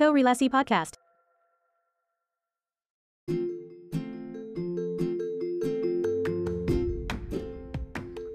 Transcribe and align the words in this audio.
Korelasi 0.00 0.48
Podcast. 0.48 0.96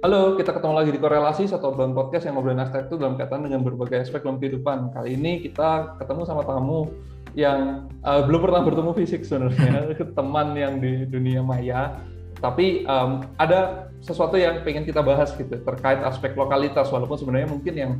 Halo, 0.05 0.37
kita 0.37 0.53
ketemu 0.53 0.73
lagi 0.77 0.93
di 0.93 1.01
Korelasi, 1.01 1.49
satu 1.49 1.73
obrolan 1.73 1.97
podcast 1.97 2.29
yang 2.29 2.37
ngobrolin 2.37 2.61
arsitektur 2.61 3.01
dalam 3.01 3.17
kaitan 3.17 3.41
dengan 3.41 3.65
berbagai 3.65 3.97
aspek 3.97 4.21
dalam 4.21 4.37
kehidupan. 4.37 4.93
Kali 4.93 5.17
ini 5.17 5.41
kita 5.41 5.97
ketemu 5.97 6.21
sama 6.29 6.45
tamu 6.45 6.93
yang 7.33 7.89
uh, 8.05 8.21
belum 8.21 8.45
pernah 8.45 8.61
bertemu 8.61 8.91
fisik 8.93 9.25
sebenarnya, 9.25 9.89
teman 10.21 10.53
yang 10.53 10.77
di 10.77 11.09
dunia 11.09 11.41
maya. 11.41 11.97
Tapi 12.45 12.85
um, 12.85 13.25
ada 13.41 13.89
sesuatu 14.05 14.37
yang 14.37 14.61
pengen 14.61 14.85
kita 14.85 15.01
bahas 15.01 15.33
gitu 15.33 15.57
terkait 15.57 15.97
aspek 16.05 16.37
lokalitas, 16.37 16.93
walaupun 16.93 17.17
sebenarnya 17.17 17.49
mungkin 17.49 17.73
yang 17.73 17.91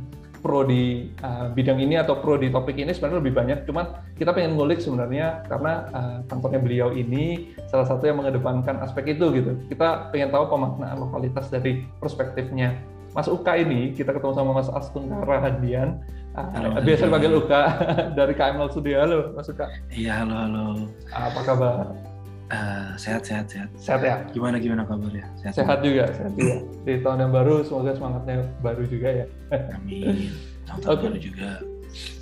pro 0.46 0.62
di 0.62 1.10
uh, 1.26 1.50
bidang 1.50 1.82
ini 1.82 1.98
atau 1.98 2.22
pro 2.22 2.38
di 2.38 2.54
topik 2.54 2.78
ini 2.78 2.94
sebenarnya 2.94 3.18
lebih 3.18 3.34
banyak. 3.34 3.58
Cuman 3.66 4.14
kita 4.14 4.30
pengen 4.30 4.54
ngulik 4.54 4.78
sebenarnya 4.78 5.42
karena 5.50 5.90
uh, 5.90 6.18
kantornya 6.30 6.62
beliau 6.62 6.94
ini 6.94 7.50
salah 7.66 7.82
satu 7.82 8.06
yang 8.06 8.22
mengedepankan 8.22 8.78
aspek 8.78 9.18
itu 9.18 9.26
gitu. 9.34 9.58
Kita 9.66 10.14
pengen 10.14 10.30
tahu 10.30 10.46
pemaknaan 10.46 11.02
lokalitas 11.02 11.50
dari 11.50 11.82
perspektifnya. 11.98 12.78
Mas 13.10 13.26
Uka 13.26 13.58
ini 13.58 13.90
kita 13.90 14.14
ketemu 14.14 14.38
sama 14.38 14.54
Mas 14.54 14.70
Astun 14.70 15.10
Rahadian. 15.26 15.98
Uh, 16.38 16.46
halo, 16.54 16.68
biasa 16.78 17.10
dipanggil 17.10 17.32
Uka 17.34 17.62
dari 18.18 18.32
KML 18.38 18.70
Studio. 18.70 19.02
Halo 19.02 19.18
Mas 19.34 19.50
Uka. 19.50 19.66
Iya 19.90 20.22
halo 20.22 20.34
halo. 20.38 20.64
Apa 21.10 21.40
kabar? 21.42 22.05
Uh, 22.46 22.94
sehat 22.94 23.26
sehat 23.26 23.50
sehat. 23.50 23.68
Sehat 23.74 24.00
ya. 24.06 24.22
Gimana 24.30 24.62
gimana 24.62 24.86
kabarnya? 24.86 25.26
Sehat, 25.42 25.58
sehat 25.58 25.78
juga, 25.82 26.06
sehat 26.14 26.30
juga. 26.38 26.62
Di 26.86 27.02
tahun 27.02 27.18
yang 27.26 27.32
baru 27.34 27.66
semoga 27.66 27.90
semangatnya 27.98 28.46
baru 28.62 28.86
juga 28.86 29.08
ya. 29.10 29.26
Amin. 29.74 30.30
Tahun 30.66 30.82
okay. 30.86 31.06
baru 31.10 31.18
juga. 31.18 31.50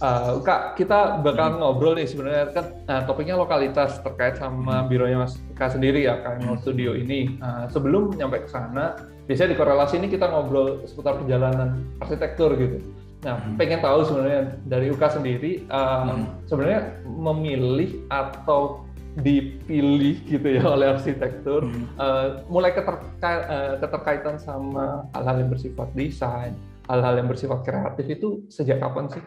Uh, 0.00 0.40
Kak, 0.40 0.78
kita 0.80 1.20
bakal 1.20 1.56
hmm. 1.56 1.58
ngobrol 1.60 1.94
nih 1.98 2.06
sebenarnya 2.08 2.44
kan 2.54 2.66
uh, 2.88 3.02
topiknya 3.04 3.36
lokalitas 3.36 3.98
terkait 4.00 4.38
sama 4.38 4.84
hmm. 4.84 4.88
bironya 4.88 5.18
Mas 5.24 5.36
Kak 5.58 5.76
sendiri 5.76 6.06
ya, 6.06 6.20
KML 6.24 6.56
hmm. 6.56 6.62
Studio 6.62 6.90
ini. 6.96 7.36
Uh, 7.42 7.66
sebelum 7.68 8.14
nyampe 8.16 8.44
ke 8.44 8.48
sana, 8.48 8.96
biasanya 9.28 9.52
di 9.52 9.58
korelasi 9.58 10.00
ini 10.00 10.08
kita 10.08 10.30
ngobrol 10.30 10.84
seputar 10.88 11.20
perjalanan 11.20 11.84
arsitektur 12.00 12.56
gitu. 12.56 12.80
Nah, 13.24 13.40
hmm. 13.40 13.56
pengen 13.56 13.80
tahu 13.80 14.04
sebenarnya 14.04 14.40
dari 14.68 14.86
Uka 14.92 15.08
sendiri, 15.08 15.64
uh, 15.72 16.12
hmm. 16.12 16.48
sebenarnya 16.48 16.80
memilih 17.04 18.04
atau 18.12 18.83
dipilih 19.14 20.18
gitu 20.26 20.48
ya 20.58 20.64
oleh 20.66 20.90
arsitektur 20.90 21.70
hmm. 21.70 21.86
uh, 21.94 22.42
mulai 22.50 22.74
keterka 22.74 23.32
uh, 23.46 23.74
keterkaitan 23.78 24.36
sama 24.42 25.06
hal-hal 25.14 25.46
yang 25.46 25.50
bersifat 25.54 25.88
desain 25.94 26.54
hal-hal 26.90 27.14
yang 27.22 27.28
bersifat 27.30 27.62
kreatif 27.62 28.06
itu 28.10 28.28
sejak 28.50 28.82
kapan 28.82 29.06
sih 29.06 29.22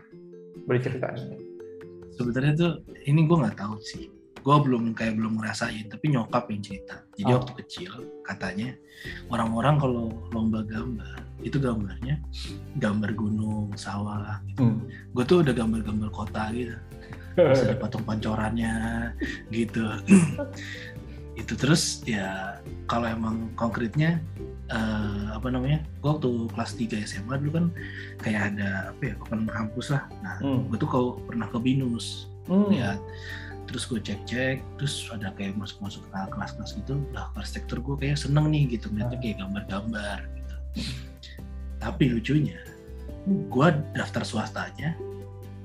beri 0.68 0.84
ceritanya 0.84 1.40
sebenarnya 2.20 2.54
tuh 2.60 2.74
ini 3.08 3.24
gue 3.24 3.38
nggak 3.40 3.58
tahu 3.58 3.80
sih 3.80 4.12
gue 4.48 4.58
belum 4.64 4.96
kayak 4.96 5.20
belum 5.20 5.44
ngerasain 5.44 5.92
tapi 5.92 6.16
nyokap 6.16 6.48
yang 6.48 6.62
cerita 6.64 7.04
jadi 7.20 7.32
oh. 7.32 7.44
waktu 7.44 7.52
kecil 7.64 7.92
katanya 8.24 8.76
orang-orang 9.28 9.76
kalau 9.76 10.08
lomba 10.32 10.64
gambar 10.64 11.20
itu 11.44 11.60
gambarnya 11.60 12.20
gambar 12.80 13.12
gunung 13.14 13.72
sawah 13.76 14.40
gitu. 14.48 14.68
hmm. 14.68 14.88
gue 15.16 15.24
tuh 15.28 15.38
udah 15.44 15.54
gambar-gambar 15.56 16.10
kota 16.16 16.52
gitu 16.56 16.76
terus 17.38 17.62
ada 17.62 17.78
patung 17.82 18.04
pancorannya 18.04 18.76
gitu. 19.54 19.86
Itu 21.42 21.54
terus 21.54 22.02
ya 22.02 22.58
kalau 22.90 23.06
emang 23.06 23.54
konkretnya 23.54 24.18
uh, 24.74 25.38
apa 25.38 25.54
namanya 25.54 25.86
gue 26.02 26.10
waktu 26.10 26.50
kelas 26.50 26.72
3 26.82 27.06
SMA 27.06 27.38
dulu 27.46 27.62
kan 27.62 27.66
kayak 28.26 28.58
ada 28.58 28.90
apa 28.90 29.14
ya 29.14 29.16
open 29.22 29.46
kampus 29.46 29.94
lah. 29.94 30.10
Nah 30.26 30.42
hmm. 30.42 30.74
gue 30.74 30.78
tuh 30.82 30.90
kalau 30.90 31.22
pernah 31.30 31.46
ke 31.46 31.62
binus 31.62 32.26
hmm. 32.50 32.74
ya 32.74 32.98
terus 33.68 33.84
gue 33.86 34.00
cek-cek 34.00 34.64
terus 34.80 35.12
ada 35.12 35.30
kayak 35.38 35.54
masuk-masuk 35.60 36.02
ke 36.10 36.18
kelas-kelas 36.34 36.74
gitu. 36.74 36.98
Lah 37.14 37.30
arsitektur 37.38 37.86
gue 37.86 37.96
kayak 38.02 38.18
seneng 38.18 38.50
nih 38.50 38.74
gitu. 38.74 38.90
Ngeliatnya 38.90 39.20
kayak 39.22 39.38
gambar-gambar 39.46 40.18
gitu. 40.34 40.56
Tapi 41.78 42.04
lucunya 42.10 42.58
gue 43.28 43.68
daftar 43.92 44.24
swastanya 44.24 44.96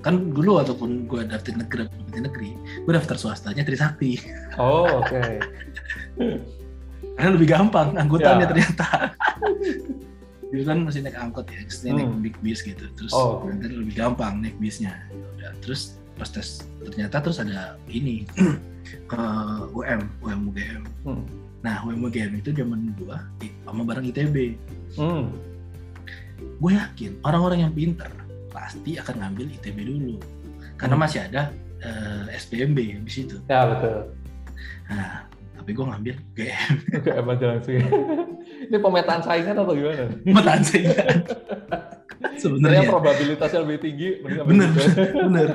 kan 0.03 0.35
dulu 0.35 0.59
ataupun 0.59 1.07
gue 1.07 1.23
daftar 1.23 1.55
negeri 1.55 1.87
di 2.11 2.19
negeri 2.19 2.51
gue 2.83 2.91
daftar 2.91 3.15
swastanya 3.15 3.63
Trisakti 3.63 4.19
oh 4.59 4.99
oke 4.99 5.07
okay. 5.07 5.39
karena 7.15 7.31
lebih 7.31 7.47
gampang 7.47 7.95
anggotanya 7.95 8.43
yeah. 8.43 8.51
ternyata 8.51 8.87
dulu 10.51 10.63
kan 10.67 10.77
masih 10.85 11.01
naik 11.07 11.17
angkot 11.17 11.47
ya 11.47 11.63
hmm. 11.63 11.95
naik 11.95 12.11
big 12.19 12.35
bis 12.43 12.59
gitu 12.61 12.85
terus 12.99 13.15
oh, 13.15 13.47
okay. 13.47 13.71
lebih 13.71 13.95
gampang 13.95 14.43
naik 14.43 14.59
bisnya 14.59 14.91
udah 15.39 15.55
terus 15.63 15.97
pas 16.19 16.29
tes 16.29 16.67
ternyata 16.83 17.23
terus 17.23 17.39
ada 17.39 17.79
ini 17.87 18.27
ke 19.09 19.23
UM 19.71 20.01
UM 20.19 20.39
UGM 20.51 20.83
hmm. 21.07 21.23
nah 21.63 21.79
UM 21.87 22.03
UGM 22.05 22.43
itu 22.43 22.51
zaman 22.51 22.91
gua 22.99 23.23
sama 23.63 23.81
bareng 23.87 24.05
ITB 24.11 24.59
hmm. 24.99 25.25
gue 26.59 26.71
yakin 26.75 27.17
orang-orang 27.23 27.65
yang 27.65 27.73
pinter 27.73 28.11
pasti 28.63 28.95
akan 28.95 29.15
ngambil 29.19 29.51
ITB 29.59 29.77
dulu 29.83 30.15
karena 30.79 30.95
hmm. 30.95 31.03
masih 31.03 31.19
ada 31.27 31.51
uh, 31.83 32.23
eh, 32.31 32.39
SPMB 32.39 33.03
di 33.03 33.11
situ. 33.11 33.43
Ya 33.51 33.67
betul. 33.67 34.15
Nah, 34.87 35.27
tapi 35.59 35.69
gue 35.75 35.85
ngambil 35.85 36.15
GM. 36.35 36.75
GM 37.03 37.27
aja 37.35 37.45
langsung. 37.51 37.75
Ini 38.71 38.77
pemetaan 38.79 39.21
saingan 39.23 39.55
atau 39.59 39.75
gimana? 39.75 40.07
Pemetaan 40.23 40.61
saingan. 40.63 41.17
Sebenarnya 42.43 42.87
probabilitasnya 42.87 43.59
lebih 43.67 43.79
tinggi. 43.83 44.09
Bener, 44.23 44.71
bener. 45.11 45.49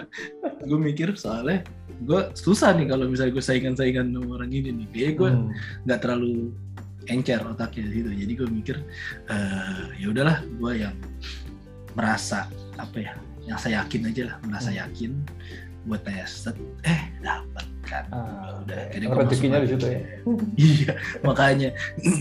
gue 0.69 0.79
mikir 0.79 1.17
soalnya 1.17 1.65
gue 2.05 2.21
susah 2.37 2.77
nih 2.77 2.93
kalau 2.93 3.09
misalnya 3.09 3.33
gue 3.35 3.45
saingan-saingan 3.45 4.13
sama 4.13 4.37
orang 4.37 4.53
ini 4.53 4.71
nih. 4.85 4.87
Kayak 4.93 5.13
gue 5.17 5.31
hmm. 5.33 5.49
nggak 5.89 5.99
hmm. 5.99 6.05
terlalu 6.05 6.37
encer 7.09 7.41
otaknya 7.41 7.89
gitu. 7.89 8.11
Jadi 8.13 8.33
gue 8.37 8.49
mikir 8.49 8.77
uh, 9.33 9.93
ya 9.97 10.07
udahlah 10.13 10.45
gue 10.45 10.73
yang 10.77 10.95
merasa 11.97 12.49
apa 12.77 12.97
ya 12.99 13.13
yang 13.49 13.59
saya 13.59 13.85
yakin 13.85 14.13
aja 14.13 14.23
lah 14.29 14.37
merasa 14.45 14.71
hmm. 14.71 14.81
yakin 14.85 15.11
buat 15.89 16.05
tes 16.05 16.45
eh 16.85 17.01
dapat 17.25 17.67
kan 17.89 18.05
ah, 18.13 18.61
udah 18.61 18.93
akhirnya 18.93 19.09
rezekinya 19.17 19.59
di 19.65 19.69
situ 19.73 19.87
ya 19.89 20.01
iya 20.69 20.93
makanya 21.25 21.71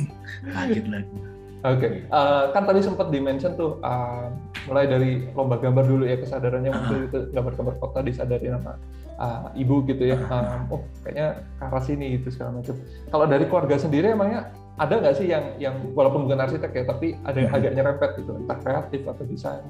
kaget 0.55 0.87
lagi 0.87 1.17
Oke, 1.65 1.89
okay. 1.89 1.93
uh, 2.13 2.53
kan 2.53 2.69
tadi 2.69 2.85
sempat 2.85 3.09
dimention 3.09 3.57
tuh 3.57 3.81
uh, 3.81 4.29
mulai 4.69 4.85
dari 4.85 5.25
lomba 5.33 5.57
gambar 5.57 5.89
dulu 5.89 6.05
ya 6.05 6.21
kesadarannya 6.21 6.69
waktu 6.69 6.93
uh. 6.93 7.05
itu 7.09 7.17
gambar-gambar 7.33 7.75
kota 7.81 8.05
disadari 8.05 8.45
nama 8.45 8.77
uh, 9.17 9.49
ibu 9.57 9.81
gitu 9.89 10.05
ya. 10.05 10.21
Uh, 10.29 10.77
oh 10.77 10.81
kayaknya 11.01 11.41
ke 11.57 11.63
arah 11.65 11.81
sini 11.81 12.05
gitu 12.21 12.29
segala 12.29 12.61
macam. 12.61 12.77
Kalau 13.09 13.25
dari 13.25 13.49
keluarga 13.49 13.75
sendiri 13.81 14.13
emangnya 14.13 14.53
ada 14.77 14.93
nggak 15.01 15.15
sih 15.17 15.27
yang 15.33 15.57
yang 15.57 15.75
walaupun 15.97 16.29
bukan 16.29 16.37
arsitek 16.37 16.69
ya 16.69 16.83
tapi 16.85 17.17
ada 17.25 17.37
yang 17.41 17.49
hmm. 17.49 17.57
agak 17.57 17.71
nyerempet 17.73 18.09
gitu 18.21 18.31
entah 18.37 18.57
kreatif 18.61 19.01
atau 19.09 19.23
desain? 19.25 19.65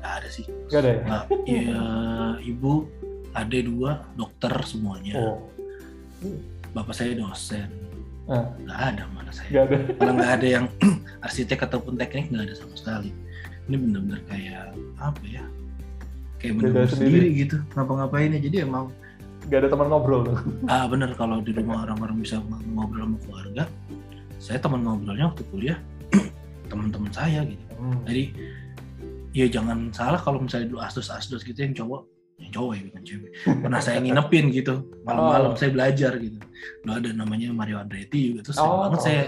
Gak 0.00 0.12
ada 0.24 0.28
sih. 0.32 0.44
Gak 0.72 0.80
ada 0.80 0.90
ya? 0.90 1.02
Nah, 1.04 1.22
ya 1.44 1.84
ibu, 2.40 2.88
ada 3.36 3.58
dua, 3.60 3.90
dokter 4.16 4.52
semuanya. 4.64 5.14
Oh. 5.20 5.36
Bapak 6.72 6.96
saya 6.96 7.12
dosen. 7.12 7.68
Ah. 8.30 8.48
Gak 8.64 8.80
ada 8.96 9.02
mana 9.12 9.30
saya. 9.34 9.48
Gak 9.52 9.62
ada. 9.68 9.76
Malah 10.00 10.14
gak 10.16 10.32
ada 10.40 10.46
yang 10.48 10.66
arsitek 11.26 11.68
ataupun 11.68 12.00
teknik 12.00 12.32
gak 12.32 12.48
ada 12.48 12.54
sama 12.56 12.74
sekali. 12.80 13.10
Ini 13.68 13.76
benar-benar 13.76 14.20
kayak 14.24 14.64
apa 14.98 15.22
ya? 15.28 15.44
Kayak 16.40 16.54
benar 16.64 16.88
sendiri. 16.88 16.96
sendiri 16.96 17.28
gitu. 17.44 17.56
Ngapa-ngapain 17.76 18.32
ya. 18.32 18.40
Jadi 18.40 18.56
emang 18.64 18.88
gak 19.52 19.58
ada 19.66 19.68
teman 19.68 19.86
ngobrol 19.92 20.20
tuh. 20.24 20.38
Ah 20.64 20.88
bener 20.88 21.12
kalau 21.12 21.44
di 21.44 21.52
rumah 21.52 21.84
orang-orang 21.84 22.24
bisa 22.24 22.40
ngobrol 22.72 23.04
sama 23.04 23.18
keluarga. 23.28 23.64
Saya 24.40 24.56
teman 24.56 24.80
ngobrolnya 24.82 25.28
waktu 25.28 25.44
kuliah 25.52 25.78
teman-teman 26.72 27.12
saya 27.12 27.44
gitu. 27.44 27.64
Hmm. 27.76 28.00
Jadi 28.08 28.24
ya 29.30 29.46
jangan 29.46 29.94
salah 29.94 30.18
kalau 30.18 30.42
misalnya 30.42 30.72
dulu 30.74 30.80
asdos-asdos 30.82 31.46
gitu 31.46 31.60
yang 31.60 31.74
cowok 31.76 32.02
yang 32.40 32.50
cowok 32.50 32.72
ya 32.72 32.82
bukan 32.88 33.02
cewek 33.04 33.30
pernah 33.62 33.80
saya 33.84 33.98
nginepin 34.00 34.48
gitu 34.50 34.74
malam-malam 35.06 35.52
oh. 35.54 35.58
saya 35.60 35.70
belajar 35.70 36.16
gitu 36.18 36.40
lo 36.88 36.90
ada 36.96 37.10
namanya 37.12 37.52
Mario 37.52 37.78
Andretti 37.78 38.32
juga 38.32 38.48
terus 38.48 38.58
oh, 38.58 38.88
banget 38.88 38.98
oh. 38.98 39.04
saya 39.04 39.22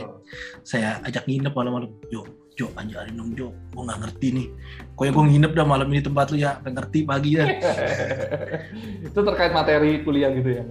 saya 0.64 0.88
ajak 1.06 1.28
nginep 1.28 1.52
malam-malam 1.54 1.92
yo 2.10 2.24
Jo, 2.52 2.68
ajarin 2.76 3.16
dong 3.16 3.32
Jo, 3.32 3.48
gue 3.72 3.80
nggak 3.80 4.00
ngerti 4.04 4.28
nih. 4.36 4.46
Kok 4.92 5.04
yang 5.08 5.14
gue 5.16 5.24
nginep 5.24 5.52
dah 5.56 5.64
malam 5.64 5.88
ini 5.88 6.04
tempat 6.04 6.26
lu 6.28 6.36
ya, 6.36 6.60
gak 6.60 6.74
ngerti 6.76 6.98
pagi 7.08 7.40
ya. 7.40 7.48
itu 9.08 9.20
terkait 9.24 9.56
materi 9.56 10.04
kuliah 10.04 10.28
gitu 10.36 10.60
ya 10.60 10.64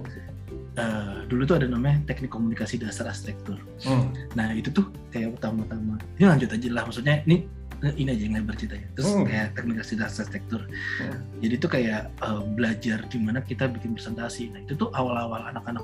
Uh, 0.72 1.28
dulu 1.28 1.44
tuh 1.44 1.60
ada 1.60 1.68
namanya 1.68 2.00
teknik 2.08 2.32
komunikasi 2.32 2.80
dasar 2.80 3.12
arsitektur. 3.12 3.60
Hmm. 3.84 4.08
Nah 4.32 4.56
itu 4.56 4.72
tuh 4.72 4.88
kayak 5.12 5.36
pertama-tama. 5.36 6.00
Ini 6.16 6.24
lanjut 6.32 6.48
aja 6.48 6.68
lah, 6.72 6.88
maksudnya 6.88 7.20
ini 7.28 7.44
ini 7.90 8.14
aja 8.14 8.22
yang 8.22 8.34
lebar 8.38 8.54
ceritanya 8.54 8.86
terus 8.94 9.10
hmm. 9.10 9.26
kayak 9.26 9.46
teknik 9.58 9.76
dasar 9.82 10.06
arsitektur 10.06 10.62
hmm. 11.02 11.18
jadi 11.42 11.54
itu 11.58 11.66
kayak 11.66 12.02
uh, 12.22 12.42
belajar 12.54 13.02
gimana 13.10 13.42
kita 13.42 13.66
bikin 13.66 13.98
presentasi 13.98 14.54
nah 14.54 14.62
itu 14.62 14.78
tuh 14.78 14.94
awal-awal 14.94 15.42
anak-anak 15.50 15.82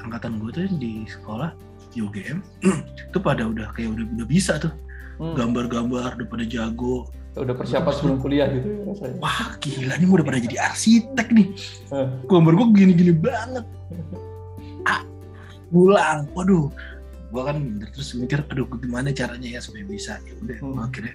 angkatan 0.00 0.40
gue 0.40 0.50
tuh 0.56 0.64
di 0.80 1.04
sekolah 1.04 1.52
di 1.92 2.00
UGM 2.00 2.40
itu 3.12 3.18
pada 3.26 3.44
udah 3.44 3.68
kayak 3.76 3.92
udah 3.92 4.04
udah 4.16 4.26
bisa 4.28 4.56
tuh 4.56 4.72
hmm. 5.20 5.36
gambar-gambar 5.36 6.16
udah 6.16 6.28
pada 6.28 6.44
jago 6.48 7.12
udah 7.36 7.54
persiapan 7.54 7.92
sebelum 7.92 8.16
kuliah 8.18 8.48
gitu 8.48 8.66
ya 8.66 8.80
rasanya. 8.88 9.16
Wah 9.20 9.48
gila 9.60 9.94
nih 9.96 10.08
udah 10.08 10.24
pada 10.24 10.38
jadi 10.40 10.56
arsitek 10.58 11.28
nih. 11.34 11.46
Gambar 12.24 12.52
gue 12.56 12.66
gini-gini 12.74 13.12
banget. 13.12 13.64
Ah, 14.84 15.04
pulang, 15.68 16.24
waduh. 16.32 16.72
Gue 17.28 17.42
kan 17.44 17.56
terus 17.92 18.16
mikir, 18.16 18.40
aduh 18.48 18.64
gimana 18.80 19.12
caranya 19.12 19.48
ya 19.48 19.60
supaya 19.60 19.84
bisa. 19.84 20.16
Ya 20.24 20.32
udah, 20.40 20.56
Hmm. 20.64 20.80
akhirnya 20.80 21.14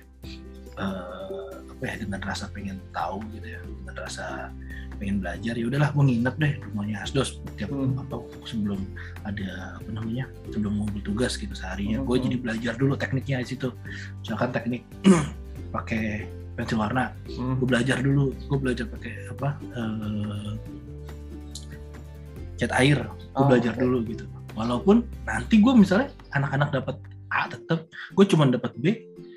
eh, 0.74 1.54
apa 1.70 1.84
ya 1.86 1.96
dengan 2.02 2.22
rasa 2.22 2.50
pengen 2.50 2.78
tahu 2.90 3.22
gitu 3.34 3.46
ya, 3.46 3.60
dengan 3.62 3.96
rasa 3.98 4.50
pengen 4.98 5.20
belajar 5.20 5.54
ya 5.54 5.66
udahlah 5.68 5.90
gue 5.92 6.04
nginep 6.06 6.36
deh 6.38 6.54
rumahnya 6.70 6.98
Asdos 7.04 7.42
tiap 7.58 7.70
Hmm. 7.70 7.98
apa 7.98 8.22
sebelum 8.46 8.80
ada 9.22 9.78
apa 9.78 9.90
namanya 9.90 10.26
sebelum 10.50 10.80
ngumpul 10.80 11.02
tugas 11.04 11.36
gitu 11.36 11.52
seharinya 11.54 12.00
Hmm. 12.00 12.08
gue 12.08 12.18
jadi 12.30 12.36
belajar 12.40 12.74
dulu 12.78 12.94
tekniknya 12.96 13.42
di 13.42 13.54
situ 13.54 13.70
misalkan 14.22 14.50
teknik 14.54 14.82
pakai 15.74 16.30
pensil 16.54 16.78
warna 16.78 17.10
Hmm. 17.28 17.58
gue 17.58 17.66
belajar 17.66 17.98
dulu 18.00 18.30
gue 18.30 18.58
belajar 18.58 18.86
pakai 18.88 19.14
apa 19.28 19.50
eh, 19.74 20.52
cat 22.56 22.72
air 22.74 23.00
gue 23.02 23.34
Oh, 23.34 23.50
belajar 23.50 23.74
oke. 23.74 23.82
dulu 23.82 23.98
gitu 24.06 24.26
walaupun 24.54 25.02
nanti 25.26 25.58
gue 25.58 25.74
misalnya 25.74 26.08
anak-anak 26.32 26.70
dapat 26.72 26.96
A 27.28 27.50
tetap 27.50 27.80
gue 27.90 28.26
cuma 28.26 28.46
dapat 28.46 28.72
B 28.76 28.86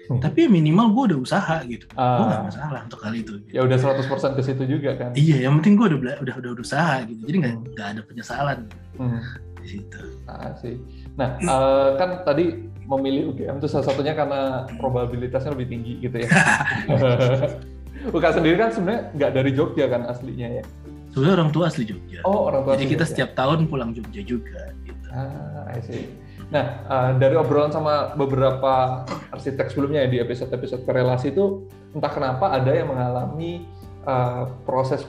Hmm. 0.07 0.23
tapi 0.23 0.47
minimal 0.47 0.95
gue 0.95 1.03
udah 1.11 1.19
usaha 1.19 1.57
gitu 1.65 1.83
gue 1.83 1.99
Ah, 1.99 2.23
nggak 2.23 2.43
masalah 2.47 2.81
untuk 2.85 3.03
hal 3.03 3.11
itu 3.11 3.43
gitu. 3.43 3.51
ya 3.51 3.61
udah 3.61 3.75
100% 3.75 4.39
ke 4.39 4.43
situ 4.45 4.63
juga 4.69 4.95
kan. 4.95 5.11
iya 5.15 5.43
yang 5.43 5.59
penting 5.59 5.75
gue 5.75 5.87
udah 5.89 5.99
bela- 5.99 6.21
udah 6.23 6.35
udah 6.39 6.53
usaha 6.57 7.03
gitu 7.03 7.27
jadi 7.27 7.37
nggak 7.41 7.55
Hmm. 7.57 7.67
nggak 7.73 7.89
ada 7.91 8.03
penyesalan 8.05 8.59
Hmm. 8.95 9.19
di 9.59 9.67
situ 9.67 9.99
Ah, 10.25 10.55
sih. 10.55 10.79
Nah, 11.17 11.29
eh, 11.53 11.89
kan 11.97 12.23
tadi 12.23 12.45
memilih 12.87 13.35
UGM 13.35 13.59
itu 13.59 13.67
salah 13.67 13.83
satunya 13.85 14.15
karena 14.15 14.63
probabilitasnya 14.79 15.51
lebih 15.51 15.67
tinggi 15.69 15.93
gitu 15.99 16.23
ya. 16.23 16.31
Uka 18.15 18.31
sendiri 18.31 18.55
kan 18.55 18.71
sebenarnya 18.71 19.11
nggak 19.13 19.31
dari 19.35 19.51
Jogja 19.51 19.91
kan 19.91 20.07
aslinya 20.07 20.63
ya. 20.63 20.65
sebenarnya 21.11 21.35
orang 21.41 21.51
tua 21.51 21.65
asli 21.67 21.83
Jogja 21.83 22.21
Oh, 22.23 22.47
orang 22.47 22.63
tua 22.63 22.77
jadi 22.77 22.85
asli 22.85 22.93
kita 22.93 23.03
Jogja. 23.03 23.11
setiap 23.11 23.31
tahun 23.35 23.67
pulang 23.67 23.91
Jogja 23.91 24.23
juga 24.23 24.63
gitu 24.85 25.07
Ah, 25.11 25.65
I 25.73 25.81
see. 25.81 26.07
Nah, 26.47 26.65
eh, 26.87 27.11
dari 27.19 27.35
obrolan 27.35 27.73
sama 27.73 28.13
beberapa 28.15 29.03
arsitek 29.33 29.73
sebelumnya 29.73 30.05
ya 30.05 30.13
di 30.13 30.19
episode-episode 30.21 30.85
korelasi 30.85 31.33
itu 31.33 31.67
entah 31.91 32.13
kenapa 32.13 32.53
ada 32.53 32.69
yang 32.71 32.93
mengalami 32.93 33.65
eh, 34.05 34.45
proses 34.63 35.03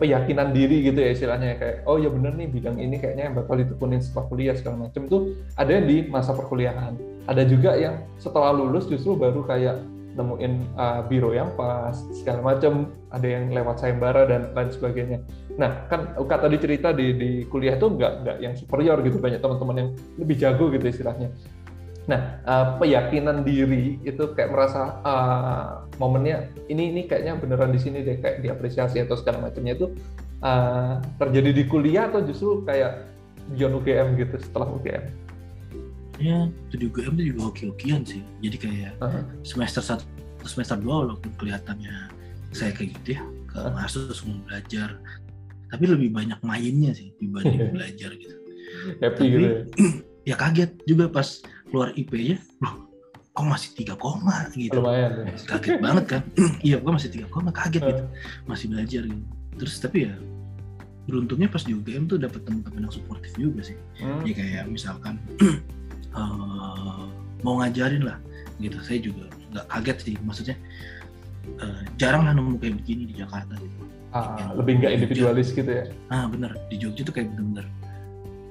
keyakinan 0.00 0.56
diri 0.56 0.80
gitu 0.80 0.96
ya 0.96 1.12
istilahnya 1.12 1.60
kayak 1.60 1.76
oh 1.84 2.00
ya 2.00 2.08
bener 2.08 2.32
nih 2.32 2.48
bidang 2.48 2.80
ini 2.80 2.96
kayaknya 2.96 3.28
yang 3.28 3.36
bakal 3.36 3.60
ditekunin 3.60 4.00
setelah 4.00 4.24
kuliah 4.32 4.54
segala 4.56 4.88
macam 4.88 5.04
itu 5.04 5.18
ada 5.60 5.74
di 5.76 6.08
masa 6.08 6.32
perkuliahan. 6.32 6.96
Ada 7.28 7.44
juga 7.44 7.76
yang 7.76 8.00
setelah 8.16 8.56
lulus 8.56 8.88
justru 8.88 9.14
baru 9.14 9.44
kayak 9.44 9.76
nemuin 10.16 10.74
uh, 10.74 11.06
biro 11.06 11.30
yang 11.30 11.54
pas 11.54 11.94
segala 12.10 12.42
macam 12.42 12.90
ada 13.14 13.28
yang 13.28 13.52
lewat 13.54 13.78
sayembara 13.78 14.26
dan 14.26 14.50
lain 14.56 14.70
sebagainya. 14.72 15.18
Nah 15.54 15.86
kan 15.86 16.16
Uka 16.16 16.40
tadi 16.40 16.56
cerita 16.56 16.90
di 16.90 17.14
di 17.14 17.30
kuliah 17.46 17.76
tuh 17.76 17.94
nggak 17.94 18.12
nggak 18.24 18.36
yang 18.40 18.54
superior 18.56 18.98
gitu. 19.04 19.20
Banyak 19.20 19.38
teman-teman 19.38 19.76
yang 19.76 19.88
lebih 20.16 20.36
jago 20.40 20.72
gitu 20.72 20.88
istilahnya 20.88 21.30
nah 22.10 22.42
uh, 22.42 22.66
keyakinan 22.82 23.46
diri 23.46 24.02
itu 24.02 24.34
kayak 24.34 24.50
merasa 24.50 24.98
uh, 25.06 25.86
momennya 26.02 26.50
ini 26.66 26.90
ini 26.90 27.06
kayaknya 27.06 27.38
beneran 27.38 27.70
di 27.70 27.78
sini 27.78 28.02
deh 28.02 28.18
kayak 28.18 28.42
diapresiasi 28.42 28.98
atau 29.06 29.14
segala 29.14 29.46
macamnya 29.46 29.78
itu 29.78 29.86
uh, 30.42 30.98
terjadi 31.22 31.50
di 31.54 31.64
kuliah 31.70 32.10
atau 32.10 32.18
justru 32.26 32.66
kayak 32.66 33.06
beyond 33.54 33.78
UGM 33.78 34.18
gitu 34.18 34.34
setelah 34.42 34.66
UGM 34.74 35.04
ya 36.20 36.50
itu 36.68 36.74
di 36.76 36.84
UGM 36.90 37.14
itu 37.16 37.24
juga 37.32 37.40
hoki-hokian 37.48 38.04
sih. 38.04 38.20
Jadi 38.44 38.56
kayak 38.60 38.92
Uh-huh. 39.00 39.24
semester 39.40 39.80
satu 39.80 40.04
semester 40.44 40.76
dua 40.76 41.08
walaupun 41.08 41.32
kelihatannya 41.40 42.12
saya 42.52 42.76
kayak 42.76 42.92
gitu 43.00 43.16
ya 43.16 43.22
ke 43.48 43.58
mahasiswa 43.72 44.12
semua 44.12 44.36
belajar. 44.44 45.00
Tapi 45.72 45.84
lebih 45.88 46.12
banyak 46.12 46.36
mainnya 46.44 46.92
sih 46.92 47.16
dibanding 47.16 47.70
belajar 47.76 48.12
gitu. 48.12 48.36
Happy 49.00 49.16
Tapi- 49.16 49.30
gitu 49.32 49.40
ya. 49.40 49.52
ya 50.28 50.34
kaget 50.36 50.70
juga 50.84 51.08
pas 51.08 51.40
keluar 51.70 51.94
IP-nya 51.94 52.42
loh 52.60 52.90
kok 53.30 53.46
masih 53.46 53.70
tiga 53.78 53.94
koma? 53.96 54.50
gitu. 54.52 54.76
Lumayan 54.76 55.24
ya. 55.24 55.34
kaget 55.46 55.78
banget 55.78 56.04
kan? 56.04 56.22
Iya 56.66 56.76
gua 56.82 56.98
masih 56.98 57.10
tiga 57.14 57.26
koma 57.30 57.54
kaget 57.54 57.82
gitu. 57.82 58.04
Uh, 58.04 58.10
masih 58.50 58.66
belajar 58.68 59.02
gitu. 59.06 59.24
Terus 59.56 59.74
tapi 59.78 59.98
ya 60.10 60.14
beruntungnya 61.08 61.48
pas 61.48 61.64
di 61.64 61.72
UGM 61.74 62.06
tuh 62.06 62.20
dapat 62.20 62.44
teman-teman 62.44 62.86
yang 62.86 62.94
suportif 62.94 63.32
juga 63.38 63.64
sih. 63.64 63.78
Hmm. 64.02 64.22
ya 64.26 64.34
kayak 64.36 64.64
misalkan 64.68 65.16
eh, 66.20 67.04
mau 67.40 67.54
ngajarin 67.62 68.04
lah 68.04 68.18
gitu. 68.60 68.76
Saya 68.82 68.98
juga 69.00 69.30
nggak 69.54 69.66
kaget 69.72 69.98
sih 70.04 70.14
maksudnya 70.20 70.56
eh, 71.64 71.82
jarang 71.96 72.26
lah 72.28 72.34
nemu 72.34 72.58
kayak 72.60 72.76
begini 72.82 73.08
di 73.08 73.14
Jakarta 73.14 73.56
gitu. 73.56 73.76
Ah, 74.10 74.50
lebih 74.58 74.82
nggak 74.82 74.92
individualis 75.00 75.54
gitu 75.54 75.70
ya? 75.70 75.86
Ah 76.10 76.26
bener. 76.26 76.58
Di 76.66 76.76
Jogja 76.82 77.06
tuh 77.06 77.14
kayak 77.14 77.30
bener-bener 77.30 77.66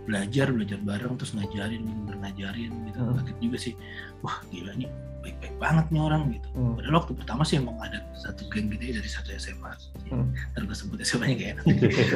belajar 0.10 0.50
belajar 0.50 0.80
bareng 0.82 1.14
terus 1.16 1.32
ngajarin 1.32 1.86
bener 1.86 2.16
ngajarin 2.20 2.72
gitu 2.86 2.98
Hmm. 3.00 3.16
kaget 3.16 3.38
juga 3.40 3.58
sih 3.60 3.74
wah 4.20 4.42
gila 4.50 4.74
nih 4.74 4.90
baik-baik 5.20 5.56
banget 5.56 5.86
nih 5.88 6.02
orang 6.02 6.22
gitu 6.32 6.48
Hmm. 6.52 6.74
padahal 6.74 6.96
waktu 6.98 7.12
pertama 7.14 7.42
sih 7.44 7.56
emang 7.56 7.78
ada 7.78 8.00
satu 8.16 8.42
geng 8.50 8.68
gitu 8.70 8.84
ya 8.84 8.94
dari 8.98 9.08
satu 9.08 9.30
SMA 9.36 9.72
Hmm. 10.10 10.34
ntar 10.52 10.66
gue 10.66 10.74
sebut 10.74 10.98
SMA-nya 11.00 11.36
kayak 11.36 11.52
enak 11.54 11.66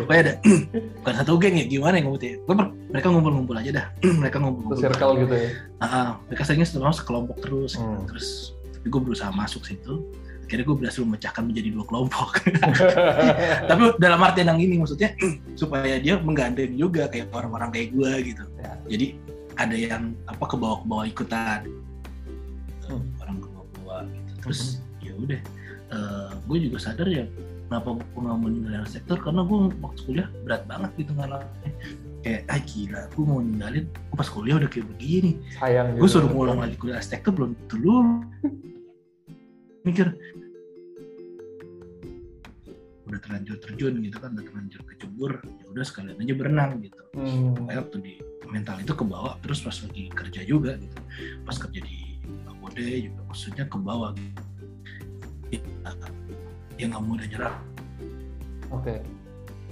pokoknya 0.02 0.20
ada 0.20 0.34
bukan 0.98 1.14
satu 1.16 1.32
geng 1.38 1.56
ya 1.56 1.66
gimana 1.68 1.96
ya 1.96 2.04
ngomongnya 2.04 2.36
mereka 2.90 3.08
ngumpul-ngumpul 3.08 3.56
aja 3.56 3.72
dah 3.72 3.88
mereka 4.22 4.38
ngumpul-ngumpul 4.40 4.82
circle 4.82 5.12
gitu 5.22 5.36
ya 5.38 5.50
ah, 5.80 6.10
mereka 6.26 6.42
seringnya 6.44 6.66
setelah 6.66 6.92
sekelompok 6.92 7.38
terus 7.40 7.78
gitu. 7.78 7.86
Hmm. 7.86 8.08
terus 8.10 8.28
tapi 8.74 8.88
gue 8.90 9.02
berusaha 9.04 9.32
masuk 9.32 9.64
situ 9.64 10.04
akhirnya 10.54 10.70
gue 10.70 10.78
berhasil 10.86 11.02
memecahkan 11.02 11.44
menjadi 11.50 11.70
dua 11.74 11.86
kelompok. 11.90 12.30
Tapi 13.74 13.82
dalam 13.98 14.22
artian 14.22 14.54
yang 14.54 14.62
ini 14.62 14.78
maksudnya 14.78 15.18
supaya 15.60 15.98
dia 15.98 16.22
menggandeng 16.22 16.78
juga 16.78 17.10
kayak 17.10 17.34
orang-orang 17.34 17.74
kayak 17.74 17.90
gue 17.90 18.12
gitu. 18.30 18.44
Ya. 18.62 18.78
jadi 18.86 19.08
ada 19.58 19.74
yang 19.74 20.04
apa 20.30 20.46
ke 20.46 20.54
bawah 20.54 20.78
ke 20.82 20.86
bawah 20.86 21.06
ikutan 21.10 21.62
Hmm. 22.84 23.00
orang 23.24 23.40
ke 23.42 23.48
bawah 23.50 23.66
ke 23.66 23.80
bawah 23.82 24.02
gitu 24.06 24.32
terus 24.46 24.62
ya 25.02 25.18
udah. 25.18 25.42
Gue 26.46 26.58
juga 26.62 26.78
sadar 26.78 27.10
ya 27.10 27.26
kenapa 27.66 27.98
gue 27.98 28.20
nggak 28.22 28.38
mau 28.38 28.50
ninggalin 28.54 28.86
sektor? 28.86 29.18
Karena 29.18 29.42
gue 29.42 29.58
waktu 29.82 30.02
kuliah 30.06 30.30
berat 30.46 30.64
banget 30.70 30.92
gitu 31.02 31.18
ngalamin. 31.18 31.74
Kayak 32.22 32.42
ah 32.52 32.60
gila 32.62 33.02
gue 33.10 33.24
mau 33.26 33.40
ninggalin. 33.42 33.86
Gua 34.12 34.16
pas 34.22 34.30
kuliah 34.30 34.56
udah 34.62 34.70
kayak 34.70 34.86
begini. 34.94 35.42
Sayang 35.58 35.98
gue 35.98 36.10
suruh 36.12 36.30
ngulang 36.30 36.62
lagi 36.62 36.76
kuliah 36.78 37.02
arsitektur 37.02 37.34
belum 37.34 37.58
tentu 37.66 37.76
lu 37.82 38.22
mikir 39.84 40.16
udah 43.14 43.22
terlanjur 43.22 43.58
terjun 43.62 43.94
gitu 44.02 44.18
kan 44.18 44.34
udah 44.34 44.46
terlanjur 44.50 44.82
kecebur 44.90 45.32
ya 45.46 45.66
udah 45.70 45.86
sekalian 45.86 46.18
aja 46.18 46.34
berenang 46.34 46.82
gitu 46.82 46.98
Hmm. 47.14 47.54
Makanya 47.54 47.86
waktu 47.86 47.98
di 48.02 48.14
mental 48.50 48.82
itu 48.82 48.94
kebawa 48.98 49.38
terus 49.46 49.62
pas 49.62 49.78
lagi 49.86 50.10
kerja 50.10 50.42
juga 50.50 50.82
gitu 50.82 50.98
pas 51.46 51.54
kerja 51.62 51.78
di 51.86 52.18
Bangkode 52.42 52.82
juga 53.06 53.22
maksudnya 53.30 53.70
kebawa 53.70 54.18
gitu. 54.18 54.42
ya, 55.54 55.62
ya 56.82 56.86
nggak 56.90 57.06
mudah 57.06 57.26
nyerah 57.30 57.54
Oke. 58.74 59.06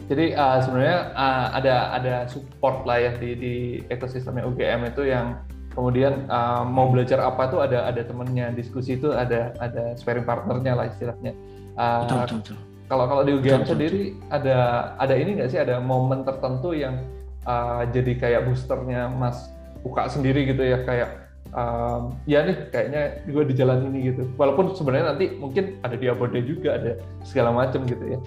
Jadi 0.05 0.37
uh, 0.37 0.59
sebenarnya 0.61 1.17
uh, 1.17 1.47
ada 1.57 1.75
ada 1.97 2.15
support 2.29 2.85
lah 2.85 3.01
ya 3.01 3.11
di 3.17 3.33
di 3.33 3.53
ekosistemnya 3.89 4.45
UGM 4.45 4.93
itu 4.93 5.07
yang 5.07 5.41
kemudian 5.71 6.27
uh, 6.27 6.67
mau 6.67 6.91
belajar 6.91 7.17
apa 7.23 7.47
tuh 7.47 7.63
ada 7.63 7.87
ada 7.87 8.05
temennya 8.05 8.51
diskusi 8.51 8.99
itu 8.99 9.09
ada 9.09 9.55
ada 9.57 9.95
sparring 9.97 10.27
partnernya 10.27 10.73
lah 10.77 10.85
istilahnya. 10.91 11.33
Uh, 11.79 12.05
betul 12.05 12.17
betul 12.21 12.37
betul 12.43 12.70
Kalau 12.91 13.07
kalau 13.07 13.23
di 13.23 13.31
UGM 13.39 13.63
sendiri 13.63 14.19
ada 14.27 14.91
ada 14.99 15.15
ini 15.15 15.39
nggak 15.39 15.47
sih 15.47 15.63
ada 15.63 15.79
momen 15.79 16.27
tertentu 16.27 16.75
yang 16.75 16.99
uh, 17.47 17.87
jadi 17.87 18.19
kayak 18.19 18.41
boosternya 18.51 19.07
Mas 19.07 19.47
buka 19.79 20.11
sendiri 20.11 20.43
gitu 20.43 20.59
ya 20.59 20.83
kayak 20.83 21.31
um, 21.55 22.11
ya 22.27 22.43
nih 22.43 22.67
kayaknya 22.67 23.23
gue 23.31 23.43
di 23.47 23.55
jalan 23.55 23.87
ini 23.87 24.11
gitu. 24.11 24.27
Walaupun 24.35 24.75
sebenarnya 24.75 25.15
nanti 25.15 25.31
mungkin 25.39 25.79
ada 25.87 25.95
di 25.95 26.11
Abode 26.11 26.43
juga 26.43 26.75
ada 26.75 26.99
segala 27.23 27.55
macam 27.55 27.87
gitu 27.87 28.03
ya. 28.03 28.19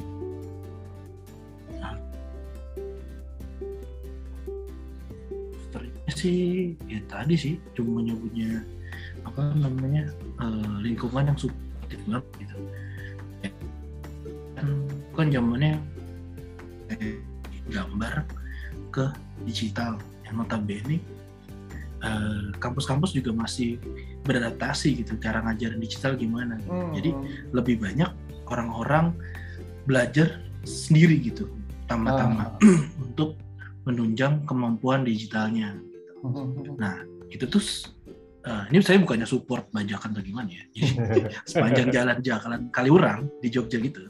Sih 6.15 6.73
ya 6.89 7.05
tadi 7.05 7.37
sih 7.37 7.61
cuma 7.77 8.01
nyebutnya 8.01 8.65
apa 9.29 9.45
namanya 9.61 10.09
eh, 10.41 10.73
lingkungan 10.81 11.29
yang 11.29 11.37
suportif 11.37 12.01
banget 12.09 12.25
gitu 12.41 12.57
kan 15.15 15.31
zamannya 15.31 15.79
eh, 16.91 17.23
gambar 17.71 18.27
ke 18.91 19.11
digital 19.49 19.99
yang 20.27 20.43
notabene 20.43 20.99
eh, 22.03 22.47
kampus-kampus 22.61 23.15
juga 23.17 23.33
masih 23.33 23.79
beradaptasi 24.27 25.05
gitu 25.05 25.17
cara 25.21 25.41
ngajarin 25.45 25.81
digital 25.81 26.17
gimana 26.19 26.59
gitu. 26.61 26.81
jadi 26.97 27.11
lebih 27.55 27.81
banyak 27.81 28.11
orang-orang 28.49 29.15
belajar 29.85 30.41
sendiri 30.65 31.21
gitu 31.21 31.49
tambah-tambah 31.89 32.61
untuk 33.05 33.37
menunjang 33.85 34.49
kemampuan 34.49 35.05
digitalnya 35.05 35.77
gitu. 35.77 36.01
Hmm. 36.25 36.81
Nah, 36.81 37.05
itu 37.29 37.45
tuh 37.45 37.61
uh, 38.45 38.65
ini 38.71 38.81
saya 38.85 39.01
bukannya 39.01 39.27
support 39.29 39.69
bajakan 39.73 40.13
atau 40.17 40.23
gimana 40.25 40.49
ya. 40.53 40.65
Jadi 40.73 40.91
sepanjang 41.51 41.89
jalan 41.91 42.17
jalan 42.21 42.61
Kaliurang 42.71 43.29
di 43.41 43.49
Jogja 43.51 43.81
gitu, 43.81 44.01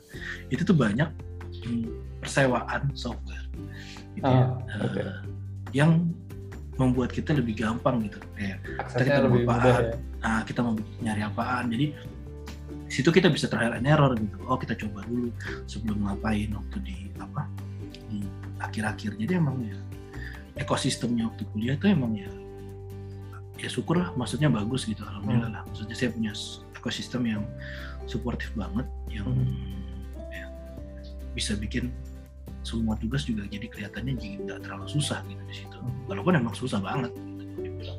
itu 0.50 0.62
tuh 0.62 0.76
banyak 0.76 1.08
hmm, 1.64 1.86
persewaan 2.22 2.90
software 2.94 3.46
gitu 4.14 4.26
ya, 4.26 4.46
Ah, 4.46 4.86
oke. 4.86 5.00
uh, 5.00 5.18
yang 5.74 6.06
membuat 6.78 7.14
kita 7.14 7.34
lebih 7.34 7.54
gampang 7.58 8.02
gitu. 8.06 8.18
Kayak 8.34 8.58
Aksesnya 8.82 9.04
kita 9.06 9.20
lebih 9.26 9.40
mau 9.46 9.54
mudah 9.58 9.76
ya. 9.78 9.94
nah 10.24 10.40
kita 10.42 10.60
mau 10.64 10.74
nyari 11.02 11.22
apaan, 11.22 11.66
jadi 11.70 11.86
di 12.84 12.92
situ 12.92 13.10
kita 13.10 13.28
bisa 13.30 13.46
trial 13.50 13.74
and 13.74 13.86
error 13.86 14.14
gitu. 14.18 14.36
Oh 14.46 14.58
kita 14.58 14.74
coba 14.78 15.02
dulu 15.06 15.30
sebelum 15.66 16.02
ngapain 16.06 16.50
waktu 16.50 16.76
di 16.82 16.96
apa 17.18 17.46
di 18.10 18.22
akhir-akhir. 18.58 19.18
Jadi 19.18 19.32
emang 19.38 19.58
ya 19.62 19.78
ekosistemnya 20.54 21.26
waktu 21.30 21.42
kuliah 21.50 21.74
itu 21.74 21.90
emang 21.90 22.14
ya 22.14 22.30
ya 23.54 23.68
syukur 23.68 23.98
lah 23.98 24.10
maksudnya 24.14 24.48
bagus 24.48 24.84
gitu 24.84 25.02
alhamdulillah 25.02 25.50
Hmm. 25.50 25.56
lah 25.56 25.62
maksudnya 25.64 25.94
saya 25.94 26.10
punya 26.10 26.32
ekosistem 26.74 27.22
yang 27.24 27.42
suportif 28.04 28.50
banget 28.52 28.86
yang 29.08 29.24
Hmm. 29.24 29.54
ya, 30.28 30.46
bisa 31.32 31.54
bikin 31.54 31.88
semua 32.64 32.96
tugas 32.96 33.22
juga 33.22 33.44
jadi 33.44 33.68
kelihatannya 33.68 34.16
jadi 34.16 34.36
nggak 34.42 34.58
terlalu 34.64 34.86
susah 34.88 35.20
gitu 35.24 35.42
di 35.44 35.54
situ 35.54 35.76
Hmm. 35.76 36.08
walaupun 36.08 36.32
emang 36.34 36.54
susah 36.54 36.80
banget 36.80 37.12
gitu. 37.56 37.92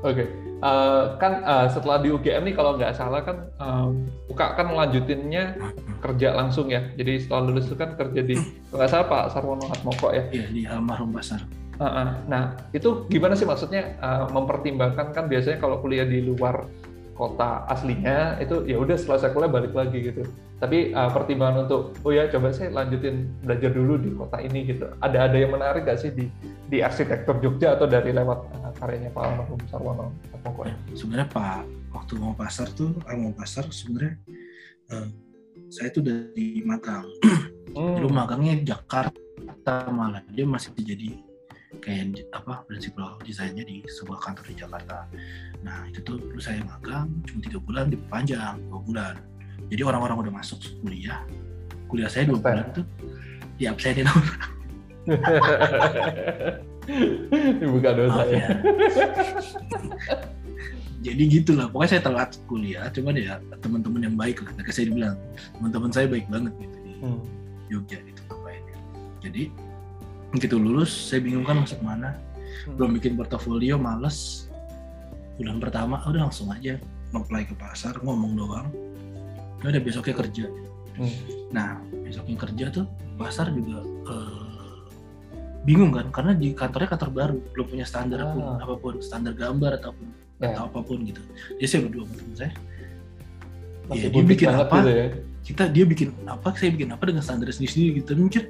Oke, 0.00 0.24
Eh, 0.60 1.04
kan 1.16 1.40
eh, 1.40 1.66
setelah 1.72 2.04
di 2.04 2.12
UGM 2.12 2.44
nih 2.44 2.52
kalau 2.52 2.76
nggak 2.76 2.92
salah 2.92 3.24
kan 3.24 3.48
em, 3.56 4.04
Uka 4.28 4.52
kan 4.52 4.68
melanjutinnya 4.68 5.56
kerja 6.04 6.36
langsung 6.36 6.68
ya. 6.68 6.84
Jadi 7.00 7.16
setelah 7.16 7.48
lulus 7.48 7.64
itu 7.64 7.80
kan 7.80 7.96
kerja 7.96 8.20
di 8.20 8.36
kalau 8.68 8.76
nggak 8.76 8.90
salah 8.92 9.06
Pak 9.08 9.24
Sarwono 9.32 9.64
Hatmoko 9.64 10.12
ya. 10.12 10.28
Iya 10.28 10.44
di 10.52 10.68
almarhum 10.68 11.16
pasar 11.16 11.40
Ah, 11.80 11.88
ah. 11.88 12.08
Nah 12.28 12.42
itu 12.76 13.08
gimana 13.08 13.32
sih 13.32 13.48
maksudnya 13.48 13.96
eh, 13.96 14.24
mempertimbangkan 14.28 15.16
kan 15.16 15.24
biasanya 15.26 15.56
kalau 15.56 15.80
kuliah 15.80 16.04
di 16.04 16.20
luar 16.20 16.68
kota 17.16 17.68
aslinya 17.68 18.40
itu 18.40 18.64
ya 18.64 18.80
udah 18.80 18.96
selesai 18.96 19.32
kuliah 19.32 19.48
balik 19.48 19.72
lagi 19.72 20.12
gitu. 20.12 20.28
Tapi 20.60 20.92
eh, 20.92 21.10
pertimbangan 21.10 21.64
untuk 21.64 21.96
oh 22.04 22.12
ya 22.12 22.28
coba 22.28 22.52
saya 22.52 22.68
lanjutin 22.68 23.32
belajar 23.40 23.72
dulu 23.72 23.96
di 23.96 24.12
kota 24.12 24.44
ini 24.44 24.68
gitu. 24.68 24.92
Ada 25.00 25.32
ada 25.32 25.36
yang 25.40 25.56
menarik 25.56 25.88
nggak 25.88 25.98
sih 26.04 26.12
di 26.12 26.28
di 26.68 26.84
arsitektur 26.84 27.40
Jogja 27.40 27.74
atau 27.80 27.88
dari 27.88 28.12
lewat 28.12 28.38
eh, 28.60 28.72
karyanya 28.76 29.10
Pak 29.16 29.22
Almarhum 29.24 29.60
Sarwono 29.66 30.12
Hatmoko 30.30 30.62
ya? 30.64 30.74
sebenarnya 30.94 31.28
pak 31.28 31.66
waktu 31.90 32.12
mau 32.16 32.32
pasar 32.32 32.70
tuh 32.72 32.94
mau 33.18 33.34
pasar 33.34 33.66
sebenarnya 33.68 34.14
eh, 34.94 35.08
saya 35.66 35.90
tuh 35.90 36.06
dari 36.06 36.62
magang 36.62 37.04
Hmm. 37.70 38.02
dulu 38.02 38.10
magangnya 38.10 38.74
Jakarta 38.74 39.86
malah 39.94 40.26
dia 40.26 40.42
masih 40.42 40.74
jadi 40.74 41.22
kayak 41.78 42.04
di- 42.10 42.26
apa 42.34 42.66
prinsipal 42.66 43.14
desainnya 43.22 43.62
di 43.62 43.86
sebuah 43.86 44.18
kantor 44.18 44.44
di 44.50 44.58
Jakarta 44.58 45.06
nah 45.62 45.86
itu 45.86 46.02
tuh 46.02 46.18
dulu 46.18 46.42
saya 46.42 46.58
magang 46.66 47.06
cuma 47.22 47.38
tiga 47.40 47.58
bulan 47.62 47.86
diperpanjang 47.86 48.58
dua 48.66 48.80
bulan 48.82 49.14
jadi 49.70 49.82
orang-orang 49.86 50.26
udah 50.26 50.32
masuk 50.34 50.58
kuliah 50.82 51.22
kuliah 51.86 52.10
saya 52.10 52.26
dua 52.26 52.42
bulan 52.42 52.66
tuh 52.74 52.84
diabsenin 53.56 54.04
orang 54.04 54.50
Dibuka 57.60 57.90
dosa 57.94 58.18
Maaf 58.18 58.28
ya. 58.34 58.40
ya. 58.40 58.50
jadi 61.06 61.22
gitulah 61.30 61.66
pokoknya 61.70 61.88
saya 61.88 62.02
telat 62.02 62.30
kuliah 62.44 62.84
cuman 62.90 63.14
ya 63.14 63.38
teman-teman 63.62 64.00
yang 64.04 64.16
baik 64.18 64.42
lah 64.42 64.50
saya 64.68 64.90
dibilang 64.90 65.16
teman-teman 65.56 65.88
saya 65.88 66.06
baik 66.10 66.26
banget 66.26 66.52
gitu 66.58 66.76
di 66.76 66.88
Hmm. 67.00 67.16
Jogja 67.72 67.96
gitu 68.04 68.20
ngapainnya 68.28 68.76
jadi 69.24 69.48
begitu 70.30 70.56
lulus 70.56 70.90
saya 70.90 71.20
bingung 71.20 71.42
kan 71.42 71.58
masuk 71.58 71.80
mana 71.80 72.14
Hmm. 72.60 72.76
belum 72.76 72.90
bikin 72.94 73.14
portofolio 73.14 73.78
males 73.78 74.50
bulan 75.36 75.56
pertama 75.56 75.96
udah 76.02 76.26
langsung 76.26 76.50
aja 76.50 76.76
apply 77.10 77.44
ke 77.44 77.54
pasar 77.54 77.96
ngomong 77.98 78.34
doang 78.34 78.68
Ya 79.60 79.68
udah 79.68 79.80
besoknya 79.80 80.14
kerja 80.16 80.44
Hmm. 80.92 81.14
nah 81.48 81.68
besoknya 81.96 82.36
kerja 82.38 82.64
tuh 82.70 82.84
pasar 83.14 83.48
juga 83.50 83.80
eh, 83.80 84.76
bingung 85.62 85.88
kan 85.90 86.10
karena 86.10 86.32
di 86.32 86.52
kantornya 86.52 86.90
kantor 86.90 87.10
baru 87.10 87.36
belum 87.50 87.66
punya 87.68 87.84
standar 87.84 88.18
Ah. 88.20 88.30
pun 88.30 88.42
apa 88.58 88.74
pun 88.76 88.94
standar 89.00 89.32
gambar 89.32 89.78
ataupun 89.78 90.06
Ya. 90.36 90.50
atau 90.50 90.62
apa 90.66 90.78
pun 90.80 90.98
gitu 91.02 91.22
jadi 91.54 91.66
saya 91.66 91.80
berdua 91.84 92.02
sama 92.02 92.14
teman 92.16 92.34
saya 92.34 92.52
Masih 93.86 94.02
ya, 94.02 94.08
dia 94.10 94.22
bikin 94.24 94.48
apa 94.48 94.76
gitu 94.76 94.90
ya. 94.90 95.06
kita 95.40 95.62
dia 95.66 95.84
bikin 95.84 96.08
apa 96.24 96.48
saya 96.52 96.70
bikin 96.70 96.88
apa 96.88 97.02
dengan 97.04 97.22
standar 97.22 97.46
sendiri 97.48 97.70
sendiri 97.70 97.90
gitu 97.96 98.10
mikir 98.16 98.42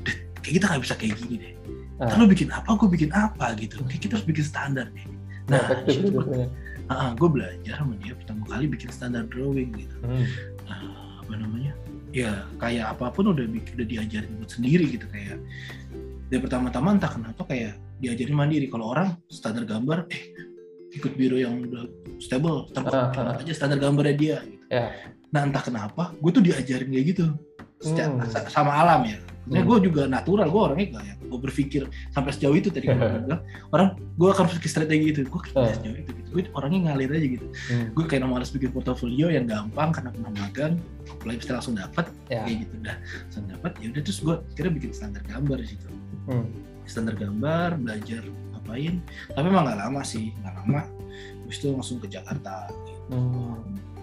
"Deh, 0.00 0.16
kayak 0.40 0.54
kita 0.56 0.66
nggak 0.66 0.82
bisa 0.82 0.94
kayak 0.94 1.14
gini 1.18 1.36
deh 1.38 1.54
Ah. 2.00 2.08
kalau 2.08 2.24
bikin 2.24 2.48
apa 2.48 2.70
gue 2.74 2.88
bikin 2.88 3.10
apa 3.12 3.52
gitu 3.54 3.76
kayak 3.84 4.00
kita 4.00 4.12
harus 4.16 4.24
bikin 4.24 4.40
standar 4.42 4.88
deh 4.88 5.04
nah 5.46 5.60
efektif 5.60 6.00
itu 6.00 6.20
ya. 6.32 6.48
gue 7.12 7.28
belajar 7.28 7.74
sama 7.76 7.94
dia 7.98 8.16
pertama 8.16 8.42
kali 8.46 8.64
bikin 8.66 8.88
standar 8.88 9.22
drawing 9.26 9.70
gitu 9.74 9.96
Hmm. 10.00 10.24
Nah, 10.64 10.80
apa 11.20 11.32
namanya 11.36 11.72
ya 12.10 12.32
kayak 12.56 12.90
apa 12.90 13.12
pun 13.12 13.30
udah 13.30 13.44
bikin 13.44 13.72
udah 13.76 13.86
diajarin 13.86 14.32
buat 14.34 14.50
sendiri 14.50 14.84
gitu 14.90 15.06
kayak 15.06 15.38
dari 16.26 16.40
pertama-tama 16.40 16.96
entah 16.96 17.10
kenapa 17.10 17.42
kayak 17.44 17.72
diajarin 17.98 18.34
mandiri 18.34 18.66
kalau 18.66 18.90
orang 18.90 19.14
standar 19.28 19.62
gambar 19.62 20.08
eh 20.08 20.32
ikut 20.90 21.14
biro 21.14 21.36
yang 21.36 21.62
udah 21.62 21.84
stable 22.18 22.66
tempat 22.70 22.90
Ah, 22.90 23.12
ah. 23.14 23.36
aja 23.36 23.52
standar 23.52 23.76
gambarnya 23.76 24.16
dia 24.16 24.36
gitu. 24.42 24.64
Ya. 24.68 24.88
nah 25.28 25.44
entah 25.44 25.60
kenapa 25.60 26.16
gue 26.16 26.30
tuh 26.32 26.40
diajarin 26.40 26.88
kayak 26.88 27.06
gitu 27.08 27.26
Hmm. 27.80 28.20
sa- 28.26 28.50
sama 28.50 28.72
alam 28.74 29.04
ya 29.04 29.16
Maksudnya 29.40 29.56
Hmm. 29.58 29.70
gue 29.72 29.78
juga 29.82 30.02
natural 30.04 30.46
gue 30.46 30.62
orangnya 30.62 30.86
gak 30.92 31.02
ya 31.02 31.14
gue 31.16 31.40
berpikir 31.40 31.82
sampai 32.10 32.30
sejauh 32.30 32.52
itu 32.52 32.68
tadi 32.68 32.86
gue 32.86 32.94
bilang 33.24 33.40
orang 33.70 33.88
gue 33.96 34.28
akan 34.28 34.44
berpikir 34.46 34.68
strategi 34.68 35.04
gitu 35.08 35.20
gue 35.24 35.40
Ah. 35.54 35.70
sejauh 35.70 35.96
itu 35.96 36.10
gitu 36.12 36.28
gue 36.30 36.42
orangnya 36.52 36.80
ngalir 36.86 37.10
aja 37.10 37.28
gitu 37.30 37.46
Hmm. 37.66 37.88
gue 37.90 38.04
kayak 38.04 38.22
males 38.22 38.48
bikin 38.48 38.70
portofolio 38.70 39.26
yang 39.26 39.44
gampang 39.44 39.90
karena 39.90 40.10
pernah 40.10 40.30
magang 40.36 40.74
apply 41.08 41.34
pasti 41.36 41.50
langsung 41.50 41.74
dapat 41.74 42.06
Ya. 42.26 42.44
kayak 42.44 42.56
gitu 42.62 42.74
udah 42.78 42.96
langsung 43.24 43.44
dapat 43.46 43.70
ya 43.76 43.86
udah 43.88 44.02
terus 44.02 44.18
gue 44.20 44.36
kira 44.52 44.68
bikin 44.68 44.90
standar 44.90 45.22
gambar 45.24 45.56
di 45.58 45.68
situ 45.68 45.88
Hmm. 46.26 46.46
standar 46.84 47.14
gambar 47.14 47.68
belajar 47.76 48.22
ngapain 48.52 49.00
tapi 49.30 49.46
emang 49.46 49.64
nggak 49.64 49.78
lama 49.80 50.00
sih 50.02 50.36
nggak 50.36 50.54
lama 50.54 50.80
habis 51.40 51.56
itu 51.56 51.66
langsung 51.68 51.96
ke 51.96 52.06
Jakarta 52.06 52.68
Hmm. 53.08 53.56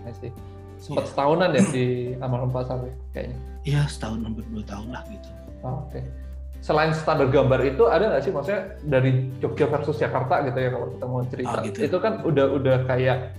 I 0.04 0.12
see. 0.14 0.32
Sempat 0.78 1.04
Iya. 1.04 1.10
setahunan 1.10 1.50
ya 1.52 1.64
di 1.68 1.86
Almarhum 2.18 2.52
Pasar 2.52 2.78
ya, 2.80 2.94
kayaknya. 3.12 3.38
ya 3.64 3.82
setahun 3.86 4.20
hampir 4.22 4.46
dua 4.48 4.64
tahun 4.64 4.88
lah 4.90 5.02
gitu 5.08 5.30
Oh, 5.62 5.82
Oke. 5.84 6.06
Selain 6.58 6.90
standar 6.92 7.28
gambar 7.28 7.62
itu 7.64 7.86
ada 7.86 8.10
nggak 8.10 8.22
sih 8.22 8.32
maksudnya 8.32 8.62
dari 8.84 9.12
Jogja 9.38 9.66
versus 9.68 9.98
Jakarta 9.98 10.42
gitu 10.42 10.58
ya 10.58 10.70
kalau 10.70 10.88
kita 10.90 11.06
mau 11.06 11.22
cerita. 11.26 11.50
Ah, 11.52 11.62
gitu. 11.62 11.78
Itu 11.84 11.98
kan 11.98 12.14
udah 12.24 12.46
udah 12.52 12.78
kayak 12.86 13.34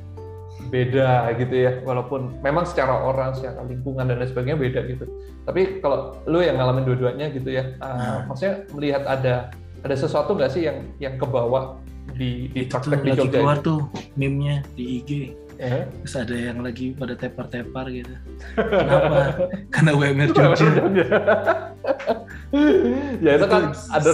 beda 0.69 1.09
gitu 1.35 1.55
ya 1.57 1.73
walaupun 1.81 2.35
memang 2.41 2.67
secara 2.67 2.93
orang 3.01 3.33
secara 3.33 3.63
lingkungan 3.65 4.05
dan 4.05 4.19
lain 4.19 4.27
sebagainya 4.27 4.59
beda 4.59 4.81
gitu 4.87 5.05
tapi 5.47 5.79
kalau 5.79 6.19
lu 6.27 6.43
yang 6.43 6.59
ngalamin 6.59 6.83
dua-duanya 6.85 7.31
gitu 7.31 7.49
ya 7.49 7.73
uh, 7.79 7.87
Nah. 7.89 8.21
maksudnya 8.27 8.67
melihat 8.75 9.03
ada 9.07 9.35
ada 9.81 9.95
sesuatu 9.95 10.35
nggak 10.35 10.51
sih 10.51 10.67
yang 10.67 10.83
yang 10.99 11.15
kebawa 11.15 11.79
di 12.13 12.51
di 12.51 12.67
praktek 12.67 13.01
di 13.01 13.11
Jogja 13.15 13.39
keluar 13.39 13.57
itu? 13.57 13.65
tuh 13.65 13.81
meme-nya 14.15 14.61
di 14.75 14.85
IG 14.99 15.11
Ya. 15.59 15.91
terus 16.07 16.15
ada 16.15 16.35
yang 16.39 16.63
lagi 16.63 16.95
pada 16.95 17.19
tepar-tepar 17.19 17.91
gitu 17.91 18.15
kenapa 18.55 19.51
karena 19.75 19.91
WMR 19.91 20.31
Jogja 20.31 20.71
ya 23.25 23.31
itu 23.37 23.47
kan 23.51 23.63
ada 23.75 24.11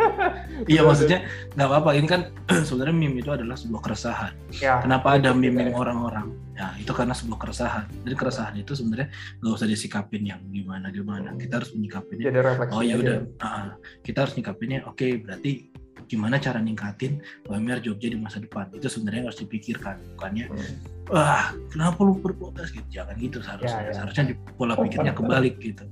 iya 0.72 0.80
maksudnya 0.86 1.26
nggak 1.58 1.68
apa-apa 1.68 1.90
ini 1.98 2.06
kan 2.06 2.30
sebenarnya 2.66 2.94
meme 2.94 3.18
itu 3.20 3.30
adalah 3.34 3.58
sebuah 3.58 3.82
keresahan 3.82 4.32
ya, 4.54 4.80
Kenapa 4.80 5.18
ada 5.18 5.34
meme 5.34 5.70
ya. 5.70 5.76
orang-orang? 5.76 6.32
Ya 6.54 6.70
itu 6.78 6.94
karena 6.94 7.12
sebuah 7.12 7.38
keresahan. 7.42 7.90
Dan 8.06 8.14
keresahan 8.14 8.54
itu 8.54 8.78
sebenarnya 8.78 9.10
nggak 9.42 9.54
usah 9.58 9.66
disikapin 9.66 10.22
yang 10.22 10.40
gimana 10.54 10.94
gimana. 10.94 11.34
Kita 11.34 11.58
harus 11.58 11.74
menyikapinnya. 11.74 12.30
jadi 12.30 12.40
refleksi 12.46 12.74
Oh 12.78 12.82
ya 12.86 12.94
udah, 12.94 13.16
ah, 13.42 13.74
kita 14.06 14.22
harus 14.22 14.34
nyikapinnya. 14.38 14.86
Oke, 14.86 15.18
berarti 15.18 15.74
gimana 16.06 16.36
cara 16.36 16.58
ningkatin 16.58 17.18
UMR 17.46 17.80
Jogja 17.80 18.08
di 18.10 18.18
masa 18.18 18.38
depan? 18.38 18.68
Itu 18.72 18.86
sebenarnya 18.86 19.28
harus 19.30 19.40
dipikirkan, 19.40 19.98
bukannya 20.16 20.46
Hmm. 20.48 20.76
wah 21.12 21.52
kenapa 21.68 22.00
lu 22.00 22.16
berprotes 22.16 22.72
gitu? 22.72 22.84
Jangan 22.90 23.14
gitu 23.20 23.38
seharusnya. 23.44 23.80
Ya, 23.80 23.88
ya. 23.88 23.94
Seharusnya 23.96 24.24
di 24.30 24.34
pola 24.56 24.72
pikirnya 24.74 25.12
kebalik 25.12 25.60
gitu. 25.60 25.84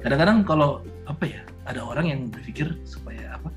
Kadang-kadang 0.00 0.44
kalau 0.44 0.80
apa 1.04 1.24
ya, 1.28 1.40
ada 1.64 1.84
orang 1.84 2.06
yang 2.08 2.20
berpikir 2.32 2.72
supaya 2.84 3.36
apa? 3.36 3.52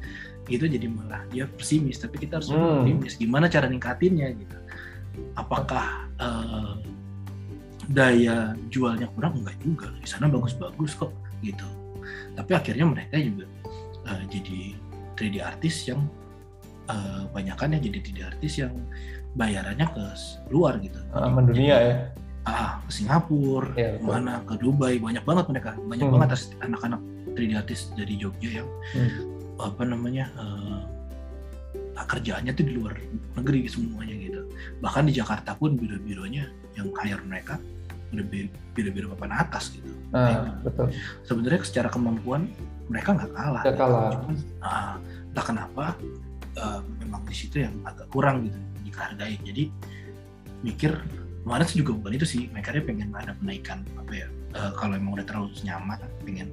Itu 0.47 0.63
jadi 0.63 0.87
malah 0.87 1.23
dia 1.27 1.43
pesimis, 1.47 1.99
tapi 1.99 2.23
kita 2.23 2.39
harus 2.39 2.51
Hmm. 2.51 2.83
optimis. 2.83 3.15
Gimana 3.15 3.47
cara 3.47 3.67
ningkatinnya 3.67 4.31
gitu? 4.35 4.57
Apakah 5.35 6.07
eh, 6.17 6.73
daya 7.87 8.51
jualnya 8.67 9.07
kurang? 9.15 9.39
Enggak 9.39 9.55
juga. 9.63 9.87
Di 10.01 10.07
sana 10.07 10.27
bagus-bagus 10.27 10.95
kok 10.95 11.11
gitu. 11.39 11.67
Tapi 12.35 12.51
akhirnya 12.53 12.85
mereka 12.87 13.15
juga 13.17 13.45
eh, 14.07 14.23
jadi 14.31 14.59
3D 15.17 15.41
artis 15.41 15.89
yang 15.89 16.05
eh, 16.87 17.23
banyakan 17.35 17.75
ya 17.75 17.79
jadi 17.83 17.99
3D 17.99 18.19
artis 18.23 18.53
yang 18.63 18.71
bayarannya 19.35 19.87
ke 19.91 20.03
luar 20.47 20.79
gitu. 20.79 20.95
Ah, 21.11 21.27
mendunia 21.27 21.77
ya 21.77 21.95
Ah, 22.47 22.79
ke 22.87 22.95
Singapura, 22.95 23.75
betul. 23.75 24.07
mana 24.07 24.39
ke 24.47 24.55
Dubai, 24.55 24.95
banyak 25.03 25.19
banget 25.27 25.45
mereka, 25.51 25.75
banyak 25.83 26.07
Hmm. 26.07 26.15
banget 26.15 26.47
anak-anak 26.63 27.01
3D 27.35 27.51
artis 27.59 27.91
dari 27.91 28.15
Jogja 28.15 28.63
yang 28.63 28.69
Hmm. 28.95 29.11
apa 29.59 29.83
namanya 29.83 30.31
eh, 30.39 30.79
kerjaannya 32.07 32.55
tuh 32.55 32.65
di 32.65 32.73
luar 32.77 32.93
negeri 33.35 33.67
semuanya 33.67 34.15
gitu 34.15 34.41
bahkan 34.79 35.03
di 35.09 35.13
Jakarta 35.17 35.57
pun 35.57 35.75
biro-bironya 35.75 36.47
yang 36.77 36.87
hire 36.93 37.19
mereka 37.25 37.59
biro-biro 38.73 39.11
papan 39.17 39.33
atas 39.43 39.73
gitu 39.75 39.91
ah, 40.15 40.55
betul 40.63 40.87
sebenarnya 41.27 41.65
secara 41.67 41.89
kemampuan 41.91 42.47
mereka 42.87 43.09
nggak 43.15 43.31
kalah 43.35 43.63
nggak 43.63 43.77
kalah. 43.77 44.09
Cuman 44.15 44.35
uh, 44.63 44.95
entah 45.31 45.45
kenapa 45.45 45.85
uh, 46.59 46.81
memang 47.03 47.21
di 47.27 47.35
situ 47.35 47.63
yang 47.63 47.75
agak 47.83 48.07
kurang 48.09 48.47
gitu 48.47 48.59
dihargai 48.87 49.35
jadi 49.43 49.63
mikir 50.65 50.91
kemarin 51.45 51.65
sih 51.69 51.79
juga 51.79 51.91
bukan 51.95 52.13
itu 52.17 52.27
sih 52.27 52.41
mereka 52.51 52.75
pengen 52.81 53.13
ada 53.13 53.31
penaikan 53.37 53.85
apa 53.95 54.11
ya 54.11 54.27
uh, 54.57 54.71
kalau 54.75 54.97
emang 54.97 55.15
udah 55.15 55.25
terlalu 55.27 55.53
nyaman 55.63 55.99
pengen 56.25 56.49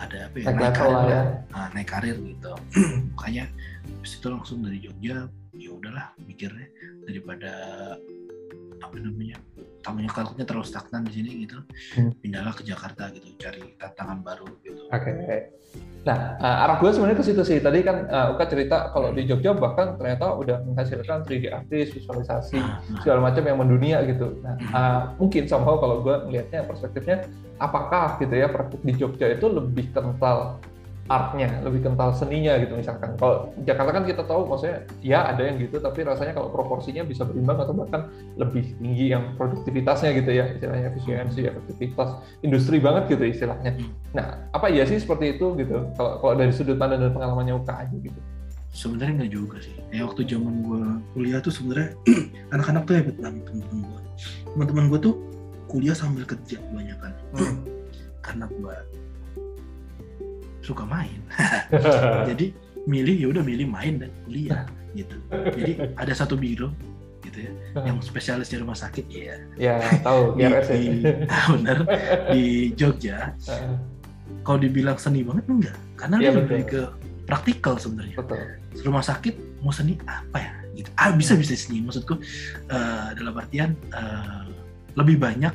ada 0.00 0.32
apa 0.32 0.36
ya 0.40 0.46
naik, 0.48 0.56
naik 0.56 0.74
karir, 0.80 0.96
karir. 0.96 1.10
ya. 1.12 1.22
nah, 1.52 1.68
naik 1.76 1.88
karir 1.92 2.16
gitu. 2.16 2.52
Makanya 3.20 3.44
habis 3.84 4.12
itu 4.16 4.26
langsung 4.32 4.64
dari 4.64 4.78
Jogja 4.80 5.28
ya 5.52 5.70
udahlah 5.76 6.06
mikirnya 6.24 6.68
daripada 7.04 7.52
apa 8.80 8.96
namanya 8.96 9.36
tamunya 9.80 10.10
karirnya 10.12 10.44
terlalu 10.44 10.66
stagnan 10.68 11.02
di 11.08 11.12
sini 11.16 11.30
gitu 11.48 11.58
hmm. 11.96 12.20
pindahlah 12.20 12.52
ke 12.52 12.62
Jakarta 12.64 13.08
gitu 13.12 13.36
cari 13.40 13.76
tantangan 13.80 14.20
baru 14.20 14.48
gitu 14.64 14.88
oke 14.88 15.00
okay. 15.00 15.60
Nah, 16.00 16.40
uh, 16.40 16.64
arah 16.64 16.80
gue 16.80 16.90
sebenarnya 16.96 17.18
ke 17.20 17.26
situ 17.28 17.42
sih. 17.44 17.60
Tadi 17.60 17.84
kan 17.84 18.08
uh, 18.08 18.32
Uka 18.32 18.48
cerita 18.48 18.88
kalau 18.88 19.12
di 19.12 19.28
Jogja 19.28 19.52
bahkan 19.52 20.00
ternyata 20.00 20.32
udah 20.32 20.64
menghasilkan 20.64 21.28
3D 21.28 21.52
artist, 21.52 21.92
visualisasi, 21.92 22.56
nah, 22.56 22.80
nah. 22.80 23.00
segala 23.04 23.20
macam 23.28 23.44
yang 23.44 23.58
mendunia 23.60 24.00
gitu. 24.08 24.40
Nah, 24.40 24.56
uh, 24.72 25.00
mungkin 25.20 25.44
somehow 25.44 25.76
kalau 25.76 26.00
gue 26.00 26.16
melihatnya 26.24 26.64
perspektifnya, 26.64 27.28
apakah 27.60 28.16
gitu 28.16 28.32
ya 28.32 28.48
praktik 28.48 28.80
di 28.80 28.96
Jogja 28.96 29.28
itu 29.28 29.44
lebih 29.52 29.92
kental 29.92 30.56
artnya, 31.06 31.62
lebih 31.64 31.86
kental 31.86 32.12
seninya 32.12 32.58
gitu 32.60 32.76
misalkan. 32.76 33.16
Kalau 33.16 33.50
Jakarta 33.64 33.90
kan 33.96 34.04
kita 34.04 34.22
tahu 34.26 34.46
maksudnya 34.46 34.84
ya 35.00 35.26
ada 35.30 35.42
yang 35.42 35.56
gitu, 35.58 35.80
tapi 35.80 36.04
rasanya 36.04 36.36
kalau 36.36 36.52
proporsinya 36.52 37.02
bisa 37.02 37.24
berimbang 37.26 37.58
atau 37.58 37.74
bahkan 37.74 38.12
lebih 38.36 38.76
tinggi 38.78 39.14
yang 39.14 39.34
produktivitasnya 39.34 40.10
gitu 40.18 40.30
ya, 40.30 40.44
istilahnya 40.54 40.92
efisiensi, 40.94 41.40
efektivitas, 41.48 42.20
industri 42.44 42.78
banget 42.78 43.10
gitu 43.16 43.24
istilahnya. 43.26 43.74
Nah, 44.12 44.50
apa 44.50 44.66
iya 44.68 44.84
sih 44.84 44.98
seperti 44.98 45.38
itu 45.38 45.54
gitu? 45.58 45.88
Kalau 45.94 46.18
kalau 46.20 46.34
dari 46.36 46.52
sudut 46.52 46.76
pandang 46.76 47.02
dan 47.02 47.12
pengalamannya 47.14 47.54
UKA 47.58 47.86
aja 47.86 47.96
gitu. 47.96 48.20
Sebenarnya 48.70 49.26
nggak 49.26 49.32
juga 49.34 49.56
sih. 49.58 49.74
Kayak 49.90 50.14
waktu 50.14 50.22
zaman 50.30 50.54
gue 50.62 50.82
kuliah 51.18 51.40
tuh 51.42 51.50
sebenarnya 51.50 51.90
anak-anak 52.54 52.82
tuh 52.86 52.94
hebat 52.94 53.16
banget 53.18 53.42
teman-teman 53.50 53.78
gue. 53.82 54.00
Teman-teman 54.54 54.84
gue 54.94 55.00
tuh 55.10 55.14
kuliah 55.66 55.96
sambil 55.98 56.22
kerja 56.22 56.58
banyak 56.70 56.98
kan. 57.02 57.12
Hmm. 57.34 57.56
Karena 58.24 58.46
gue 58.46 58.74
suka 60.60 60.84
main. 60.84 61.20
Jadi 62.30 62.52
milih 62.88 63.16
ya 63.16 63.26
udah 63.32 63.42
milih 63.44 63.66
main 63.68 64.00
dan 64.00 64.10
kuliah 64.24 64.64
gitu. 64.96 65.16
Jadi 65.30 65.72
ada 65.96 66.12
satu 66.12 66.34
biro 66.34 66.72
gitu 67.20 67.44
ya 67.44 67.52
yang 67.84 68.00
spesialis 68.00 68.48
di 68.48 68.56
rumah 68.58 68.76
sakit 68.76 69.04
ya. 69.12 69.36
Ya 69.60 69.76
tahu 70.00 70.40
di, 70.40 70.48
ya. 70.48 70.60
di, 70.64 70.88
ah, 71.28 71.46
benar 71.52 71.78
di 72.32 72.44
Jogja. 72.74 73.36
Kalau 74.40 74.58
dibilang 74.58 74.96
seni 74.96 75.20
banget 75.20 75.44
enggak. 75.46 75.78
Karena 76.00 76.16
ya, 76.16 76.32
dia 76.32 76.40
lebih 76.40 76.60
ke 76.64 76.80
praktikal 77.28 77.76
sebenarnya. 77.76 78.16
Rumah 78.80 79.04
sakit 79.04 79.60
mau 79.60 79.74
seni 79.74 80.00
apa 80.08 80.38
ya 80.40 80.52
gitu. 80.74 80.90
Ah 80.96 81.12
bisa 81.12 81.36
bisa 81.36 81.52
seni. 81.54 81.84
Maksudku 81.84 82.16
uh, 82.72 83.08
dalam 83.14 83.36
artian 83.36 83.76
uh, 83.92 84.48
lebih 84.96 85.20
banyak 85.20 85.52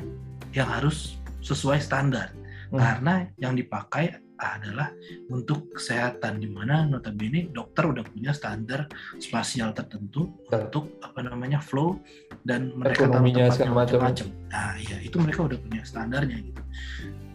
yang 0.54 0.68
harus 0.70 1.18
sesuai 1.42 1.82
standar. 1.82 2.32
Hmm. 2.66 2.82
karena 2.82 3.14
yang 3.38 3.54
dipakai 3.54 4.25
adalah 4.36 4.92
untuk 5.32 5.72
kesehatan 5.72 6.40
di 6.40 6.48
mana 6.48 6.84
notabene 6.84 7.48
dokter 7.50 7.88
udah 7.88 8.04
punya 8.04 8.36
standar 8.36 8.84
spasial 9.16 9.72
tertentu 9.72 10.32
Betul. 10.48 10.60
untuk 10.68 10.84
apa 11.00 11.20
namanya 11.24 11.58
flow 11.60 11.96
dan 12.44 12.72
mereka 12.76 13.08
tahu 13.08 13.24
tempatnya 13.24 13.72
macam-macam. 13.72 14.26
Nah, 14.52 14.74
ya 14.78 14.96
itu 15.00 15.16
mereka 15.18 15.40
udah 15.48 15.58
punya 15.58 15.82
standarnya 15.82 16.36
gitu. 16.44 16.62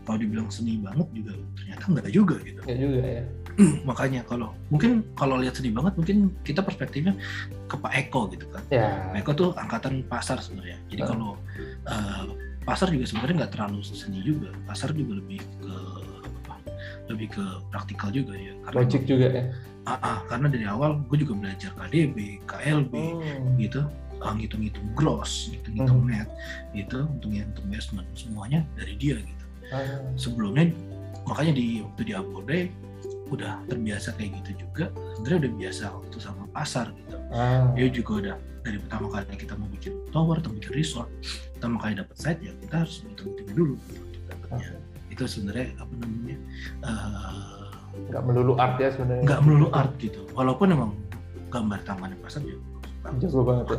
Kalau 0.01 0.17
dibilang 0.17 0.49
seni 0.49 0.81
banget 0.81 1.07
juga 1.13 1.33
ternyata 1.57 1.83
enggak 1.85 2.09
juga 2.09 2.35
gitu. 2.41 2.61
Ya 2.65 2.75
juga 2.77 2.99
ya. 3.05 3.23
Makanya 3.89 4.21
kalau 4.25 4.49
mungkin 4.73 5.05
kalau 5.13 5.37
lihat 5.37 5.57
seni 5.57 5.69
banget 5.69 5.93
mungkin 5.93 6.33
kita 6.41 6.65
perspektifnya 6.65 7.13
ke 7.69 7.75
Pak 7.77 7.93
Eko 8.07 8.29
gitu 8.33 8.49
kan. 8.49 8.63
Ya. 8.73 9.09
Pak 9.13 9.21
Eko 9.21 9.31
tuh 9.37 9.49
angkatan 9.57 10.01
pasar 10.09 10.41
sebenarnya. 10.41 10.77
Jadi 10.89 11.01
hmm. 11.05 11.09
kalau 11.09 11.37
uh, 11.85 12.25
pasar 12.65 12.89
juga 12.93 13.05
sebenarnya 13.09 13.45
nggak 13.45 13.53
terlalu 13.53 13.79
seni 13.85 14.19
juga. 14.25 14.49
Pasar 14.65 14.93
juga 14.93 15.21
lebih 15.21 15.41
ke 15.61 15.75
lebih 17.09 17.33
ke 17.33 17.43
praktikal 17.73 18.13
juga 18.13 18.35
ya. 18.37 18.53
Karena 18.67 18.77
Logik 18.83 19.03
juga 19.07 19.27
ya. 19.31 19.43
Ah, 19.89 19.97
ah, 19.97 20.19
karena 20.29 20.45
dari 20.45 20.65
awal 20.69 21.01
gue 21.09 21.17
juga 21.25 21.33
belajar 21.33 21.73
KDB, 21.73 22.45
KLB 22.45 22.93
hmm. 22.93 23.57
gitu, 23.57 23.81
uh, 24.21 24.33
ngitung-ngitung 24.37 24.85
gross, 24.93 25.49
ngitung-ngitung 25.49 26.05
hmm. 26.05 26.11
net, 26.13 26.29
gitu, 26.77 27.09
untuk 27.09 27.33
ngitung 27.33 27.65
investment 27.65 28.07
semuanya 28.13 28.61
dari 28.77 28.93
dia 28.93 29.17
gitu. 29.17 29.45
Hmm. 29.73 30.13
Sebelumnya 30.13 30.69
makanya 31.25 31.57
di 31.57 31.81
waktu 31.81 32.01
di 32.05 32.13
Abode 32.13 32.59
udah 33.33 33.63
terbiasa 33.65 34.13
kayak 34.21 34.43
gitu 34.43 34.69
juga, 34.69 34.93
sebenarnya 35.17 35.49
udah 35.49 35.51
biasa 35.57 35.83
waktu 35.97 36.17
sama 36.21 36.43
pasar 36.53 36.93
gitu. 36.93 37.17
Hmm. 37.33 37.73
Dia 37.73 37.87
juga 37.89 38.11
udah 38.21 38.35
dari 38.61 38.77
pertama 38.77 39.05
kali 39.09 39.33
kita 39.33 39.53
mau 39.57 39.69
bikin 39.73 39.93
tower 40.13 40.37
atau 40.37 40.53
bikin 40.53 40.77
resort, 40.77 41.09
pertama 41.57 41.81
kali 41.81 41.97
dapat 41.97 42.15
site 42.21 42.41
ya 42.45 42.53
kita 42.61 42.85
harus 42.85 43.01
ngitung-ngitung 43.01 43.49
dulu 43.57 43.75
gitu, 43.89 44.01
dapatnya. 44.29 44.77
Itu 45.21 45.29
sebenarnya 45.37 45.77
apa 45.77 45.93
namanya 46.01 46.37
uh, 46.81 47.69
nggak 48.09 48.23
melulu 48.25 48.57
art 48.57 48.81
ya 48.81 48.89
sebenarnya. 48.89 49.21
nggak 49.21 49.41
melulu 49.45 49.67
art 49.69 49.93
gitu. 50.01 50.25
Walaupun 50.33 50.73
emang 50.73 50.97
gambar 51.53 51.77
tangannya 51.85 52.17
pasar 52.25 52.41
juga 52.41 52.65
jago 53.21 53.41
banget 53.45 53.65
ya. 53.69 53.77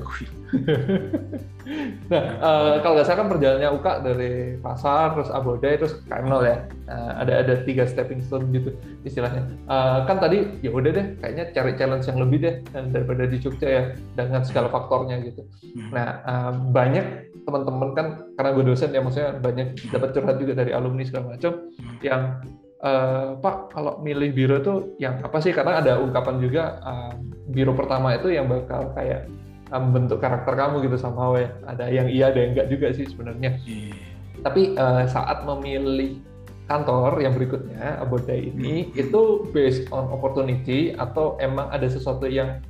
nah 2.11 2.25
uh, 2.43 2.75
kalau 2.83 2.95
nggak 2.99 3.07
salah 3.07 3.19
kan 3.23 3.29
perjalanannya 3.31 3.71
Uka 3.75 3.93
dari 4.03 4.59
pasar 4.59 5.15
terus 5.19 5.31
Abode 5.35 5.67
terus 5.67 5.99
KM0 6.07 6.35
ya. 6.47 6.59
Uh, 6.87 7.13
ada 7.23 7.33
ada 7.43 7.55
tiga 7.67 7.87
stepping 7.91 8.23
stone 8.23 8.51
gitu 8.55 8.75
istilahnya. 9.03 9.47
Uh, 9.67 10.07
kan 10.07 10.23
tadi 10.23 10.47
ya 10.63 10.71
udah 10.71 10.91
deh 10.95 11.07
kayaknya 11.19 11.51
cari 11.55 11.73
challenge 11.75 12.07
yang 12.07 12.19
lebih 12.23 12.39
deh 12.39 12.55
daripada 12.71 13.27
di 13.27 13.37
Jogja 13.43 13.67
ya 13.67 13.83
dengan 14.15 14.47
segala 14.47 14.71
faktornya 14.71 15.19
gitu. 15.27 15.43
Hmm. 15.75 15.91
nah 15.91 16.07
uh, 16.23 16.53
banyak 16.71 17.32
teman-teman 17.43 17.91
kan 17.95 18.07
karena 18.39 18.51
gue 18.55 18.65
dosen 18.71 18.91
ya 18.95 19.01
maksudnya 19.03 19.39
banyak 19.43 19.69
dapat 19.91 20.09
curhat 20.15 20.37
juga 20.39 20.53
dari 20.59 20.71
alumni 20.71 21.03
segala 21.03 21.35
macam 21.35 21.71
yang 22.01 22.39
uh, 22.83 23.39
Pak 23.39 23.75
kalau 23.75 23.99
milih 24.03 24.31
biro 24.35 24.59
tuh 24.63 24.95
yang 24.99 25.19
apa 25.23 25.39
sih 25.43 25.55
karena 25.55 25.83
ada 25.83 25.99
ungkapan 25.99 26.39
juga 26.43 26.79
uh, 26.83 27.15
biro 27.51 27.75
pertama 27.75 28.15
itu 28.15 28.31
yang 28.31 28.47
bakal 28.51 28.91
kayak 28.95 29.27
membentuk 29.73 30.21
karakter 30.21 30.53
kamu 30.53 30.85
gitu 30.85 31.01
sama 31.01 31.33
ya 31.41 31.49
ada 31.65 31.89
yang 31.89 32.07
iya 32.13 32.29
ada 32.29 32.39
yang 32.45 32.53
enggak 32.53 32.69
juga 32.69 32.93
sih 32.93 33.09
sebenarnya 33.09 33.57
yeah. 33.65 33.97
tapi 34.45 34.77
uh, 34.77 35.09
saat 35.09 35.49
memilih 35.49 36.21
kantor 36.69 37.21
yang 37.25 37.33
berikutnya 37.33 38.01
Abodai 38.01 38.53
ini 38.53 38.93
hmm. 38.93 39.01
itu 39.01 39.49
based 39.51 39.89
on 39.91 40.13
opportunity 40.13 40.93
atau 40.95 41.41
emang 41.41 41.73
ada 41.73 41.89
sesuatu 41.89 42.29
yang 42.29 42.61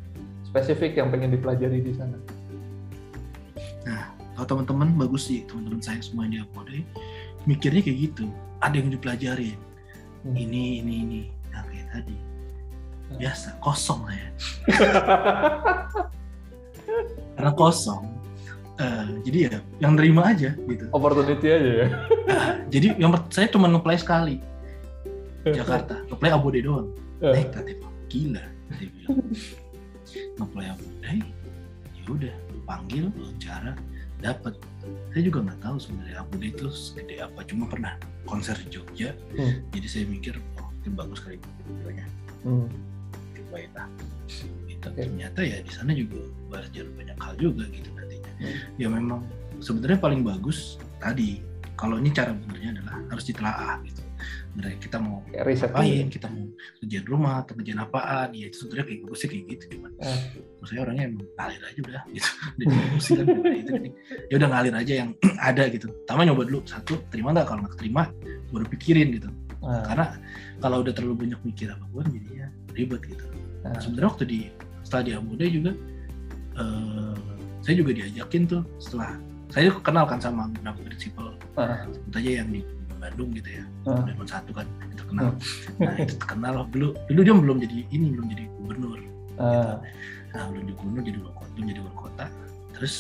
spesifik 0.47 0.95
yang 0.95 1.11
pengen 1.11 1.35
dipelajari 1.35 1.83
di 1.83 1.93
sana 1.95 2.17
kalau 4.43 4.59
teman-teman 4.59 4.91
bagus 4.99 5.31
sih 5.31 5.47
teman-teman 5.47 5.79
saya 5.79 6.03
semua 6.03 6.27
di 6.27 6.43
Apode 6.43 6.83
mikirnya 7.47 7.79
kayak 7.79 8.11
gitu. 8.11 8.27
Ada 8.59 8.83
yang 8.83 8.91
dipelajari 8.91 9.55
hmm. 10.27 10.35
ini 10.35 10.83
ini 10.83 10.95
ini. 11.07 11.21
Nah 11.55 11.63
kayak 11.71 11.87
tadi. 11.95 12.17
Hmm. 13.07 13.23
biasa 13.23 13.55
kosong 13.63 14.03
saya 14.11 14.29
karena 17.39 17.53
kosong. 17.55 18.03
Uh, 18.83 19.15
jadi 19.23 19.39
ya 19.47 19.59
yang 19.79 19.95
nerima 19.95 20.35
aja 20.35 20.59
gitu. 20.59 20.91
Opportunity 20.91 21.47
aja 21.47 21.71
ya. 21.87 21.89
Uh, 22.27 22.53
jadi 22.67 22.99
yang 22.99 23.15
saya 23.31 23.47
cuma 23.47 23.71
ngeplay 23.71 23.95
sekali. 23.95 24.43
Jakarta 25.47 26.03
ngeplay 26.11 26.35
Abode 26.35 26.59
doang. 26.67 26.91
Uh. 27.23 27.31
nekat 27.31 27.63
ya 27.63 27.75
gila 28.11 28.43
dia 28.75 28.91
bilang. 28.91 29.23
Ngeplay 30.35 30.67
Abode 30.67 31.15
ya 31.95 32.03
udah 32.11 32.35
panggil 32.67 33.07
wawancara 33.15 33.79
dapat 34.23 34.55
saya 35.13 35.23
juga 35.29 35.39
nggak 35.45 35.61
tahu 35.61 35.77
sebenarnya 35.77 36.17
Abudi 36.23 36.49
itu 36.55 36.67
segede 36.71 37.21
apa 37.21 37.41
cuma 37.45 37.69
pernah 37.69 37.95
konser 38.25 38.57
di 38.65 38.69
Jogja 38.73 39.11
hmm. 39.37 39.75
jadi 39.75 39.87
saya 39.91 40.05
mikir 40.09 40.35
oh 40.63 40.71
itu 40.81 40.89
bagus 40.95 41.21
kali 41.21 41.37
videonya 41.69 42.07
hmm. 42.47 42.67
itu 44.71 44.87
okay. 44.89 45.05
ternyata 45.07 45.41
ya 45.43 45.59
di 45.61 45.71
sana 45.71 45.91
juga 45.93 46.23
belajar 46.49 46.87
banyak 46.97 47.19
hal 47.19 47.35
juga 47.37 47.65
gitu 47.71 47.89
nantinya 47.93 48.33
hmm. 48.41 48.81
ya 48.81 48.89
memang 48.89 49.21
sebenarnya 49.59 49.99
paling 50.01 50.23
bagus 50.23 50.81
tadi 50.99 51.43
kalau 51.75 51.99
ini 51.99 52.15
cara 52.15 52.35
benernya 52.35 52.79
adalah 52.79 52.97
harus 53.11 53.25
ditelaah 53.27 53.77
gitu 53.87 54.02
sebenarnya 54.53 54.79
kita 54.85 54.99
mau 55.01 55.25
riset 55.49 55.73
kita 56.13 56.29
mau 56.29 56.45
kerjaan 56.85 57.07
rumah 57.09 57.41
atau 57.41 57.57
kerjaan 57.57 57.81
apaan 57.89 58.29
ya 58.37 58.53
itu 58.53 58.57
sebenarnya 58.61 58.85
kayak 58.85 59.01
gue 59.09 59.17
sih 59.17 59.29
kayak 59.33 59.45
gitu 59.49 59.65
cuman 59.73 59.91
eh. 60.05 60.19
saya 60.69 60.81
orangnya 60.85 61.05
emang 61.09 61.25
ngalir 61.41 61.63
aja 61.65 61.81
udah 61.81 62.03
gitu. 62.13 62.29
Pusing 62.93 63.17
kan 63.25 63.53
itu 63.57 63.73
ya 64.29 64.35
udah 64.37 64.49
ngalir 64.53 64.75
aja 64.77 64.93
yang 64.93 65.11
ada 65.49 65.63
gitu. 65.73 65.89
Pertama 66.05 66.21
nyoba 66.29 66.43
dulu 66.45 66.61
satu 66.69 67.01
terima 67.09 67.33
nggak? 67.33 67.49
Kalau 67.49 67.61
nggak 67.65 67.77
terima 67.81 68.03
baru 68.53 68.67
pikirin 68.69 69.09
gitu. 69.17 69.29
Eh. 69.63 69.85
karena 69.87 70.07
kalau 70.59 70.83
udah 70.83 70.91
terlalu 70.91 71.15
banyak 71.23 71.41
mikir 71.47 71.71
apa 71.71 71.87
pun 71.89 72.05
jadinya 72.13 72.51
ribet 72.77 73.01
gitu. 73.09 73.25
Eh. 73.65 73.79
sebenarnya 73.81 74.09
waktu 74.13 74.25
di 74.29 74.41
Abu 75.17 75.33
Dhabi 75.41 75.49
juga 75.49 75.73
eh, 76.61 77.17
saya 77.65 77.75
juga 77.81 77.91
diajakin 77.97 78.43
tuh 78.45 78.63
setelah 78.77 79.17
saya 79.49 79.73
kenal 79.81 80.05
kan 80.05 80.21
sama 80.21 80.51
beberapa 80.53 80.83
prinsipal 80.85 81.33
Ah, 81.53 81.85
sebut 81.85 82.17
aja 82.17 82.31
yang 82.41 82.49
di 82.49 82.65
Bandung 83.03 83.35
gitu 83.35 83.51
ya. 83.51 83.65
Dewan 84.07 84.29
satu 84.31 84.51
kan 84.55 84.67
itu 84.95 85.03
kenal 85.11 85.35
nah 85.83 85.95
itu 85.99 86.15
terkenal 86.15 86.55
dulu 86.71 86.95
dulu 87.11 87.21
dia 87.21 87.35
belum 87.35 87.57
jadi 87.59 87.77
ini 87.91 88.07
belum 88.15 88.27
jadi 88.31 88.45
gubernur. 88.63 88.99
Ah, 89.43 89.77
nah 90.31 90.45
belum 90.49 90.63
jadi 90.71 90.75
gubernur 90.79 91.03
jadi 91.03 91.19
wali 91.19 91.35
kota 91.35 91.51
belum 91.53 91.67
jadi 91.67 91.81
wali 91.83 91.97
kota. 91.99 92.25
Terus 92.79 92.95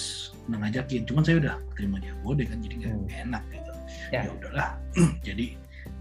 ngajakin. 0.51 1.01
Cuman 1.07 1.23
saya 1.23 1.37
udah 1.39 1.55
terima 1.79 1.97
dia 2.03 2.13
bode 2.21 2.43
kan 2.45 2.59
jadi 2.59 2.75
nggak 2.77 2.91
Hmm. 2.93 3.03
nggak 3.07 3.21
enak 3.31 3.43
gitu. 3.55 3.73
Ya. 4.11 4.21
ya 4.27 4.31
udahlah. 4.35 4.71
Jadi 5.29 5.47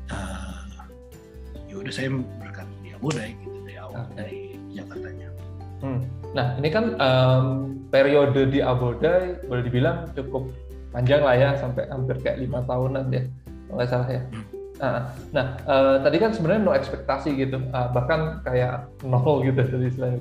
eh, 0.09 0.65
ya 1.69 1.75
udah 1.79 1.93
saya 1.93 2.09
berkat 2.41 2.67
dia 2.83 2.95
bode 2.99 3.23
gitu 3.37 3.57
dari 3.63 3.77
awal 3.79 4.03
Oke. 4.03 4.13
dari 4.17 4.39
Jakartanya. 4.73 5.27
Hmm. 5.81 6.01
Nah, 6.31 6.47
ini 6.61 6.69
kan 6.69 6.85
em, 6.93 7.45
periode 7.89 8.41
di 8.47 8.61
Abodai 8.61 9.33
boleh 9.49 9.63
dibilang 9.65 10.07
cukup 10.13 10.47
panjang 10.93 11.25
lah 11.25 11.35
ya, 11.35 11.49
sampai 11.57 11.89
hampir 11.89 12.21
kayak 12.21 12.37
lima 12.37 12.61
tahunan 12.63 13.09
ya, 13.09 13.23
nggak 13.75 13.89
salah 13.89 14.09
ya. 14.09 14.21
Hmm. 14.31 14.61
Nah, 14.81 15.13
nah, 15.29 15.45
eh, 15.61 15.95
tadi 16.01 16.17
kan 16.17 16.33
sebenarnya 16.33 16.61
no 16.65 16.73
ekspektasi 16.73 17.37
gitu, 17.37 17.61
Ah, 17.69 17.93
bahkan 17.93 18.41
kayak 18.41 18.89
nol 19.05 19.45
gitu 19.45 19.61
tadi 19.61 19.85
istilahnya. 19.93 20.19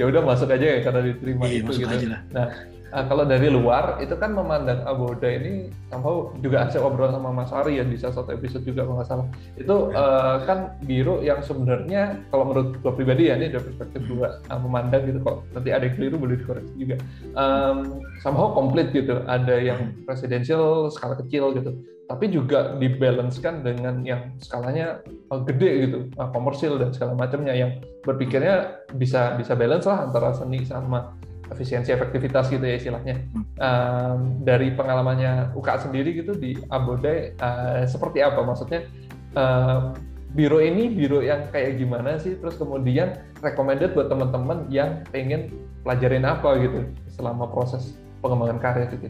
Ya 0.00 0.08
udah 0.08 0.24
masuk 0.24 0.48
aja 0.48 0.64
ya 0.64 0.80
karena 0.80 1.12
diterima 1.12 1.44
iya 1.44 1.60
itu 1.60 1.72
gitu. 1.76 1.92
aja 1.92 2.08
lah. 2.32 2.48
Ah, 2.88 3.04
kalau 3.04 3.28
dari 3.28 3.52
luar 3.52 4.00
itu 4.00 4.16
kan 4.16 4.32
memandang 4.32 4.80
Aboda 4.88 5.28
ini 5.28 5.68
somehow 5.92 6.32
juga 6.40 6.64
hasil 6.64 6.80
obrolan 6.80 7.20
sama 7.20 7.36
Mas 7.36 7.52
Ari 7.52 7.76
ya 7.76 7.84
di 7.84 8.00
salah 8.00 8.16
satu 8.16 8.32
episode 8.32 8.64
juga 8.64 8.88
kalau 8.88 8.96
nggak 8.96 9.10
salah. 9.12 9.26
Itu 9.60 9.92
eh, 9.92 10.36
kan 10.48 10.58
biro 10.88 11.20
yang 11.20 11.44
sebenarnya 11.44 12.16
kalau 12.32 12.48
menurut 12.48 12.80
gue 12.80 12.92
pribadi 12.96 13.28
ya 13.28 13.36
ini 13.36 13.52
dari 13.52 13.60
perspektif 13.60 14.08
gue 14.08 14.24
ah, 14.24 14.56
memandang 14.56 15.04
gitu 15.04 15.20
kok 15.20 15.44
nanti 15.52 15.68
ada 15.68 15.84
yang 15.84 16.00
keliru 16.00 16.16
boleh 16.16 16.40
dikoreksi 16.40 16.72
juga. 16.80 16.96
Em, 17.36 18.00
somehow 18.24 18.56
komplit 18.56 18.88
gitu. 18.96 19.20
Ada 19.28 19.60
yang 19.60 19.92
presidensial 20.08 20.88
skala 20.88 21.20
kecil 21.20 21.52
gitu 21.60 21.76
tapi 22.08 22.32
juga 22.32 22.72
dibalancekan 22.80 23.60
dengan 23.60 24.00
yang 24.00 24.32
skalanya 24.40 25.04
eh, 25.04 25.40
gede 25.44 25.70
gitu 25.86 25.98
eh, 26.08 26.28
komersil 26.32 26.80
dan 26.80 26.90
segala 26.96 27.12
macamnya 27.12 27.52
yang 27.52 27.84
berpikirnya 28.02 28.80
bisa 28.96 29.36
bisa 29.36 29.52
balance 29.52 29.84
lah 29.84 30.08
antara 30.08 30.32
seni 30.32 30.64
sama 30.64 31.12
efisiensi 31.52 31.92
efektivitas 31.92 32.48
gitu 32.52 32.64
ya 32.64 32.76
istilahnya. 32.76 33.24
Um, 33.56 34.44
dari 34.44 34.68
pengalamannya 34.76 35.56
UK 35.56 35.68
sendiri 35.88 36.12
gitu 36.12 36.36
di 36.36 36.52
Abodai 36.68 37.32
uh, 37.40 37.88
seperti 37.88 38.20
apa? 38.20 38.44
Maksudnya 38.44 38.84
um, 39.32 39.96
biro 40.36 40.60
ini 40.60 40.92
biro 40.92 41.24
yang 41.24 41.48
kayak 41.48 41.80
gimana 41.80 42.20
sih? 42.20 42.36
Terus 42.36 42.60
kemudian 42.60 43.16
recommended 43.40 43.96
buat 43.96 44.12
teman-teman 44.12 44.68
yang 44.68 45.00
pengen 45.08 45.48
pelajarin 45.88 46.28
apa 46.28 46.52
gitu 46.60 46.84
selama 47.16 47.48
proses 47.48 47.96
pengembangan 48.20 48.60
karya 48.60 48.84
gitu? 48.92 49.08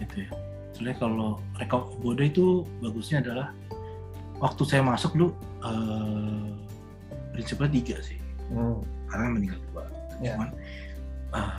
Gitu 0.00 0.24
ya 0.24 0.49
sebenarnya 0.80 0.96
kalau 0.96 1.30
rekam 1.60 1.92
Boda 2.00 2.24
itu 2.24 2.64
bagusnya 2.80 3.20
adalah 3.20 3.52
waktu 4.40 4.64
saya 4.64 4.80
masuk 4.80 5.12
dulu 5.12 5.28
eh, 5.60 6.48
prinsipnya 7.36 7.68
tiga 7.68 7.96
sih 8.00 8.16
Hmm. 8.48 8.80
karena 9.06 9.26
meninggal 9.30 9.60
dua 9.68 9.84
Ya. 10.18 10.34
cuman 10.40 10.48
eh, 11.36 11.52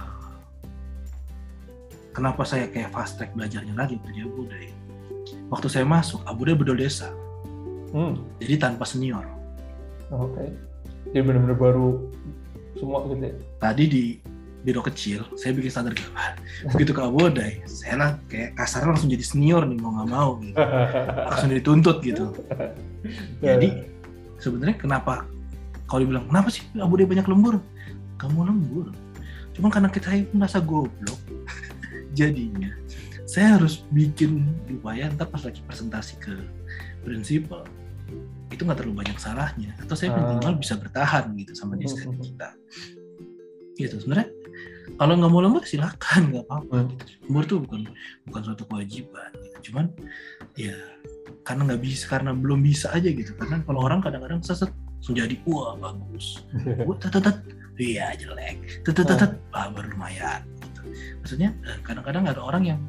kenapa 2.12 2.42
saya 2.44 2.66
kayak 2.68 2.90
fast 2.90 3.16
track 3.16 3.32
belajarnya 3.32 3.78
lagi 3.78 3.96
ke 3.96 4.10
dia 4.10 4.26
Boda 4.26 4.58
ya? 4.58 4.74
waktu 5.48 5.70
saya 5.70 5.86
masuk 5.86 6.26
Abuda 6.26 6.58
bedol 6.58 6.82
desa 6.82 7.14
Hmm. 7.94 8.18
jadi 8.42 8.58
tanpa 8.58 8.90
senior 8.90 9.22
Oke. 10.10 10.44
Jadi 11.14 11.24
benar-benar 11.24 11.56
baru 11.56 12.10
semua 12.76 13.06
gitu 13.06 13.22
ya. 13.22 13.32
tadi 13.62 13.84
di 13.86 14.04
biro 14.62 14.82
kecil 14.82 15.26
saya 15.34 15.52
bikin 15.52 15.70
standar 15.70 15.94
gambar 15.94 16.38
begitu 16.70 16.92
ke 16.94 17.02
Abodai 17.02 17.52
saya 17.66 17.96
lah 17.98 18.10
kayak 18.30 18.54
kasar 18.56 18.86
langsung 18.86 19.10
jadi 19.10 19.26
senior 19.26 19.66
nih 19.66 19.78
mau 19.78 19.92
nggak 19.96 20.10
mau 20.10 20.30
gitu. 20.40 20.56
langsung 21.26 21.50
dituntut 21.50 21.98
gitu 22.02 22.26
Jadi 23.42 23.70
sebenarnya 24.38 24.78
kenapa 24.78 25.26
kalau 25.90 26.06
dibilang 26.06 26.30
kenapa 26.30 26.54
sih 26.54 26.62
Abu 26.78 26.96
Dhabi 26.96 27.18
banyak 27.18 27.26
lembur? 27.26 27.58
Kamu 28.22 28.46
lembur. 28.46 28.94
Cuma 29.52 29.74
karena 29.74 29.90
kita 29.90 30.14
merasa 30.32 30.62
goblok. 30.62 31.18
Jadinya 32.20 32.70
saya 33.26 33.58
harus 33.58 33.82
bikin 33.90 34.46
upaya 34.70 35.10
ntar 35.10 35.28
pas 35.28 35.42
lagi 35.42 35.66
presentasi 35.66 36.20
ke 36.20 36.36
prinsipal 37.02 37.66
itu 38.52 38.62
nggak 38.62 38.84
terlalu 38.84 39.02
banyak 39.02 39.18
salahnya 39.18 39.72
atau 39.80 39.96
saya 39.96 40.12
Ah. 40.12 40.20
minimal 40.36 40.60
bisa 40.60 40.76
bertahan 40.76 41.32
gitu 41.40 41.56
sama 41.56 41.80
desain 41.80 42.12
kita 42.28 42.52
gitu 43.76 43.96
sebenarnya 44.00 44.30
kalau 45.00 45.16
nggak 45.16 45.32
mau 45.32 45.42
lembur 45.42 45.64
silakan 45.64 46.22
nggak 46.30 46.44
apa-apa 46.48 46.78
gitu. 46.92 47.04
lembur 47.28 47.44
tuh 47.48 47.58
bukan 47.64 47.82
bukan 48.28 48.42
suatu 48.44 48.64
kewajiban 48.68 49.30
gitu. 49.40 49.58
cuman 49.72 49.86
ya 50.60 50.76
karena 51.42 51.62
nggak 51.72 51.82
bisa 51.82 52.06
karena 52.06 52.32
belum 52.36 52.60
bisa 52.62 52.92
aja 52.92 53.08
gitu 53.10 53.32
karena 53.40 53.64
kalau 53.64 53.82
orang 53.82 54.04
kadang-kadang 54.04 54.44
seset 54.44 54.70
langsung 55.00 55.16
jadi 55.18 55.34
wah 55.48 55.74
bagus 55.80 56.44
wah 56.88 56.98
tetetet 57.00 57.38
iya 57.80 58.14
jelek 58.14 58.84
tetetet 58.86 59.40
wah 59.50 59.72
baru 59.72 59.96
lumayan 59.96 60.44
gitu. 60.62 60.82
maksudnya 61.24 61.50
eh, 61.66 61.78
kadang-kadang 61.82 62.28
ada 62.30 62.42
orang 62.44 62.64
yang 62.76 62.80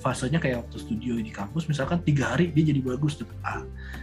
fasenya 0.00 0.42
kayak 0.42 0.66
waktu 0.66 0.82
studio 0.82 1.14
di 1.14 1.30
kampus 1.30 1.70
misalkan 1.70 2.02
tiga 2.02 2.34
hari 2.34 2.50
dia 2.50 2.70
jadi 2.74 2.80
bagus 2.82 3.18
dapet 3.18 3.36
A 3.44 3.62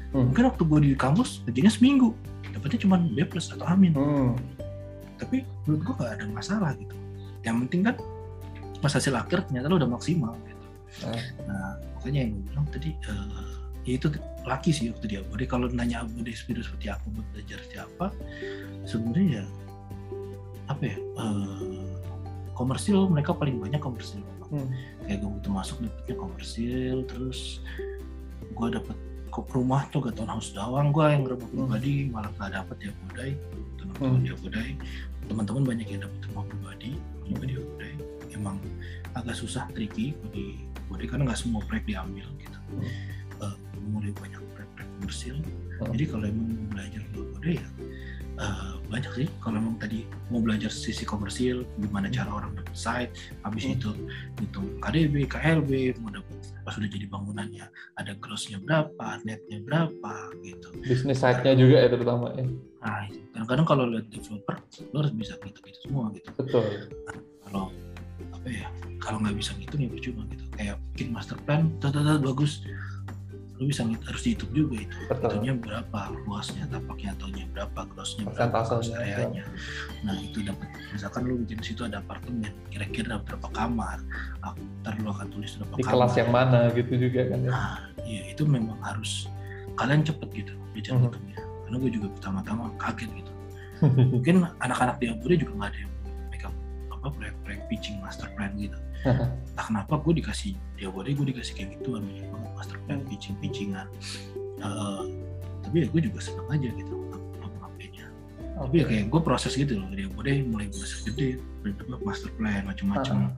Hmm. 0.10 0.34
mungkin 0.34 0.50
waktu 0.50 0.64
gue 0.66 0.80
di 0.82 0.92
kampus 0.98 1.46
kerjanya 1.46 1.70
seminggu 1.70 2.18
dapetnya 2.50 2.82
cuma 2.82 2.98
B 2.98 3.22
plus 3.30 3.54
atau 3.54 3.62
amin 3.70 3.94
Hmm. 3.94 4.34
Tapi 5.20 5.44
menurut 5.68 5.82
gue 5.84 5.94
gak 6.00 6.12
ada 6.18 6.26
masalah 6.32 6.72
gitu 6.80 6.96
yang 7.44 7.60
penting 7.68 7.84
kan 7.86 7.96
pas 8.80 8.92
hasil 8.92 9.12
akhir 9.12 9.46
ternyata 9.48 9.68
lo 9.68 9.76
udah 9.78 9.92
maksimal 9.92 10.34
gitu 10.48 10.58
Ah. 11.06 11.14
nah 11.46 11.78
makanya 11.94 12.26
yang 12.26 12.32
gue 12.34 12.44
bilang 12.50 12.66
tadi 12.74 12.90
eh, 12.98 13.54
ya 13.86 13.94
itu 14.02 14.10
laki 14.42 14.74
sih 14.74 14.90
waktu 14.90 15.06
dia 15.06 15.22
Jadi 15.22 15.46
kalau 15.46 15.70
nanya 15.70 16.02
Abu 16.02 16.26
di 16.26 16.34
Spirit 16.34 16.66
seperti 16.66 16.90
apa 16.90 17.06
buat 17.14 17.28
belajar 17.30 17.62
siapa 17.70 18.06
sebenarnya 18.90 19.30
ya 19.38 19.46
apa 20.66 20.82
ya 20.90 20.98
eh, 20.98 21.86
komersil 22.58 23.06
mereka 23.08 23.38
paling 23.38 23.62
banyak 23.62 23.78
komersil. 23.78 24.20
Hmm. 24.50 24.66
kayak 25.06 25.22
gue 25.22 25.30
gitu 25.38 25.50
masuk 25.54 25.78
dapetnya 25.86 26.16
komersil 26.18 26.96
terus 27.06 27.62
gue 28.50 28.68
dapet 28.74 28.98
kok 29.30 29.46
rumah 29.54 29.86
tuh 29.94 30.10
gak 30.10 30.18
tahun 30.18 30.34
house 30.34 30.58
dawang 30.58 30.90
gue 30.90 31.06
yang 31.06 31.22
rumah 31.22 31.46
pribadi 31.54 32.10
malah 32.10 32.34
gak 32.34 32.58
dapet 32.58 32.90
ya 32.90 32.92
budai 33.06 33.32
teman-teman 33.96 34.22
Hmm. 34.30 34.42
budai 34.44 34.72
teman-teman 35.30 35.64
banyak 35.66 35.88
yang 35.90 36.02
dapet 36.06 36.22
rumah 36.32 36.46
pribadi 36.48 36.92
juga 37.26 37.44
dia 37.46 37.60
budai 37.62 37.94
emang 38.34 38.58
agak 39.14 39.36
susah 39.36 39.66
tricky 39.74 40.14
di 40.32 40.62
budai 40.88 41.06
karena 41.06 41.30
nggak 41.30 41.40
semua 41.40 41.62
proyek 41.66 41.86
diambil 41.86 42.26
gitu. 42.38 42.60
Eh, 43.40 43.56
mulai 43.90 44.12
banyak 44.14 44.42
proyek-proyek 44.54 44.90
komersil. 45.00 45.36
Hmm. 45.80 45.92
jadi 45.96 46.04
kalau 46.12 46.26
emang 46.28 46.48
mau 46.50 46.66
belajar 46.74 47.02
di 47.06 47.20
budai 47.24 47.56
ya 47.58 47.68
eh, 48.40 48.74
banyak 48.88 49.12
sih. 49.16 49.28
Kalau 49.44 49.60
emang 49.60 49.76
tadi 49.78 50.08
mau 50.32 50.40
belajar 50.40 50.72
sisi 50.72 51.04
komersil 51.04 51.68
gimana 51.78 52.08
cara 52.08 52.32
orang 52.32 52.56
dapat 52.56 52.72
site 52.74 53.12
habis 53.44 53.68
Hmm. 53.68 53.76
itu 53.76 53.90
hitung 54.40 54.68
KDB, 54.80 55.28
KLB, 55.28 56.00
mau 56.00 56.10
dapat 56.10 56.39
pas 56.70 56.78
sudah 56.78 56.86
jadi 56.86 57.10
bangunannya 57.10 57.66
ada 57.98 58.14
grossnya 58.22 58.62
berapa, 58.62 59.18
netnya 59.26 59.58
berapa 59.66 60.14
gitu. 60.46 60.70
Bisnis 60.86 61.18
side-nya 61.18 61.58
juga 61.58 61.82
ya 61.82 61.90
terutama 61.90 62.30
ya. 62.38 62.46
Nah, 62.86 63.10
kadang-kadang 63.34 63.66
kalau 63.66 63.84
lihat 63.90 64.06
developer, 64.14 64.62
lo 64.94 65.02
harus 65.02 65.10
bisa 65.18 65.34
gitu-gitu 65.42 65.90
semua 65.90 66.14
gitu. 66.14 66.30
Betul. 66.38 66.94
Kalau 67.42 67.74
apa 68.22 68.48
ya, 68.54 68.70
kalau 69.02 69.18
nggak 69.18 69.34
bisa 69.34 69.58
gitu 69.58 69.82
ya 69.82 69.90
percuma 69.90 70.30
gitu. 70.30 70.46
Kayak 70.54 70.78
bikin 70.94 71.10
master 71.10 71.42
plan, 71.42 71.74
tata 71.82 72.22
bagus, 72.22 72.62
lo 73.60 73.68
bisa 73.68 73.84
harus 73.84 74.22
dihitung 74.24 74.56
juga 74.56 74.80
itu. 74.88 74.96
Itunya 75.12 75.52
berapa, 75.52 76.16
luasnya, 76.24 76.64
tapaknya 76.72 77.12
ataunya 77.12 77.44
berapa, 77.52 77.80
grossnya 77.92 78.24
berapa, 78.32 78.56
gross 78.64 78.88
areanya. 78.96 79.44
Nah 80.08 80.16
itu 80.16 80.40
dapat, 80.48 80.68
misalkan 80.96 81.28
lo 81.28 81.36
bikin 81.44 81.60
situ 81.60 81.84
ada 81.84 82.00
apartemen, 82.00 82.56
kira-kira 82.72 83.20
berapa 83.20 83.48
kamar, 83.52 84.00
ah, 84.48 84.56
ntar 84.80 84.96
lo 85.04 85.12
akan 85.12 85.28
tulis 85.28 85.60
berapa 85.60 85.76
Di 85.76 85.84
kamar. 85.84 85.92
kelas 85.92 86.14
yang 86.16 86.30
mana 86.32 86.60
gitu 86.72 86.94
juga 86.96 87.22
kan 87.28 87.40
ya. 87.44 87.52
Nah, 87.52 87.76
iya 88.08 88.22
itu 88.32 88.48
memang 88.48 88.80
harus 88.80 89.28
kalian 89.76 90.08
cepet 90.08 90.30
gitu 90.32 90.54
belajar 90.72 90.96
Mhm. 90.96 91.04
hitungnya. 91.12 91.38
Karena 91.68 91.76
gue 91.84 91.92
juga 91.92 92.08
pertama-tama 92.16 92.64
kaget 92.80 93.10
gitu. 93.12 93.32
Mungkin 94.16 94.36
anak-anak 94.64 95.04
di 95.04 95.06
Ampuri 95.12 95.36
juga 95.36 95.52
nggak 95.60 95.70
ada 95.76 95.80
yang 95.84 95.92
up 96.40 96.56
apa 97.00 97.08
proyek-proyek 97.16 97.62
pitching 97.72 97.96
master 98.04 98.28
plan 98.36 98.52
gitu. 98.60 98.76
Entah 99.06 99.30
kenapa 99.66 99.94
gue 99.98 100.14
dikasih 100.16 100.52
di 100.74 100.84
Ampuri 100.84 101.12
gue 101.12 101.28
dikasih 101.28 101.54
kayak 101.54 101.70
gitu 101.76 101.96
banyak 101.96 102.26
banget 102.26 102.52
master 102.54 102.78
plan 102.84 103.00
pitching 103.06 103.36
pitchingan. 103.38 103.88
Eh, 104.58 105.02
tapi 105.62 105.76
ya 105.80 105.88
gue 105.88 106.02
juga 106.02 106.20
senang 106.20 106.48
aja 106.50 106.68
gitu 106.70 106.94
ngapainnya. 107.40 108.08
Tapi 108.58 108.76
ya 108.76 108.86
kayak 108.86 109.06
gue 109.08 109.22
proses 109.22 109.54
gitu 109.54 109.76
loh 109.76 109.88
di 109.90 110.04
Ampuri 110.04 110.44
mulai 110.44 110.68
proses 110.68 111.00
gede, 111.02 111.40
berdebat 111.62 112.02
master 112.02 112.32
plan 112.34 112.64
macam-macam. 112.64 113.32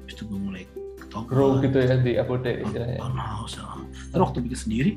Habis 0.00 0.12
itu 0.12 0.24
gue 0.24 0.38
mulai 0.38 0.64
grow 1.08 1.56
gitu 1.58 1.78
ya 1.78 1.96
di 1.96 2.14
Abode 2.14 2.52
istilahnya. 2.60 3.00
townhouse 3.00 3.56
ya. 3.56 3.64
terus 4.12 4.22
waktu 4.22 4.38
bikin 4.40 4.58
sendiri 4.60 4.92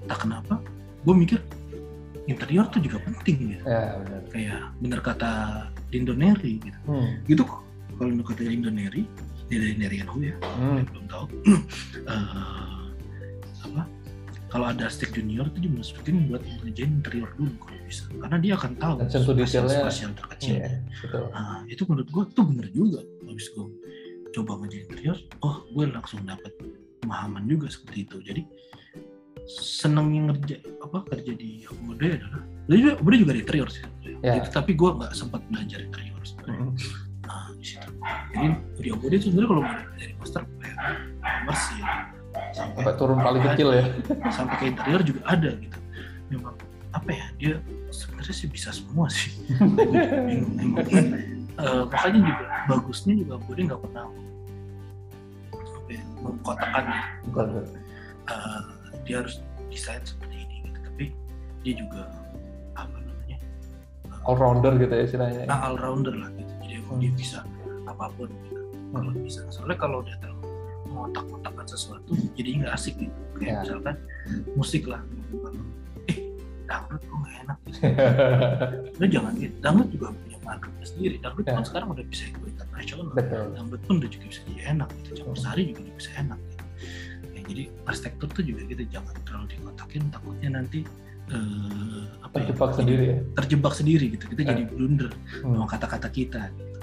entah 0.00 0.14
kenapa 0.16 0.54
gue 1.02 1.10
mikir 1.12 1.42
interior 2.24 2.66
tuh 2.66 2.78
juga 2.78 3.02
penting 3.02 3.36
gitu 3.50 3.64
Ya 3.66 3.98
benar. 3.98 4.22
kayak 4.30 4.60
bener 4.78 5.00
kata 5.00 5.30
Dindo 5.90 6.14
Neri 6.14 6.62
gitu 6.62 6.78
Hmm. 6.86 7.18
gitu 7.26 7.42
kalau 7.92 8.08
bener 8.08 8.22
kata 8.24 8.42
Dindo 8.42 8.70
Neri 8.70 9.10
dari 9.46 9.74
Nerian 9.74 10.08
Hu 10.08 10.18
ya 10.20 10.36
Hmm. 10.56 10.80
yang 10.80 10.88
belum 10.90 11.06
tahu 11.06 11.24
Eh, 12.06 12.80
apa 13.62 13.82
kalau 14.46 14.66
ada 14.70 14.86
stick 14.86 15.10
junior 15.10 15.46
itu 15.48 15.66
dimasukin 15.66 16.30
buat 16.30 16.38
ngerjain 16.62 17.02
interior 17.02 17.28
dulu 17.34 17.50
kalau 17.58 17.80
bisa 17.82 18.06
karena 18.12 18.36
dia 18.38 18.52
akan 18.54 18.72
tahu 18.76 18.94
spasial 19.82 20.12
terkecil 20.14 20.54
Iya, 20.56 20.70
betul. 21.02 21.24
nah 21.30 21.60
itu 21.66 21.82
menurut 21.84 22.08
gue 22.08 22.24
tuh 22.32 22.44
bener 22.46 22.66
juga 22.70 23.00
habis 23.22 23.46
gue 23.50 23.66
coba 24.30 24.52
ngerjain 24.60 24.86
interior 24.86 25.16
oh 25.40 25.66
gue 25.68 25.84
langsung 25.86 26.22
dapet 26.22 26.52
pemahaman 27.00 27.44
juga 27.44 27.66
seperti 27.66 27.98
itu 28.02 28.16
jadi 28.22 28.42
senengnya 29.46 30.32
ngerja 30.32 30.56
apa 30.80 31.06
kerja 31.06 31.32
di 31.32 31.62
Akmode 31.64 32.18
adalah 32.18 32.42
dia 32.66 32.78
juga, 32.82 32.98
juga 32.98 33.30
di 33.30 33.40
interior 33.40 33.68
sih. 33.70 33.86
Ya. 34.18 34.42
Gitu, 34.42 34.50
tapi 34.50 34.74
gue 34.74 34.90
nggak 34.90 35.14
sempat 35.14 35.38
belajar 35.46 35.78
interior 35.80 36.18
sebenarnya 36.20 36.66
Hmm. 36.66 36.74
Di 37.56 37.64
situ 37.64 37.90
jadi 38.32 38.46
di 38.76 38.88
Akmode 38.92 39.14
itu 39.16 39.24
sebenarnya 39.28 39.48
kalau 39.50 39.62
mau 39.64 39.74
dari 39.96 40.12
master 40.16 40.42
kayak 40.60 40.76
mesin 41.44 41.84
sampai 42.52 42.82
Sampai 42.82 42.92
turun 43.00 43.18
paling 43.18 43.42
kecil 43.52 43.68
ya. 43.72 43.84
sampai 44.30 44.54
ke 44.60 44.64
interior 44.70 45.00
juga 45.02 45.20
ada 45.24 45.50
gitu 45.56 45.78
memang 46.28 46.54
apa 46.92 47.10
ya 47.12 47.26
dia 47.36 47.54
sebenarnya 47.88 48.34
sih 48.34 48.48
bisa 48.48 48.68
semua 48.72 49.06
sih 49.08 49.32
bingung 50.24 50.76
Eh, 51.56 51.82
makanya 51.88 52.20
juga 52.20 52.44
bagusnya 52.68 53.16
juga 53.16 53.34
Bode 53.40 53.64
nggak 53.64 53.80
pernah 53.80 54.04
apa 55.56 55.88
ya, 55.88 56.02
mengkotakkan. 56.20 56.84
Bukan. 57.32 57.46
Eh, 58.28 58.60
dia 59.08 59.24
harus 59.24 59.40
desain 59.72 60.04
seperti 60.04 60.36
ini 60.36 60.54
gitu 60.68 60.78
tapi 60.84 61.04
dia 61.64 61.74
juga 61.80 62.12
apa 62.76 62.92
namanya 63.00 63.40
All 64.28 64.36
rounder 64.36 64.76
gitu 64.76 64.92
ya 64.92 65.02
istilahnya. 65.08 65.48
nah, 65.48 65.64
all 65.64 65.80
rounder 65.80 66.12
lah 66.12 66.28
gitu 66.36 66.52
Hmm. 66.86 66.98
dia 66.98 67.10
bisa 67.12 67.38
apa 67.84 68.06
pun 68.12 68.30
gitu 68.30 68.62
kalau 68.90 69.10
bisa 69.16 69.40
soalnya 69.48 69.76
kalau 69.76 69.96
udah 70.00 70.14
terlalu 70.16 70.42
mengotak-ngotakkan 70.86 71.66
sesuatu 71.66 72.10
jadi 72.32 72.48
nggak 72.58 72.72
asik 72.72 72.94
gitu 72.96 73.18
kayak 73.34 73.48
Ya. 73.48 73.58
misalkan 73.60 73.96
musik 74.54 74.82
lah 74.84 75.02
eh 76.06 76.16
dangdut 76.64 77.00
kok 77.00 77.16
nggak 77.16 77.34
enak 77.42 77.58
gitu 77.64 77.78
Lu 78.98 79.06
jangan 79.06 79.32
gitu 79.34 79.54
dangdut 79.60 79.88
juga 79.90 80.06
punya 80.10 80.38
marketnya 80.40 80.84
sendiri 80.84 81.16
dangdut 81.18 81.44
Ya. 81.44 81.52
kan 81.52 81.64
sekarang 81.64 81.88
udah 81.90 82.04
bisa 82.06 82.24
go 82.32 82.46
internasional 82.46 83.06
dangdut 83.52 83.80
pun 83.82 83.94
udah 83.98 84.08
juga 84.08 84.24
bisa 84.26 84.40
jadi 84.46 84.62
enak 84.72 84.88
gitu 84.96 85.08
campur 85.18 85.36
sari 85.36 85.62
juga 85.66 85.80
udah 85.82 85.94
bisa 85.96 86.10
enak 86.16 86.38
gitu 86.40 86.64
ya, 87.28 87.40
jadi 87.44 87.62
arsitektur 87.84 88.28
tuh 88.30 88.44
juga 88.44 88.60
gitu 88.64 88.82
jangan 88.88 89.14
terlalu 89.22 89.46
dikotakin 89.50 90.02
takutnya 90.08 90.50
nanti 90.54 90.80
eh, 91.26 92.02
apa 92.20 92.34
ya, 92.36 92.44
Terjebak 92.46 92.70
jadi 92.70 92.78
sendiri 92.78 93.04
ya. 93.04 93.16
terjebak 93.34 93.72
sendiri 93.74 94.04
gitu 94.08 94.24
kita 94.28 94.40
Ya. 94.40 94.48
jadi 94.54 94.62
blunder 94.64 95.10
Hmm. 95.42 95.54
sama 95.54 95.66
kata-kata 95.66 96.08
kita 96.08 96.40
gitu. 96.48 96.75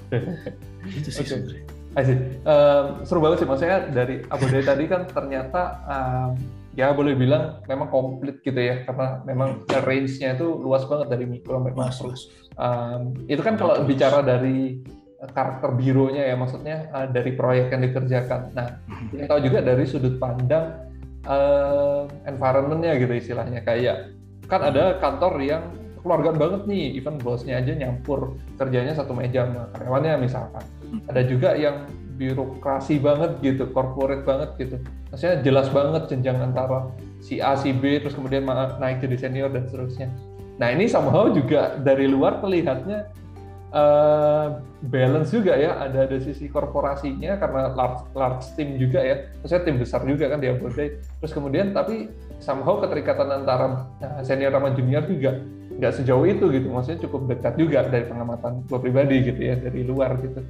Itu 0.90 1.10
sih 1.10 1.22
Oke. 1.24 1.30
sebenarnya. 1.30 1.64
Em, 1.94 2.86
seru 3.06 3.22
banget 3.22 3.46
sih 3.46 3.48
maksudnya 3.48 3.86
dari 3.94 4.26
Abodai 4.26 4.66
tadi 4.66 4.84
kan 4.90 5.06
ternyata 5.06 5.62
em, 5.86 6.30
ya 6.74 6.90
boleh 6.90 7.14
bilang 7.14 7.62
memang 7.70 7.86
komplit 7.88 8.42
gitu 8.42 8.58
ya 8.58 8.82
karena 8.82 9.22
memang 9.24 9.62
range-nya 9.70 10.34
itu 10.34 10.58
luas 10.58 10.90
banget 10.90 11.14
dari 11.14 11.30
mikro 11.30 11.62
sampai 11.62 11.74
Mas, 11.78 12.02
makro. 12.02 12.08
mas. 12.10 12.22
Em, 12.58 13.02
itu 13.30 13.42
kan 13.46 13.56
kalau 13.56 13.76
Terus. 13.82 13.88
bicara 13.94 14.20
dari 14.26 14.82
karakter 15.24 15.70
bironya 15.78 16.24
ya 16.28 16.36
maksudnya 16.36 16.78
eh, 16.92 17.08
dari 17.14 17.32
proyek 17.32 17.72
yang 17.72 17.82
dikerjakan. 17.86 18.42
Nah, 18.58 18.68
Mhm. 18.90 19.08
kita 19.14 19.24
tahu 19.30 19.40
juga 19.46 19.60
dari 19.62 19.84
sudut 19.86 20.18
pandang 20.18 20.82
eh, 21.24 22.02
environment-nya 22.28 23.00
gitu 23.00 23.14
istilahnya 23.16 23.64
kayak 23.64 24.12
kan 24.52 24.60
ada 24.60 25.00
kantor 25.00 25.40
yang 25.40 25.64
keluargaan 26.04 26.38
banget 26.38 26.62
nih, 26.68 27.00
even 27.00 27.16
bosnya 27.18 27.64
aja 27.64 27.72
nyampur 27.72 28.36
kerjanya 28.60 28.94
satu 28.94 29.16
meja 29.16 29.48
sama 29.48 29.72
karyawannya 29.74 30.20
misalkan. 30.20 30.64
Ada 31.10 31.22
juga 31.26 31.56
yang 31.56 31.88
birokrasi 32.20 33.02
banget 33.02 33.42
gitu, 33.42 33.72
corporate 33.74 34.22
banget 34.28 34.50
gitu. 34.60 34.78
Maksudnya 35.10 35.42
jelas 35.42 35.68
banget 35.74 36.12
jenjang 36.12 36.38
antara 36.44 36.92
si 37.24 37.42
A, 37.42 37.58
si 37.58 37.74
B, 37.74 38.04
terus 38.04 38.14
kemudian 38.14 38.46
naik 38.78 39.02
jadi 39.02 39.18
senior 39.18 39.50
dan 39.50 39.66
seterusnya. 39.66 40.12
Nah 40.62 40.70
ini 40.70 40.86
somehow 40.86 41.34
juga 41.34 41.82
dari 41.82 42.06
luar 42.06 42.38
terlihatnya 42.38 43.10
eh, 43.74 44.48
balance 44.86 45.34
juga 45.34 45.58
ya, 45.58 45.82
ada 45.82 46.06
ada 46.06 46.18
sisi 46.22 46.46
korporasinya 46.46 47.42
karena 47.42 47.74
large, 47.74 48.06
large 48.14 48.46
team 48.54 48.78
juga 48.78 49.02
ya, 49.02 49.34
maksudnya 49.42 49.64
tim 49.66 49.78
besar 49.82 50.06
juga 50.06 50.30
kan 50.30 50.38
di 50.38 50.52
Abodai. 50.54 51.02
Terus 51.02 51.34
kemudian 51.34 51.74
tapi 51.74 52.12
somehow 52.38 52.78
keterikatan 52.78 53.34
antara 53.34 53.90
eh, 54.04 54.22
senior 54.22 54.54
sama 54.54 54.78
junior 54.78 55.02
juga 55.10 55.42
nggak 55.80 55.94
sejauh 55.98 56.26
itu 56.28 56.46
gitu, 56.54 56.68
maksudnya 56.70 57.00
cukup 57.08 57.30
dekat 57.30 57.54
juga 57.58 57.86
dari 57.90 58.06
pengamatan 58.06 58.62
gue 58.66 58.80
pribadi 58.80 59.16
gitu 59.26 59.42
ya 59.42 59.56
dari 59.58 59.82
luar 59.82 60.18
gitu. 60.22 60.42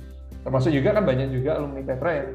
Termasuk 0.44 0.76
juga 0.76 1.00
kan 1.00 1.04
banyak 1.08 1.32
juga 1.32 1.56
alumni 1.56 1.80
Petra 1.80 2.12
yang 2.12 2.30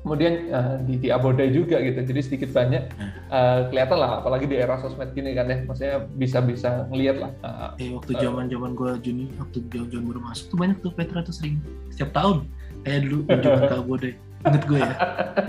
kemudian 0.00 0.32
eh, 0.48 0.76
di, 0.88 0.94
di 0.96 1.08
Abodai 1.12 1.52
juga 1.52 1.76
gitu, 1.84 2.00
jadi 2.00 2.20
sedikit 2.24 2.50
banyak 2.56 2.88
eh, 3.28 3.60
kelihatan 3.68 3.98
lah, 4.00 4.24
apalagi 4.24 4.48
di 4.48 4.56
era 4.56 4.80
sosmed 4.80 5.12
gini 5.12 5.36
kan 5.36 5.50
ya, 5.50 5.60
maksudnya 5.68 6.08
bisa-bisa 6.16 6.88
ngelihat 6.88 7.16
lah. 7.20 7.30
eh, 7.76 7.84
Eh, 7.84 7.90
waktu 7.92 8.16
zaman 8.16 8.48
zaman 8.48 8.72
gue 8.72 8.90
juni 9.04 9.28
waktu 9.36 9.60
zaman 9.68 9.92
zaman 9.92 10.04
baru 10.08 10.20
masuk 10.24 10.44
tuh 10.48 10.56
banyak 10.56 10.76
tuh 10.80 10.92
Petra 10.96 11.20
tuh 11.20 11.34
sering. 11.36 11.60
Setiap 11.92 12.16
tahun. 12.16 12.48
Kayak 12.80 13.00
dulu 13.12 13.18
kunjungan 13.28 13.62
ke 13.68 13.76
Abode. 13.76 14.10
Inget 14.40 14.64
gue 14.64 14.80
ya? 14.80 14.94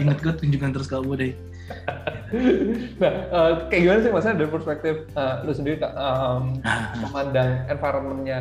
Inget 0.03 0.19
gue 0.19 0.33
kunjungan 0.35 0.69
terus 0.75 0.87
ke 0.91 0.95
Abode 0.99 1.27
nah, 3.01 3.13
eh, 3.27 3.51
kayak 3.67 3.81
gimana 3.83 3.99
sih 4.03 4.11
maksudnya 4.11 4.37
dari 4.39 4.49
perspektif 4.49 4.95
eh, 5.11 5.35
lu 5.43 5.51
sendiri 5.51 5.77
Kak, 5.83 5.93
nah, 5.95 6.95
memandang 6.99 7.49
environment-nya 7.67 8.39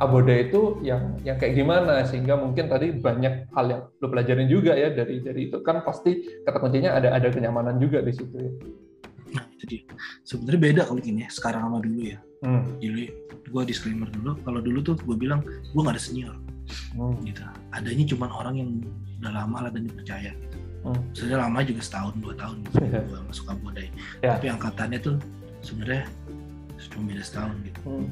Aboda 0.00 0.32
itu 0.32 0.80
yang 0.80 1.12
yang 1.28 1.36
kayak 1.36 1.60
gimana? 1.60 2.08
Sehingga 2.08 2.32
mungkin 2.32 2.72
tadi 2.72 2.88
banyak 2.88 3.52
hal 3.52 3.66
yang 3.68 3.82
lu 4.00 4.08
pelajarin 4.08 4.48
juga 4.48 4.72
ya 4.72 4.88
dari 4.88 5.20
dari 5.20 5.52
itu. 5.52 5.60
Kan 5.60 5.84
pasti 5.84 6.40
kata 6.40 6.56
kuncinya 6.56 6.96
ada 6.96 7.12
ada 7.12 7.28
kenyamanan 7.28 7.76
juga 7.76 8.00
di 8.00 8.16
situ 8.16 8.32
ya. 8.32 8.52
nah 9.36 9.44
dia. 9.60 9.84
Sebenarnya 10.24 10.60
beda 10.72 10.82
kalau 10.88 11.04
gini 11.04 11.28
ya 11.28 11.28
sekarang 11.28 11.68
sama 11.68 11.84
dulu 11.84 12.16
ya. 12.16 12.18
Hmm. 12.40 12.80
jadi 12.80 13.12
gue 13.52 13.62
disclaimer 13.68 14.08
dulu 14.08 14.32
kalau 14.48 14.64
dulu 14.64 14.80
tuh 14.80 14.96
gue 14.96 15.12
bilang 15.12 15.44
gue 15.44 15.80
gak 15.84 15.92
ada 15.92 16.00
senior. 16.00 16.32
Hmm. 16.96 17.20
gitu. 17.28 17.44
Adanya 17.76 18.04
cuma 18.08 18.32
orang 18.32 18.56
yang 18.56 18.70
udah 19.20 19.32
lama 19.36 19.68
lah 19.68 19.70
dan 19.70 19.84
dipercaya. 19.84 20.32
gitu 20.32 20.49
Hmm. 20.80 20.96
sebenarnya 21.12 21.38
lama 21.44 21.60
juga 21.60 21.80
setahun 21.84 22.14
dua 22.18 22.34
tahun 22.34 22.56
gitu 22.64 22.76
gue 23.10 23.20
masuk 23.28 23.46
Abode 23.48 23.84
Ya. 24.24 24.34
tapi 24.34 24.46
angkatannya 24.48 24.98
tuh 24.98 25.16
sebenarnya 25.60 26.08
cuma 26.90 27.02
beda 27.06 27.22
setahun 27.22 27.56
gitu 27.62 27.80
Hmm. 27.84 28.08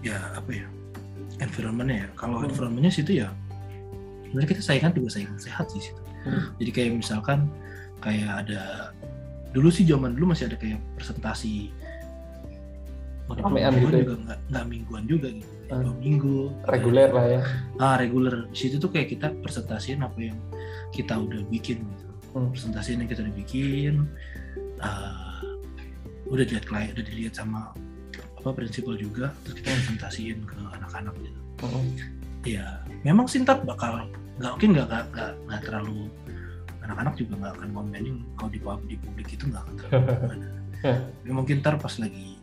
ya 0.00 0.16
apa 0.32 0.50
ya 0.54 0.66
environmentnya 1.38 2.06
ya 2.06 2.08
kalau 2.14 2.40
Hmm. 2.40 2.48
environmentnya 2.48 2.92
situ 2.92 3.20
ya 3.20 3.28
sebenarnya 4.24 4.48
kita 4.48 4.62
saingan 4.62 4.92
juga 4.94 5.08
saingan 5.12 5.36
sehat 5.36 5.66
sih 5.68 5.82
situ 5.82 6.02
Hmm. 6.24 6.54
jadi 6.56 6.70
kayak 6.72 6.90
misalkan 6.96 7.48
kayak 7.98 8.46
ada 8.46 8.92
dulu 9.50 9.68
sih 9.68 9.84
zaman 9.84 10.14
dulu 10.14 10.32
masih 10.32 10.48
ada 10.48 10.56
kayak 10.56 10.78
presentasi 10.94 11.72
mingguan 13.28 13.74
gitu 13.76 13.92
ya? 13.92 14.04
juga 14.04 14.14
nggak 14.48 14.64
mingguan 14.66 15.04
juga 15.04 15.28
gitu 15.28 15.52
Hmm. 15.68 15.84
dua 15.84 15.94
minggu 15.96 16.36
Reguler 16.64 17.10
lah 17.10 17.26
ya. 17.28 17.40
ah 17.76 17.94
reguler 17.94 18.48
di 18.48 18.56
situ 18.56 18.76
tuh 18.76 18.88
kayak 18.88 19.08
kita 19.10 19.36
presentasiin 19.38 20.00
apa 20.00 20.16
yang 20.18 20.38
kita 20.90 21.14
udah 21.14 21.44
bikin 21.46 21.84
gitu 21.84 22.06
Hmm. 22.28 22.52
presentasiin 22.52 23.00
yang 23.00 23.08
kita 23.08 23.20
udah 23.20 23.36
bikin 23.36 23.94
ah, 24.78 25.40
udah 26.26 26.44
dilihat 26.44 26.64
klien 26.64 26.92
udah 26.92 27.04
dilihat 27.04 27.34
sama 27.34 27.72
apa 28.34 28.48
prinsipal 28.50 28.94
juga 28.94 29.32
terus 29.42 29.58
kita 29.58 29.68
presentasiin 29.74 30.38
ke 30.40 30.56
anak-anak 30.72 31.14
gitu 31.18 31.40
Hmm. 31.58 31.90
ya 32.44 32.64
memang 33.02 33.26
sih 33.26 33.42
ntar 33.42 33.60
bakal 33.60 34.06
nggak 34.38 34.52
mungkin 34.54 34.70
nggak 34.72 34.86
nggak 35.10 35.30
nggak 35.44 35.60
terlalu 35.66 36.06
anak-anak 36.80 37.14
juga 37.16 37.32
nggak 37.36 37.52
akan 37.58 37.68
komenin 37.74 38.16
kalau 38.34 38.48
di, 38.48 38.60
di 38.86 38.96
publik 38.96 39.28
itu 39.28 39.44
nggak 39.44 39.60
akan 39.60 39.74
terlalu 39.74 40.06
gimana. 41.26 41.34
mungkin 41.34 41.56
ntar 41.58 41.74
pas 41.76 41.94
lagi 41.98 42.38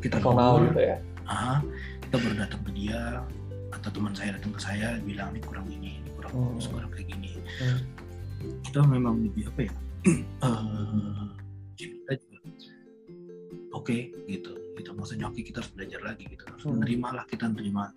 kita 0.00 0.16
ngobrol, 0.18 0.72
gitu 0.72 0.80
ya. 0.80 0.96
ah, 1.28 1.60
kita 2.10 2.26
baru 2.26 2.42
datang 2.42 2.62
ke 2.66 2.70
dia 2.74 3.22
atau 3.70 3.86
teman 3.94 4.10
saya 4.18 4.34
datang 4.34 4.50
ke 4.50 4.58
saya 4.58 4.98
bilang 5.06 5.30
ini 5.30 5.46
kurang 5.46 5.70
ini, 5.70 6.02
ini 6.02 6.10
kurang 6.18 6.34
bagus, 6.34 6.66
kurang 6.66 6.90
kayak 6.90 7.06
gini. 7.06 7.38
Hmm. 7.62 7.78
Kita 8.66 8.82
memang 8.82 9.30
lebih 9.30 9.46
apa 9.46 9.70
ya? 9.70 9.72
eh 10.50 11.30
kita 11.78 12.12
juga 12.18 12.38
oke 13.78 13.98
gitu. 14.26 14.58
Gitu 14.74 14.90
maksudnya 14.90 15.30
oke 15.30 15.38
kita 15.38 15.62
harus 15.62 15.70
belajar 15.70 16.02
lagi 16.02 16.26
gitu. 16.26 16.42
Harus 16.50 16.66
Hmm. 16.66 16.82
menerima 16.82 17.08
lah 17.14 17.24
kita 17.30 17.46
nerima 17.46 17.94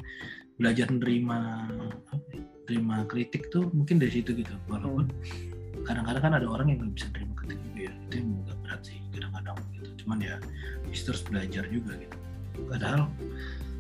belajar 0.62 0.88
nerima 0.94 1.66
apa 2.14 2.30
ya, 2.38 2.46
terima 2.70 2.96
kritik 3.10 3.50
tuh 3.50 3.74
mungkin 3.74 3.98
dari 3.98 4.14
situ 4.14 4.38
gitu. 4.38 4.54
Walaupun 4.70 5.10
Hmm. 5.10 5.82
kadang-kadang 5.90 6.22
kan 6.22 6.34
ada 6.38 6.46
orang 6.46 6.70
yang 6.70 6.86
nggak 6.86 7.02
bisa 7.02 7.10
terima 7.18 7.34
kritik 7.34 7.58
juga 7.66 7.90
ya. 7.90 7.94
Itu 8.06 8.14
yang 8.22 8.30
agak 8.46 8.58
berat 8.62 8.82
sih 8.86 8.98
kadang-kadang 9.10 9.58
gitu. 9.74 9.90
Cuman 10.06 10.18
ya 10.22 10.38
kita 10.94 11.18
harus 11.18 11.24
belajar 11.26 11.66
juga 11.74 11.98
gitu. 11.98 12.18
Padahal 12.70 13.10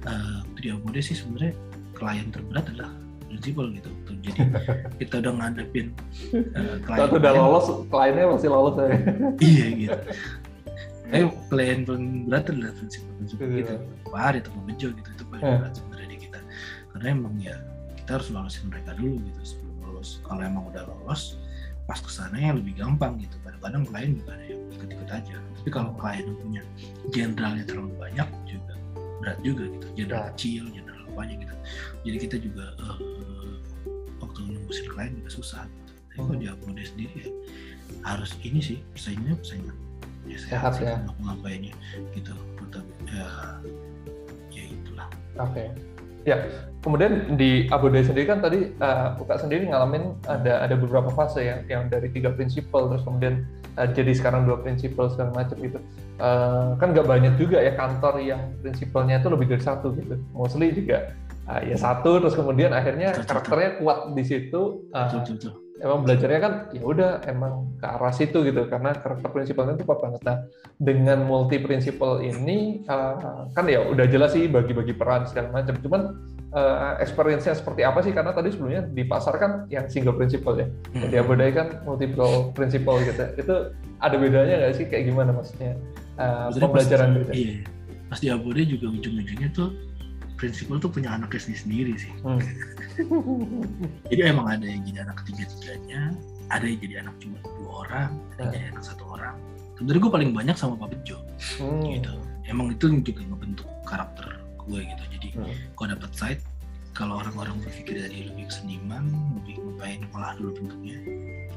eh, 0.04 0.38
di 0.56 0.68
Abode 0.70 1.00
sih 1.00 1.14
sebenarnya 1.14 1.54
klien 1.94 2.28
terberat 2.30 2.66
adalah 2.70 2.92
prinsipal 3.26 3.68
gitu. 3.72 3.90
Tuh, 4.04 4.16
Jadi 4.20 4.40
kita 5.00 5.20
udah 5.20 5.34
ngadepin 5.36 5.88
eh, 6.32 6.78
klien. 6.82 6.98
Kalau 7.00 7.18
udah 7.18 7.32
lolos, 7.34 7.68
kliennya 7.88 8.26
masih 8.30 8.50
lolos 8.50 8.76
ya. 8.78 8.88
Iya 9.44 9.66
gitu. 9.78 10.00
eh 11.14 11.24
klien 11.48 11.80
paling 11.84 12.26
berat 12.26 12.50
adalah 12.50 12.74
prinsipal-prinsipal 12.74 13.46
Iya. 13.46 13.76
Ari 14.10 14.38
atau 14.40 14.52
Pak 14.52 14.64
Bejo 14.66 14.88
gitu 14.90 15.10
itu 15.10 15.24
paling 15.28 15.44
Hmm. 15.44 15.60
berat 15.60 15.74
sebenarnya 15.76 16.08
di 16.08 16.18
kita 16.20 16.40
karena 16.90 17.08
emang 17.10 17.36
ya 17.38 17.56
kita 17.98 18.10
harus 18.18 18.28
lolosin 18.30 18.66
mereka 18.70 18.94
dulu 18.94 19.18
gitu 19.22 19.42
sebelum 19.44 19.76
lolos 19.84 20.10
kalau 20.22 20.42
emang 20.42 20.64
udah 20.70 20.84
lolos 20.86 21.38
pas 21.84 22.00
ke 22.00 22.08
sana 22.08 22.38
yang 22.38 22.56
lebih 22.58 22.78
gampang 22.78 23.20
gitu 23.20 23.36
kadang-kadang 23.42 23.84
klien 23.86 24.12
juga 24.16 24.32
ada 24.34 24.46
yang 24.48 24.62
ikut-ikut 24.72 25.10
aja 25.12 25.36
tapi 25.60 25.70
kalau 25.70 25.92
klien 25.98 26.26
punya 26.40 26.62
jenderalnya 27.10 27.64
terlalu 27.66 27.92
banyak 28.00 28.28
juga 28.48 28.63
berat 29.24 29.40
juga 29.40 29.64
gitu 29.72 29.88
Ya. 29.96 30.28
kecil 30.36 30.68
jenderal 30.76 31.08
banyak 31.16 31.40
gitu 31.40 31.56
jadi 32.04 32.18
kita 32.20 32.36
juga 32.44 32.66
eh, 32.76 32.98
waktu 34.20 34.40
nembusin 34.52 34.86
klien 34.92 35.16
juga 35.16 35.32
susah 35.32 35.64
gitu. 35.64 35.92
tapi 35.96 36.14
kalau 36.20 36.36
Hmm. 36.36 36.42
di 36.44 36.48
Upload 36.52 36.80
sendiri 36.84 37.16
ya 37.24 37.30
harus 38.04 38.36
ini 38.44 38.60
sih 38.60 38.78
persaingannya 38.92 39.36
persaingan 39.40 39.76
ya 40.28 40.38
Sehat 40.40 40.74
ya. 40.80 41.00
ngapa 41.08 41.22
ngapainnya 41.24 41.74
gitu 42.12 42.34
tetap 42.60 42.86
ya 43.08 43.28
ya 44.52 44.64
itulah 44.68 45.08
Oke. 45.40 45.72
Ya, 46.24 46.40
kemudian 46.80 47.36
di 47.36 47.68
Abode 47.68 48.00
sendiri 48.00 48.24
kan 48.24 48.40
tadi 48.40 48.72
uh, 48.80 49.20
Uka 49.20 49.36
sendiri 49.36 49.68
ngalamin 49.68 50.16
ada 50.24 50.64
ada 50.64 50.72
beberapa 50.80 51.12
fase 51.12 51.44
ya, 51.44 51.60
yang 51.68 51.92
dari 51.92 52.08
tiga 52.16 52.32
prinsipal 52.32 52.88
terus 52.88 53.04
kemudian 53.04 53.44
uh, 53.78 53.88
jadi 53.90 54.12
sekarang 54.14 54.46
dua 54.46 54.62
prinsipal 54.62 55.10
segala 55.10 55.32
macam 55.34 55.58
gitu. 55.60 55.80
Uh, 56.22 56.78
kan 56.78 56.94
nggak 56.94 57.08
banyak 57.10 57.34
juga 57.42 57.58
ya 57.60 57.74
kantor 57.74 58.22
yang 58.22 58.42
prinsipalnya 58.62 59.20
itu 59.20 59.28
lebih 59.34 59.48
dari 59.50 59.64
satu 59.64 59.94
gitu. 59.98 60.16
Mostly 60.34 60.72
juga 60.74 61.14
uh, 61.50 61.62
ya 61.64 61.78
satu 61.78 62.22
terus 62.22 62.38
kemudian 62.38 62.72
akhirnya 62.72 63.14
Betul, 63.14 63.28
karakternya 63.30 63.70
kuat 63.82 64.00
di 64.14 64.24
situ. 64.24 64.62
uh, 64.94 65.10
betul. 65.10 65.60
emang 65.84 66.00
belajarnya 66.08 66.40
kan 66.40 66.54
ya 66.72 66.84
udah 66.86 67.12
emang 67.28 67.68
ke 67.76 67.84
arah 67.84 68.14
situ 68.16 68.40
gitu 68.48 68.72
karena 68.72 68.96
karakter 68.96 69.28
prinsipalnya 69.28 69.76
itu 69.76 69.84
kuat 69.84 70.00
banget. 70.00 70.22
Nah 70.24 70.38
dengan 70.80 71.28
multi 71.28 71.60
prinsipal 71.60 72.24
ini 72.24 72.88
uh, 72.88 73.52
kan 73.52 73.68
ya 73.68 73.84
udah 73.84 74.08
jelas 74.08 74.32
sih 74.32 74.48
bagi-bagi 74.48 74.96
peran 74.96 75.28
segala 75.28 75.52
macam. 75.52 75.76
Cuman 75.84 76.02
uh, 76.54 76.96
experience-nya 77.02 77.58
seperti 77.58 77.82
apa 77.82 78.00
sih? 78.02 78.14
Karena 78.14 78.32
tadi 78.32 78.54
sebelumnya 78.54 78.86
di 78.86 79.04
pasar 79.04 79.36
kan 79.36 79.52
yang 79.68 79.90
single 79.90 80.16
principal 80.16 80.54
ya. 80.56 80.70
Jadi 80.94 81.16
Hmm. 81.18 81.24
Abodai 81.26 81.52
kan 81.52 81.68
multiple 81.84 82.54
principal 82.54 83.02
gitu. 83.02 83.26
Itu 83.36 83.56
ada 84.00 84.16
bedanya 84.16 84.56
nggak 84.64 84.74
sih? 84.78 84.86
Kayak 84.88 85.12
gimana 85.12 85.34
maksudnya? 85.34 85.74
Uh, 86.14 86.48
Maksudnya 86.54 86.64
pembelajaran 86.70 87.08
pas, 87.10 87.18
gitu. 87.18 87.32
Iya. 87.34 87.56
Pas 88.06 88.20
di 88.22 88.28
Abode 88.30 88.62
juga 88.70 88.86
ujung-ujungnya 88.94 89.50
tuh 89.50 89.70
prinsipal 90.38 90.78
tuh 90.78 90.92
punya 90.94 91.10
anaknya 91.18 91.42
sendiri 91.42 91.94
sih. 91.98 92.14
Hmm. 92.22 92.38
Jadi 94.12 94.22
emang 94.22 94.46
ada 94.50 94.66
yang 94.66 94.86
jadi 94.86 95.02
anak 95.10 95.26
ketiga-tiganya, 95.26 96.14
ada 96.54 96.66
yang 96.68 96.80
jadi 96.80 96.96
anak 97.06 97.16
cuma 97.18 97.38
dua 97.42 97.72
orang, 97.88 98.10
ada 98.38 98.38
yang 98.38 98.46
Hmm. 98.46 98.54
jadi 98.54 98.66
anak 98.78 98.84
satu 98.86 99.04
orang. 99.10 99.36
Sebenarnya 99.74 100.02
gue 100.06 100.14
paling 100.14 100.32
banyak 100.38 100.56
sama 100.60 100.74
Pak 100.78 100.90
Bejo 100.94 101.18
Hmm. 101.58 101.82
gitu. 101.90 102.14
Emang 102.46 102.70
itu 102.70 102.86
juga 103.02 103.22
ngebentuk 103.24 103.66
karakter 103.88 104.43
gue 104.68 104.82
gitu. 104.86 105.04
Jadi 105.14 105.28
Hmm. 105.34 105.90
dapat 105.94 106.12
site, 106.16 106.42
kalau 106.94 107.20
orang-orang 107.20 107.58
berpikir 107.60 107.98
dari 107.98 108.30
lebih 108.30 108.48
ke 108.48 108.54
seniman, 108.54 109.10
lebih 109.42 109.58
ngapain 109.60 110.02
olah 110.14 110.34
dulu 110.38 110.52
bentuknya. 110.62 110.98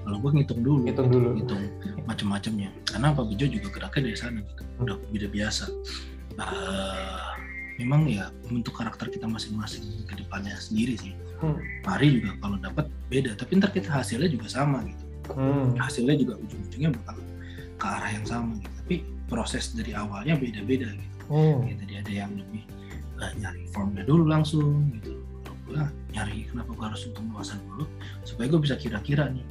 Kalau 0.07 0.17
gue 0.23 0.31
ngitung 0.39 0.61
dulu, 0.63 0.81
Hitung 0.87 1.09
dulu. 1.11 1.29
ngitung 1.37 1.63
macam-macamnya. 2.07 2.71
Karena 2.87 3.11
Pak 3.13 3.25
Bejo 3.27 3.47
juga 3.51 3.69
geraknya 3.75 4.03
dari 4.11 4.19
sana 4.19 4.39
gitu. 4.41 4.63
Udah 4.81 4.97
beda 5.11 5.29
biasa. 5.29 5.65
Eh, 6.37 7.31
memang 7.81 8.09
ya 8.09 8.29
membentuk 8.49 8.77
karakter 8.77 9.09
kita 9.13 9.29
masing-masing 9.29 9.85
ke 10.09 10.15
depannya 10.17 10.57
sendiri 10.57 10.97
sih. 10.97 11.13
Hmm. 11.41 11.61
Mari 11.85 12.21
juga 12.21 12.33
kalau 12.41 12.57
dapat 12.57 12.87
beda, 13.13 13.37
tapi 13.37 13.61
ntar 13.61 13.73
kita 13.73 13.93
hasilnya 13.93 14.29
juga 14.33 14.49
sama 14.49 14.81
gitu. 14.87 15.05
Hmm. 15.37 15.75
Hasilnya 15.77 16.17
juga 16.17 16.39
ujung-ujungnya 16.41 16.91
bakal 17.03 17.17
ke 17.77 17.87
arah 17.87 18.11
yang 18.15 18.25
sama 18.25 18.57
gitu. 18.63 18.73
Tapi 18.85 18.95
proses 19.29 19.75
dari 19.75 19.93
awalnya 19.93 20.39
beda-beda 20.39 20.89
gitu. 20.97 21.17
Hmm. 21.29 21.67
Ya, 21.67 21.75
tadi 21.77 21.95
ada 21.99 22.13
yang 22.25 22.31
lebih 22.39 22.63
eh, 23.19 23.33
nyari 23.37 23.63
formnya 23.69 24.03
dulu 24.03 24.25
langsung 24.25 24.91
gitu. 24.95 25.17
Gue 25.67 25.83
nyari 26.11 26.47
kenapa 26.47 26.71
gue 26.71 26.87
harus 26.87 27.03
pembahasan 27.11 27.59
dulu 27.67 27.85
supaya 28.23 28.47
gue 28.47 28.61
bisa 28.61 28.75
kira-kira 28.75 29.27
nih 29.29 29.43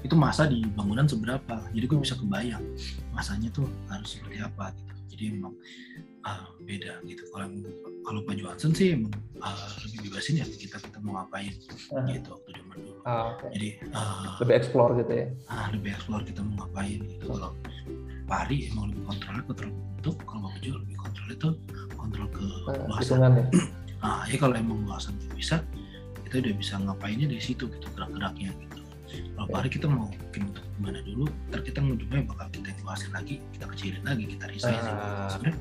itu 0.00 0.14
masa 0.14 0.44
di 0.44 0.60
bangunan 0.70 1.04
seberapa. 1.04 1.64
Jadi 1.72 1.84
gue 1.84 1.98
bisa 1.98 2.14
kebayang 2.14 2.62
masanya 3.10 3.48
tuh 3.50 3.64
harus 3.88 4.14
seperti 4.14 4.38
apa 4.38 4.70
gitu. 4.72 4.92
Jadi 5.10 5.22
emang 5.32 5.54
eh, 6.24 6.44
beda 6.60 6.92
gitu. 7.04 7.22
Kalau 7.28 7.48
kalau 8.02 8.20
Pak 8.22 8.34
Johansson 8.36 8.70
sih 8.70 8.94
emang 8.94 9.10
eh, 9.34 9.56
lebih 9.82 10.08
bebasin 10.08 10.38
ya 10.38 10.46
kita 10.46 10.76
kita 10.78 10.98
mau 11.00 11.18
ngapain 11.18 11.52
Ah. 11.90 12.04
gitu 12.06 12.28
waktu 12.30 12.50
zaman 12.54 12.76
dulu. 12.78 13.00
Ah, 13.02 13.24
oke. 13.32 13.46
Jadi 13.50 13.68
eh, 13.80 14.28
Lebih 14.44 14.54
explore 14.54 14.92
gitu 15.00 15.12
ya. 15.12 15.26
ah, 15.48 15.66
lebih 15.72 15.90
explore 15.90 16.22
kita 16.22 16.40
mau 16.40 16.54
ngapain 16.62 17.00
gitu. 17.02 17.24
Kalau 17.26 17.50
Pari 18.24 18.72
emang 18.72 18.88
lebih 18.88 19.04
kontrolnya 19.04 19.42
kontrol 19.44 19.70
bentuk, 19.70 20.16
kalau 20.24 20.40
Bang 20.42 20.54
Bejo 20.56 20.80
lebih 20.80 20.96
kontrol 20.96 21.28
itu 21.28 21.48
kontrol 21.94 22.26
ke 22.30 22.44
Eh, 22.72 22.76
luasan. 22.86 23.20
ya. 23.20 23.44
Nah, 24.00 24.20
ya 24.24 24.36
kalau 24.36 24.54
emang 24.54 24.78
luasan 24.82 25.12
itu 25.18 25.28
bisa, 25.34 25.56
kita 26.24 26.40
udah 26.40 26.54
bisa 26.56 26.74
ngapainnya 26.78 27.26
dari 27.28 27.40
situ 27.40 27.68
gitu 27.68 27.86
gerak-geraknya 27.90 28.52
gitu. 28.54 28.80
Kalau 29.30 29.46
Pari 29.46 29.68
kita 29.68 29.86
mau 29.86 30.08
bikin 30.10 30.48
bentuk 30.48 30.64
gimana 30.74 30.98
dulu, 31.00 31.24
ntar 31.46 31.60
kita 31.62 31.78
ujungnya 31.78 32.24
bakal 32.26 32.46
kita 32.50 32.72
luasin 32.80 33.10
lagi, 33.12 33.38
kita 33.50 33.64
kecilin 33.66 34.02
lagi, 34.02 34.24
kita 34.26 34.44
resize. 34.46 34.88
Ah. 34.90 35.28
Sebenarnya 35.30 35.58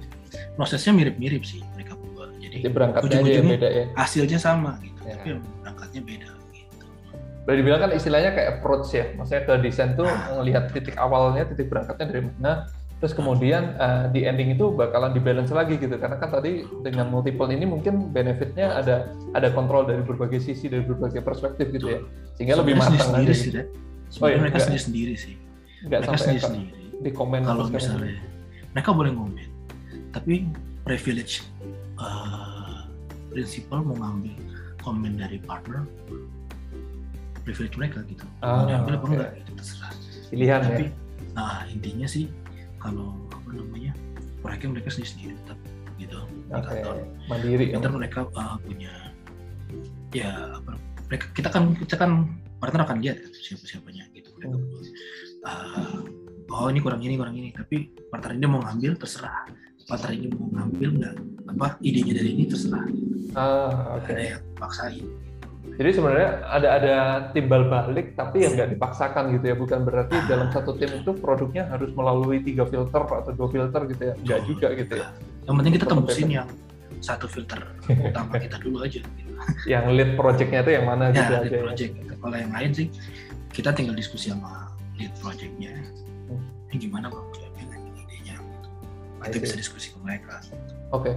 prosesnya 0.55 0.91
mirip-mirip 0.91 1.43
sih 1.43 1.61
mereka 1.71 1.93
berdua. 1.93 2.31
Jadi 2.35 2.57
Jadi 2.59 2.71
berangkatnya 2.71 3.17
aja 3.19 3.31
yang 3.31 3.47
beda 3.49 3.69
ya. 3.69 3.85
hasilnya 3.93 4.39
sama 4.39 4.71
gitu, 4.81 5.01
Ya. 5.03 5.13
tapi 5.13 5.29
berangkatnya 5.61 6.01
beda. 6.01 6.29
Boleh 7.43 7.57
dibilang 7.59 7.81
kan 7.83 7.91
istilahnya 7.91 8.31
kayak 8.31 8.49
approach 8.59 8.95
ya. 8.95 9.11
Maksudnya 9.19 9.43
ke 9.43 9.53
desain 9.59 9.99
tuh 9.99 10.07
ngelihat 10.39 10.71
titik 10.71 10.95
awalnya, 10.95 11.43
titik 11.43 11.67
berangkatnya 11.67 12.05
dari 12.07 12.21
mana. 12.23 12.71
Terus 13.03 13.19
kemudian 13.19 13.75
eh, 13.75 14.05
di 14.15 14.23
ending 14.23 14.55
itu 14.55 14.71
bakalan 14.71 15.11
dibalance 15.11 15.51
lagi 15.51 15.75
gitu. 15.75 15.91
Karena 15.99 16.15
kan 16.15 16.31
tadi 16.31 16.63
dengan 16.87 17.11
multiple 17.11 17.51
ini 17.51 17.67
mungkin 17.67 18.15
benefitnya 18.15 18.79
ada 18.79 19.11
ada 19.35 19.51
kontrol 19.51 19.83
dari 19.83 20.07
berbagai 20.07 20.39
sisi, 20.39 20.71
dari 20.71 20.87
berbagai 20.87 21.19
perspektif 21.19 21.67
gitu 21.75 21.91
ya. 21.91 21.99
Sehingga 22.39 22.63
lebih 22.63 22.79
matang 22.79 23.11
sendiri 23.11 23.35
aja. 23.35 23.35
sih, 23.35 23.51
gitu. 23.51 23.59
Dad. 23.59 23.67
Oh 24.23 24.27
iya, 24.31 24.37
mereka 24.39 24.57
sendiri 24.63 24.83
sendiri 24.87 25.13
sih. 25.19 25.35
Nggak 25.83 25.99
Mereka 25.99 26.15
sampai 26.15 26.23
sendiri 26.23 26.43
sendiri. 26.47 26.71
di 27.03 27.11
komen 27.11 27.41
Kalau 27.43 27.67
misalnya 27.67 28.15
mereka 28.71 28.89
boleh 28.95 29.11
ngomel, 29.11 29.47
tapi 30.15 30.47
privilege 30.87 31.43
eh, 31.99 32.79
principal 33.35 33.83
mau 33.83 33.99
ngambil 33.99 34.37
komen 34.79 35.19
dari 35.19 35.37
partner, 35.43 35.83
privilege 37.43 37.75
mereka 37.75 37.99
gitu. 38.03 38.23
Ah, 38.39 38.57
mau 38.57 38.65
diambil 38.65 38.93
apa 38.93 39.05
enggak 39.07 39.31
itu 39.37 39.51
terserah. 39.53 39.93
pilihan 40.27 40.59
tapi 40.59 40.83
ya. 40.83 40.91
nah 41.31 41.61
intinya 41.67 42.07
sih 42.07 42.25
kalau 42.75 43.13
apa 43.29 43.49
namanya 43.53 43.93
proyeknya 44.39 44.69
mereka 44.73 44.89
sendiri 44.89 45.09
sendiri 45.09 45.33
tetap 45.37 45.57
gitu 45.95 46.17
di 46.25 46.41
Oke, 46.49 46.73
kantor. 46.73 46.95
mandiri 47.27 47.65
ya. 47.69 47.77
Ntar 47.77 47.91
mereka 47.91 48.19
uh, 48.31 48.57
punya 48.59 48.91
ya 50.09 50.31
apa 50.57 50.71
mereka 51.05 51.25
kita 51.31 51.49
kan 51.49 51.63
kita 51.75 51.95
kan 51.95 52.11
partner 52.57 52.81
akan 52.81 52.97
lihat 52.99 53.17
kan 53.19 53.31
siapa 53.31 53.63
siapanya 53.63 54.03
gitu 54.11 54.29
mereka 54.33 54.51
Hmm. 54.53 55.43
Uh, 55.43 55.99
oh 56.49 56.67
ini 56.67 56.79
kurang 56.79 56.99
ini 56.99 57.15
kurang 57.15 57.33
ini 57.33 57.51
tapi 57.51 57.87
partner 58.07 58.31
ini 58.33 58.45
mau 58.45 58.59
ngambil 58.59 58.95
terserah 58.95 59.47
partner 59.85 60.11
ini 60.11 60.27
mau 60.29 60.47
ngambil 60.51 60.89
nggak 60.97 61.15
apa 61.51 61.67
idenya 61.79 62.13
dari 62.15 62.29
ini 62.31 62.43
terserah 62.45 62.83
Ah, 63.33 63.97
oke. 63.97 64.07
ada 64.07 64.23
yang 64.35 64.43
paksain 64.53 65.05
Jadi 65.73 65.89
sebenarnya 65.89 66.29
ada 66.45 66.67
ada 66.77 66.95
timbal 67.33 67.65
balik 67.65 68.13
tapi 68.13 68.45
yang 68.45 68.53
nggak 68.53 68.77
dipaksakan 68.77 69.33
gitu 69.37 69.45
ya. 69.51 69.55
Bukan 69.57 69.79
berarti 69.85 70.15
dalam 70.29 70.53
satu 70.53 70.77
tim 70.77 70.91
itu 70.93 71.11
produknya 71.17 71.65
harus 71.69 71.89
melalui 71.97 72.45
tiga 72.45 72.63
filter 72.69 73.01
atau 73.01 73.31
dua 73.33 73.47
filter 73.49 73.81
gitu 73.89 74.03
ya. 74.03 74.13
Nggak 74.21 74.39
juga 74.45 74.67
gitu 74.77 74.93
ya. 75.01 75.07
yang 75.43 75.59
penting 75.59 75.73
kita 75.75 75.85
tembusin 75.91 76.29
yang 76.31 76.47
satu 77.03 77.27
filter 77.27 77.59
utama 77.89 78.39
kita 78.39 78.55
dulu 78.63 78.79
aja 78.85 79.03
gitu. 79.03 79.31
Yang 79.75 79.85
lead 79.91 80.11
projectnya 80.15 80.63
itu 80.63 80.71
yang 80.71 80.85
mana 80.87 81.11
gitu 81.11 81.19
ya 81.19 81.27
aja. 81.27 81.43
lead 81.43 81.51
ya. 81.51 81.61
project 81.67 81.91
kalau 82.23 82.37
yang 82.39 82.51
lain 82.55 82.71
sih 82.71 82.87
kita 83.51 83.75
tinggal 83.75 83.91
diskusi 83.91 84.31
sama 84.31 84.71
lead 84.95 85.11
projectnya 85.19 85.75
Hmm. 86.23 86.39
ini 86.71 86.87
gimana 86.87 87.11
bang 87.11 87.27
gitu. 87.35 87.43
I 89.23 89.31
kita 89.31 89.39
bisa 89.43 89.55
diskusi 89.55 89.87
ke 89.95 89.99
mereka 90.03 90.39
Oke. 90.91 91.15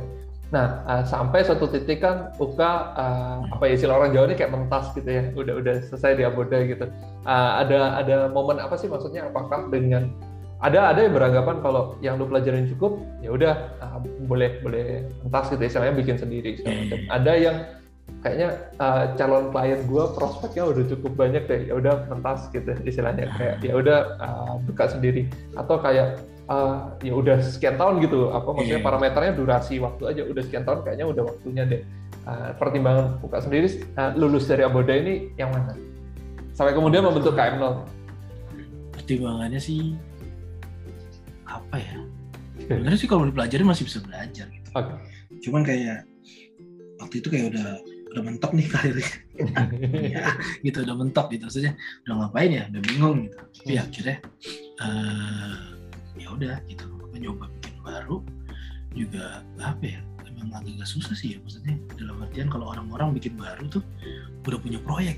Nah, 0.55 0.87
uh, 0.87 1.03
sampai 1.03 1.43
suatu 1.43 1.67
titik 1.67 2.07
kan 2.07 2.31
Uka 2.39 2.95
uh, 2.95 3.39
apa 3.51 3.67
ya 3.67 3.73
istilah 3.75 3.99
orang 3.99 4.15
Jawa 4.15 4.31
ini 4.31 4.37
kayak 4.39 4.55
mentas 4.55 4.95
gitu 4.95 5.09
ya. 5.11 5.23
Udah 5.35 5.55
udah 5.59 5.75
selesai 5.91 6.23
di 6.23 6.23
Aboda 6.23 6.59
gitu. 6.63 6.87
Uh, 7.27 7.51
ada 7.67 7.99
ada 7.99 8.17
momen 8.31 8.63
apa 8.63 8.79
sih 8.79 8.87
maksudnya 8.87 9.27
apakah 9.27 9.67
dengan 9.75 10.15
ada 10.63 10.95
ada 10.95 11.05
yang 11.05 11.13
beranggapan 11.13 11.57
kalau 11.61 11.99
yang 12.01 12.17
lu 12.17 12.31
pelajarin 12.31 12.71
cukup 12.71 13.03
ya 13.21 13.35
udah 13.35 13.55
uh, 13.83 13.99
boleh 14.31 14.63
boleh 14.63 15.05
mentas 15.27 15.51
gitu 15.51 15.63
istilahnya 15.67 15.99
bikin 15.99 16.17
sendiri 16.17 16.63
macam. 16.63 17.01
Ada 17.11 17.33
yang 17.35 17.57
kayaknya 18.23 18.49
uh, 18.79 19.13
calon 19.19 19.51
klien 19.51 19.83
gua 19.91 20.15
prospeknya 20.15 20.63
udah 20.71 20.85
cukup 20.87 21.13
banyak 21.19 21.43
deh 21.51 21.61
ya 21.67 21.75
udah 21.75 22.07
mentas 22.07 22.47
gitu 22.55 22.71
istilahnya 22.87 23.27
kayak 23.35 23.59
ya 23.67 23.75
udah 23.75 23.99
uh, 24.23 24.55
buka 24.63 24.95
sendiri 24.95 25.27
atau 25.59 25.77
kayak 25.83 26.23
uh, 26.47 26.95
ya 27.01 27.13
udah 27.13 27.39
sekian 27.41 27.77
tahun 27.77 28.01
gitu 28.01 28.31
apa 28.31 28.49
maksudnya 28.49 28.81
Iya. 28.81 28.87
parameternya 28.87 29.33
durasi 29.35 29.79
waktu 29.79 30.03
aja 30.07 30.23
udah 30.25 30.43
sekian 30.43 30.63
tahun 30.63 30.81
kayaknya 30.83 31.07
udah 31.07 31.23
waktunya 31.25 31.63
deh. 31.65 31.83
Uh, 32.27 32.51
pertimbangan 32.57 33.23
buka 33.23 33.39
sendiri. 33.39 33.69
Uh, 33.95 34.11
lulus 34.15 34.47
dari 34.47 34.63
Aboda 34.63 34.91
ini 34.91 35.31
yang 35.35 35.51
mana? 35.51 35.75
Sampai 36.53 36.73
kemudian 36.73 37.03
membentuk 37.03 37.35
KM0 37.35 37.87
pertimbangannya 38.93 39.61
sih 39.61 39.95
apa 41.45 41.77
ya? 41.79 41.97
Sebenarnya 42.59 42.99
sih 42.99 43.07
kalau 43.07 43.25
dipelajarin 43.25 43.69
masih 43.69 43.85
bisa 43.85 44.01
belajar 44.01 44.47
gitu. 44.49 44.69
Oke. 44.73 44.95
cuman 45.37 45.63
kayak 45.63 46.09
waktu 46.97 47.21
itu 47.21 47.29
kayak 47.29 47.53
udah 47.53 47.67
udah 48.11 48.23
mentok 48.25 48.51
nih 48.57 48.67
karirnya. 48.73 49.11
Ya, 49.93 50.25
gitu 50.65 50.81
udah 50.83 50.97
mentok 50.97 51.27
gitu. 51.31 51.45
Maksudnya 51.45 51.73
udah 52.09 52.15
ngapain 52.25 52.51
ya? 52.51 52.65
Udah 52.73 52.83
bingung 52.83 53.17
gitu. 53.29 53.37
Tapi 53.37 53.73
Hmm. 53.77 53.85
akhirnya 53.85 54.17
eh 54.81 55.57
ya 56.17 56.29
udah 56.33 56.57
gitu 56.67 56.85
aku 57.01 57.17
nyoba 57.17 57.45
bikin 57.61 57.75
baru 57.81 58.17
juga 58.93 59.45
apa 59.61 59.85
ya 59.85 60.01
emang 60.37 60.61
agak 60.61 60.85
susah 60.85 61.17
sih 61.17 61.37
ya 61.37 61.39
maksudnya. 61.41 61.77
Dalam 61.97 62.21
artian 62.21 62.49
kalau 62.49 62.69
orang-orang 62.69 63.17
bikin 63.17 63.37
baru 63.41 63.64
tuh 63.69 63.83
udah 64.45 64.61
punya 64.61 64.77
proyek. 64.81 65.17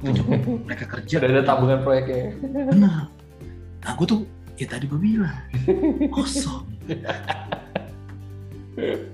Udah 0.00 0.24
mereka 0.68 0.84
kerja. 0.88 1.20
Sudah 1.20 1.28
ada 1.30 1.44
tabungan 1.44 1.80
proyeknya. 1.84 2.32
benar. 2.72 3.08
Nah 3.84 3.92
gue 3.92 4.06
tuh 4.08 4.20
ya 4.56 4.66
tadi 4.66 4.88
gue 4.88 4.96
bilang 4.96 5.36
kosong. 6.08 6.64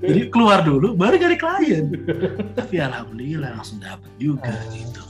Jadi 0.01 0.21
keluar 0.33 0.65
dulu 0.65 0.97
baru 0.97 1.21
cari 1.21 1.37
klien. 1.37 1.85
Tapi 2.57 2.81
alhamdulillah 2.81 3.53
langsung 3.61 3.77
dapet 3.79 4.09
juga 4.17 4.49
Ah. 4.55 4.71
gitu. 4.73 5.03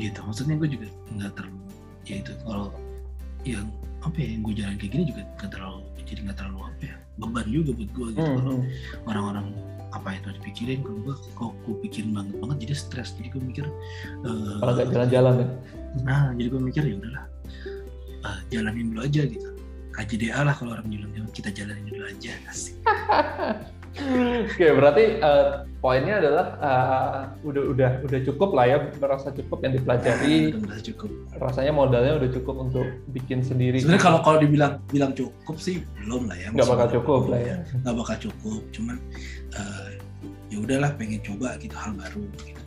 Gitu. 0.00 0.18
Maksudnya 0.24 0.54
gue 0.56 0.68
juga 0.70 0.86
nggak 1.12 1.32
terlalu 1.36 1.60
ya 2.04 2.14
itu 2.20 2.32
kalau 2.44 2.68
yang 3.44 3.66
apa 4.04 4.16
ya 4.20 4.28
yang 4.36 4.42
gue 4.44 4.54
jalan 4.60 4.74
kayak 4.76 4.92
gini 4.92 5.04
juga 5.08 5.22
nggak 5.40 5.50
terlalu 5.50 5.80
jadi 6.04 6.20
nggak 6.28 6.38
terlalu 6.38 6.58
apa 6.68 6.82
ya 6.84 6.94
beban 7.16 7.46
juga 7.48 7.70
buat 7.72 7.90
gue 7.96 8.06
gitu 8.12 8.20
Hmm, 8.20 8.36
kalau 8.38 8.54
hmm. 8.60 9.08
orang-orang 9.08 9.46
apa 9.94 10.08
itu 10.18 10.28
dipikirin 10.42 10.78
kalau 10.82 10.98
gue 11.06 11.14
kok 11.38 11.52
gue 11.64 11.74
pikirin 11.86 12.10
banget 12.12 12.34
banget 12.42 12.56
jadi 12.66 12.74
stres 12.74 13.08
jadi 13.16 13.28
gue 13.30 13.42
mikir 13.42 13.64
eh, 14.26 14.56
Kalau 14.60 14.72
nggak 14.74 14.88
jalan-jalan 14.90 15.34
ya. 15.40 15.46
nah 16.02 16.22
jadi 16.34 16.48
gue 16.50 16.62
mikir 16.62 16.82
ya 16.84 16.94
udahlah 16.98 17.24
eh, 18.26 18.38
jalanin 18.50 18.86
dulu 18.92 19.00
aja 19.06 19.22
gitu 19.24 19.48
KJDA 19.94 20.40
lah 20.42 20.54
kalau 20.58 20.74
orang 20.74 20.90
bilang 20.90 21.30
kita 21.30 21.54
jalanin 21.54 21.86
dulu 21.86 22.04
aja 22.10 22.32
asik 22.50 22.74
Oke, 23.94 24.66
berarti 24.74 25.22
eh, 25.22 25.46
poinnya 25.78 26.18
adalah 26.18 26.46
eh, 26.58 27.20
udah 27.46 27.62
udah 27.70 27.90
udah 28.02 28.20
cukup 28.26 28.50
lah 28.50 28.66
ya, 28.66 28.76
merasa 28.98 29.30
cukup 29.30 29.62
yang 29.62 29.72
dipelajari, 29.78 30.50
Udah 30.50 30.60
merasa 30.66 30.82
cukup 30.82 31.10
rasanya 31.38 31.72
modalnya 31.72 32.12
udah 32.18 32.30
cukup 32.34 32.56
untuk 32.58 32.86
bikin 33.14 33.46
sendiri. 33.46 33.78
sebenarnya 33.78 34.02
kalau 34.02 34.18
kalau 34.26 34.38
dibilang 34.42 34.82
bilang 34.90 35.14
cukup 35.14 35.56
sih 35.62 35.86
belum 36.02 36.26
lah 36.26 36.34
ya 36.34 36.50
nggak 36.50 36.66
bakal 36.66 36.88
cukup 36.90 37.22
lah 37.30 37.40
ya. 37.42 37.56
nggak 37.86 37.94
bakal 37.94 38.16
cukup 38.18 38.60
cuman 38.74 38.96
eh, 39.54 39.88
ya 40.50 40.56
udahlah 40.58 40.90
pengen 40.98 41.22
coba 41.22 41.54
gitu 41.62 41.74
hal 41.78 41.94
baru 41.94 42.22
gitu. 42.42 42.62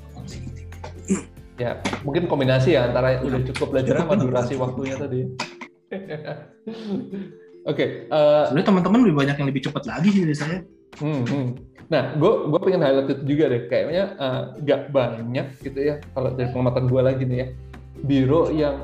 Ya, 1.57 1.81
mungkin 2.05 2.29
kombinasi 2.29 2.77
ya 2.77 2.85
antara 2.85 3.17
udah 3.25 3.41
cukup 3.49 3.73
belajarnya 3.73 4.05
sama 4.05 4.15
durasi 4.21 4.53
cukup. 4.53 4.63
waktunya 4.77 4.95
tadi. 4.95 5.19
Oke, 7.71 8.05
eh, 8.07 8.41
sebenarnya 8.47 8.67
teman-teman 8.69 8.99
lebih 9.03 9.17
banyak 9.17 9.35
yang 9.41 9.47
lebih 9.49 9.63
cepat 9.65 9.83
lagi 9.89 10.09
sih 10.13 10.21
dari 10.21 10.37
saya 10.37 10.57
Hmm, 10.97 11.23
hmm. 11.25 11.47
Nah, 11.87 12.19
gue 12.19 12.33
gue 12.51 12.59
pengen 12.59 12.83
highlight 12.83 13.09
itu 13.15 13.23
juga 13.23 13.45
deh. 13.47 13.61
Kayaknya 13.71 14.05
eh, 14.19 14.41
nggak 14.63 14.81
banyak 14.91 15.47
gitu 15.63 15.79
ya. 15.79 15.95
Kalau 16.11 16.35
dari 16.35 16.49
pengamatan 16.51 16.85
gue 16.91 17.01
lagi 17.01 17.23
nih 17.23 17.37
ya, 17.39 17.47
biro 18.03 18.51
yang 18.51 18.75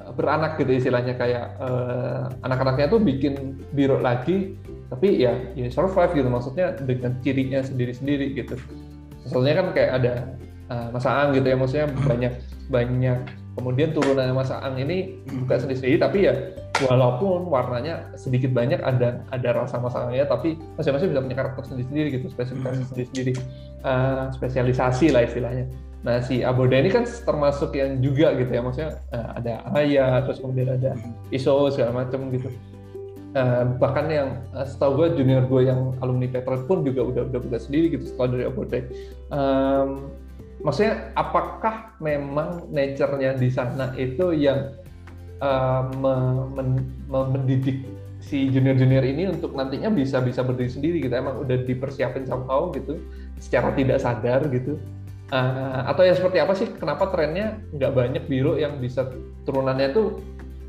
eh, 0.00 0.12
beranak 0.16 0.56
gitu 0.56 0.72
istilahnya 0.72 1.14
kayak 1.20 1.46
eh, 1.60 2.24
anak-anaknya 2.46 2.86
tuh 2.88 3.00
bikin 3.02 3.60
biro 3.76 4.00
lagi, 4.00 4.56
tapi 4.88 5.20
ya 5.20 5.36
ini 5.52 5.68
survive 5.68 6.16
gitu. 6.16 6.28
Maksudnya 6.32 6.80
dengan 6.80 7.12
cirinya 7.20 7.60
sendiri-sendiri 7.60 8.32
gitu. 8.38 8.56
Misalnya 9.28 9.54
kan 9.60 9.66
kayak 9.76 9.90
ada 10.00 10.12
eh, 10.72 10.88
Mas 10.96 11.04
Aang 11.04 11.36
gitu 11.36 11.44
ya, 11.44 11.56
maksudnya 11.60 11.86
banyak 12.08 12.34
banyak 12.70 13.20
kemudian 13.58 13.90
turunannya 13.94 14.34
Mas 14.34 14.50
Aang 14.54 14.78
ini 14.78 15.20
buka 15.26 15.58
sendiri-sendiri, 15.58 15.98
tapi 15.98 16.18
ya 16.28 16.34
walaupun 16.80 17.50
warnanya 17.50 18.08
sedikit 18.16 18.54
banyak 18.56 18.80
ada 18.80 19.20
ada 19.34 19.48
rasa 19.52 19.76
masalahnya 19.76 20.24
tapi 20.24 20.56
masing-masing 20.80 21.12
bisa 21.12 21.20
punya 21.20 21.36
karakter 21.36 21.62
sendiri-sendiri 21.68 22.08
gitu 22.16 22.26
spesifikasi 22.32 22.80
Hmm. 22.80 22.88
sendiri-sendiri. 22.88 23.32
Eh, 23.84 24.24
spesialisasi 24.36 25.06
lah 25.12 25.22
istilahnya. 25.28 25.66
Nah 26.00 26.24
si 26.24 26.40
Aboda 26.40 26.80
ini 26.80 26.88
kan 26.88 27.04
termasuk 27.04 27.76
yang 27.76 28.00
juga 28.00 28.32
gitu 28.32 28.48
ya 28.48 28.62
maksudnya 28.64 28.90
eh, 29.12 29.26
ada 29.36 29.52
Aya 29.76 30.06
terus 30.24 30.40
kemudian 30.40 30.80
ada 30.80 30.96
ISO 31.28 31.68
segala 31.68 32.04
macam 32.06 32.32
gitu. 32.32 32.48
Eh, 33.30 33.62
bahkan 33.78 34.08
yang 34.08 34.28
eh, 34.56 34.66
setahu 34.66 35.04
gue 35.04 35.20
junior 35.20 35.44
gue 35.44 35.68
yang 35.68 35.92
alumni 36.00 36.26
Petrol 36.32 36.64
pun 36.64 36.82
juga 36.82 37.04
udah 37.04 37.22
udah 37.28 37.40
buka 37.44 37.58
sendiri 37.60 37.92
gitu 37.92 38.08
setelah 38.08 38.28
dari 38.32 38.44
Aboda. 38.48 38.78
Em, 39.30 39.90
maksudnya 40.62 41.12
apakah 41.16 41.96
memang 42.00 42.68
nature-nya 42.70 43.36
di 43.36 43.48
sana 43.48 43.92
itu 43.96 44.32
yang 44.34 44.74
uh, 45.40 45.88
me- 45.98 46.48
men- 46.56 46.88
me- 47.08 47.30
mendidik 47.32 47.84
si 48.20 48.52
junior-junior 48.52 49.00
ini 49.00 49.32
untuk 49.32 49.56
nantinya 49.56 49.88
bisa 49.88 50.20
bisa 50.20 50.44
berdiri 50.44 50.70
sendiri 50.70 50.96
gitu? 51.00 51.14
Emang 51.16 51.40
udah 51.40 51.64
dipersiapin 51.64 52.28
somehow 52.28 52.68
gitu 52.76 53.00
secara 53.40 53.72
tidak 53.72 53.98
sadar 54.00 54.44
gitu. 54.52 54.76
Uh, 55.30 55.86
atau 55.86 56.02
ya 56.02 56.12
seperti 56.12 56.42
apa 56.42 56.52
sih? 56.58 56.66
Kenapa 56.76 57.08
trennya 57.08 57.56
nggak 57.72 57.92
banyak 57.94 58.24
biro 58.26 58.58
yang 58.58 58.82
bisa 58.82 59.06
turunannya 59.46 59.94
tuh 59.94 60.18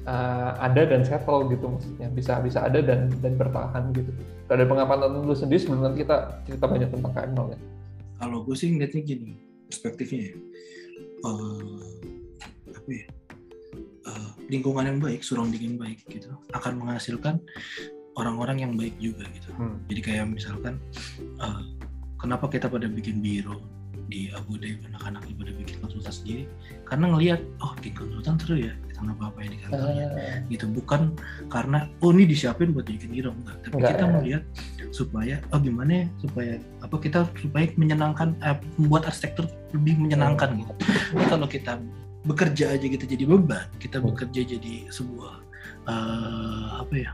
uh, 0.05 0.53
ada 0.61 0.85
dan 0.85 1.01
settle 1.01 1.49
gitu 1.49 1.65
maksudnya? 1.67 2.07
Bisa 2.13 2.39
bisa 2.39 2.63
ada 2.69 2.79
dan 2.79 3.09
dan 3.19 3.33
bertahan 3.35 3.89
gitu. 3.91 4.13
Dari 4.45 4.63
pengamatan 4.63 5.25
lu 5.25 5.33
sendiri 5.33 5.59
sebelum 5.59 5.83
nanti 5.83 6.05
kita 6.05 6.45
cerita 6.45 6.65
banyak 6.69 6.89
tentang 6.93 7.11
KM0 7.11 7.57
ya 7.57 7.59
kalau 8.21 8.45
gue 8.45 8.53
sih 8.53 8.69
ngeliatnya 8.69 9.01
gini 9.01 9.33
perspektifnya 9.72 10.22
ya. 10.30 10.36
Eh, 11.24 11.84
apa 12.76 12.89
ya? 12.91 13.05
Eh, 14.01 14.30
lingkungan 14.51 14.84
yang 14.84 14.99
baik 14.99 15.24
surrounding 15.24 15.63
yang 15.63 15.78
baik 15.80 16.03
gitu 16.11 16.36
akan 16.51 16.84
menghasilkan 16.84 17.39
orang-orang 18.19 18.67
yang 18.67 18.74
baik 18.76 18.97
juga 18.99 19.24
gitu. 19.32 19.55
Hmm. 19.55 19.80
jadi 19.88 20.01
kayak 20.03 20.26
misalkan 20.36 20.76
eh, 21.22 21.61
kenapa 22.19 22.51
kita 22.51 22.67
pada 22.67 22.91
bikin 22.91 23.24
biro 23.24 23.80
di 24.12 24.28
Abu 24.36 24.59
Dhabi 24.59 24.84
anak-anak 24.91 25.24
pada 25.24 25.51
bikin 25.55 25.80
konsultan 25.80 26.12
sendiri 26.12 26.43
karena 26.84 27.05
ngelihat 27.16 27.39
oh 27.64 27.72
bikin 27.80 27.95
konsultan 27.95 28.36
seru 28.43 28.55
ya 28.59 28.74
kita 28.91 28.99
nggak 29.07 29.18
apa-apa 29.24 29.38
di 29.47 29.57
kantornya 29.64 30.05
Uh, 30.12 30.38
gitu 30.51 30.66
bukan 30.68 31.01
karena 31.47 31.88
oh 32.03 32.12
ini 32.12 32.28
disiapin 32.28 32.76
buat 32.76 32.84
bikin 32.84 33.16
hero 33.16 33.32
enggak. 33.32 33.55
Tapi 33.64 33.74
Enggak, 33.80 33.91
kita 33.95 34.03
ya. 34.03 34.12
melihat 34.12 34.43
supaya 34.91 35.36
oh 35.55 35.59
gimana 35.64 35.91
ya 36.03 36.05
supaya 36.20 36.53
apa 36.84 36.95
kita 36.99 37.20
supaya 37.39 37.66
menyenangkan 37.80 38.36
eh, 38.43 38.57
membuat 38.76 39.07
arsitektur 39.07 39.47
lebih 39.72 39.95
menyenangkan 39.95 40.59
gitu. 40.59 40.74
Tapi 41.16 41.26
kalau 41.32 41.47
kita 41.47 41.80
bekerja 42.28 42.66
aja 42.76 42.86
gitu 42.86 43.05
jadi 43.07 43.24
beban 43.26 43.66
kita 43.80 43.97
Hmm. 44.03 44.12
bekerja 44.12 44.41
jadi 44.43 44.74
sebuah 44.91 45.34
eh, 45.88 46.68
apa 46.84 46.93
ya 46.99 47.12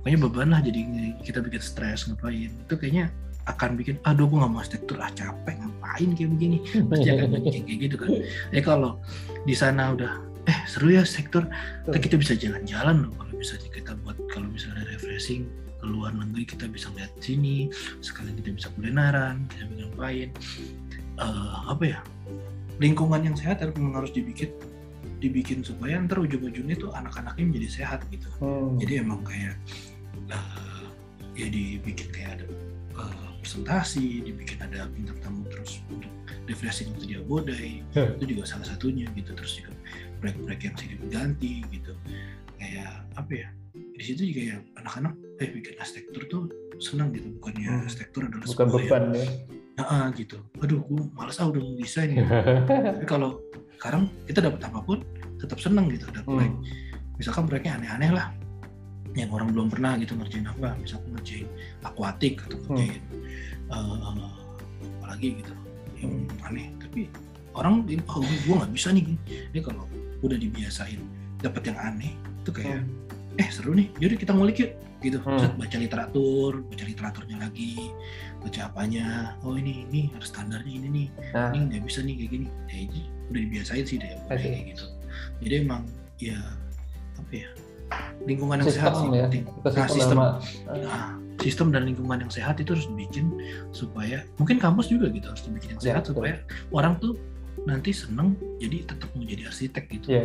pokoknya 0.00 0.18
beban 0.24 0.48
lah 0.52 0.60
jadi 0.64 0.80
kita 1.20 1.44
bikin 1.44 1.60
stres 1.60 2.08
ngapain. 2.08 2.48
Itu 2.64 2.74
kayaknya 2.80 3.12
akan 3.44 3.76
bikin 3.76 4.00
aduh 4.08 4.24
gue 4.24 4.38
gak 4.40 4.50
mau 4.50 4.60
arsitektur 4.60 4.96
ah 5.00 5.12
capek 5.12 5.54
ngapain 5.60 6.10
kayak 6.16 6.30
begini? 6.32 6.58
Pasti 6.88 7.08
akan 7.12 7.28
bikin 7.44 7.62
kayak 7.68 7.80
gitu 7.90 7.96
kan. 8.00 8.10
Ya 8.50 8.60
kalau 8.64 9.00
di 9.44 9.54
sana 9.56 9.92
udah 9.92 10.12
eh 10.44 10.58
seru 10.68 10.92
ya 10.92 11.04
sektor 11.08 11.48
kita, 11.88 11.98
kita 12.00 12.16
bisa 12.20 12.32
jalan-jalan 12.36 13.08
loh 13.08 13.12
kalau 13.16 13.32
bisa 13.40 13.56
kita 13.56 13.96
buat 14.04 14.16
kalau 14.28 14.48
misalnya 14.52 14.84
refreshing 14.92 15.48
ke 15.80 15.84
luar 15.88 16.12
negeri 16.12 16.44
kita 16.48 16.68
bisa 16.68 16.92
lihat 16.96 17.12
sini 17.20 17.72
sekalian 18.04 18.36
kita 18.40 18.50
bisa 18.52 18.68
kulineran 18.76 19.48
kita 19.48 19.64
bisa 19.72 19.82
ngapain. 19.92 20.28
Eh, 21.14 21.56
apa 21.70 21.84
ya 21.86 22.00
lingkungan 22.82 23.22
yang 23.22 23.36
sehat 23.38 23.62
memang 23.62 24.02
harus 24.02 24.10
dibikin 24.10 24.50
dibikin 25.22 25.62
supaya 25.64 25.96
ntar 26.04 26.20
ujung-ujungnya 26.20 26.76
tuh 26.76 26.90
anak-anaknya 26.92 27.44
menjadi 27.48 27.68
sehat 27.70 28.00
gitu. 28.12 28.26
Hmm. 28.42 28.76
jadi 28.82 29.00
emang 29.06 29.22
kayak 29.24 29.56
eh, 30.28 30.84
ya 31.38 31.46
dibikin 31.48 32.08
kayak 32.12 32.30
ada 32.40 32.46
eh, 32.98 33.23
presentasi 33.44 34.24
dibikin 34.24 34.56
ada 34.58 34.88
bintang 34.88 35.20
tamu 35.20 35.44
terus 35.46 35.84
untuk 35.86 36.08
refreshing 36.48 36.88
untuk 36.90 37.04
dia 37.04 37.20
bodai 37.20 37.84
Ya. 37.92 38.08
itu 38.10 38.24
juga 38.26 38.48
salah 38.48 38.64
satunya 38.64 39.04
gitu 39.12 39.36
terus 39.36 39.60
juga 39.60 39.76
proyek-proyek 40.18 40.60
yang 40.64 40.74
silih 40.74 40.96
berganti 40.98 41.52
gitu 41.68 41.92
kayak 42.56 43.04
apa 43.14 43.32
ya 43.36 43.48
di 43.76 44.02
situ 44.02 44.22
juga 44.32 44.42
ya 44.42 44.56
anak-anak 44.80 45.12
eh 45.38 45.48
bikin 45.52 45.74
arsitektur 45.76 46.22
tuh 46.26 46.42
senang 46.80 47.12
gitu 47.12 47.28
bukannya 47.38 47.68
Hmm. 47.68 47.84
arsitektur 47.84 48.22
adalah 48.24 48.46
bukan 48.48 48.66
beban 48.72 49.04
ya 49.12 49.26
yang, 49.74 49.86
"Ah, 49.86 50.06
gitu 50.10 50.38
aduh 50.56 50.80
gue 50.80 51.02
malas 51.12 51.36
ah 51.36 51.46
udah 51.46 51.60
desain 51.76 52.08
gitu. 52.08 52.24
tapi 52.88 53.04
kalau 53.04 53.36
sekarang 53.76 54.08
kita 54.24 54.40
dapat 54.40 54.60
apa 54.64 54.80
pun 54.80 54.98
tetap 55.36 55.60
seneng 55.60 55.92
gitu 55.92 56.08
ada 56.08 56.24
proyek 56.24 56.48
Hmm. 56.48 56.64
misalkan 57.14 57.44
proyeknya 57.44 57.76
aneh-aneh 57.76 58.10
lah 58.10 58.32
yang 59.14 59.30
orang 59.30 59.52
belum 59.52 59.70
pernah 59.70 59.94
gitu 59.94 60.16
ngerjain 60.16 60.48
apa 60.48 60.74
misalkan 60.74 61.14
ngerjain 61.14 61.46
akuatik 61.84 62.42
atau 62.42 62.58
ngerjain 62.66 63.02
eh, 63.70 63.96
apalagi 65.00 65.28
gitu. 65.40 65.52
Yang 66.02 66.12
aneh. 66.44 66.66
Tapi 66.82 67.00
orang 67.54 67.86
ini 67.86 68.02
oh 68.10 68.20
gue 68.20 68.54
nggak 68.54 68.72
bisa 68.74 68.88
nih. 68.90 69.04
Ini 69.54 69.60
kalau 69.62 69.86
udah 70.24 70.36
dibiasain 70.40 71.00
dapat 71.40 71.68
yang 71.68 71.78
aneh 71.78 72.12
itu 72.44 72.50
kayak 72.50 72.82
eh 73.40 73.48
seru 73.50 73.76
nih. 73.76 73.88
Jadi 74.00 74.14
kita 74.20 74.32
ngulik 74.34 74.58
yuk. 74.60 74.72
Gitu. 75.04 75.20
Hmm. 75.20 75.60
Baca 75.60 75.76
literatur 75.76 76.64
baca 76.64 76.84
literaturnya 76.88 77.36
lagi 77.36 77.92
baca 78.40 78.72
apanya. 78.72 79.36
Oh 79.44 79.52
ini 79.52 79.84
ini 79.88 80.08
harus 80.16 80.32
standarnya 80.32 80.72
ini 80.80 80.88
nih. 80.88 81.08
Nah 81.36 81.52
ini 81.52 81.76
nggak 81.76 81.84
bisa 81.84 82.00
nih 82.00 82.14
kayak 82.24 82.30
gini. 82.32 82.46
Ya 82.72 82.78
ini 82.88 83.00
udah 83.28 83.40
dibiasain 83.40 83.84
sih 83.84 83.96
deh 84.00 84.08
see. 84.08 84.40
kayak 84.40 84.64
gitu. 84.72 84.84
Jadi 85.44 85.54
emang 85.60 85.84
ya 86.16 86.40
apa 87.20 87.32
ya 87.32 87.48
lingkungan 88.24 88.64
yang 88.64 88.72
sehat 88.72 88.96
sih 88.96 89.08
ya 89.12 89.28
penting. 89.28 89.44
Nah, 89.44 89.70
sistem, 89.70 89.88
sistem. 89.92 90.16
sama 90.16 90.26
Nah, 90.72 91.10
sistem 91.36 91.68
dan 91.68 91.84
lingkungan 91.84 92.18
yang 92.18 92.28
sehat 92.28 92.56
itu 92.56 92.72
harus 92.72 92.86
dibikin 92.86 93.30
supaya 93.70 94.22
mungkin 94.36 94.56
kampus 94.56 94.86
juga 94.86 95.08
gitu 95.08 95.26
harus 95.26 95.42
dibikin 95.42 95.68
yang 95.70 95.80
Ya, 95.80 95.86
sehat 95.90 96.02
betul. 96.04 96.12
supaya 96.16 96.34
orang 96.70 96.94
tuh 96.98 97.18
nanti 97.62 97.90
seneng 97.90 98.32
jadi 98.56 98.84
tetap 98.84 99.08
mau 99.10 99.22
jadi 99.22 99.46
arsitek 99.46 99.84
gitu. 99.90 100.06
Iya. 100.10 100.22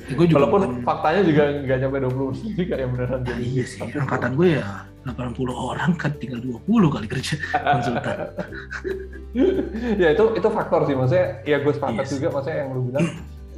Ya, 0.00 0.16
gue 0.16 0.26
juga 0.26 0.38
Walaupun 0.40 0.60
bukan- 0.64 0.80
faktanya 0.82 1.20
juga 1.22 1.42
nggak 1.60 1.76
nyampe 1.78 1.96
20% 2.00 2.56
juga 2.56 2.74
yang 2.74 2.90
beneran 2.90 3.20
jadi 3.20 3.42
iya 3.44 3.64
sih, 3.64 3.80
angkatan 3.84 4.32
gue 4.32 4.48
ya 4.56 4.64
80 5.02 5.36
orang 5.52 5.90
kan 5.94 6.12
tinggal 6.16 6.40
20 6.40 6.64
kali 6.88 7.06
kerja 7.06 7.36
konsultan. 7.76 8.16
ya 9.96 10.08
itu 10.10 10.24
itu 10.34 10.48
faktor 10.50 10.80
sih 10.84 10.96
maksudnya 10.96 11.26
ya 11.42 11.56
gue 11.58 11.68
sepakat 11.70 12.04
Yes. 12.04 12.12
juga 12.12 12.26
maksudnya 12.30 12.58
yang 12.58 12.70
lu 12.72 12.82
bilang 12.88 13.06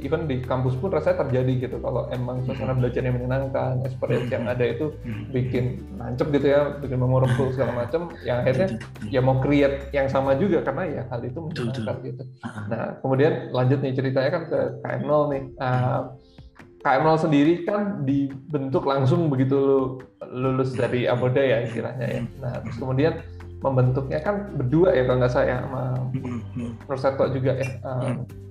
even 0.03 0.27
di 0.27 0.43
kampus 0.43 0.75
pun 0.77 0.91
rasanya 0.91 1.23
terjadi 1.25 1.67
gitu. 1.67 1.77
Kalau 1.79 2.11
emang 2.11 2.43
suasana 2.43 2.75
belajarnya 2.75 3.15
menyenangkan 3.15 3.81
experience 3.87 4.29
yang 4.29 4.45
ada 4.45 4.63
itu 4.67 4.91
Hmm. 5.01 5.31
bikin 5.31 5.79
nancep 5.95 6.27
gitu 6.29 6.47
ya 6.51 6.75
bikin 6.77 6.99
memorable 6.99 7.49
segala 7.55 7.87
macam 7.87 8.11
yang 8.27 8.43
akhirnya 8.43 8.77
ya 9.07 9.23
mau 9.23 9.39
create 9.39 9.89
yang 9.95 10.11
sama 10.11 10.35
juga 10.35 10.61
karena 10.61 10.83
ya 10.85 11.01
hal 11.09 11.23
itu 11.23 11.39
menyenangkan 11.39 11.95
gitu. 12.03 12.23
Ah, 12.43 12.63
nah 12.67 12.83
kemudian 12.99 13.49
lanjut 13.49 13.79
nih 13.79 13.93
ceritanya 13.95 14.29
kan 14.29 14.43
ke 14.51 14.59
KM0 14.83 15.11
nih. 15.31 15.43
Ah, 15.57 16.01
KM0 16.83 17.15
sendiri 17.15 17.53
kan 17.63 18.03
dibentuk 18.03 18.83
langsung 18.83 19.31
begitu 19.31 19.55
lu 19.55 19.79
lulus 20.27 20.75
dari 20.75 21.07
Aboda 21.07 21.39
ya 21.39 21.63
istilahnya 21.63 22.07
ya. 22.11 22.21
Nah 22.43 22.53
terus 22.59 22.75
kemudian 22.75 23.23
membentuknya 23.63 24.19
kan 24.19 24.51
berdua 24.59 24.91
ya 24.91 25.07
kalau 25.07 25.23
nggak 25.23 25.31
saya 25.31 25.63
sama 25.63 25.95
hmm, 26.11 26.39
hmm. 26.51 26.71
Rosetto 26.83 27.25
juga 27.31 27.55
ya. 27.55 27.67
Um, 27.87 28.03
Hmm. 28.03 28.42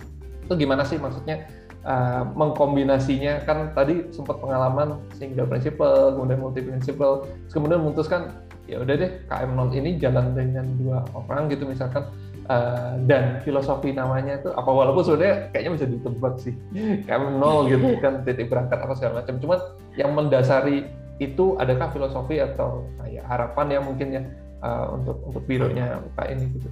Itu 0.53 0.69
gimana 0.69 0.85
sih 0.85 1.01
maksudnya 1.01 1.49
uh, 1.89 2.29
mengkombinasinya? 2.37 3.41
Kan 3.49 3.73
tadi 3.73 4.05
sempat 4.13 4.37
pengalaman 4.37 5.01
single 5.17 5.49
principal, 5.49 6.13
kemudian 6.13 6.45
multi 6.45 6.61
principal, 6.61 7.25
terus 7.25 7.57
kemudian 7.57 7.81
memutuskan 7.81 8.37
ya 8.69 8.85
udah 8.85 8.95
deh 9.01 9.11
KM0 9.33 9.73
ini 9.81 9.97
jalan 9.97 10.37
dengan 10.37 10.69
dua 10.77 11.09
orang 11.17 11.49
gitu 11.49 11.65
misalkan. 11.65 12.05
Uh, 12.53 12.99
dan 13.07 13.39
filosofi 13.47 13.95
namanya 13.95 14.35
itu 14.43 14.51
apa 14.51 14.67
walaupun 14.67 15.07
sebenarnya 15.07 15.49
kayaknya 15.57 15.73
bisa 15.73 15.87
ditebak 15.89 16.35
sih. 16.37 16.53
KM0 17.09 17.45
gitu 17.73 17.87
kan 18.05 18.21
titik 18.29 18.53
berangkat 18.53 18.77
apa 18.77 18.93
segala 18.93 19.25
macam. 19.25 19.41
Cuman 19.41 19.59
yang 19.97 20.13
mendasari 20.13 20.85
itu 21.17 21.57
adakah 21.57 21.89
filosofi 21.97 22.45
atau 22.45 22.85
kayak 23.01 23.25
harapan 23.25 23.67
ya 23.73 23.81
mungkin 23.81 24.09
ya 24.13 24.23
uh, 24.61 25.01
untuk 25.01 25.17
untuk 25.25 25.43
bironya 25.49 26.05
UK 26.13 26.19
ini 26.37 26.45
gitu 26.61 26.69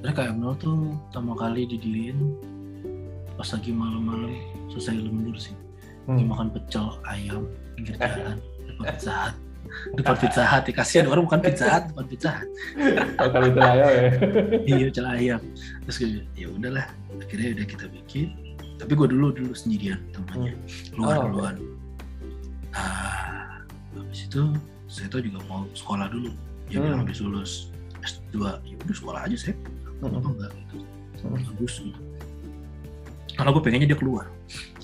Sebenarnya 0.00 0.32
KM0 0.32 0.44
tuh 0.56 0.76
pertama 1.08 1.32
kali 1.36 1.68
didiriin 1.68 2.18
pas 3.36 3.48
lagi 3.52 3.68
malam-malam 3.68 4.32
selesai 4.72 4.96
lembur 4.96 5.36
sih. 5.36 5.52
Hmm. 6.08 6.24
makan 6.26 6.48
pecel 6.50 6.88
ayam 7.04 7.44
pinggir 7.76 7.94
jalan 7.94 8.40
depan 8.64 8.84
pizza 8.88 9.12
hut. 9.12 9.34
Depan 9.94 10.14
pizza 10.16 10.42
hut 10.42 10.64
ya 10.64 10.72
kasihan 10.72 11.06
orang 11.06 11.24
bukan 11.28 11.40
pizza 11.44 11.66
hut, 11.68 11.84
depan 11.92 12.04
pizza 12.08 12.30
hut. 12.32 12.48
Oh, 13.20 13.28
kali 13.28 13.46
itu 13.46 13.60
ayam 13.60 13.88
ya. 13.92 14.08
Iya 14.64 14.84
pecel 14.88 15.06
ayam. 15.06 15.40
Terus 15.84 15.96
gue 16.00 16.10
ya 16.32 16.46
udahlah 16.48 16.86
akhirnya 17.20 17.48
udah 17.54 17.66
kita 17.68 17.84
bikin. 17.92 18.26
Tapi 18.80 18.92
gue 18.96 19.06
dulu 19.06 19.26
dulu 19.30 19.52
sendirian 19.52 20.00
temannya 20.10 20.56
keluar 20.88 21.12
Oh, 21.12 21.20
oke. 21.20 21.28
duluan. 21.28 21.54
Nah, 22.72 23.60
habis 23.92 24.20
itu 24.24 24.42
saya 24.88 25.06
tuh 25.06 25.20
juga 25.20 25.44
mau 25.44 25.68
sekolah 25.76 26.08
dulu. 26.08 26.32
Dia 26.66 26.80
Hmm. 26.80 26.84
bilang 26.88 27.00
habis 27.04 27.20
lulus 27.20 27.52
S2, 28.00 28.40
ya 28.64 28.74
udah 28.80 28.96
sekolah 28.96 29.20
aja 29.28 29.36
saya. 29.36 29.54
Kenapa 30.00 30.18
Hmm. 30.24 30.32
enggak 30.34 30.50
gitu. 30.56 30.76
Hmm. 31.20 31.36
bagus 31.36 31.74
gitu. 31.78 32.00
Karena 33.36 33.50
gue 33.52 33.62
pengennya 33.62 33.88
dia 33.92 33.98
keluar. 33.98 34.26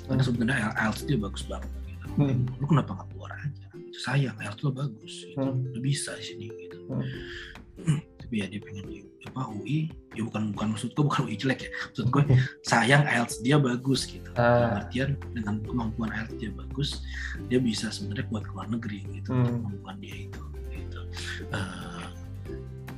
Karena 0.04 0.22
Hmm. 0.22 0.28
sebenarnya 0.28 0.68
IELTS 0.76 1.02
dia 1.04 1.18
bagus 1.18 1.42
banget. 1.44 1.70
Gitu. 1.84 2.06
Hmm. 2.14 2.38
Lu 2.60 2.64
kenapa 2.64 2.90
nggak 2.94 3.08
keluar 3.12 3.30
aja? 3.34 3.66
Sayang, 3.96 4.36
IELTS 4.38 4.60
lo 4.62 4.70
bagus. 4.70 5.12
Gitu. 5.24 5.36
Hmm. 5.36 5.64
Lu 5.72 5.78
bisa 5.80 6.12
di 6.14 6.24
sini 6.24 6.46
gitu. 6.52 6.78
Hmm. 6.88 8.00
Tapi 8.26 8.42
ya 8.42 8.46
dia 8.50 8.58
pengen 8.58 8.84
di 8.90 8.98
apa 9.26 9.50
UI, 9.50 9.86
ya 10.14 10.22
bukan 10.22 10.50
bukan 10.54 10.66
maksud 10.74 10.94
gue 10.94 11.04
bukan 11.04 11.22
UI 11.26 11.36
jelek 11.36 11.66
ya. 11.66 11.70
Maksud 11.90 12.06
gue 12.10 12.22
sayang 12.62 13.02
IELTS 13.06 13.42
dia 13.42 13.56
bagus 13.56 14.04
gitu. 14.06 14.28
Hmm. 14.32 14.40
Dalam 14.40 14.72
artian 14.84 15.10
dengan 15.34 15.54
kemampuan 15.62 16.10
IELTS 16.12 16.34
dia 16.36 16.50
bagus, 16.52 17.02
dia 17.48 17.58
bisa 17.58 17.88
sebenarnya 17.88 18.26
buat 18.28 18.44
keluar 18.44 18.66
negeri 18.68 19.04
gitu. 19.12 19.30
Hmm. 19.32 19.62
Kemampuan 19.64 19.96
dia 19.98 20.16
itu. 20.28 20.42
Gitu. 20.70 21.00
Eh, 21.50 22.04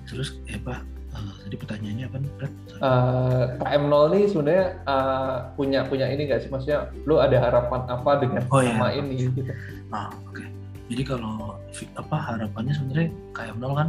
terus 0.06 0.40
eh, 0.46 0.56
apa? 0.56 0.80
Eh, 1.18 1.34
tadi 1.42 1.56
pertanyaannya 1.56 2.04
apa? 2.06 2.16
Brad? 2.38 2.52
Eh, 2.78 3.44
KM0 3.58 3.94
ini 4.08 4.26
sebenarnya 4.26 4.64
eh, 4.84 5.36
punya 5.52 5.80
punya 5.84 6.06
ini 6.06 6.22
nggak 6.24 6.40
sih 6.40 6.48
maksudnya 6.48 6.78
lu 7.04 7.18
ada 7.18 7.36
harapan 7.36 7.80
apa 7.86 8.10
dengan 8.16 8.42
Oh, 8.48 8.62
iya. 8.62 8.70
nama 8.72 8.88
ini 8.92 9.14
gitu 9.18 9.50
Nah, 9.90 10.08
oke. 10.24 10.44
Jadi 10.88 11.02
kalau 11.04 11.58
apa 11.94 12.16
harapannya 12.16 12.72
sebenarnya 12.72 13.08
KM0 13.32 13.64
kan 13.74 13.88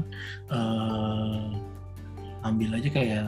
eh 0.49 1.45
ambil 2.41 2.69
aja 2.73 2.89
kayak 2.89 3.27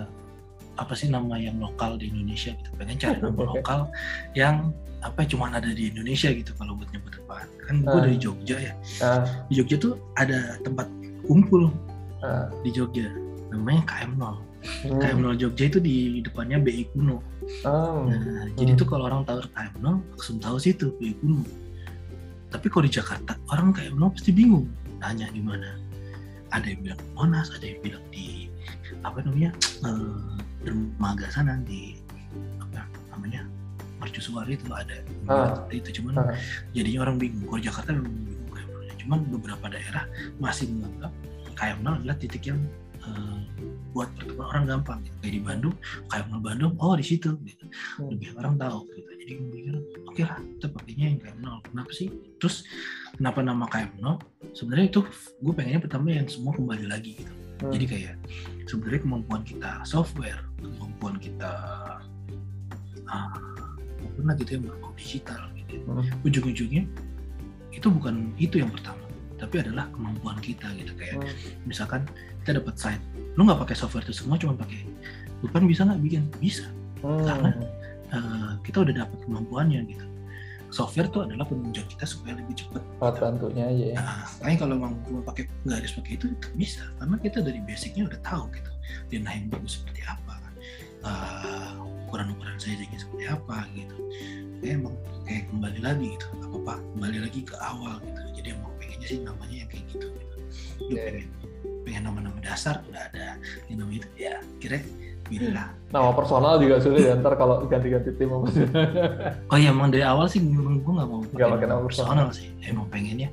apa 0.75 0.93
sih 0.95 1.07
nama 1.07 1.35
yang 1.35 1.59
lokal 1.59 1.95
di 1.95 2.09
Indonesia 2.09 2.51
gitu. 2.51 2.69
Pengen 2.75 2.97
cari 2.97 3.19
nama 3.23 3.41
lokal 3.45 3.79
yang 4.33 4.73
apa 5.01 5.25
cuma 5.25 5.49
ada 5.49 5.65
di 5.67 5.89
Indonesia 5.89 6.29
gitu 6.29 6.51
kalau 6.55 6.73
buat 6.73 6.89
nyebut 6.89 7.13
depan. 7.13 7.45
Kan 7.61 7.75
gue 7.81 7.91
Ah. 7.91 8.01
dari 8.01 8.17
Jogja 8.17 8.57
ya. 8.57 8.73
Nah, 8.99 9.23
Di 9.45 9.53
Jogja 9.55 9.75
tuh 9.77 9.93
ada 10.15 10.57
tempat 10.61 10.87
kumpul 11.23 11.69
ah, 12.21 12.49
di 12.61 12.71
Jogja 12.71 13.07
namanya 13.51 13.83
KM0. 13.85 14.23
hmm, 14.87 14.99
KM0 14.99 15.25
Jogja 15.37 15.63
itu 15.67 15.79
di 15.79 15.95
depannya 16.19 16.57
BI 16.57 16.83
Kuno. 16.93 17.19
oh, 17.65 18.07
Nah, 18.07 18.47
jadi 18.55 18.71
tuh 18.75 18.87
kalau 18.87 19.09
orang 19.09 19.27
tahu 19.27 19.43
KM0 19.51 19.85
langsung 20.15 20.37
tahu 20.39 20.57
situ 20.57 20.93
BI 20.97 21.13
Kuno. 21.19 21.43
Tapi 22.47 22.67
kalau 22.67 22.83
di 22.83 22.91
Jakarta 22.91 23.35
orang 23.49 23.71
KM0 23.71 24.03
pasti 24.11 24.31
bingung 24.31 24.67
nanya 24.97 25.27
di 25.29 25.41
mana. 25.41 25.75
Ada 26.51 26.67
yang 26.67 26.79
bilang 26.83 27.01
Monas, 27.15 27.47
ada 27.51 27.63
yang 27.63 27.79
bilang 27.79 28.03
di 28.11 28.51
apa 29.01 29.23
namanya 29.23 29.55
eh, 29.81 30.19
dermaga 30.61 31.27
sana 31.31 31.55
di 31.63 31.95
apa 32.59 32.83
namanya 33.15 33.47
mercusuar 33.97 34.45
itu 34.45 34.67
ada 34.69 34.99
Ah. 35.29 35.53
itu 35.69 36.01
cuman 36.01 36.17
ah, 36.17 36.35
jadinya 36.73 37.05
orang 37.05 37.17
bingung 37.17 37.45
kalau 37.47 37.61
Jakarta 37.61 37.95
memang 37.95 38.11
bingung 38.13 38.49
KM0 38.51 38.83
cuman 38.99 39.19
beberapa 39.31 39.65
daerah 39.69 40.03
masih 40.37 40.67
menganggap 40.69 41.11
KM0 41.55 41.87
adalah 42.03 42.15
titik 42.19 42.43
yang 42.45 42.59
eh, 43.05 43.39
buat 43.91 44.07
pertemuan 44.15 44.47
orang 44.55 44.65
gampang 44.67 44.99
gitu. 45.03 45.15
kayak 45.19 45.33
di 45.35 45.41
Bandung 45.43 45.75
KM0 46.07 46.39
Bandung 46.39 46.73
oh 46.79 46.95
di 46.95 47.05
situ 47.05 47.35
gitu. 47.43 47.65
Hmm. 47.99 48.15
lebih 48.15 48.35
orang 48.39 48.55
tahu 48.55 48.87
gitu. 48.95 49.09
Jadi 49.21 49.31
gue 49.37 49.49
pikir 49.51 49.75
oke 50.07 50.21
lah 50.23 50.37
kita 50.39 50.67
pakainya 50.71 51.05
yang 51.11 51.19
KM0 51.19 51.47
kenapa 51.71 51.91
sih? 51.91 52.07
Terus 52.39 52.55
kenapa 53.19 53.39
nama 53.43 53.65
KM0 53.67 54.05
sebenarnya 54.55 54.85
itu 54.87 55.01
gue 55.43 55.53
pengennya 55.53 55.81
pertama 55.83 56.07
yang 56.15 56.27
semua 56.31 56.55
kembali 56.55 56.85
lagi 56.87 57.19
gitu. 57.19 57.33
Hmm, 57.61 57.71
jadi 57.75 57.85
kayak 57.85 58.15
sebenarnya 58.65 59.01
kemampuan 59.05 59.41
kita 59.45 59.71
software 59.85 60.41
kemampuan 60.57 61.15
kita 61.21 61.51
ah, 63.11 63.29
apa 64.01 64.07
pun 64.17 64.23
lah 64.25 64.35
gitu 64.39 64.57
yang 64.57 64.63
berbau 64.65 64.91
digital 64.95 65.41
gitu. 65.59 65.75
Hmm, 65.83 66.05
ujung-ujungnya 66.23 66.83
itu 67.71 67.87
bukan 67.87 68.31
itu 68.39 68.59
yang 68.59 68.71
pertama 68.71 68.99
tapi 69.41 69.57
adalah 69.57 69.89
kemampuan 69.89 70.37
kita 70.37 70.69
gitu. 70.77 70.93
Kayak 70.95 71.17
hmm, 71.21 71.65
misalkan 71.65 72.05
kita 72.41 72.57
dapat 72.57 72.75
site 72.75 73.03
lu 73.33 73.47
nggak 73.47 73.61
pakai 73.63 73.75
software 73.77 74.03
itu 74.03 74.13
semua 74.13 74.35
cuma 74.35 74.53
pakai 74.53 74.83
bukan 75.39 75.65
bisa 75.65 75.81
nggak? 75.87 75.99
Bikin. 76.01 76.23
Bisa. 76.37 76.65
Hmm, 77.01 77.25
Karena- 77.25 77.57
Eh, 78.11 78.51
kita 78.67 78.83
udah 78.83 79.07
dapat 79.07 79.23
kemampuannya 79.23 79.87
gitu. 79.87 80.03
Software 80.67 81.07
itu 81.07 81.23
adalah 81.23 81.47
penunjang 81.47 81.87
kita 81.87 82.03
supaya 82.03 82.35
lebih 82.35 82.59
cepat 82.59 82.83
alat 82.99 83.15
bantunya 83.19 83.63
aja 83.71 83.85
ya 83.87 83.95
Nah, 83.99 84.23
makanya 84.35 84.57
kalau 84.59 84.73
memang 84.75 84.93
cuma 85.07 85.19
pakai 85.23 85.43
nggak 85.63 85.77
harus 85.79 85.93
pakai 85.95 86.13
itu 86.19 86.25
itu 86.27 86.47
bisa. 86.53 86.83
Karena 86.99 87.15
kita 87.17 87.39
dari 87.39 87.59
basicnya 87.63 88.03
udah 88.11 88.19
tahu 88.19 88.43
gitu. 88.51 88.71
Denah 89.07 89.31
yang 89.31 89.47
bagus 89.47 89.79
seperti 89.79 90.01
apa. 90.03 90.33
Eh, 91.01 91.71
ukuran-ukuran 92.05 92.59
sizingnya 92.59 92.99
seperti 92.99 93.25
apa 93.25 93.57
gitu. 93.73 93.95
Kayak 94.59 94.73
emang 94.77 94.95
kayak 95.23 95.43
kembali 95.47 95.79
lagi 95.79 96.05
gitu. 96.11 96.25
Apa 96.35 96.55
apa 96.59 96.73
kembali 96.93 97.17
lagi 97.23 97.39
ke 97.47 97.55
awal 97.57 97.95
gitu. 98.03 98.21
Jadi 98.37 98.47
emang 98.51 98.71
pengennya 98.75 99.07
sih 99.07 99.19
namanya 99.23 99.55
yang 99.55 99.69
kayak 99.71 99.85
gitu 99.87 100.05
gitu. 100.11 100.35
Lu 100.83 100.93
Iya. 100.93 101.03
pengen 101.07 101.27
pengen 101.91 102.07
nama-nama 102.07 102.39
dasar 102.39 102.79
udah 102.87 103.03
ada 103.11 103.35
yang 103.67 103.83
namanya 103.83 103.99
itu 103.99 104.09
ya 104.15 104.39
kira 104.63 104.79
pilihlah 105.27 105.67
nama 105.91 106.15
personal 106.15 106.55
juga 106.63 106.79
sulit 106.79 107.03
ya 107.03 107.19
ntar 107.19 107.35
kalau 107.35 107.67
ganti-ganti 107.67 108.15
tim 108.15 108.31
apa 108.31 108.47
sih 108.47 108.63
Oh 109.51 109.59
iya 109.59 109.75
emang 109.75 109.91
dari 109.91 110.07
awal 110.07 110.31
sih 110.31 110.39
memang 110.39 110.79
gue 110.79 110.93
nggak 110.95 111.09
mau 111.11 111.19
pakai 111.27 111.67
nama 111.67 111.83
personal 111.83 112.31
sih. 112.31 112.47
Emang 112.63 112.87
pengennya 112.87 113.27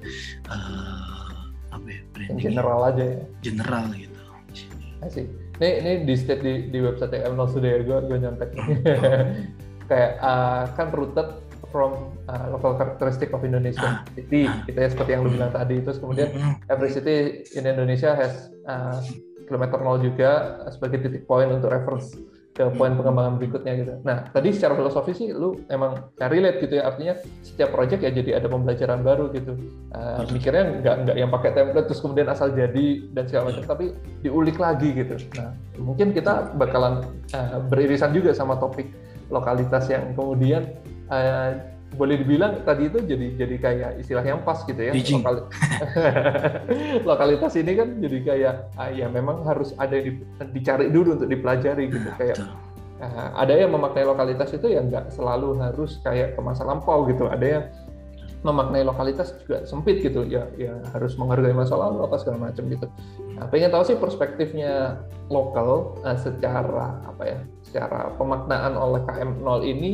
eh 0.51 1.31
apa 1.71 1.87
ya 1.87 2.01
branding 2.11 2.43
general 2.43 2.81
aja 2.91 3.05
ya 3.07 3.23
general 3.39 3.85
gitu. 3.95 4.19
Asik. 5.07 5.31
Ini 5.63 5.69
ini 5.79 5.93
di 6.03 6.15
state 6.19 6.43
di, 6.43 6.55
di 6.75 6.79
website 6.83 7.15
M0 7.15 7.47
sudah 7.55 7.71
ya, 7.71 7.79
gue 7.87 7.99
gue 8.11 8.19
nyontek. 8.19 8.51
Kayak 9.91 10.13
uh, 10.19 10.63
kan 10.75 10.91
rooted 10.91 11.29
from 11.69 12.16
uh, 12.29 12.49
local 12.53 12.75
characteristic 12.77 13.33
of 13.37 13.45
Indonesia 13.45 13.85
Ah, 13.85 14.05
city, 14.16 14.49
ah. 14.49 14.64
gitu 14.64 14.79
ya 14.79 14.89
seperti 14.89 15.11
yang 15.16 15.23
lu 15.25 15.31
bilang 15.33 15.53
tadi. 15.53 15.81
Terus 15.85 15.99
kemudian 16.01 16.29
Mm, 16.33 16.55
every 16.69 16.91
city 16.93 17.45
in 17.57 17.64
Indonesia 17.69 18.12
has 18.16 18.49
uh, 18.69 19.01
kilometer 19.49 19.81
nol 19.81 20.01
juga 20.01 20.61
sebagai 20.69 21.09
titik 21.09 21.25
poin 21.25 21.49
untuk 21.49 21.73
reference 21.73 22.12
ke 22.59 22.66
poin 22.75 22.91
pengembangan 22.99 23.39
berikutnya 23.39 23.73
gitu. 23.79 23.95
Nah, 24.03 24.35
tadi 24.35 24.51
secara 24.51 24.75
filosofi 24.75 25.14
sih 25.14 25.29
lu 25.31 25.62
emang 25.71 26.11
ya 26.19 26.27
relate 26.27 26.59
gitu 26.66 26.83
ya, 26.83 26.91
artinya 26.91 27.14
setiap 27.47 27.71
project 27.71 28.03
ya 28.03 28.11
jadi 28.11 28.43
ada 28.43 28.51
pembelajaran 28.51 29.07
baru 29.07 29.31
gitu. 29.31 29.55
Uh, 29.95 30.27
mikirnya 30.35 30.83
nggak 30.83 30.95
nggak 31.07 31.16
yang 31.23 31.31
pakai 31.31 31.55
template 31.55 31.87
terus 31.87 32.03
kemudian 32.03 32.27
asal 32.27 32.51
jadi 32.51 32.87
dan 33.14 33.25
segala 33.31 33.55
macam, 33.55 33.62
tapi 33.62 33.95
diulik 34.27 34.59
lagi 34.59 34.91
gitu. 34.91 35.14
Nah, 35.39 35.55
mungkin 35.79 36.11
kita 36.11 36.51
bakalan 36.59 37.07
uh, 37.31 37.62
beririsan 37.71 38.11
juga 38.11 38.35
sama 38.35 38.59
topik 38.59 38.91
lokalitas 39.31 39.87
yang 39.87 40.19
kemudian 40.19 40.66
uh, 41.09 41.51
boleh 41.97 42.21
dibilang 42.21 42.61
tadi 42.69 42.93
itu 42.93 43.01
jadi 43.01 43.27
jadi 43.41 43.57
kayak 43.57 43.91
istilah 44.05 44.21
yang 44.21 44.45
pas 44.45 44.61
gitu 44.69 44.77
ya. 44.77 44.93
Lokal, 44.93 45.49
lokalitas 47.11 47.53
ini 47.57 47.73
kan 47.73 47.89
jadi 47.97 48.19
kayak 48.21 48.55
ah, 48.77 48.93
ya 48.93 49.09
memang 49.09 49.41
harus 49.49 49.73
ada 49.81 49.97
yang 49.97 50.21
dicari 50.53 50.93
dulu 50.93 51.17
untuk 51.17 51.33
dipelajari 51.33 51.89
gitu 51.89 52.09
nah, 52.13 52.17
kayak 52.21 52.37
uh, 53.01 53.29
ada 53.41 53.55
yang 53.57 53.73
memaknai 53.73 54.05
lokalitas 54.05 54.53
itu 54.53 54.69
ya 54.69 54.85
nggak 54.85 55.17
selalu 55.17 55.57
harus 55.65 55.97
kayak 56.05 56.37
ke 56.37 56.41
masa 56.45 56.69
lampau 56.69 57.09
gitu. 57.09 57.25
Ada 57.25 57.47
yang 57.49 57.65
memaknai 58.45 58.87
lokalitas 58.87 59.35
juga 59.43 59.67
sempit 59.67 59.99
gitu 59.99 60.23
ya 60.23 60.47
ya 60.55 60.79
harus 60.95 61.19
menghargai 61.19 61.57
masa 61.57 61.75
lalu 61.75 62.05
apa 62.05 62.21
segala 62.21 62.53
macam 62.53 62.69
gitu. 62.69 62.87
Nah, 63.35 63.49
pengen 63.49 63.73
tahu 63.73 63.83
sih 63.89 63.97
perspektifnya 63.97 65.01
lokal 65.33 65.97
uh, 66.05 66.19
secara 66.21 67.01
apa 67.09 67.23
ya 67.25 67.41
secara 67.65 68.13
pemaknaan 68.21 68.77
oleh 68.77 69.01
KM 69.09 69.41
0 69.41 69.65
ini 69.65 69.93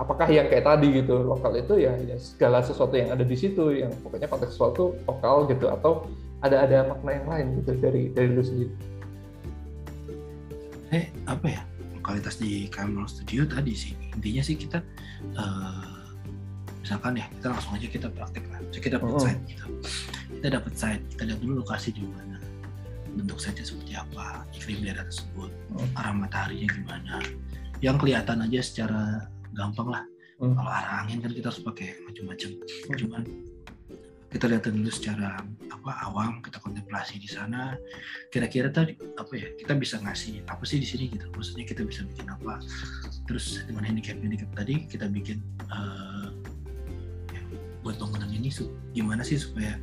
apakah 0.00 0.28
yang 0.30 0.48
kayak 0.48 0.64
tadi 0.64 1.02
gitu 1.02 1.20
lokal 1.20 1.52
itu 1.56 1.74
ya, 1.82 1.92
ya 2.06 2.16
segala 2.16 2.64
sesuatu 2.64 2.96
yang 2.96 3.12
ada 3.12 3.24
di 3.26 3.36
situ 3.36 3.72
yang 3.74 3.92
pokoknya 4.00 4.28
konteks 4.30 4.56
sesuatu 4.56 4.96
lokal 5.04 5.48
gitu 5.50 5.68
atau 5.68 6.06
ada 6.42 6.66
ada 6.66 6.78
makna 6.90 7.10
yang 7.16 7.26
lain 7.28 7.46
gitu 7.62 7.70
dari 7.78 8.10
dari 8.10 8.28
lu 8.34 8.42
sendiri? 8.42 8.74
Eh 10.92 11.06
apa 11.24 11.46
ya 11.48 11.62
lokalitas 12.02 12.42
di 12.42 12.66
Camel 12.66 13.06
Studio 13.06 13.46
tadi 13.46 13.72
sih. 13.78 13.94
Intinya 14.18 14.42
sih 14.42 14.58
kita 14.58 14.82
uh, 15.38 16.02
misalkan 16.82 17.14
ya 17.14 17.30
kita 17.38 17.46
langsung 17.54 17.72
aja 17.78 17.86
kita 17.86 18.08
praktek 18.10 18.44
lah. 18.50 18.58
So, 18.74 18.82
kita 18.82 18.98
dapat 18.98 19.10
oh. 19.14 19.22
site 19.22 19.42
gitu. 19.46 19.66
Kita 20.40 20.48
dapat 20.58 20.72
site 20.74 21.04
kita 21.14 21.22
lihat 21.30 21.38
dulu 21.38 21.62
lokasi 21.62 21.94
di 21.94 22.02
mana 22.02 22.42
bentuk 23.12 23.38
site 23.38 23.62
seperti 23.62 23.94
apa 23.94 24.42
iklim 24.56 24.82
daerah 24.82 25.06
tersebut 25.06 25.50
oh. 25.78 25.86
arah 25.94 26.10
mataharinya 26.10 26.68
gimana. 26.74 27.22
Yang 27.78 27.96
kelihatan 28.02 28.38
aja 28.42 28.60
secara 28.66 29.02
gampang 29.54 29.88
lah 29.88 30.04
hmm. 30.40 30.54
kalau 30.56 30.70
arah 30.70 31.06
angin 31.06 31.22
kan 31.22 31.32
kita 31.32 31.48
harus 31.48 31.62
pakai 31.62 31.94
macam-macam 32.08 32.50
hmm. 32.52 32.96
cuman 32.98 33.22
kita 34.32 34.48
lihat 34.48 34.64
dulu 34.64 34.88
secara 34.88 35.44
apa 35.68 35.90
awam 36.08 36.40
kita 36.40 36.56
kontemplasi 36.56 37.20
di 37.20 37.28
sana 37.28 37.76
kira-kira 38.32 38.72
tadi 38.72 38.96
apa 39.20 39.28
ya 39.36 39.52
kita 39.60 39.76
bisa 39.76 40.00
ngasih 40.00 40.40
apa 40.48 40.64
sih 40.64 40.80
di 40.80 40.88
sini 40.88 41.12
gitu 41.12 41.28
maksudnya 41.36 41.68
kita 41.68 41.84
bisa 41.84 42.08
bikin 42.08 42.32
apa 42.32 42.64
terus 43.28 43.60
dengan 43.68 43.84
handicap 43.84 44.16
handicap 44.24 44.48
tadi 44.56 44.88
kita 44.88 45.04
bikin 45.12 45.44
uh, 45.68 46.32
ya, 47.28 47.42
buat 47.84 48.00
bangunan 48.00 48.32
ini 48.32 48.48
gimana 48.96 49.20
sih 49.20 49.36
supaya 49.36 49.76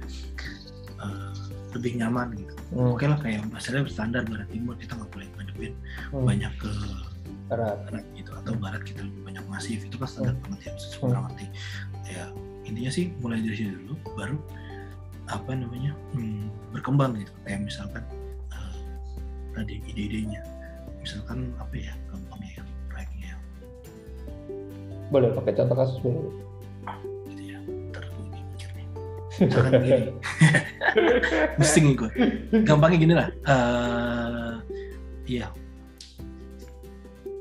uh, 0.97 1.33
lebih 1.77 2.01
nyaman 2.01 2.33
gitu 2.33 2.53
hmm. 2.73 2.97
oke 2.97 3.05
lah 3.05 3.21
kayak 3.21 3.45
masalahnya 3.53 3.85
standar 3.85 4.25
barat 4.25 4.49
timur 4.49 4.73
kita 4.81 4.97
nggak 4.97 5.13
boleh 5.13 5.29
ngadepin 5.37 5.73
hmm. 6.09 6.25
banyak 6.25 6.53
ke 6.57 6.71
barat, 7.49 7.77
barat 7.89 8.05
gitu 8.13 8.31
atau 8.37 8.53
barat 8.61 8.81
kita 8.85 9.01
lebih 9.01 9.21
banyak 9.25 9.45
masif 9.49 9.81
itu 9.81 9.97
kan 9.97 10.07
standar 10.07 10.33
hmm. 10.37 10.43
banget 10.45 10.59
ya 10.61 10.73
hmm. 10.77 11.21
ngerti. 11.25 11.45
Ya 12.09 12.23
intinya 12.69 12.91
sih 12.93 13.05
mulai 13.19 13.41
dari 13.41 13.57
situ 13.57 13.73
dulu 13.73 13.95
baru 14.13 14.37
apa 15.29 15.51
namanya 15.57 15.91
hmm, 16.13 16.53
berkembang 16.71 17.17
gitu. 17.17 17.33
Kayak 17.43 17.65
misalkan 17.65 18.03
uh, 18.53 18.77
tadi 19.57 19.81
ide-idenya. 19.89 20.45
Misalkan 21.01 21.49
apa 21.57 21.73
ya 21.73 21.93
gampangnya 22.13 22.61
ya 22.61 22.63
proyeknya 22.91 23.27
ya. 23.33 23.37
boleh 25.09 25.33
pakai 25.33 25.53
contoh 25.57 25.75
kasus 25.79 25.97
dulu 26.05 26.21
ah 26.85 26.97
gitu 27.33 27.43
ya 27.55 27.59
ntar 27.89 28.03
gue 28.05 28.25
mikir 28.29 28.69
nih. 28.77 28.87
Misalkan 29.41 29.73
pusing 31.57 31.97
gue 31.97 32.11
gampangnya 32.67 32.97
gini 32.99 33.13
lah 33.15 33.29
uh, 33.47 34.53
iya 35.25 35.47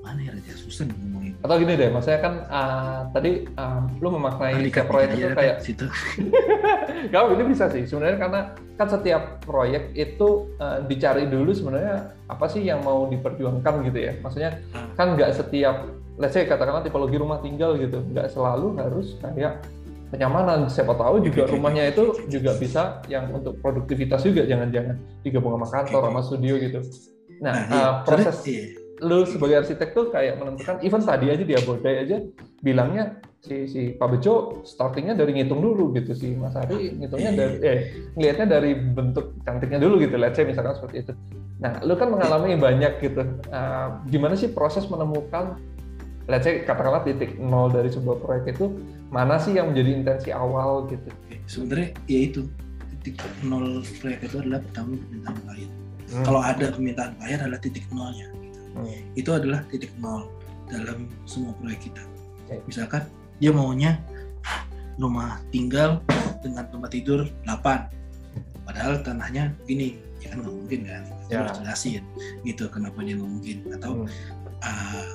mana 0.09 0.20
ya 0.24 0.32
ya 0.40 0.56
susah 0.56 0.88
ngomongin. 0.88 1.36
Atau 1.44 1.61
gini 1.61 1.76
deh 1.76 1.92
maksudnya 1.92 2.20
kan 2.24 2.34
uh, 2.48 3.00
tadi 3.12 3.44
uh, 3.61 3.84
lu 4.00 4.09
memaknai 4.16 4.72
setiap 4.72 4.88
proyek 4.88 5.09
itu 5.12 5.28
kayak 5.36 5.56
situ. 5.61 5.86
Kalau 7.12 7.36
ini 7.36 7.44
bisa 7.44 7.68
sih 7.68 7.84
sebenarnya 7.84 8.16
karena 8.16 8.40
kan 8.80 8.88
setiap 8.88 9.44
proyek 9.44 9.92
itu 9.92 10.48
uh, 10.56 10.80
dicari 10.88 11.28
dulu 11.28 11.52
sebenarnya 11.52 12.16
apa 12.32 12.46
sih 12.48 12.64
yang 12.64 12.80
mau 12.80 13.04
diperjuangkan 13.12 13.74
gitu 13.92 13.98
ya. 14.00 14.12
Maksudnya 14.24 14.50
hmm. 14.72 14.96
kan 14.96 15.12
nggak 15.12 15.30
setiap 15.36 15.76
let's 16.16 16.32
say 16.32 16.48
katakanlah 16.48 16.80
tipologi 16.80 17.20
rumah 17.20 17.44
tinggal 17.44 17.76
gitu 17.76 18.00
nggak 18.00 18.32
selalu 18.32 18.80
harus 18.80 19.20
kayak 19.20 19.61
kenyamanan. 20.09 20.72
Siapa 20.72 20.96
tahu 20.96 21.20
juga 21.20 21.44
rumahnya 21.44 21.92
itu 21.92 22.16
juga 22.32 22.56
bisa 22.56 23.04
yang 23.12 23.28
untuk 23.28 23.61
produktivitas 23.61 24.24
juga 24.24 24.48
jangan-jangan 24.48 24.96
digabung 25.20 25.61
sama 25.61 25.68
kantor 25.68 26.02
sama 26.09 26.20
studio 26.24 26.56
gitu. 26.56 26.80
Nah, 27.38 27.54
nah 27.70 27.78
uh, 27.78 27.92
proses 28.02 28.40
iya 28.48 28.78
lu 29.03 29.22
sebagai 29.26 29.62
arsitek 29.62 29.94
tuh 29.94 30.11
kayak 30.11 30.38
menentukan 30.38 30.82
even 30.82 31.03
tadi 31.03 31.30
aja 31.30 31.44
dia 31.46 31.61
bodai 31.62 32.07
aja 32.07 32.16
bilangnya 32.62 33.22
si 33.38 33.70
si 33.70 33.80
Pak 33.94 34.09
Bejo 34.18 34.62
startingnya 34.66 35.14
dari 35.14 35.38
ngitung 35.38 35.62
dulu 35.62 35.94
gitu 35.94 36.11
si 36.14 36.34
Mas 36.34 36.59
Ari 36.59 36.99
ngitungnya 36.99 37.32
dari 37.34 37.57
eh 37.62 37.78
ngelihatnya 38.18 38.46
dari 38.51 38.70
bentuk 38.74 39.38
cantiknya 39.46 39.78
dulu 39.78 40.03
gitu 40.03 40.18
let's 40.18 40.34
say 40.34 40.42
misalkan 40.42 40.74
seperti 40.74 41.07
itu. 41.07 41.12
Nah 41.62 41.78
lu 41.86 41.94
kan 41.94 42.11
mengalami 42.11 42.59
banyak 42.59 42.99
gitu. 42.99 43.22
Uh, 43.51 44.03
gimana 44.11 44.34
sih 44.34 44.51
proses 44.51 44.90
menemukan 44.90 45.55
let's 46.26 46.42
say 46.42 46.66
katakanlah 46.66 47.07
titik 47.07 47.38
nol 47.38 47.70
dari 47.70 47.90
sebuah 47.90 48.18
proyek 48.18 48.59
itu 48.59 48.74
mana 49.14 49.38
sih 49.38 49.55
yang 49.55 49.70
menjadi 49.70 49.90
intensi 49.94 50.30
awal 50.34 50.90
gitu? 50.90 51.07
Sebenarnya 51.46 51.94
ya 52.11 52.20
itu 52.26 52.42
titik 53.09 53.22
nol 53.46 53.80
proyek 54.03 54.26
itu 54.26 54.36
adalah 54.42 54.61
pertama 54.61 54.99
permintaan 54.99 55.38
klien 55.46 55.70
hmm. 56.11 56.24
kalau 56.26 56.40
ada 56.42 56.66
permintaan 56.74 57.12
klien 57.16 57.40
adalah 57.40 57.61
titik 57.62 57.84
nolnya 57.94 58.26
hmm. 58.83 59.18
itu 59.18 59.31
adalah 59.35 59.64
titik 59.70 59.93
nol 59.99 60.31
dalam 60.68 61.09
semua 61.24 61.57
proyek 61.59 61.91
kita. 61.91 62.03
Okay. 62.47 62.61
Misalkan 62.68 63.03
dia 63.39 63.51
maunya 63.55 63.99
rumah 64.99 65.39
tinggal 65.55 66.03
dengan 66.43 66.66
tempat 66.68 66.91
tidur 66.91 67.31
8 67.47 68.66
padahal 68.66 69.01
tanahnya 69.01 69.55
gini 69.64 69.97
ya 70.20 70.35
kan 70.35 70.43
nggak 70.45 70.55
mungkin 70.55 70.81
kan 70.85 71.03
ya. 71.31 71.47
harus 71.47 71.57
jelasin 71.62 72.03
gitu 72.43 72.66
kenapa 72.68 72.99
dia 73.07 73.14
nggak 73.16 73.33
mungkin 73.33 73.57
atau 73.79 73.93
hmm. 74.05 74.11
uh, 74.61 75.09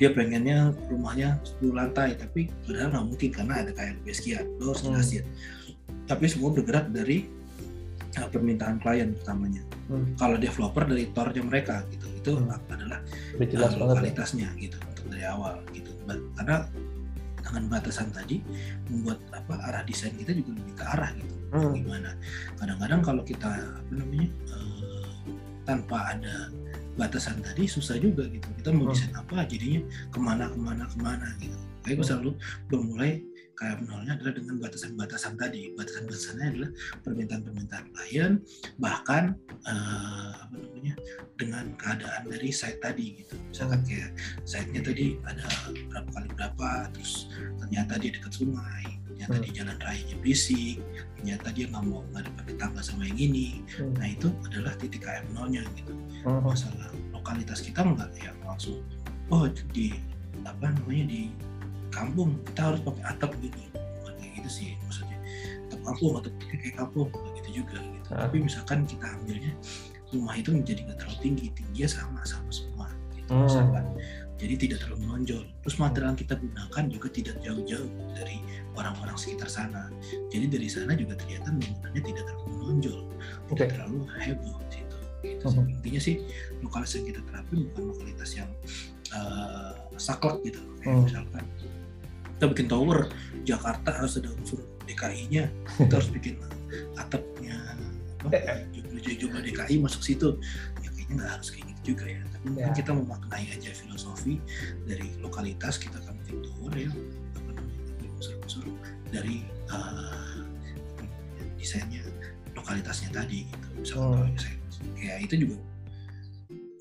dia 0.00 0.08
pengennya 0.16 0.72
rumahnya 0.88 1.36
10 1.60 1.76
lantai 1.76 2.16
tapi 2.16 2.48
padahal 2.64 2.88
nggak 2.94 3.06
mungkin 3.12 3.30
karena 3.34 3.54
ada 3.60 3.70
kayak 3.74 3.94
sekian 4.14 4.46
lo 4.62 4.72
harus 4.72 4.80
hmm. 4.80 4.88
jelasin 4.94 5.24
hmm. 5.26 5.94
tapi 6.06 6.24
semua 6.30 6.50
bergerak 6.54 6.86
dari 6.94 7.26
uh, 8.16 8.28
permintaan 8.30 8.78
klien 8.80 9.12
utamanya 9.18 9.62
hmm. 9.90 10.16
kalau 10.16 10.38
developer 10.38 10.86
dari 10.86 11.04
tornya 11.12 11.42
mereka 11.44 11.82
gitu 11.92 12.06
itu 12.20 12.36
hmm. 12.36 12.52
adalah 12.68 13.00
jelas 13.40 13.72
uh, 13.80 13.88
kualitasnya 13.96 14.48
gitu 14.60 14.76
untuk 14.76 15.04
dari 15.08 15.24
awal 15.24 15.56
gitu 15.72 15.90
karena 16.36 16.68
dengan 17.40 17.64
batasan 17.66 18.12
tadi 18.12 18.44
membuat 18.86 19.18
apa 19.34 19.58
arah 19.66 19.82
desain 19.88 20.14
kita 20.14 20.36
juga 20.36 20.54
lebih 20.54 20.74
ke 20.76 20.84
arah 20.84 21.10
gitu 21.16 21.34
hmm. 21.56 21.72
gimana 21.80 22.10
kadang-kadang 22.60 23.00
kalau 23.00 23.22
kita 23.24 23.48
apa 23.48 23.92
namanya 23.96 24.28
uh, 24.52 25.10
tanpa 25.64 26.14
ada 26.14 26.52
batasan 26.94 27.40
tadi 27.40 27.64
susah 27.64 27.96
juga 27.96 28.28
gitu 28.28 28.46
kita 28.60 28.70
mau 28.70 28.86
hmm. 28.86 28.92
desain 28.92 29.12
apa 29.16 29.48
jadinya 29.48 29.80
ke 30.12 30.18
mana 30.20 30.44
ke 30.52 30.58
mana 30.60 30.84
ke 30.84 30.96
mana 31.00 31.26
gitu 31.40 31.56
kayak 31.82 31.94
gue 31.96 32.04
hmm. 32.04 32.10
selalu 32.12 32.30
bermulai 32.68 33.12
KM 33.60 33.84
nolnya 33.84 34.16
adalah 34.16 34.32
dengan 34.32 34.56
batasan-batasan 34.56 35.36
tadi. 35.36 35.76
Batasan-batasannya 35.76 36.46
adalah 36.48 36.70
permintaan-permintaan 37.04 37.86
klien, 37.92 38.32
bahkan 38.80 39.36
uh, 39.68 40.32
apa 40.48 40.56
namanya 40.56 40.94
dengan 41.36 41.68
keadaan 41.76 42.24
dari 42.24 42.48
site 42.48 42.80
tadi 42.80 43.20
gitu. 43.20 43.36
Misalkan 43.52 43.84
kayak 43.84 44.16
site-nya 44.48 44.80
tadi 44.80 45.20
ada 45.28 45.44
berapa 45.92 46.08
kali 46.08 46.28
berapa, 46.32 46.68
terus 46.96 47.28
ternyata 47.60 48.00
dia 48.00 48.16
dekat 48.16 48.32
sungai, 48.32 48.84
ternyata 49.12 49.36
hmm. 49.36 49.44
di 49.44 49.50
jalan 49.52 49.76
raya 49.84 50.14
berisik, 50.24 50.80
ternyata 51.20 51.52
dia 51.52 51.68
nggak 51.68 51.84
mau 51.84 52.00
nggak 52.16 52.24
ada 52.24 52.30
pakai 52.40 52.54
tangga 52.56 52.80
sama 52.80 53.04
yang 53.12 53.20
ini. 53.20 53.60
Hmm. 53.76 53.92
Nah 54.00 54.08
itu 54.08 54.32
adalah 54.48 54.72
titik 54.80 55.04
KM 55.04 55.36
nolnya 55.36 55.60
gitu. 55.76 55.92
Hmm. 56.24 56.40
Masalah 56.40 56.88
lokalitas 57.12 57.60
kita 57.60 57.84
nggak 57.84 58.08
ya 58.16 58.32
langsung 58.48 58.80
oh 59.30 59.46
di 59.70 59.94
apa 60.42 60.72
namanya 60.72 61.04
di 61.12 61.22
kampung 61.90 62.38
kita 62.50 62.72
harus 62.72 62.80
pakai 62.82 63.04
atap 63.06 63.30
gini 63.38 63.64
bukan 63.74 64.14
kayak 64.18 64.32
gitu 64.40 64.50
sih 64.50 64.68
maksudnya 64.86 65.18
atap 65.68 65.80
kampung 65.84 66.12
atau 66.18 66.30
kayak 66.48 66.76
kampung 66.78 67.08
gitu 67.38 67.50
juga 67.62 67.78
gitu 67.78 68.08
nah. 68.14 68.18
tapi 68.26 68.36
misalkan 68.42 68.78
kita 68.86 69.06
ambilnya 69.06 69.52
rumah 70.10 70.34
itu 70.34 70.50
menjadi 70.50 70.80
nggak 70.90 70.98
terlalu 70.98 71.18
tinggi 71.22 71.46
tingginya 71.54 71.88
sama 71.90 72.20
sama 72.26 72.50
semua 72.50 72.86
gitu 73.14 73.30
hmm. 73.30 73.46
misalkan 73.46 73.84
jadi 74.40 74.54
tidak 74.56 74.78
terlalu 74.80 74.98
menonjol 75.04 75.42
terus 75.60 75.76
material 75.76 76.08
yang 76.16 76.20
kita 76.24 76.34
gunakan 76.40 76.84
juga 76.88 77.08
tidak 77.12 77.36
jauh-jauh 77.44 77.90
dari 78.16 78.36
orang-orang 78.74 79.16
sekitar 79.20 79.48
sana 79.52 79.92
jadi 80.32 80.46
dari 80.48 80.68
sana 80.70 80.96
juga 80.96 81.14
ternyata 81.20 81.52
bangunannya 81.52 82.02
tidak 82.02 82.24
terlalu 82.26 82.48
menonjol 82.56 82.98
tidak 83.04 83.52
okay. 83.52 83.68
terlalu 83.68 83.98
heboh 84.16 84.56
gitu 84.72 84.96
gitu 85.20 85.46
sih. 85.52 85.60
intinya 85.68 86.00
sih 86.00 86.14
lokalitas 86.64 86.92
yang 86.96 87.06
kita 87.12 87.20
terapin 87.28 87.58
bukan 87.70 87.84
lokalitas 87.92 88.30
yang 88.32 88.50
uh, 89.12 89.72
saklek 90.00 90.40
gitu 90.48 90.60
kayak 90.80 90.96
Hmm. 90.96 91.04
misalkan 91.04 91.44
kita 92.40 92.48
bikin 92.48 92.72
tower 92.72 93.04
Jakarta 93.44 93.92
harus 93.92 94.16
ada 94.16 94.32
unsur 94.32 94.64
DKI-nya 94.88 95.52
kita 95.76 95.92
harus 96.00 96.08
bikin 96.08 96.40
atapnya 96.96 97.52
apa 98.24 98.64
jumlah 98.72 99.12
jumlah 99.20 99.40
DKI 99.44 99.76
masuk 99.76 100.00
situ. 100.00 100.40
Ya 100.80 100.88
kayaknya 100.88 101.20
nggak 101.20 101.30
harus 101.36 101.48
kayak 101.52 101.64
gitu 101.68 101.80
juga 101.92 102.04
ya. 102.08 102.20
Tapi 102.26 102.44
mungkin 102.48 102.64
Ya. 102.64 102.76
kita 102.76 102.90
memaknai 102.92 103.44
aja 103.48 103.70
filosofi 103.72 104.40
dari 104.84 105.08
lokalitas 105.20 105.76
kita 105.76 106.00
akan 106.00 106.16
bikin 106.24 106.40
tower 106.40 106.72
ya. 106.72 106.88
Apa 107.36 107.50
namanya 107.52 108.08
unsur-unsur 108.16 108.64
dari 109.08 109.44
uh, 109.68 110.40
desainnya 111.56 112.00
lokalitasnya 112.52 113.08
tadi 113.10 113.44
gitu. 113.44 113.66
Misalkan 113.76 114.00
Hmm. 114.00 114.16
kalau 114.16 114.32
desain. 114.32 114.58
Ya 114.96 115.14
itu 115.20 115.34
juga 115.36 115.56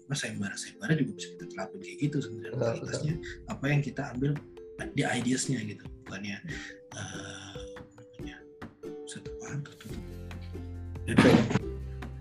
mas 0.08 0.20
sayembara 0.20 0.56
sayembara 0.56 0.96
juga 0.96 1.12
bisa 1.16 1.28
kita 1.36 1.46
terapin 1.52 1.80
kayak 1.80 1.98
gitu 2.02 2.18
sebenarnya 2.20 2.56
lokalitasnya. 2.56 3.16
apa 3.46 3.66
yang 3.68 3.80
kita 3.80 4.02
ambil 4.12 4.32
di 4.96 5.04
ideasnya 5.04 5.60
gitu. 5.66 5.84
Bukannya 6.06 6.38
uh, 6.96 7.60
satu 9.10 9.30
paham 9.42 9.60
tertutup. 9.66 10.04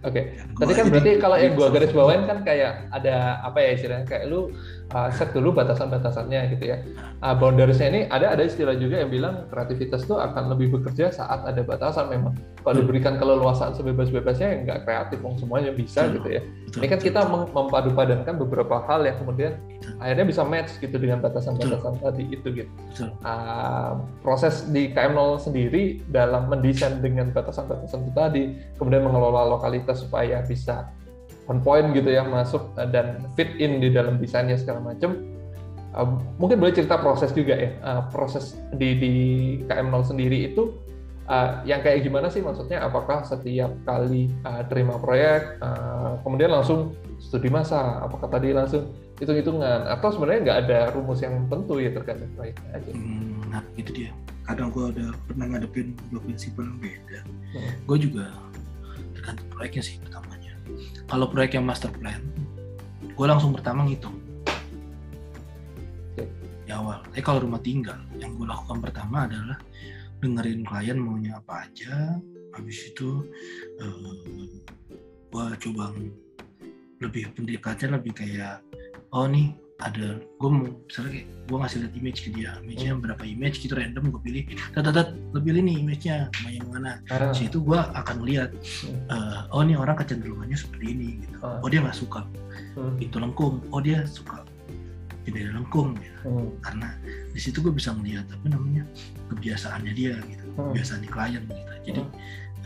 Oke. 0.06 0.22
Ya, 0.30 0.46
Tadi 0.46 0.72
kan 0.72 0.86
berarti 0.88 1.10
kalau 1.20 1.36
yang 1.36 1.52
gua 1.58 1.68
garis 1.74 1.92
bawain 1.92 2.22
kan 2.24 2.46
kayak 2.46 2.88
ada 2.94 3.42
apa 3.44 3.58
ya 3.60 3.70
istilahnya? 3.76 4.06
Kayak 4.06 4.24
lu 4.30 4.54
uh, 4.94 5.08
set 5.12 5.32
dulu 5.36 5.52
batasan-batasannya 5.52 6.56
gitu 6.56 6.64
ya. 6.72 6.78
Uh, 7.20 7.34
boundariesnya 7.36 7.88
ini 7.90 8.00
ada 8.08 8.32
ada 8.32 8.42
istilah 8.44 8.76
juga 8.78 9.02
yang 9.02 9.10
bilang 9.10 9.48
kreativitas 9.50 10.06
tuh 10.06 10.16
akan 10.16 10.52
lebih 10.54 10.78
bekerja 10.78 11.12
saat 11.12 11.44
ada 11.44 11.60
batasan 11.64 12.08
memang. 12.08 12.36
Kalau 12.62 12.74
Hmm. 12.78 12.84
diberikan 12.84 13.16
keleluasaan 13.16 13.72
sebebas-bebasnya 13.74 14.48
ya 14.48 14.56
nggak 14.68 14.78
kreatif, 14.84 15.18
wong 15.24 15.36
semuanya 15.40 15.72
bisa 15.72 16.04
gitu 16.12 16.28
ya. 16.28 16.42
Betul, 16.44 16.78
Ini 16.84 16.86
kan 16.88 16.98
betul, 17.00 17.06
kita 17.08 17.20
betul. 17.24 17.32
mem- 17.32 17.50
mempadu-padankan 17.56 18.34
beberapa 18.44 18.76
hal 18.84 19.00
yang 19.08 19.16
kemudian 19.16 19.52
akhirnya 19.98 20.26
bisa 20.28 20.42
match 20.44 20.76
gitu 20.78 20.96
dengan 21.00 21.24
batasan-batasan 21.24 21.96
tadi 22.00 22.24
itu 22.28 22.48
gitu. 22.52 22.70
Uh, 23.24 24.04
proses 24.20 24.68
di 24.68 24.92
KM0 24.92 25.40
sendiri 25.40 26.04
dalam 26.12 26.52
mendesain 26.52 27.00
dengan 27.00 27.32
batasan-batasan 27.32 28.04
itu 28.04 28.12
tadi, 28.12 28.42
kemudian 28.76 29.00
mengelola 29.04 29.48
lokalitas 29.48 30.04
supaya 30.04 30.44
bisa 30.44 30.92
on 31.48 31.58
point 31.64 31.90
gitu 31.96 32.12
ya 32.12 32.24
masuk 32.24 32.72
uh, 32.76 32.88
dan 32.88 33.24
fit 33.34 33.56
in 33.56 33.80
di 33.80 33.88
dalam 33.92 34.20
desainnya 34.20 34.56
segala 34.60 34.80
macam. 34.84 35.16
Uh, 35.96 36.20
mungkin 36.36 36.60
boleh 36.60 36.76
cerita 36.76 37.00
proses 37.00 37.32
juga 37.32 37.56
ya, 37.56 37.72
uh, 37.80 38.02
proses 38.12 38.54
di 38.76 38.94
di 39.00 39.12
KM0 39.64 40.04
sendiri 40.04 40.52
itu 40.52 40.76
uh, 41.26 41.64
yang 41.64 41.80
kayak 41.80 42.04
gimana 42.04 42.28
sih 42.28 42.44
maksudnya? 42.44 42.84
Apakah 42.84 43.24
setiap 43.24 43.72
kali 43.88 44.28
uh, 44.44 44.62
terima 44.68 45.00
proyek, 45.00 45.56
uh, 45.64 46.20
kemudian 46.22 46.52
langsung 46.52 46.92
studi 47.16 47.48
masa? 47.48 48.04
Apakah 48.04 48.28
tadi 48.28 48.52
langsung 48.52 48.92
hitung-hitungan? 49.16 49.88
Atau 49.88 50.12
sebenarnya 50.12 50.40
nggak 50.44 50.58
ada 50.68 50.78
rumus 50.92 51.24
yang 51.24 51.48
tentu 51.48 51.80
ya 51.80 51.90
tergantung 51.90 52.30
proyeknya 52.36 52.68
aja? 52.76 52.90
Hmm, 52.92 53.40
nah 53.48 53.62
itu 53.80 53.90
dia 53.96 54.12
kadang 54.48 54.72
gue 54.72 54.84
ada 54.96 55.12
pernah 55.28 55.44
ngadepin 55.44 55.92
dua 56.08 56.20
prinsip 56.24 56.56
yang 56.56 56.80
beda 56.80 57.20
Hmm. 57.48 57.72
gue 57.88 57.96
juga 58.04 58.28
tergantung 59.16 59.48
proyeknya 59.48 59.80
sih 59.80 59.96
pertamanya 60.04 60.37
kalau 61.08 61.26
proyek 61.30 61.56
yang 61.56 61.66
master 61.66 61.92
plan 61.94 62.20
gue 63.18 63.26
langsung 63.26 63.50
pertama 63.50 63.82
ngitung. 63.82 64.14
Di 66.62 66.70
awal. 66.70 67.02
Tapi 67.10 67.18
kalau 67.18 67.42
rumah 67.42 67.58
tinggal 67.58 67.98
yang 68.14 68.38
gue 68.38 68.46
lakukan 68.46 68.78
pertama 68.78 69.26
adalah 69.26 69.58
dengerin 70.22 70.62
klien 70.62 70.98
maunya 70.98 71.38
apa 71.38 71.66
aja 71.66 72.18
habis 72.54 72.90
itu 72.90 73.22
gue 75.30 75.44
coba 75.62 75.94
lebih 76.98 77.30
pendekatnya 77.38 78.02
lebih 78.02 78.18
kayak 78.18 78.58
oh 79.14 79.30
nih 79.30 79.54
ada 79.78 80.18
gue 80.18 80.48
mau 80.50 80.66
misalnya 80.90 81.10
kayak 81.14 81.26
gue 81.46 81.56
ngasih 81.62 81.78
lihat 81.86 81.94
image 81.94 82.18
ke 82.26 82.30
dia 82.34 82.50
image-nya 82.66 82.92
berapa 82.98 83.22
image 83.22 83.62
gitu 83.62 83.78
random 83.78 84.10
gue 84.10 84.22
pilih 84.26 84.42
tat 84.74 84.82
tat 84.82 84.90
tat 84.90 85.08
lo 85.30 85.38
pilih 85.38 85.62
nih 85.62 85.76
image-nya 85.86 86.16
mau 86.42 86.50
yang 86.50 86.66
mana. 86.66 86.92
Di 87.06 87.46
situ 87.46 87.62
gue 87.62 87.78
akan 87.78 88.26
lihat 88.26 88.50
Hmm. 88.82 88.98
eh, 89.06 89.40
oh 89.54 89.62
nih 89.62 89.78
orang 89.78 89.94
kecenderungannya 89.94 90.58
seperti 90.58 90.84
ini 90.98 91.08
gitu. 91.22 91.36
Ah. 91.46 91.62
oh 91.62 91.70
dia 91.70 91.78
nggak 91.78 91.94
suka 91.94 92.26
hmm, 92.74 92.98
pintu 92.98 93.16
lengkung. 93.22 93.62
Oh 93.70 93.78
dia 93.78 94.02
suka 94.02 94.42
jendela 95.22 95.62
lengkung 95.62 95.94
gitu. 95.94 96.26
hmm, 96.26 96.48
karena 96.58 96.88
di 97.30 97.38
situ 97.38 97.62
gue 97.62 97.70
bisa 97.70 97.94
melihat 97.94 98.26
apa 98.34 98.46
namanya 98.50 98.82
kebiasaannya 99.30 99.92
dia 99.94 100.18
gitu 100.26 100.44
Hmm. 100.58 100.74
kebiasaan 100.74 101.00
di 101.00 101.08
klien 101.08 101.42
gitu. 101.46 101.72
Jadi 101.86 102.00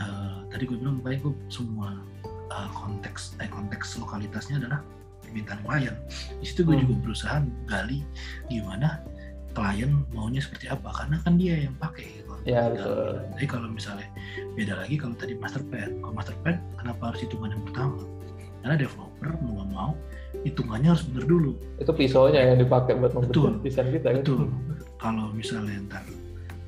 eh, 0.01 0.37
tadi 0.49 0.63
gue 0.65 0.77
bilang 0.81 0.97
baik 0.97 1.21
gue 1.21 1.33
semua 1.45 1.93
eh, 2.25 2.69
konteks 2.73 3.37
eh, 3.37 3.45
konteks 3.53 4.01
lokalitasnya 4.01 4.57
adalah 4.65 4.81
permintaan 5.33 5.59
klien. 5.65 5.95
Di 6.37 6.45
situ 6.45 6.61
gue 6.61 6.77
Hmm. 6.77 6.85
juga 6.85 6.93
berusaha 7.09 7.41
gali 7.65 8.05
gimana 8.45 9.01
klien 9.57 10.05
maunya 10.13 10.37
seperti 10.37 10.69
apa 10.69 10.93
karena 10.93 11.17
kan 11.25 11.33
dia 11.41 11.65
yang 11.65 11.73
pakai 11.81 12.05
gitu. 12.05 12.33
Ya, 12.45 12.69
betul. 12.69 13.17
Jadi 13.33 13.45
kalau 13.49 13.67
misalnya 13.73 14.05
beda 14.53 14.73
lagi 14.77 14.95
kalau 15.01 15.17
tadi 15.17 15.33
master 15.33 15.65
plan. 15.65 15.89
Kalau 15.97 16.13
master 16.13 16.35
plan 16.45 16.61
kenapa 16.77 17.01
harus 17.09 17.25
hitungan 17.25 17.49
yang 17.49 17.63
pertama? 17.65 17.97
Karena 18.61 18.75
developer 18.77 19.29
mau 19.41 19.51
nggak 19.57 19.69
mau 19.73 19.91
hitungannya 20.45 20.89
harus 20.93 21.03
benar 21.09 21.25
dulu. 21.25 21.51
Itu 21.81 21.91
pisaunya 21.91 22.41
yang 22.53 22.57
dipakai 22.61 22.93
buat 23.01 23.11
membentuk 23.17 23.59
desain 23.65 23.89
kita 23.89 24.13
kan? 24.13 24.21
betul. 24.21 24.41
Kalau 25.01 25.25
misalnya 25.33 25.81
ntar 25.89 26.05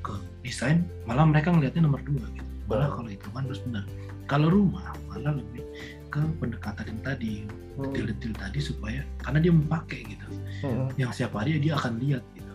ke 0.02 0.12
desain 0.42 0.82
malah 1.06 1.24
mereka 1.24 1.54
ngelihatnya 1.54 1.86
nomor 1.86 2.02
dua 2.02 2.26
gitu. 2.34 2.50
Malah 2.66 2.90
kalau 2.90 3.08
hitungan 3.08 3.46
harus 3.46 3.62
benar 3.62 3.84
kalau 4.26 4.50
rumah 4.50 4.90
malah 5.06 5.38
lebih 5.38 5.62
ke 6.10 6.22
pendekatan 6.40 6.84
yang 6.88 7.02
tadi 7.02 7.34
Hmm, 7.76 7.92
detail-detail 7.92 8.32
tadi 8.40 8.58
supaya 8.58 9.00
karena 9.20 9.38
dia 9.44 9.52
mau 9.52 9.66
pakai 9.68 10.00
gitu. 10.08 10.26
Hmm, 10.64 10.88
yang 10.96 11.12
setiap 11.12 11.36
hari 11.36 11.60
dia 11.60 11.76
akan 11.76 12.00
lihat 12.00 12.24
gitu. 12.32 12.52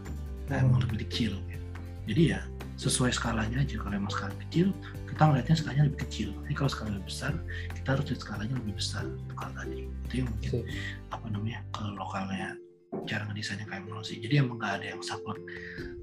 Nah, 0.50 0.58
Hmm. 0.58 0.66
emang 0.74 0.82
lebih 0.90 1.06
kecil 1.06 1.38
gitu. 1.46 1.66
jadi 2.10 2.22
ya 2.34 2.40
sesuai 2.82 3.14
skalanya 3.14 3.62
aja. 3.62 3.78
Kalau 3.78 3.94
emang 3.94 4.10
skala 4.10 4.34
kecil 4.50 4.74
kita 5.06 5.22
ngeliatnya 5.22 5.54
skalanya 5.54 5.84
lebih 5.86 6.02
kecil. 6.10 6.34
Tapi 6.34 6.54
kalau 6.58 6.70
skala 6.74 6.90
lebih 6.98 7.06
besar 7.14 7.34
kita 7.78 7.88
harus 7.94 8.06
lihat 8.10 8.22
skalanya 8.26 8.56
lebih 8.58 8.74
besar 8.74 9.06
itu 9.06 9.34
kalau 9.38 9.54
tadi. 9.54 9.80
Itu 10.10 10.14
yang 10.18 10.28
mungkin 10.34 10.52
apa 11.14 11.26
namanya 11.30 11.60
ke 11.70 11.84
lokalnya 11.94 12.50
cara 13.08 13.24
ngedesainnya 13.28 13.68
kayak 13.68 13.84
menurut 13.88 14.06
sih. 14.06 14.20
Jadi 14.20 14.44
emang 14.44 14.60
nggak 14.60 14.74
ada 14.82 14.86
yang 14.96 15.02
saklek 15.04 15.40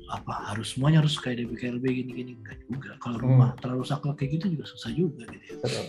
apa 0.09 0.35
harus 0.49 0.73
semuanya 0.73 1.05
harus 1.05 1.21
kayak 1.21 1.45
DBKLB 1.45 1.85
gini-gini 1.85 2.33
enggak 2.41 2.59
juga. 2.65 2.97
Kalau 2.97 3.17
rumah 3.21 3.53
terlalu 3.61 3.85
saklek 3.85 4.17
kayak 4.17 4.41
gitu 4.41 4.57
juga 4.57 4.65
susah 4.65 4.91
juga 4.97 5.23
gitu 5.29 5.45
ya. 5.45 5.57
Betul. 5.61 5.85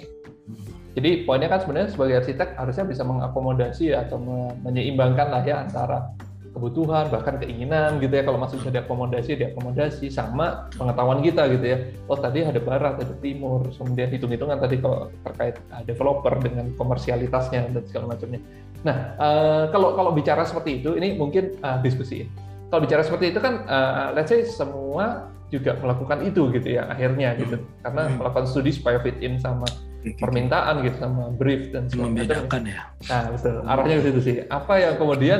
Hmm. 0.49 0.71
Jadi 0.99 1.09
poinnya 1.23 1.47
kan 1.47 1.59
sebenarnya 1.63 1.89
sebagai 1.95 2.15
arsitek 2.19 2.49
harusnya 2.59 2.85
bisa 2.89 3.03
mengakomodasi 3.07 3.95
ya, 3.95 4.03
atau 4.03 4.19
me- 4.19 4.55
menyeimbangkan 4.67 5.27
lah 5.31 5.43
ya 5.47 5.63
antara 5.63 6.11
kebutuhan 6.49 7.07
bahkan 7.07 7.39
keinginan 7.39 8.03
gitu 8.03 8.11
ya. 8.11 8.23
Kalau 8.27 8.35
masih 8.41 8.59
bisa 8.59 8.71
diakomodasi 8.75 9.31
diakomodasi 9.39 10.05
sama 10.11 10.67
pengetahuan 10.75 11.23
kita 11.23 11.47
gitu 11.55 11.65
ya. 11.65 11.77
Oh 12.11 12.19
tadi 12.19 12.43
ada 12.43 12.59
barat 12.59 12.99
ada 12.99 13.15
timur. 13.23 13.71
Kemudian 13.71 14.11
hitung-hitungan 14.11 14.59
tadi 14.59 14.83
kalau 14.83 15.07
terkait 15.23 15.55
uh, 15.71 15.79
developer 15.87 16.35
dengan 16.43 16.75
komersialitasnya 16.75 17.71
dan 17.71 17.83
segala 17.87 18.19
macamnya 18.19 18.43
nah 18.79 18.97
uh, 19.15 19.63
kalau 19.69 19.91
kalau 19.93 20.11
bicara 20.11 20.43
seperti 20.43 20.79
itu 20.79 20.95
ini 20.95 21.13
mungkin 21.13 21.55
uh, 21.59 21.79
diskusi 21.79 22.27
kalau 22.67 22.85
bicara 22.85 23.01
seperti 23.01 23.31
itu 23.31 23.39
kan 23.39 23.65
uh, 23.65 24.13
let's 24.13 24.29
say 24.29 24.41
semua 24.43 25.27
juga 25.49 25.73
melakukan 25.75 26.21
itu 26.23 26.47
gitu 26.53 26.77
ya 26.77 26.85
akhirnya 26.87 27.33
gitu 27.35 27.57
karena 27.81 28.05
Hmm. 28.05 28.21
melakukan 28.21 28.45
studi 28.45 28.69
supaya 28.69 29.01
fit 29.01 29.17
in 29.19 29.41
sama 29.41 29.65
gitu. 30.05 30.15
permintaan 30.21 30.85
gitu 30.85 30.95
sama 31.01 31.33
brief 31.33 31.73
dan 31.73 31.89
macam. 31.89 31.99
membedakan 32.05 32.61
ya 32.63 32.81
Nah 33.09 33.23
betul, 33.33 33.55
arahnya 33.65 33.95
ke 33.97 34.03
situ 34.05 34.19
sih. 34.21 34.35
Apa 34.45 34.73
yang 34.77 34.93
kemudian, 34.95 35.39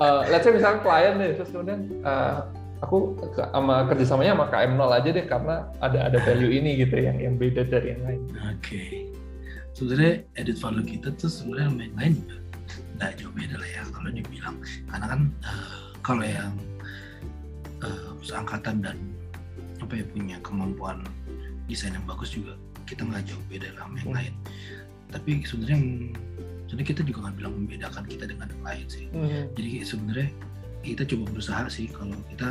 uh, 0.00 0.24
let's 0.32 0.42
say 0.42 0.50
misalnya 0.50 0.80
klien 0.80 1.14
nih, 1.14 1.30
terus 1.36 1.50
kemudian 1.52 1.80
uh, 2.00 2.48
aku 2.80 2.96
ke- 3.20 3.50
sama 3.52 3.84
kerjasamanya 3.84 4.32
sama 4.32 4.46
KM0 4.48 4.82
aja 4.96 5.08
deh 5.12 5.26
karena 5.28 5.54
ada 5.78 5.98
ada 6.08 6.18
value 6.24 6.48
ini 6.48 6.70
gitu 6.80 6.96
yang 6.96 7.20
yang 7.20 7.34
beda 7.36 7.68
dari 7.68 7.92
yang 7.94 8.02
lain. 8.08 8.20
Oke. 8.48 9.12
Sebenarnya 9.76 10.24
edit 10.34 10.56
value 10.56 10.86
kita 10.88 11.12
tuh 11.14 11.28
sebenarnya 11.28 11.70
main 11.70 11.92
lain 11.94 12.12
juga 12.18 12.36
nggak 12.98 13.14
jauh 13.16 13.30
beda 13.32 13.54
lah 13.56 13.70
ya 13.70 13.82
kalau 13.94 14.10
dibilang. 14.10 14.56
Karena 14.90 15.06
kan 15.06 15.20
eh, 15.46 15.78
kalau 16.02 16.24
yang 16.26 16.54
eh, 17.82 18.10
seangkatan 18.26 18.76
dan 18.82 18.98
apa 19.78 19.94
ya 19.94 20.04
punya 20.10 20.36
kemampuan 20.42 21.06
desain 21.70 21.94
yang 21.94 22.02
bagus 22.04 22.34
juga 22.34 22.58
kita 22.84 23.06
nggak 23.06 23.22
jauh 23.30 23.44
beda 23.46 23.68
sama 23.78 23.94
yang 24.02 24.12
lain. 24.12 24.34
Tapi 25.08 25.30
sebenarnya 25.46 25.78
sebenarnya 26.66 26.88
kita 26.90 27.02
juga 27.06 27.18
nggak 27.28 27.36
bilang 27.38 27.54
membedakan 27.54 28.04
kita 28.04 28.24
dengan 28.26 28.46
yang 28.50 28.64
lain 28.66 28.86
sih. 28.90 29.06
Jadi 29.54 29.68
kayak 29.78 29.86
sebenarnya 29.86 30.28
kita 30.82 31.02
coba 31.06 31.24
berusaha 31.30 31.62
sih 31.70 31.86
kalau 31.88 32.16
kita 32.34 32.48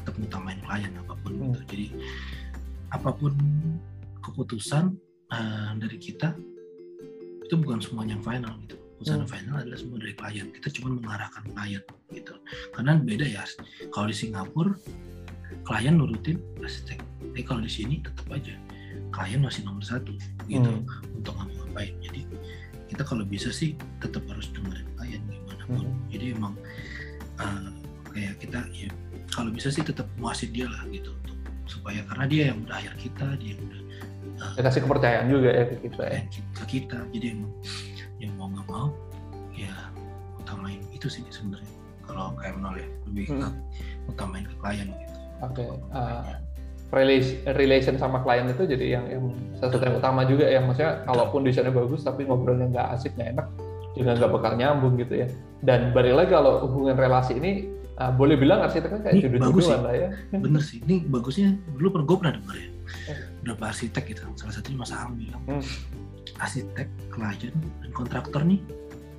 tetap 0.00 0.14
utamain 0.16 0.58
klien 0.64 0.92
apa 0.96 1.12
pun 1.20 1.32
Hmm. 1.36 1.52
gitu. 1.52 1.60
Jadi 1.68 1.86
apa 2.90 3.10
pun 3.12 3.32
keputusan 4.24 4.96
eh, 5.30 5.70
dari 5.76 5.98
kita 6.00 6.32
itu 7.44 7.54
bukan 7.60 7.78
semuanya 7.84 8.16
yang 8.16 8.24
final 8.24 8.54
gitu. 8.64 8.79
Keputusan 9.00 9.24
Hmm. 9.24 9.32
final 9.32 9.54
adalah 9.56 9.78
semua 9.80 9.96
dari 9.96 10.12
klien. 10.12 10.46
Kita 10.52 10.68
cuma 10.70 10.88
mengarahkan 10.92 11.42
klien 11.48 11.80
gitu. 12.12 12.34
Karena 12.70 12.92
beda 12.94 13.24
ya. 13.24 13.44
Kalau 13.88 14.06
di 14.06 14.12
Singapura 14.12 14.76
klien 15.62 15.96
nurutin 15.96 16.36
arsitek. 16.58 17.00
Tapi 17.00 17.40
kalau 17.40 17.64
di 17.64 17.72
sini 17.72 17.94
tetap 17.98 18.28
aja 18.28 18.52
klien 19.08 19.40
masih 19.40 19.64
nomor 19.64 19.80
satu 19.80 20.12
gitu 20.44 20.68
Hmm. 20.68 20.84
untuk 21.16 21.32
ngapa-ngapain. 21.32 21.96
Jadi 21.98 22.28
kita 22.86 23.02
kalau 23.02 23.24
bisa 23.24 23.48
sih 23.48 23.72
tetap 23.98 24.20
harus 24.26 24.52
dengerin 24.52 24.84
klien 24.94 25.22
gimana 25.24 25.64
pun 25.64 25.80
Hmm. 25.80 25.96
jadi 26.10 26.34
emang 26.34 26.54
uh, 27.38 27.70
kayak 28.10 28.36
kita 28.36 28.60
ya 28.68 28.90
kalau 29.30 29.48
bisa 29.48 29.70
sih 29.70 29.80
tetap 29.80 30.10
muasin 30.16 30.50
dia 30.50 30.66
lah 30.66 30.82
gitu 30.90 31.14
untuk 31.16 31.38
supaya 31.64 32.02
karena 32.04 32.24
dia 32.26 32.42
yang 32.50 32.58
udah 32.60 32.76
hire 32.76 32.98
kita 32.98 33.26
dia 33.38 33.54
yang 33.54 33.62
udah 33.62 33.80
uh, 34.42 34.52
Ya, 34.58 34.62
kasih 34.66 34.82
kepercayaan 34.82 35.26
juga 35.30 35.48
ya 35.48 35.64
ke 35.64 35.76
kita 35.80 36.02
ya. 36.04 36.20
ke 36.52 36.64
kita 36.68 36.98
jadi 37.08 37.26
emang 37.32 37.52
yang 38.20 38.32
mau 38.36 38.46
nggak 38.46 38.66
mau 38.66 38.86
ya 39.50 39.72
utamain 40.36 40.80
itu 40.90 41.08
sih 41.08 41.24
sebenarnya 41.26 41.68
kalau 42.02 42.36
kayak 42.36 42.54
menol 42.54 42.74
ya 42.74 42.88
lebih 43.06 43.24
ke 43.26 43.34
Hmm. 43.34 43.54
utamain 44.06 44.44
ke 44.44 44.54
klien 44.56 44.88
gitu 44.88 45.16
Oke. 45.40 45.64
uh, 45.90 46.36
relation, 46.90 47.36
relation 47.54 47.94
sama 47.96 48.20
klien 48.20 48.44
itu 48.46 48.62
jadi 48.66 48.86
yang, 48.92 49.04
yang 49.06 49.24
sesuatu 49.54 49.80
yang 49.80 49.96
utama 49.96 50.20
juga 50.22 50.44
ya. 50.44 50.60
Maksudnya 50.60 51.00
kalaupun 51.02 51.40
desainnya 51.42 51.72
bagus 51.72 52.02
tapi 52.02 52.26
ngobrolnya 52.26 52.68
nggak 52.68 52.86
asik, 52.92 53.14
nggak 53.14 53.30
enak, 53.30 53.46
juga 53.94 54.10
nggak 54.16 54.30
bakal 54.30 54.52
nyambung 54.54 54.98
gitu 54.98 55.14
ya. 55.16 55.26
Dan 55.60 55.94
balik 55.94 56.12
lagi 56.14 56.30
kalau 56.30 56.60
hubungan 56.60 56.92
relasi 56.94 57.38
ini 57.38 57.70
uh, 57.96 58.10
boleh 58.10 58.34
bilang 58.34 58.60
arsiteknya 58.60 59.00
kayak 59.00 59.14
Ini 59.14 59.22
jodoh-jodohan 59.22 59.48
bagus 59.48 59.64
sih. 59.64 59.78
lah 59.78 59.94
ya. 59.94 60.08
bener 60.34 60.60
sih 60.60 60.78
ini 60.82 60.94
bagusnya 61.06 61.48
dulu 61.72 61.88
pernah 61.90 62.04
gue 62.04 62.16
pernah 62.18 62.34
dengar 62.36 62.56
ya 62.58 62.68
beberapa 63.38 63.64
arsitek 63.66 64.04
gitu 64.06 64.22
salah 64.34 64.52
satunya 64.52 64.76
Mas 64.76 64.90
Aang 64.90 65.14
bilang 65.14 65.40
Hmm. 65.46 65.64
Arsitek 66.40 66.88
klien 67.08 67.52
dan 67.80 67.90
kontraktor 67.92 68.42
nih 68.42 68.60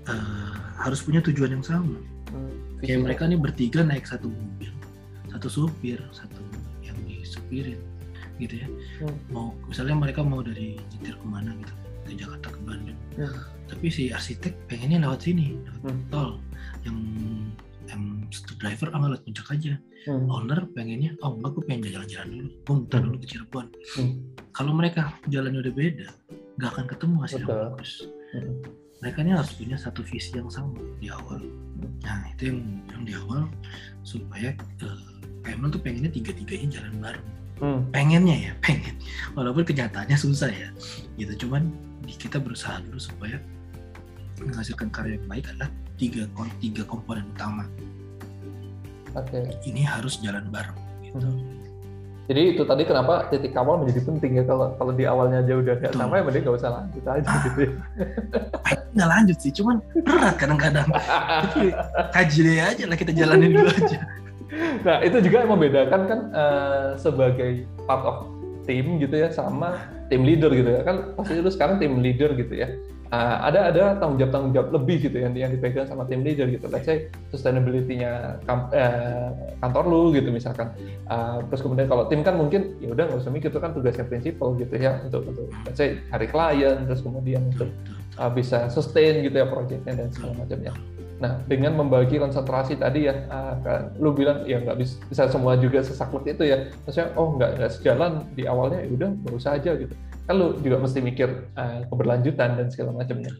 eh, 0.07 0.53
harus 0.77 1.01
punya 1.01 1.21
tujuan 1.21 1.53
yang 1.53 1.65
sama 1.65 1.97
Hmm, 2.31 2.47
kayak 2.79 2.95
visinya. 2.95 3.03
mereka 3.03 3.23
nih 3.27 3.37
bertiga 3.37 3.79
naik 3.83 4.05
satu 4.05 4.27
mobil 4.27 4.71
satu 5.27 5.47
supir 5.47 5.99
satu 6.09 6.39
yang 6.79 6.95
disupirin 7.03 7.75
gitu 8.37 8.55
ya 8.57 8.67
Hmm. 8.99 9.15
mau 9.29 9.47
misalnya 9.67 9.93
mereka 9.93 10.21
mau 10.21 10.39
dari 10.39 10.79
nyetir 10.89 11.13
ke 11.13 11.25
mana 11.25 11.51
gitu 11.53 11.73
ke 12.01 12.11
Jakarta 12.17 12.47
ke 12.49 12.59
Bandung 12.61 12.97
Hmm. 13.13 13.35
tapi 13.67 13.87
si 13.87 14.09
arsitek 14.09 14.55
pengennya 14.65 15.03
lewat 15.03 15.21
sini 15.21 15.59
lewat 15.59 15.83
Hmm. 15.85 16.03
tol 16.07 16.29
yang 16.81 16.97
yang 17.85 18.01
driver 18.55 18.87
ah 18.89 18.99
lewat 19.03 19.21
puncak 19.21 19.47
aja 19.51 19.73
Hmm. 20.01 20.31
owner 20.31 20.63
pengennya 20.71 21.11
oh 21.19 21.35
enggak 21.35 21.51
gue 21.51 21.63
pengen 21.67 21.81
jalan-jalan 21.91 22.27
dulu 22.31 22.49
gue 22.55 22.73
muter 22.73 22.97
Hmm. 22.97 23.05
dulu 23.05 23.17
ke 23.19 23.27
Cirebon 23.27 23.65
Hmm. 23.99 24.11
kalau 24.49 24.71
mereka 24.71 25.01
jalannya 25.27 25.59
udah 25.59 25.73
beda 25.75 26.07
nggak 26.61 26.71
akan 26.71 26.85
ketemu 26.85 27.15
hasil 27.25 27.39
yang 27.41 27.49
Betul. 27.49 27.63
bagus 27.73 27.91
Hmm. 28.31 28.53
mereka 29.03 29.17
ini 29.25 29.31
harus 29.35 29.51
punya 29.51 29.75
satu 29.75 29.99
visi 30.05 30.31
yang 30.31 30.47
sama 30.47 30.77
di 31.01 31.09
awal 31.09 31.41
nah 31.99 32.21
itu 32.31 32.53
yang 32.53 32.59
yang 32.87 33.01
di 33.03 33.13
awal 33.17 33.49
supaya 34.05 34.53
Pemel 35.41 35.73
tuh 35.73 35.81
pengennya 35.81 36.13
tiga-tiganya 36.13 36.79
jalan 36.79 36.95
bareng 37.01 37.27
Hmm. 37.57 37.81
pengennya 37.91 38.49
ya 38.49 38.51
pengen 38.65 38.95
walaupun 39.33 39.61
kenyataannya 39.61 40.15
susah 40.15 40.49
ya 40.49 40.69
gitu 41.17 41.45
cuman 41.45 41.69
kita 42.05 42.37
berusaha 42.37 42.77
dulu 42.85 42.97
supaya 42.97 43.37
menghasilkan 44.41 44.89
karya 44.89 45.17
yang 45.17 45.27
baik 45.27 45.45
adalah 45.49 45.69
tiga 45.97 46.25
tiga 46.57 46.81
komponen 46.85 47.25
utama 47.33 47.65
Oke. 49.13 49.43
ini 49.67 49.83
harus 49.83 50.17
jalan 50.21 50.45
bareng 50.49 50.77
gitu 51.03 51.25
Hmm. 51.27 51.60
Jadi 52.31 52.55
itu 52.55 52.63
tadi 52.63 52.87
kenapa 52.87 53.27
titik 53.27 53.51
awal 53.53 53.83
menjadi 53.83 54.07
penting 54.07 54.39
ya 54.39 54.43
kalau 54.47 54.71
kalau 54.79 54.95
di 54.95 55.03
awalnya 55.03 55.43
aja 55.43 55.51
udah 55.51 55.75
nggak 55.75 55.91
sama 55.91 56.15
ya 56.15 56.23
mending 56.23 56.43
nggak 56.47 56.55
usah 56.55 56.71
lanjut 56.71 57.03
aja 57.03 57.27
Ah. 57.27 57.39
gitu. 57.43 57.59
ya. 57.59 57.71
nggak 58.95 59.09
lanjut 59.11 59.37
sih 59.37 59.51
cuman 59.51 59.75
berat 59.99 60.35
kadang-kadang 60.35 60.87
tapi 60.87 61.75
kaji 62.09 62.39
deh 62.41 62.59
aja 62.63 62.83
lah 62.87 62.95
kita 62.95 63.11
jalanin 63.11 63.51
dulu 63.51 63.67
aja 63.67 63.99
Nah 64.83 64.99
itu 64.99 65.15
juga 65.23 65.43
yang 65.43 65.51
membedakan 65.51 66.01
kan 66.07 66.19
eh, 66.29 66.87
sebagai 66.95 67.51
part 67.83 68.03
of 68.03 68.17
tim 68.63 68.99
gitu 68.99 69.15
ya 69.15 69.31
sama 69.31 69.79
tim 70.07 70.23
leader 70.23 70.51
gitu 70.51 70.71
ya 70.71 70.83
kan 70.83 71.15
pasti 71.15 71.35
itu 71.35 71.49
sekarang 71.49 71.79
tim 71.79 71.99
leader 71.99 72.31
gitu 72.35 72.51
ya. 72.53 72.67
Eh, 73.11 73.37
ada 73.43 73.75
ada 73.75 73.99
tanggung 73.99 74.23
jawab 74.23 74.31
tanggung 74.31 74.53
jawab 74.55 74.69
lebih 74.71 75.11
gitu 75.11 75.19
yang 75.19 75.35
yang 75.35 75.51
dipegang 75.51 75.83
sama 75.83 76.07
tim 76.07 76.23
leader 76.23 76.47
gitu. 76.47 76.71
Let's 76.71 76.87
say 76.87 77.11
sustainability-nya 77.27 78.39
eh, 78.71 79.29
kantor 79.59 79.83
lu 79.91 80.15
gitu 80.15 80.31
misalkan. 80.31 80.71
Eh, 81.11 81.37
terus 81.51 81.59
kemudian 81.59 81.91
kalau 81.91 82.07
tim 82.07 82.23
kan 82.23 82.39
mungkin 82.39 82.79
ya 82.79 82.95
udah 82.95 83.11
nggak 83.11 83.19
usah 83.19 83.35
mikir 83.35 83.51
itu 83.51 83.59
kan 83.59 83.75
tugasnya 83.75 84.07
prinsipal 84.07 84.55
gitu 84.55 84.79
ya 84.79 85.03
untuk 85.03 85.27
untuk 85.27 85.51
let's 85.67 85.75
say 85.75 85.99
cari 86.07 86.27
klien 86.31 86.87
terus 86.87 87.03
kemudian 87.03 87.51
untuk 87.51 87.67
uh, 88.15 88.31
bisa 88.31 88.71
sustain 88.71 89.23
gitu 89.23 89.43
ya 89.43 89.47
proyeknya 89.47 89.91
dan 89.91 90.07
segala 90.11 90.47
macamnya. 90.47 90.71
Nah, 91.21 91.37
dengan 91.45 91.77
membagi 91.77 92.17
konsentrasi 92.17 92.81
tadi 92.81 93.05
ya, 93.05 93.13
uh, 93.29 93.53
kan, 93.61 93.93
lu 94.01 94.09
bilang 94.09 94.41
ya 94.49 94.57
nggak 94.57 94.73
bisa, 94.81 94.97
bisa 95.05 95.29
semua 95.29 95.53
juga 95.53 95.85
sesaklek 95.85 96.33
itu 96.33 96.49
ya. 96.49 96.65
Maksudnya, 96.81 97.13
oh 97.13 97.37
nggak 97.37 97.61
nggak 97.61 97.71
sejalan 97.77 98.25
di 98.33 98.49
awalnya, 98.49 98.81
ya 98.81 98.89
udah 98.89 99.09
nggak 99.21 99.35
usah 99.37 99.51
aja 99.61 99.77
gitu. 99.77 99.93
Kan 100.31 100.39
lu 100.39 100.55
juga 100.63 100.79
mesti 100.79 101.03
mikir 101.03 101.51
uh, 101.59 101.83
keberlanjutan 101.91 102.55
dan 102.55 102.71
segala 102.71 102.95
macamnya. 102.95 103.35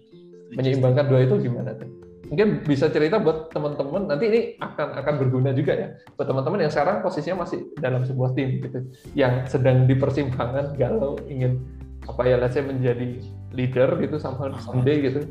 Menyeimbangkan 0.52 1.08
dua 1.08 1.24
itu 1.24 1.40
gimana 1.40 1.72
tuh? 1.80 1.88
Mungkin 2.28 2.68
bisa 2.68 2.92
cerita 2.92 3.16
buat 3.16 3.48
teman-teman, 3.56 4.12
nanti 4.12 4.28
ini 4.28 4.40
akan 4.60 5.00
akan 5.00 5.14
berguna 5.16 5.56
juga 5.56 5.72
ya 5.72 5.88
buat 6.20 6.28
teman-teman 6.28 6.68
yang 6.68 6.72
sekarang 6.72 7.00
posisinya 7.00 7.48
masih 7.48 7.64
dalam 7.80 8.04
sebuah 8.04 8.36
tim 8.36 8.60
gitu, 8.60 8.84
yang 9.16 9.48
sedang 9.48 9.88
di 9.88 9.96
persimpangan 9.96 10.76
galau 10.76 11.16
ingin 11.32 11.64
apa 12.12 12.28
ya, 12.28 12.36
let's 12.36 12.60
say 12.60 12.64
menjadi 12.64 13.24
leader 13.56 13.96
gitu 14.04 14.20
sama 14.20 14.52
someday 14.60 15.00
gitu. 15.00 15.24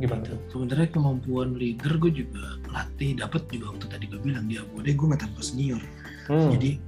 Gimana 0.00 0.24
tuh? 0.24 0.40
sebenarnya 0.48 0.88
kemampuan 0.88 1.52
leader 1.52 2.00
gue 2.00 2.24
juga 2.24 2.56
latih 2.72 3.12
dapat 3.12 3.44
juga 3.52 3.76
waktu 3.76 3.86
tadi 3.92 4.04
gue 4.08 4.20
bilang 4.24 4.48
dia 4.48 4.64
boleh 4.72 4.96
gue 4.96 5.04
nggak 5.04 5.20
tanpa 5.20 5.44
senior 5.44 5.84
Hmm. 6.30 6.54
jadi 6.54 6.78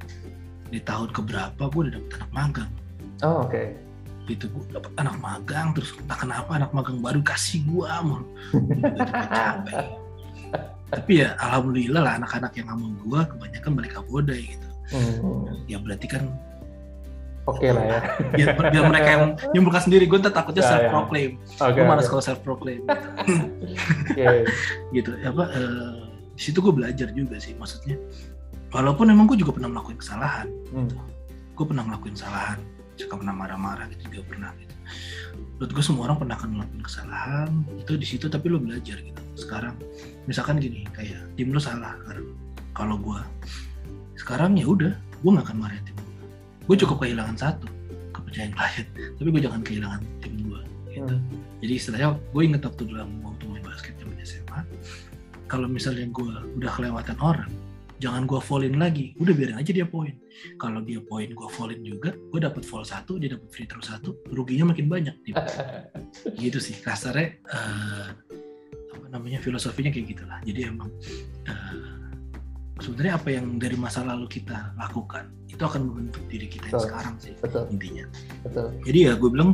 di 0.70 0.80
tahun 0.80 1.10
keberapa 1.10 1.58
gue 1.58 1.80
udah 1.84 1.92
dapet 1.98 2.12
anak 2.16 2.30
magang 2.32 2.72
Oh, 3.22 3.44
oke. 3.44 3.62
gitu 4.24 4.48
gue 4.48 4.64
dapet 4.72 4.88
anak 4.96 5.20
magang 5.20 5.76
terus 5.76 5.92
entah 6.00 6.16
kenapa 6.16 6.56
anak 6.56 6.72
magang 6.72 6.96
baru 6.98 7.20
kasih 7.20 7.60
mulu 7.62 8.24
juga 8.48 9.04
capek 9.28 9.84
tapi 10.88 11.12
ya 11.20 11.36
alhamdulillah 11.36 12.00
lah 12.00 12.12
anak-anak 12.16 12.56
yang 12.56 12.72
sama 12.72 12.88
gue 12.88 13.20
kebanyakan 13.28 13.72
mereka 13.74 13.98
bodai 14.02 14.42
gitu 14.48 14.68
Hmm. 14.84 15.48
ya 15.64 15.76
berarti 15.76 16.06
kan 16.06 16.28
Oke 17.44 17.68
lah 17.68 17.84
ya. 17.84 17.98
biar, 18.32 18.48
biar 18.68 18.84
mereka 18.88 19.08
yang 19.10 19.24
nyimpulkan 19.52 19.82
sendiri 19.82 20.04
gue 20.04 20.16
ntar 20.18 20.32
takutnya 20.32 20.60
Ya, 20.60 20.64
ya. 20.64 20.72
self 20.72 20.84
proclaim 20.88 21.30
Oke. 21.60 21.72
gue 21.72 21.84
malas 21.84 22.04
oke. 22.04 22.10
kalau 22.10 22.22
self 22.22 22.40
proclaim 22.40 22.80
Oke. 22.84 24.24
gitu 24.96 25.10
ya 25.18 25.28
apa 25.28 25.44
eh, 25.52 25.96
di 26.32 26.42
situ 26.42 26.60
gue 26.60 26.72
belajar 26.72 27.08
juga 27.10 27.36
sih 27.36 27.52
maksudnya 27.54 28.00
walaupun 28.70 29.04
emang 29.06 29.24
gue 29.26 29.36
juga 29.36 29.52
pernah 29.52 29.68
melakukan 29.70 30.00
kesalahan 30.00 30.48
Hmm. 30.68 30.88
gue 31.52 31.64
pernah 31.64 31.84
ngelakuin 31.84 32.16
kesalahan 32.16 32.58
suka 32.94 33.14
pernah 33.18 33.34
marah-marah 33.34 33.90
gitu 33.94 34.10
juga 34.10 34.22
pernah 34.34 34.50
gitu. 34.58 34.74
Menurut 35.58 35.70
gue 35.74 35.84
semua 35.84 36.02
orang 36.10 36.18
pernah 36.22 36.34
akan 36.38 36.48
ngelakuin 36.54 36.82
kesalahan 36.82 37.50
itu 37.78 37.92
di 37.98 38.06
situ 38.06 38.26
tapi 38.30 38.46
lo 38.50 38.58
belajar 38.62 38.98
gitu. 38.98 39.22
Sekarang 39.34 39.74
misalkan 40.24 40.62
gini 40.62 40.86
kayak 40.94 41.20
tim 41.36 41.52
lo 41.52 41.60
salah 41.60 41.98
sekarang 42.04 42.26
kalau 42.74 42.96
gue 42.98 43.20
sekarang 44.18 44.56
ya 44.56 44.66
udah 44.66 44.92
gue 44.94 45.30
nggak 45.30 45.46
akan 45.52 45.58
marahin 45.60 45.84
tim 45.84 45.96
gue 45.96 46.16
gue 46.64 46.76
cukup 46.84 47.04
kehilangan 47.04 47.36
satu 47.36 47.68
kepercayaan 48.16 48.52
klien 48.56 48.86
tapi 49.20 49.28
gue 49.30 49.42
jangan 49.42 49.60
kehilangan 49.60 50.00
tim 50.24 50.34
gue 50.42 50.60
gitu. 50.90 51.14
Hmm. 51.14 51.24
jadi 51.60 51.72
istilahnya 51.76 52.08
gue 52.16 52.42
inget 52.42 52.62
waktu 52.64 52.82
dalam 52.88 53.10
waktu 53.20 53.42
main 53.48 53.64
basket 53.64 53.94
zaman 54.00 54.16
SMA 54.24 54.60
kalau 55.46 55.68
misalnya 55.68 56.08
gue 56.08 56.34
udah 56.56 56.70
kelewatan 56.72 57.18
orang 57.20 57.50
jangan 58.04 58.28
gue 58.28 58.36
fallin 58.36 58.76
lagi. 58.76 59.16
Udah 59.16 59.32
biarin 59.32 59.56
aja 59.56 59.72
dia 59.72 59.88
poin. 59.88 60.12
Kalau 60.60 60.84
dia 60.84 61.00
poin 61.00 61.24
gue 61.32 61.48
fallin 61.48 61.80
juga 61.80 62.12
gue 62.12 62.40
dapat 62.44 62.60
fall 62.60 62.84
satu 62.84 63.16
dia 63.16 63.32
dapat 63.32 63.48
free 63.48 63.64
throw 63.64 63.80
satu 63.80 64.20
ruginya 64.28 64.76
makin 64.76 64.92
banyak 64.92 65.16
gitu, 65.24 65.40
gitu 66.44 66.58
sih. 66.60 66.76
Kasarnya 66.84 67.40
eh, 67.40 68.08
apa 68.92 69.06
namanya 69.08 69.40
filosofinya 69.40 69.88
kayak 69.88 70.12
gitulah. 70.12 70.36
Jadi 70.44 70.60
emang 70.68 70.92
eh, 71.48 72.04
sebenarnya 72.84 73.16
apa 73.16 73.28
yang 73.32 73.56
dari 73.56 73.76
masa 73.80 74.04
lalu 74.04 74.28
kita 74.28 74.76
lakukan 74.76 75.32
itu 75.48 75.62
akan 75.62 75.86
membentuk 75.86 76.20
diri 76.28 76.50
kita 76.50 76.66
yang 76.68 76.76
Betul. 76.76 76.90
sekarang 76.90 77.14
sih 77.22 77.32
Betul, 77.38 77.62
intinya. 77.70 78.04
Betul. 78.42 78.66
jadi 78.82 78.98
ya 78.98 79.12
gue 79.14 79.30
bilang 79.30 79.50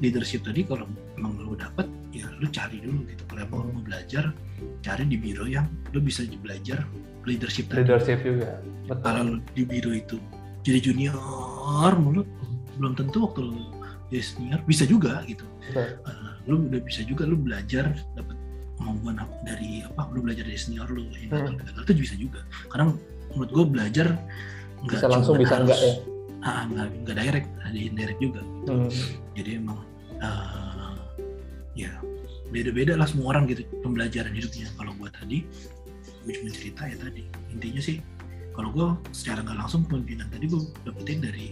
leadership 0.00 0.40
tadi 0.40 0.64
kalau 0.64 0.88
emang 1.20 1.36
lu 1.36 1.52
dapet 1.52 1.84
ya 2.10 2.26
lu 2.42 2.48
cari 2.50 2.82
dulu 2.82 3.06
gitu. 3.06 3.22
Kalau 3.30 3.40
emang 3.44 3.60
lu 3.68 3.70
mau 3.78 3.84
belajar 3.84 4.34
cari 4.82 5.04
di 5.06 5.16
biro 5.20 5.46
yang 5.46 5.68
lu 5.92 6.00
bisa 6.00 6.24
belajar 6.40 6.82
leadership 7.24 7.68
tadi 7.68 7.82
Leadership 7.82 8.20
juga. 8.20 8.60
kalau 9.00 9.24
Betul. 9.24 9.24
lu 9.26 9.52
di 9.52 9.62
biro 9.64 9.90
itu 9.90 10.16
jadi 10.60 10.78
junior 10.82 11.92
mulu 11.96 12.22
belum 12.76 12.92
tentu 12.94 13.24
waktu 13.24 13.40
lu 13.42 13.60
jadi 14.08 14.22
senior 14.22 14.60
bisa 14.62 14.84
juga 14.84 15.24
gitu 15.24 15.44
Betul. 15.64 15.88
Eh, 16.04 16.32
lu 16.44 16.68
udah 16.68 16.80
bisa 16.80 17.00
juga 17.02 17.24
lu 17.24 17.36
belajar 17.36 17.88
dapat 18.12 18.36
kemampuan 18.76 19.16
dari 19.42 19.80
apa 19.82 20.10
lu 20.10 20.20
belajar 20.20 20.44
dari 20.44 20.56
senior 20.56 20.86
lu 20.86 21.08
ini 21.10 21.28
Hmm. 21.28 21.56
gagal 21.56 21.82
itu 21.82 21.94
bisa 21.96 22.14
juga 22.14 22.40
karena 22.68 22.92
menurut 23.30 23.50
gue 23.50 23.64
belajar 23.66 24.06
nggak 24.80 25.00
Bisa 25.00 25.08
langsung, 25.08 25.40
bisa 25.40 25.56
enggak 25.56 25.78
ya? 25.78 25.92
ah, 26.42 26.62
nggak 26.66 26.86
nggak 27.02 27.16
direct 27.16 27.48
ada 27.60 27.78
indirect 27.78 28.20
juga 28.20 28.40
Hmm. 28.64 28.90
jadi 29.32 29.50
emang 29.56 29.80
eh, 30.18 30.94
ya 31.74 31.90
beda-beda 32.46 32.94
lah 32.94 33.04
semua 33.04 33.32
orang 33.32 33.44
gitu 33.46 33.64
pembelajaran 33.80 34.30
hidupnya 34.30 34.68
kalau 34.74 34.92
gue 34.94 35.10
tadi 35.10 35.38
gue 36.24 36.32
cuma 36.40 36.50
cerita 36.50 36.82
ya 36.88 36.96
tadi. 36.96 37.22
Intinya 37.52 37.80
sih 37.84 37.96
kalau 38.56 38.70
gue 38.72 38.88
secara 39.12 39.44
nggak 39.44 39.58
langsung 39.60 39.82
pemimpinan 39.84 40.26
tadi 40.32 40.46
gue 40.48 40.62
dapetin 40.86 41.18
dari 41.20 41.46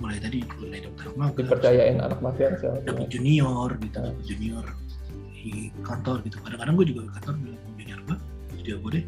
mulai 0.00 0.16
tadi 0.16 0.40
mulai 0.56 0.80
daftar 0.80 1.06
magang 1.16 1.36
Dipercayain 1.44 1.96
anak 2.00 2.20
mafia 2.24 2.56
dapet 2.84 3.06
junior 3.12 3.68
gitu 3.80 3.98
dapet 4.00 4.24
junior 4.24 4.64
di 5.32 5.72
kantor 5.84 6.16
gitu. 6.24 6.36
Kadang-kadang 6.40 6.74
gue 6.76 6.86
juga 6.88 7.00
di 7.04 7.10
kantor 7.16 7.34
bilang 7.40 7.58
sama 7.60 7.74
junior 7.80 8.00
gue 8.04 8.16
jadi 8.60 8.70
gue 8.76 8.90
deh 8.96 9.04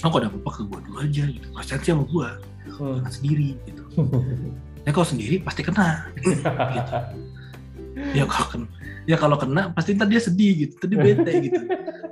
oh 0.00 0.08
kalau 0.08 0.20
ada 0.24 0.28
apa-apa 0.32 0.50
ke 0.56 0.62
gue 0.66 0.78
dulu 0.88 0.96
aja 1.02 1.24
gitu. 1.28 1.46
Konsensi 1.50 1.88
sama 1.90 2.04
gue 2.06 2.28
Hmm. 2.70 3.00
jangan 3.02 3.12
sendiri 3.12 3.48
gitu. 3.66 3.82
Ya 4.88 4.96
kalau 4.96 5.04
sendiri 5.04 5.36
pasti 5.44 5.60
kena. 5.60 6.08
Gitu. 6.24 6.40
ya 8.16 8.24
kalau 8.24 8.46
kena 8.48 8.66
ya 9.10 9.16
kalau 9.18 9.34
kena 9.34 9.74
pasti 9.74 9.98
ntar 9.98 10.06
dia 10.06 10.22
sedih 10.22 10.52
gitu 10.62 10.72
ntar 10.78 10.86
dia 10.86 10.98
bete 11.02 11.32
gitu 11.42 11.60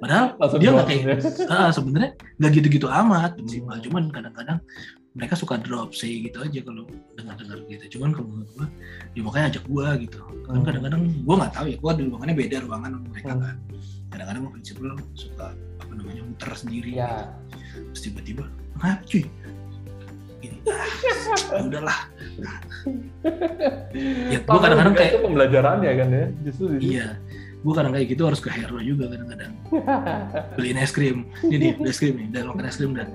padahal 0.03 0.27
Langsung 0.43 0.59
dia 0.59 0.71
nggak 0.75 0.87
kayak 0.87 1.03
ya. 1.07 1.15
ah, 1.47 1.71
sebenarnya 1.71 2.11
nggak 2.37 2.51
gitu-gitu 2.59 2.87
amat 2.91 3.31
prinsipal 3.39 3.77
Hmm. 3.79 3.85
cuman 3.87 4.03
kadang-kadang 4.11 4.59
mereka 5.15 5.35
suka 5.35 5.59
drop 5.59 5.95
say 5.95 6.23
gitu 6.23 6.39
aja 6.39 6.59
kalau 6.61 6.87
dengar-dengar 7.15 7.59
gitu 7.67 7.99
cuman 7.99 8.11
kalau 8.13 8.27
menurut 8.29 8.51
gua 8.53 8.67
ya 9.15 9.21
makanya 9.23 9.47
ajak 9.49 9.65
gua 9.67 9.87
gitu 9.97 10.19
kan 10.19 10.53
Hmm. 10.53 10.67
kadang-kadang 10.67 11.03
gua 11.23 11.35
nggak 11.39 11.53
tahu 11.55 11.67
ya 11.69 11.77
gua 11.79 11.93
di 11.95 12.03
ruangannya 12.05 12.35
beda 12.37 12.57
ruangan 12.67 12.91
sama 12.93 13.07
mereka 13.09 13.31
Hmm. 13.31 13.43
kan 13.47 13.57
kadang-kadang 14.09 14.41
gua 14.43 14.53
prinsipal 14.53 14.87
suka 15.15 15.47
apa 15.55 15.93
namanya 15.95 16.23
muter 16.27 16.51
sendiri 16.53 16.91
ya 16.97 17.11
terus 17.95 18.03
tiba-tiba 18.03 18.43
kenapa 18.75 19.03
cuy 19.07 19.23
gini 20.39 20.59
ah, 20.69 21.63
udahlah 21.63 21.99
ya 24.33 24.39
Tapi 24.41 24.59
kadang-kadang 24.59 24.95
kayak 24.95 25.11
itu 25.13 25.21
pembelajarannya 25.21 25.93
kan 25.95 26.09
ya 26.09 26.25
justru 26.43 26.65
iya 26.79 27.09
gua 27.59 27.75
kadang 27.75 27.91
kayak 27.91 28.07
gitu 28.15 28.23
harus 28.23 28.39
ke 28.39 28.49
hero 28.49 28.79
juga 28.79 29.11
kadang-kadang 29.11 29.53
beliin 30.55 30.79
es 30.79 30.95
krim 30.95 31.27
ini 31.43 31.75
nih 31.75 31.91
es 31.91 31.99
krim 31.99 32.15
nih 32.15 32.29
dan 32.31 32.47
makan 32.47 32.65
es 32.65 32.79
krim 32.79 32.95
dan 32.95 33.11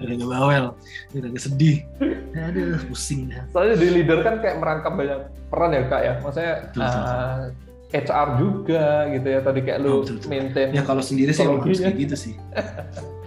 udah 0.00 0.14
gak 0.16 0.30
bawel 0.32 0.64
udah 1.12 1.28
gak 1.28 1.42
sedih 1.44 1.84
aduh 2.32 2.80
pusing 2.88 3.28
dah 3.28 3.44
Soalnya 3.52 3.76
di 3.76 3.88
leader 3.92 4.24
kan 4.24 4.40
kayak 4.40 4.56
merangkap 4.56 4.92
banyak 4.96 5.20
peran 5.48 5.70
ya 5.72 5.82
kak 5.84 6.00
ya. 6.00 6.12
Maksudnya 6.20 6.54
Betul, 6.70 6.80
betul. 6.80 7.02
uh, 7.02 7.40
HR 7.88 8.28
juga 8.36 8.84
gitu 9.10 9.26
ya. 9.26 9.40
Tadi 9.42 9.60
kayak 9.64 9.78
lu 9.80 9.88
Oh, 9.88 9.96
betul, 10.04 10.14
betul. 10.20 10.28
maintain. 10.30 10.68
ya 10.70 10.82
kalau 10.84 11.02
sendiri 11.02 11.32
sih 11.32 11.42
harus 11.42 11.80
kayak 11.80 11.96
gitu 11.98 12.14
sih 12.16 12.34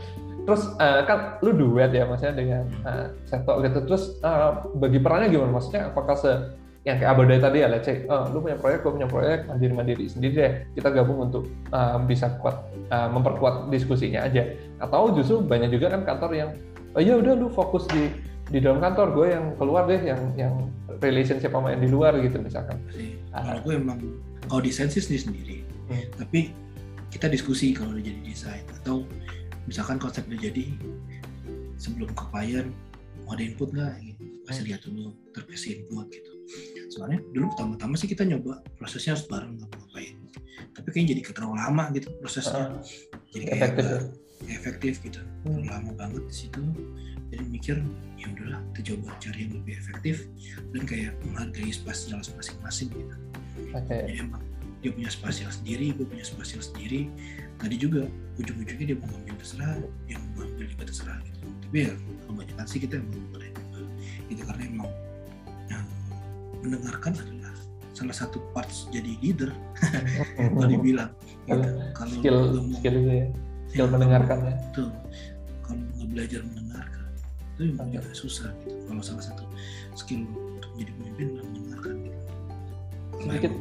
Terus 0.42 0.74
uh, 0.82 1.02
kan 1.06 1.38
lu 1.46 1.54
duet 1.54 1.92
ya 1.94 2.04
maksudnya 2.10 2.36
dengan 2.36 2.64
uh, 2.86 3.08
Seto 3.26 3.62
gitu. 3.62 3.80
Terus 3.86 4.18
uh, 4.26 4.66
bagi 4.78 4.98
perannya 4.98 5.30
gimana? 5.30 5.54
Maksudnya 5.54 5.94
apakah 5.94 6.18
se 6.18 6.32
yang 6.82 6.98
kayak 6.98 7.14
Abadai 7.14 7.38
tadi 7.38 7.62
ya, 7.62 7.70
let's 7.70 7.86
say, 7.86 8.10
oh, 8.10 8.26
lu 8.34 8.42
punya 8.42 8.58
proyek, 8.58 8.82
gue 8.82 8.90
punya 8.90 9.06
proyek, 9.06 9.46
mandiri-mandiri 9.46 10.10
sendiri 10.10 10.34
deh. 10.34 10.54
Kita 10.82 10.90
gabung 10.90 11.30
untuk 11.30 11.46
uh, 11.70 12.02
bisa 12.02 12.42
kuat, 12.42 12.58
uh, 12.90 13.06
memperkuat 13.06 13.70
diskusinya 13.70 14.26
aja. 14.26 14.50
Atau 14.82 15.14
justru 15.14 15.46
banyak 15.46 15.78
juga 15.78 15.94
kan 15.94 16.02
kantor 16.10 16.32
yang, 16.34 16.50
oh 16.98 17.02
ya 17.06 17.22
udah 17.22 17.38
lu 17.38 17.54
fokus 17.54 17.86
di 17.94 18.10
di 18.50 18.58
dalam 18.58 18.82
kantor, 18.82 19.14
gue 19.14 19.28
yang 19.30 19.46
keluar 19.62 19.86
deh, 19.86 20.02
yang 20.02 20.34
yang 20.34 20.74
relationship 21.06 21.54
sama 21.54 21.70
yang 21.70 21.86
di 21.86 21.90
luar 21.94 22.18
gitu 22.18 22.42
misalkan. 22.42 22.82
kalau 23.30 23.62
gue 23.62 23.74
emang 23.78 24.02
kalau 24.50 24.62
desain 24.66 24.90
sih 24.90 25.06
sendiri 25.06 25.22
sendiri 25.22 25.58
Hmm. 25.92 26.08
tapi 26.16 26.56
kita 27.12 27.28
diskusi 27.28 27.76
kalau 27.76 27.92
udah 27.92 28.00
jadi 28.00 28.22
desain 28.24 28.64
atau 28.80 29.04
misalkan 29.66 29.98
konsep 30.02 30.26
udah 30.28 30.42
jadi 30.42 30.66
sebelum 31.78 32.10
ke 32.14 32.24
klien 32.34 32.68
mau 33.26 33.34
ada 33.38 33.44
input 33.44 33.70
nggak? 33.74 33.94
Gitu. 34.02 34.24
kasih 34.42 34.64
lihat 34.68 34.82
dulu 34.84 35.16
terkasih 35.32 35.70
input 35.80 36.12
gitu. 36.12 36.32
Soalnya 36.92 37.24
dulu 37.32 37.54
pertama-tama 37.56 37.96
sih 37.96 38.10
kita 38.10 38.28
nyoba 38.28 38.60
prosesnya 38.76 39.16
harus 39.16 39.24
bareng 39.30 39.56
nggak 39.56 39.70
mau 39.70 39.80
ngapain 39.88 40.16
tapi 40.72 40.88
kayaknya 40.94 41.10
jadi 41.18 41.22
terlalu 41.36 41.56
lama 41.58 41.84
gitu 41.96 42.08
prosesnya. 42.20 42.64
Jadi 43.32 43.44
kayak 43.48 43.60
efektif. 43.60 43.86
nggak 44.42 44.58
efektif 44.58 44.94
gitu. 45.06 45.20
Hmm. 45.22 45.44
terlalu 45.44 45.68
lama 45.70 45.92
banget 45.96 46.24
di 46.28 46.36
situ. 46.36 46.64
Jadi 47.32 47.44
mikir 47.48 47.76
ya 48.20 48.28
udahlah 48.28 48.62
kita 48.76 48.92
coba 48.92 49.16
cari 49.24 49.40
yang 49.48 49.54
lebih 49.56 49.74
efektif 49.80 50.16
dan 50.76 50.84
kayak 50.84 51.12
menghargai 51.24 51.72
spasial 51.72 52.20
masing-masing 52.20 52.92
gitu. 52.92 53.16
Oke. 53.72 53.96
jadi 54.08 54.28
emang 54.28 54.44
dia 54.82 54.92
punya 54.92 55.12
spasial 55.14 55.52
sendiri 55.54 55.94
gue 55.94 56.08
punya 56.08 56.26
spasial 56.26 56.60
sendiri 56.60 57.08
tadi 57.62 57.76
juga 57.78 58.10
ujung-ujungnya 58.42 58.86
dia 58.90 58.98
mau 58.98 59.08
ngambil 59.14 59.36
terserah 59.38 59.78
dia 60.10 60.18
mau 60.18 60.42
ngambil 60.42 60.66
juga 60.66 60.84
terserah 60.90 61.18
gitu 61.22 61.38
tapi 61.62 61.78
ya 61.86 61.92
kebanyakan 62.26 62.66
sih 62.66 62.80
kita 62.82 62.94
emang 62.98 63.22
boleh 63.30 63.50
gitu 64.28 64.42
karena 64.48 64.64
emang 64.66 64.92
yang 65.70 65.86
mendengarkan 66.66 67.12
adalah 67.16 67.54
salah 67.92 68.16
satu 68.16 68.42
parts 68.56 68.90
jadi 68.90 69.14
leader 69.22 69.52
kalau 70.58 70.68
dibilang 70.68 71.12
gitu. 71.46 71.70
kalau 71.94 72.14
skill 72.18 72.38
lu 72.50 72.60
mau- 72.66 72.78
skill 72.82 72.96
itu 72.98 73.12
ya 73.14 73.28
skill 73.72 73.88
ya, 73.88 73.92
mendengarkannya 73.94 74.56
Betul. 74.72 74.90
Kalau 75.64 75.80
nggak 75.96 76.08
belajar 76.12 76.42
mendengarkan, 76.44 77.06
itu 77.56 77.62
emang 77.72 77.88
Oke. 77.88 77.96
juga 78.04 78.12
susah 78.12 78.50
gitu. 78.68 78.76
Kalau 78.92 79.00
salah 79.00 79.24
satu 79.24 79.44
skill 79.96 80.28
untuk 80.28 80.68
menjadi 80.76 80.92
pemimpin 81.00 81.26
adalah 81.32 81.48
mendengarkan 81.48 81.94
gitu. 82.04 82.20
Sedikit. 83.24 83.52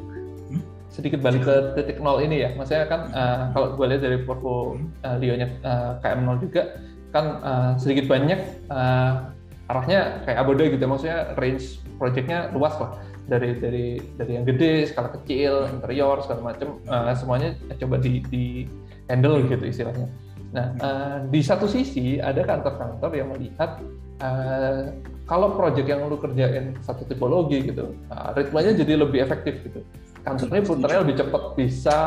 Sedikit 1.00 1.24
balik 1.24 1.48
ke 1.48 1.54
titik 1.80 1.96
nol 2.04 2.20
ini 2.20 2.44
ya. 2.44 2.52
Maksudnya 2.52 2.84
kan 2.84 3.00
uh, 3.16 3.42
kalau 3.56 3.72
gue 3.72 3.86
lihat 3.88 4.04
dari 4.04 4.20
portfolio 4.20 4.76
uh, 5.08 5.16
Leo-nya 5.16 5.48
uh, 5.64 5.96
KM0 6.04 6.36
juga 6.44 6.62
kan 7.10 7.24
uh, 7.40 7.72
sedikit 7.80 8.06
banyak 8.06 8.68
uh, 8.68 9.32
arahnya 9.72 10.20
kayak 10.28 10.38
Aboda 10.44 10.68
gitu. 10.68 10.84
Maksudnya 10.84 11.32
range 11.40 11.80
projectnya 11.96 12.52
luas 12.52 12.76
lah. 12.76 13.00
Dari 13.24 13.56
dari 13.56 13.86
dari 14.20 14.32
yang 14.36 14.44
gede 14.44 14.92
skala 14.92 15.08
kecil 15.16 15.72
interior 15.72 16.20
segala 16.20 16.52
macam 16.52 16.76
uh, 16.84 17.14
semuanya 17.16 17.56
coba 17.80 17.96
di, 17.96 18.20
di 18.28 18.68
handle 19.08 19.40
gitu 19.48 19.64
istilahnya. 19.64 20.12
Nah 20.52 20.66
uh, 20.84 21.16
di 21.32 21.40
satu 21.40 21.64
sisi 21.64 22.20
ada 22.20 22.44
kantor-kantor 22.44 23.10
yang 23.16 23.30
melihat 23.32 23.80
uh, 24.20 24.92
kalau 25.30 25.54
project 25.54 25.86
yang 25.86 26.02
lu 26.10 26.18
kerjain 26.18 26.74
satu 26.82 27.06
tipologi 27.06 27.70
gitu 27.70 27.94
uh, 28.10 28.34
ritmenya 28.34 28.74
jadi 28.82 28.98
lebih 28.98 29.22
efektif 29.22 29.62
gitu 29.62 29.86
kantornya 30.22 30.62
putarnya 30.62 31.00
lebih 31.04 31.16
cepat 31.20 31.42
bisa 31.56 31.98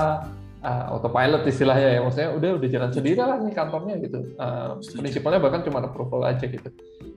uh, 0.64 0.84
autopilot 0.96 1.44
istilahnya 1.46 1.90
ya. 1.98 2.00
Maksudnya 2.02 2.30
udah 2.34 2.52
udah 2.58 2.70
jalan 2.72 2.92
sendiri 2.92 3.20
lah 3.20 3.38
nih 3.44 3.54
kantornya 3.54 3.96
gitu. 4.02 4.20
Uh, 4.40 4.80
Setuju. 4.80 4.98
prinsipalnya 5.04 5.40
bahkan 5.44 5.62
cuma 5.68 5.84
approval 5.84 6.24
aja 6.26 6.46
gitu. 6.48 6.70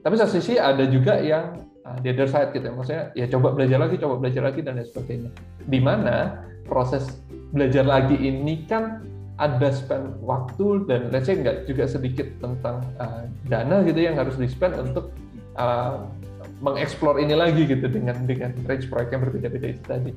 Tapi 0.03 0.13
satu 0.19 0.31
sisi 0.37 0.59
ada 0.59 0.83
juga 0.85 1.17
yang 1.23 1.57
uh, 1.87 1.97
the 2.03 2.13
other 2.13 2.27
side 2.27 2.51
gitu 2.51 2.67
ya. 2.67 2.73
Maksudnya 2.75 3.03
ya 3.15 3.25
coba 3.31 3.55
belajar 3.55 3.79
lagi 3.81 3.95
coba 3.97 4.15
belajar 4.19 4.41
lagi 4.45 4.59
dan 4.61 4.77
lain 4.77 4.87
sebagainya. 4.87 5.31
Di 5.65 5.79
mana 5.79 6.43
proses 6.67 7.23
belajar 7.55 7.87
lagi 7.87 8.19
ini 8.19 8.67
kan 8.67 9.01
ada 9.37 9.69
spend 9.69 10.17
waktu 10.25 10.89
dan 10.89 11.13
let's 11.13 11.29
say 11.29 11.37
nggak 11.37 11.69
juga 11.69 11.85
sedikit 11.85 12.25
tentang 12.41 12.81
uh, 12.97 13.29
dana 13.45 13.85
gitu 13.85 14.01
yang 14.01 14.17
harus 14.17 14.33
di 14.33 14.49
spend 14.49 14.73
untuk 14.81 15.13
uh, 15.61 16.09
mengeksplor 16.57 17.21
ini 17.21 17.37
lagi 17.37 17.69
gitu 17.69 17.85
dengan 17.85 18.17
dengan 18.25 18.49
range 18.65 18.89
proyek 18.89 19.13
yang 19.13 19.21
berbeda-beda 19.29 19.67
itu 19.77 19.83
tadi. 19.85 20.11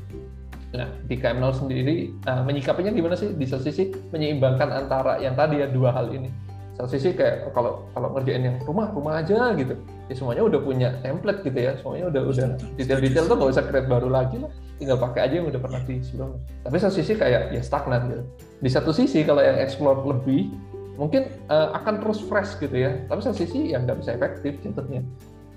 Nah, 0.70 0.86
di 1.10 1.18
KM0 1.18 1.66
sendiri 1.66 2.14
uh, 2.30 2.46
menyikapinya 2.46 2.94
gimana 2.94 3.18
sih? 3.18 3.34
Di 3.34 3.42
satu 3.42 3.66
sisi 3.66 3.90
menyeimbangkan 4.14 4.70
antara 4.70 5.18
yang 5.18 5.34
tadi 5.34 5.58
ya 5.58 5.66
dua 5.66 5.90
hal 5.90 6.14
ini. 6.14 6.30
Satu 6.78 6.96
sisi 6.96 7.12
kayak 7.12 7.50
kalau 7.50 7.90
kalau 7.92 8.14
ngerjain 8.14 8.46
yang 8.46 8.56
rumah 8.64 8.88
rumah 8.94 9.20
aja 9.20 9.52
gitu, 9.58 9.74
ya 10.06 10.14
semuanya 10.14 10.46
udah 10.46 10.60
punya 10.62 10.88
template 11.02 11.42
gitu 11.44 11.58
ya, 11.58 11.74
semuanya 11.76 12.08
udah 12.08 12.22
udah 12.24 12.46
detail-detail 12.78 13.26
tuh 13.26 13.36
nggak 13.36 13.50
usah 13.52 13.64
create 13.66 13.88
baru 13.90 14.08
lagi 14.08 14.40
lah, 14.40 14.48
tinggal 14.80 14.96
pakai 14.96 15.20
aja 15.28 15.34
yang 15.42 15.46
udah 15.50 15.60
pernah 15.60 15.80
di 15.84 16.00
sebelumnya. 16.00 16.40
Tapi 16.64 16.76
satu 16.80 16.94
sisi 16.96 17.12
kayak 17.18 17.42
ya 17.52 17.60
stagnan 17.60 18.02
gitu. 18.08 18.24
Di 18.62 18.70
satu 18.70 18.90
sisi 18.94 19.20
kalau 19.26 19.42
yang 19.42 19.58
explore 19.60 20.00
lebih 20.06 20.54
mungkin 20.96 21.28
uh, 21.52 21.74
akan 21.76 22.00
terus 22.00 22.22
fresh 22.24 22.56
gitu 22.62 22.76
ya, 22.78 22.96
tapi 23.10 23.20
satu 23.20 23.36
sisi 23.42 23.74
yang 23.74 23.84
nggak 23.84 24.00
bisa 24.00 24.16
efektif 24.16 24.56
jatuhnya. 24.64 25.02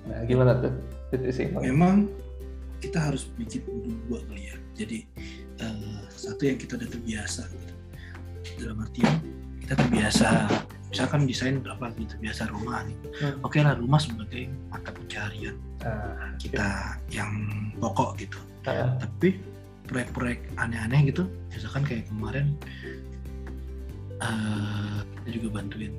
Nah, 0.09 0.27
gimana 0.27 0.59
tuh? 0.59 0.73
Memang 1.63 2.11
kita 2.83 2.99
harus 2.99 3.31
bikin 3.39 3.63
dua 4.11 4.19
kali 4.27 4.51
ya. 4.51 4.62
Jadi 4.73 4.99
eh, 5.61 5.99
satu 6.09 6.41
yang 6.43 6.57
kita 6.57 6.77
udah 6.77 6.89
terbiasa 6.89 7.41
gitu. 7.49 7.73
Dalam 8.63 8.83
artian 8.83 9.13
kita 9.63 9.73
terbiasa 9.79 10.27
misalkan 10.93 11.25
desain 11.25 11.57
berapa 11.57 11.89
gitu 11.97 12.15
biasa 12.21 12.51
rumah 12.53 12.85
gitu. 12.85 13.07
Hmm. 13.21 13.45
Oke 13.45 13.63
lah 13.63 13.73
rumah 13.77 13.97
sebagai 14.01 14.49
mata 14.69 14.89
pencarian 14.93 15.57
Nah, 15.83 16.31
kita 16.39 16.95
yang 17.11 17.31
pokok 17.75 18.15
gitu. 18.15 18.39
Ah, 18.63 18.95
tapi 18.95 19.35
proyek-proyek 19.91 20.39
aneh-aneh 20.55 21.11
gitu 21.11 21.27
misalkan 21.51 21.83
kayak 21.83 22.07
kemarin 22.07 22.55
eh, 24.23 24.97
kita 25.19 25.29
juga 25.35 25.59
bantuin 25.59 25.91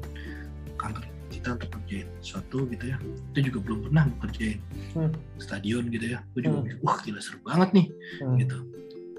kantor 0.81 1.05
kita 1.35 1.59
untuk 1.59 1.70
kerjain 1.74 2.07
sesuatu 2.22 2.59
gitu 2.70 2.85
ya. 2.95 2.97
Itu 3.35 3.39
juga 3.51 3.59
belum 3.66 3.78
pernah 3.91 4.05
kerjain. 4.22 4.59
Hmm. 4.95 5.11
stadion 5.43 5.91
gitu 5.91 6.07
ya. 6.14 6.18
Gue 6.32 6.47
juga 6.47 6.59
Hmm. 6.62 6.78
wah 6.87 6.99
gila 7.03 7.18
seru 7.18 7.39
banget 7.43 7.70
nih. 7.74 7.87
Hmm, 8.22 8.37
gitu. 8.39 8.57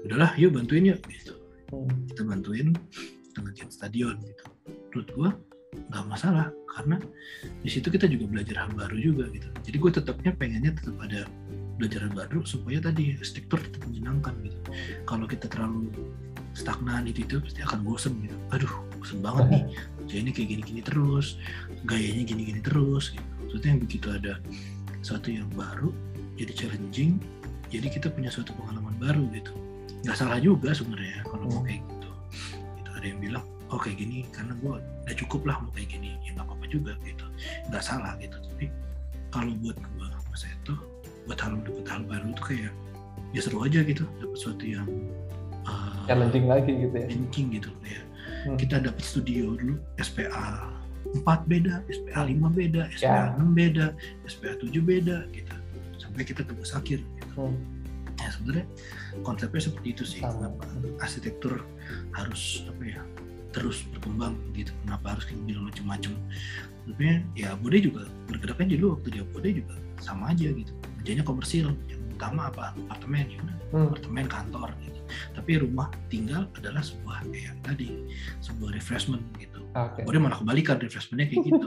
Udahlah 0.08 0.30
yuk 0.40 0.56
bantuin 0.56 0.84
yuk. 0.88 1.00
Gitu. 1.04 1.34
Hmm, 1.70 1.92
kita 2.08 2.22
bantuin 2.24 2.66
kita 3.28 3.38
ngerjain 3.44 3.70
stadion 3.70 4.16
gitu. 4.24 4.44
Menurut 4.90 5.08
gue 5.12 5.30
nggak 5.76 6.04
masalah 6.08 6.48
karena 6.72 6.96
di 7.60 7.68
situ 7.68 7.92
kita 7.92 8.08
juga 8.08 8.24
belajar 8.32 8.64
hal 8.64 8.72
baru 8.72 8.96
juga 8.96 9.28
gitu. 9.28 9.48
Jadi 9.60 9.76
gue 9.76 9.90
tetapnya 9.92 10.32
pengennya 10.32 10.72
tetap 10.72 10.96
ada 11.04 11.28
belajar 11.76 12.08
hal 12.08 12.12
baru 12.16 12.40
supaya 12.48 12.80
tadi 12.80 13.12
struktur 13.20 13.60
tetap 13.60 13.84
menyenangkan 13.84 14.32
gitu. 14.40 14.56
Kalau 15.04 15.28
kita 15.28 15.44
terlalu 15.52 15.92
stagnan 16.56 17.04
itu 17.04 17.28
itu 17.28 17.36
pasti 17.44 17.60
akan 17.60 17.84
bosen 17.84 18.16
gitu. 18.24 18.32
Aduh 18.56 18.72
bosen 18.96 19.20
banget 19.20 19.44
nih. 19.52 19.62
Kerja 20.00 20.16
ini 20.16 20.30
kayak 20.32 20.48
gini-gini 20.56 20.80
terus 20.80 21.36
gayanya 21.84 22.24
gini-gini 22.24 22.60
terus 22.64 23.12
gitu. 23.12 23.28
Maksudnya 23.44 23.68
yang 23.76 23.80
begitu 23.82 24.06
ada 24.10 24.34
sesuatu 25.04 25.28
yang 25.30 25.46
baru 25.52 25.92
jadi 26.36 26.52
challenging 26.52 27.20
jadi 27.68 27.86
kita 27.90 28.08
punya 28.10 28.32
suatu 28.32 28.56
pengalaman 28.56 28.96
baru 28.96 29.26
gitu. 29.34 29.52
Nggak 30.06 30.16
salah 30.16 30.38
juga 30.40 30.72
sebenarnya 30.72 31.26
kalau 31.26 31.44
mau 31.50 31.62
kayak 31.66 31.82
gitu. 31.84 32.10
Yang 33.06 33.22
bilang 33.22 33.44
oh 33.70 33.78
kayak 33.78 34.02
gini 34.02 34.26
karena 34.34 34.50
gue 34.58 34.82
udah 34.82 35.14
cukup 35.14 35.40
lah 35.46 35.56
mau 35.62 35.70
kayak 35.76 35.94
gini. 35.94 36.18
Ya 36.26 36.34
nggak 36.34 36.46
apa-apa 36.48 36.66
juga 36.66 36.92
gitu. 37.06 37.26
Nggak 37.70 37.82
salah 37.84 38.18
gitu 38.18 38.34
tapi 38.34 38.66
kalau 39.30 39.52
buat 39.62 39.76
gue 39.78 40.08
masa 40.36 40.52
itu 40.52 40.74
buat 41.24 41.40
hal 41.40 41.56
dapat 41.64 41.86
hal 41.88 42.02
baru 42.04 42.28
tuh 42.36 42.44
kayak 42.52 42.72
ya 43.32 43.40
seru 43.42 43.64
aja 43.64 43.80
gitu 43.82 44.04
dapat 44.20 44.36
sesuatu 44.36 44.64
yang 44.68 44.88
uh, 45.64 46.04
challenging 46.06 46.46
lagi 46.46 46.72
gitu 46.76 46.94
ya. 46.94 47.06
challenging 47.08 47.46
gitu 47.56 47.70
ya 47.88 48.00
hmm. 48.46 48.56
kita 48.60 48.76
dapat 48.84 49.02
studio 49.02 49.56
dulu 49.58 49.80
SPA 49.96 50.60
4 51.22 51.46
beda, 51.46 51.82
SPA 51.90 52.20
5 52.26 52.50
beda, 52.50 52.82
SPA 52.94 53.34
ya. 53.34 53.38
6 53.38 53.52
beda, 53.54 53.86
SPA 54.26 54.52
7 54.58 54.82
beda 54.82 55.16
gitu. 55.30 55.54
Sampai 56.00 56.22
kita 56.26 56.42
tebus 56.42 56.72
akhir 56.74 57.02
gitu. 57.02 57.34
Hmm. 57.36 57.56
Ya 58.16 58.32
sebenarnya 58.32 58.66
konsepnya 59.20 59.62
seperti 59.62 59.88
itu 59.92 60.04
sih. 60.04 60.20
Sama. 60.24 60.50
Kenapa 60.56 61.04
arsitektur 61.04 61.60
harus 62.16 62.64
apa 62.66 62.82
ya 62.82 63.02
terus 63.52 63.84
berkembang 63.92 64.36
gitu. 64.52 64.72
Kenapa 64.84 65.16
harus 65.16 65.24
bilang 65.44 65.68
macam-macam. 65.68 66.12
Sebenarnya 66.84 67.16
ya 67.34 67.48
Bode 67.56 67.78
juga 67.82 68.02
bergeraknya 68.28 68.76
dulu 68.76 69.00
waktu 69.00 69.08
dia 69.16 69.24
Bode 69.32 69.48
juga 69.52 69.74
sama 70.00 70.32
aja 70.32 70.48
gitu. 70.52 70.72
Kerjanya 71.00 71.24
komersil. 71.24 71.72
Yang 71.88 72.00
utama 72.16 72.48
apa? 72.52 72.72
Apartemen 72.88 73.26
ya. 73.28 73.40
Hmm. 73.72 73.92
Apartemen 73.92 74.26
kantor 74.28 74.68
gitu. 74.84 75.00
Tapi 75.32 75.52
rumah 75.62 75.88
tinggal 76.10 76.50
adalah 76.58 76.82
sebuah 76.82 77.24
kayak 77.30 77.54
tadi 77.62 78.10
sebuah 78.42 78.74
refreshment 78.74 79.22
gitu 79.38 79.55
Okay. 79.76 80.08
Gue 80.08 80.16
malah 80.16 80.40
kebalikan 80.40 80.80
refreshmentnya 80.80 81.28
kayak 81.28 81.44
gitu. 81.52 81.66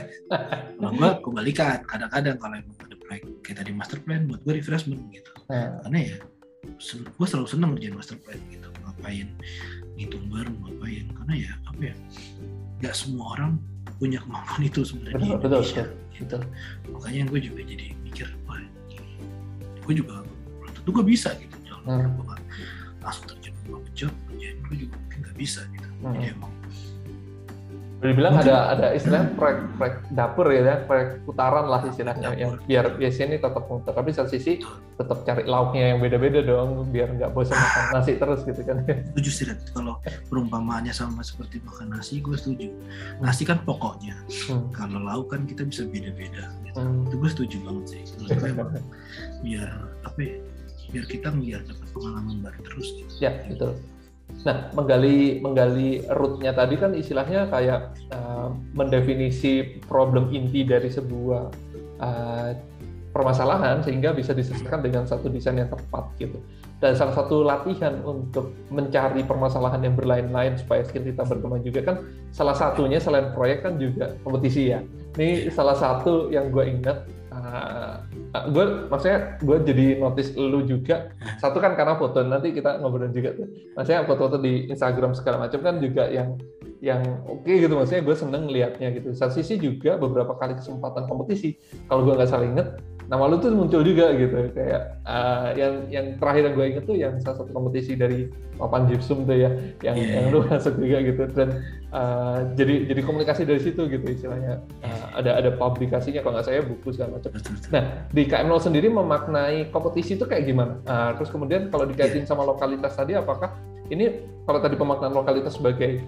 Kalau 0.80 0.92
gue 0.96 1.10
kebalikan, 1.20 1.84
kadang-kadang 1.84 2.36
kalau 2.40 2.56
emang 2.56 2.78
ada 2.80 2.96
proyek 2.96 3.22
kayak 3.44 3.56
tadi 3.60 3.70
master 3.76 3.98
plan 4.00 4.24
buat 4.24 4.40
gue 4.48 4.54
refreshment 4.56 5.12
gitu. 5.12 5.28
Hmm. 5.52 5.76
Karena 5.84 5.98
ya 6.08 6.16
gue 6.88 7.26
selalu 7.28 7.48
seneng 7.48 7.76
ngerjain 7.76 7.96
master 7.96 8.16
plan 8.24 8.40
gitu, 8.48 8.68
ngapain 8.84 9.28
ngitung 9.98 10.24
bareng 10.30 10.56
ngapain 10.62 11.04
karena 11.10 11.34
ya 11.34 11.52
apa 11.66 11.80
ya 11.90 11.94
nggak 12.78 12.94
semua 12.94 13.34
orang 13.34 13.58
punya 13.98 14.22
kemampuan 14.22 14.62
itu 14.62 14.80
sebenarnya 14.86 15.38
Indonesia 15.42 15.84
betul, 15.84 16.14
gitu. 16.14 16.38
Makanya 16.94 17.22
gue 17.28 17.40
juga 17.42 17.60
jadi 17.66 17.86
mikir, 18.00 18.28
wah 18.46 18.56
gue 19.84 19.94
juga 19.96 20.24
belum 20.24 20.72
tentu 20.72 20.90
gue 20.96 21.04
bisa 21.04 21.34
gitu. 21.36 21.56
Jangan 21.68 22.08
hmm. 22.08 22.24
gue 22.24 22.36
langsung 23.04 23.24
terjun 23.28 23.54
ke 23.68 23.90
job, 23.92 24.12
gue 24.38 24.76
juga 24.76 24.94
mungkin 24.96 25.18
nggak 25.28 25.36
bisa 25.36 25.60
gitu. 25.76 25.88
Hmm. 26.00 26.14
Jadi 26.16 26.26
emang 26.32 26.52
boleh 27.98 28.14
bilang 28.14 28.38
ada 28.38 28.78
ada 28.78 28.94
istilah 28.94 29.26
proyek 29.34 29.58
proyek 29.74 29.96
dapur 30.14 30.46
ya, 30.54 30.86
proyek 30.86 31.18
putaran 31.26 31.66
lah 31.66 31.82
istilahnya 31.82 32.30
yang 32.38 32.54
biar 32.62 32.94
biasanya 32.94 33.26
ini 33.34 33.38
tetap 33.42 33.66
muter, 33.66 33.90
tapi 33.90 34.14
satu 34.14 34.30
sisi 34.30 34.62
tetap 34.94 35.26
cari 35.26 35.42
lauknya 35.42 35.94
yang 35.94 35.98
beda-beda 35.98 36.38
dong, 36.46 36.86
biar 36.94 37.10
nggak 37.18 37.34
bosan 37.34 37.58
makan 37.58 37.98
nasi 37.98 38.14
terus 38.14 38.46
gitu 38.46 38.62
kan. 38.62 38.86
Setuju 38.86 39.30
sih, 39.34 39.44
kalau 39.74 39.98
perumpamaannya 40.30 40.94
sama 40.94 41.26
seperti 41.26 41.58
makan 41.66 41.98
nasi, 41.98 42.22
gue 42.22 42.38
setuju. 42.38 42.70
Nasi 43.18 43.42
kan 43.42 43.66
pokoknya, 43.66 44.14
hmm. 44.46 44.70
kalau 44.70 45.02
lauk 45.02 45.34
kan 45.34 45.42
kita 45.42 45.66
bisa 45.66 45.82
beda-beda. 45.82 46.54
Gitu. 46.70 46.78
Hmm. 46.78 47.02
Itu 47.10 47.14
gue 47.18 47.30
setuju 47.34 47.56
banget 47.66 47.84
sih. 47.98 48.02
biar 49.42 49.70
apa 50.06 50.18
ya, 50.22 50.38
biar 50.94 51.04
kita 51.10 51.34
ngeliat 51.34 51.66
dapat 51.66 51.88
pengalaman 51.90 52.46
baru 52.46 52.60
terus 52.62 52.88
gitu. 52.94 53.12
Ya, 53.18 53.34
betul. 53.50 53.74
Nah, 54.46 54.70
menggali 54.72 55.42
menggali 55.42 56.04
rootnya 56.14 56.54
tadi 56.54 56.78
kan 56.78 56.94
istilahnya 56.94 57.50
kayak 57.50 57.96
uh, 58.14 58.54
mendefinisi 58.72 59.82
problem 59.84 60.30
inti 60.30 60.62
dari 60.62 60.88
sebuah 60.88 61.42
uh, 61.98 62.50
permasalahan 63.10 63.82
sehingga 63.82 64.14
bisa 64.14 64.30
diselesaikan 64.30 64.84
dengan 64.84 65.02
satu 65.02 65.26
desain 65.26 65.58
yang 65.58 65.66
tepat 65.66 66.06
gitu. 66.22 66.38
Dan 66.78 66.94
salah 66.94 67.18
satu 67.18 67.42
latihan 67.42 67.98
untuk 68.06 68.54
mencari 68.70 69.26
permasalahan 69.26 69.82
yang 69.82 69.98
berlain-lain 69.98 70.54
supaya 70.54 70.86
skill 70.86 71.02
kita 71.02 71.26
berkembang 71.26 71.66
juga 71.66 71.80
kan 71.82 71.96
salah 72.30 72.54
satunya 72.54 73.02
selain 73.02 73.34
proyek 73.34 73.66
kan 73.66 73.74
juga 73.74 74.14
kompetisi 74.22 74.70
ya. 74.70 74.78
Ini 75.18 75.50
salah 75.50 75.74
satu 75.74 76.30
yang 76.30 76.54
gue 76.54 76.62
ingat 76.62 77.17
uh, 77.38 77.94
ah, 78.34 78.44
gue 78.50 78.64
maksudnya 78.90 79.38
gue 79.38 79.56
jadi 79.62 79.86
notice 80.02 80.34
lu 80.34 80.66
juga. 80.66 81.14
Satu 81.38 81.62
kan 81.62 81.78
karena 81.78 81.94
foto 81.94 82.20
nanti 82.26 82.50
kita 82.50 82.82
ngobrol 82.82 83.10
juga 83.14 83.38
tuh. 83.38 83.46
Maksudnya 83.78 84.04
foto-foto 84.04 84.38
di 84.42 84.66
Instagram 84.68 85.14
segala 85.14 85.46
macam 85.46 85.60
kan 85.62 85.78
juga 85.78 86.10
yang 86.10 86.36
yang 86.78 87.02
oke 87.26 87.46
okay 87.46 87.62
gitu. 87.62 87.74
Maksudnya 87.74 88.02
gue 88.02 88.16
seneng 88.18 88.44
liatnya 88.50 88.88
gitu. 88.94 89.14
Satu 89.14 89.38
sisi 89.38 89.58
juga 89.58 89.94
beberapa 89.96 90.34
kali 90.34 90.58
kesempatan 90.58 91.06
kompetisi 91.06 91.54
kalau 91.86 92.02
gue 92.04 92.14
nggak 92.18 92.30
salah 92.30 92.46
inget 92.46 92.68
nama 93.08 93.24
lu 93.24 93.40
tuh 93.40 93.50
muncul 93.56 93.80
juga 93.80 94.12
gitu. 94.12 94.52
Kayak 94.52 95.00
uh, 95.08 95.56
yang 95.56 95.88
yang 95.88 96.06
terakhir 96.20 96.52
yang 96.52 96.54
gue 96.54 96.66
inget 96.68 96.84
tuh 96.84 96.96
yang 96.96 97.14
salah 97.24 97.40
satu 97.40 97.50
kompetisi 97.56 97.96
dari 97.96 98.28
papan 98.60 98.84
gypsum 98.84 99.24
tuh 99.24 99.38
ya 99.38 99.50
yang 99.80 99.96
yeah. 99.96 100.20
yang 100.20 100.24
lu 100.28 100.44
masuk 100.44 100.76
juga 100.76 100.98
gitu. 101.00 101.22
Dan 101.32 101.48
uh, 101.90 102.52
jadi 102.52 102.92
jadi 102.92 103.00
komunikasi 103.00 103.42
dari 103.48 103.60
situ 103.64 103.88
gitu 103.88 104.06
istilahnya. 104.06 104.60
Uh, 104.84 104.97
ada 105.18 105.34
ada 105.34 105.50
publikasinya 105.58 106.22
kalau 106.22 106.38
nggak 106.38 106.46
saya 106.46 106.62
buku 106.62 106.94
segala 106.94 107.18
macam. 107.18 107.34
Nah 107.74 107.82
di 108.14 108.22
KM0 108.30 108.58
sendiri 108.62 108.86
memaknai 108.86 109.74
kompetisi 109.74 110.14
itu 110.14 110.24
kayak 110.24 110.46
gimana? 110.46 110.78
Uh, 110.86 111.10
terus 111.18 111.34
kemudian 111.34 111.68
kalau 111.74 111.84
dikaitin 111.90 112.22
yeah. 112.22 112.30
sama 112.30 112.46
lokalitas 112.46 112.94
tadi 112.94 113.18
apakah 113.18 113.50
ini 113.90 114.22
kalau 114.46 114.62
tadi 114.62 114.78
pemaknaan 114.78 115.12
lokalitas 115.12 115.58
sebagai 115.58 116.00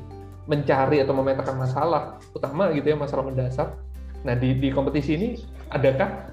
mencari 0.49 1.03
atau 1.03 1.15
memetakan 1.15 1.57
masalah 1.59 2.03
utama 2.33 2.73
gitu 2.73 2.91
ya 2.91 2.97
masalah 2.97 3.23
mendasar 3.27 3.77
nah 4.21 4.37
di 4.37 4.57
di 4.57 4.69
kompetisi 4.69 5.17
ini 5.17 5.29
adakah 5.73 6.29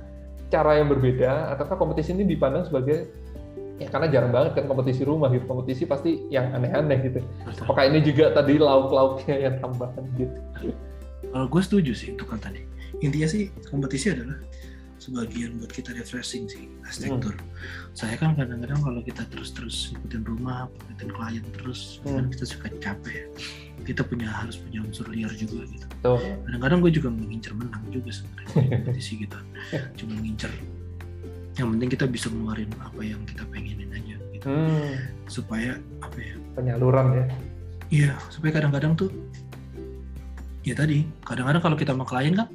cara 0.51 0.79
yang 0.79 0.91
berbeda 0.91 1.55
ataukah 1.55 1.75
kompetisi 1.79 2.15
ini 2.15 2.27
dipandang 2.27 2.67
sebagai 2.67 3.07
ya 3.77 3.87
karena 3.87 4.07
jarang 4.09 4.31
banget 4.33 4.57
kan 4.57 4.65
kompetisi 4.65 5.05
rumah 5.05 5.29
gitu 5.29 5.45
kompetisi 5.45 5.85
pasti 5.85 6.25
yang 6.33 6.49
aneh-aneh 6.55 6.97
gitu. 7.05 7.19
Apakah 7.61 7.85
ini 7.85 8.01
juga 8.01 8.33
tadi 8.33 8.57
lauk-lauknya 8.57 9.35
yang 9.37 9.55
tambahan 9.61 10.03
gitu 10.17 10.39
kalau 11.33 11.47
gue 11.49 11.61
setuju 11.61 11.91
sih 11.93 12.09
itu 12.15 12.23
kan 12.23 12.39
tadi 12.39 12.63
intinya 13.03 13.27
sih 13.29 13.53
kompetisi 13.69 14.09
adalah 14.13 14.39
sebagian 14.97 15.61
buat 15.61 15.69
kita 15.69 15.93
refreshing 15.93 16.49
sih 16.49 16.67
arsitektur. 16.83 17.37
Hmm. 17.37 17.47
Saya 17.93 18.17
kan 18.17 18.33
kadang-kadang 18.33 18.81
kalau 18.81 19.01
kita 19.05 19.23
terus-terus 19.29 19.93
ikutin 19.93 20.25
rumah, 20.25 20.67
ikutin 20.89 21.09
klien 21.13 21.45
terus, 21.53 22.01
hmm. 22.03 22.17
kan 22.17 22.25
kita 22.33 22.43
suka 22.49 22.67
capek. 22.81 23.29
Kita 23.85 24.01
punya 24.03 24.27
harus 24.27 24.57
punya 24.57 24.81
unsur 24.81 25.07
liar 25.13 25.29
juga 25.37 25.63
gitu. 25.69 25.87
Kadang-kadang 26.49 26.81
gue 26.81 26.91
juga 26.91 27.09
mengincar 27.13 27.53
menang 27.53 27.85
juga 27.93 28.09
sebenarnya 28.09 28.49
kompetisi 28.51 29.21
gitu. 29.21 29.37
Cuma 30.01 30.17
ngincer. 30.17 30.51
Yang 31.55 31.67
penting 31.77 31.89
kita 31.93 32.05
bisa 32.09 32.27
ngeluarin 32.33 32.71
apa 32.81 33.01
yang 33.05 33.21
kita 33.29 33.45
pengenin 33.53 33.93
aja 33.93 34.17
gitu. 34.33 34.45
Hmm. 34.49 34.97
Supaya 35.29 35.77
apa 36.01 36.17
ya? 36.17 36.35
Penyaluran 36.57 37.05
ya. 37.13 37.25
Iya, 37.87 38.11
supaya 38.27 38.59
kadang-kadang 38.59 38.97
tuh 38.99 39.13
ya 40.67 40.75
tadi 40.75 41.07
kadang-kadang 41.23 41.63
kalau 41.63 41.77
kita 41.79 41.95
sama 41.95 42.03
klien 42.03 42.35
kan 42.35 42.51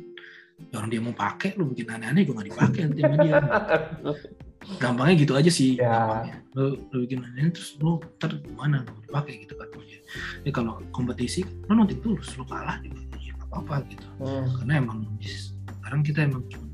ya 0.69 0.77
orang 0.79 0.91
dia 0.93 1.01
mau 1.01 1.17
pakai 1.17 1.57
lu 1.57 1.73
bikin 1.73 1.89
aneh-aneh 1.89 2.29
gue 2.29 2.35
gak 2.37 2.49
dipakai 2.53 2.81
nanti 2.87 3.01
sama 3.01 3.17
dia. 3.25 3.41
Gampangnya 4.83 5.15
gitu 5.19 5.33
aja 5.35 5.51
sih. 5.51 5.75
Ya. 5.75 6.23
lu, 6.55 6.79
lu 6.93 7.09
bikin 7.09 7.25
aneh 7.25 7.51
terus 7.51 7.75
lu 7.81 7.99
ntar 8.21 8.37
mana 8.55 8.85
mau 8.85 9.01
dipakai 9.01 9.43
gitu 9.43 9.57
kan 9.57 9.69
jadi 10.45 10.53
kalau 10.53 10.77
kompetisi 10.93 11.41
lu 11.67 11.73
nanti 11.73 11.97
tulus 12.05 12.37
lu 12.37 12.45
kalah 12.45 12.77
juga. 12.85 13.01
Ya 13.25 13.33
gak 13.41 13.49
apa-apa 13.49 13.89
gitu. 13.89 14.07
Hmm. 14.21 14.47
karena 14.61 14.73
emang 14.85 14.99
sekarang 15.25 16.01
kita 16.05 16.29
emang 16.29 16.45
cuma 16.53 16.69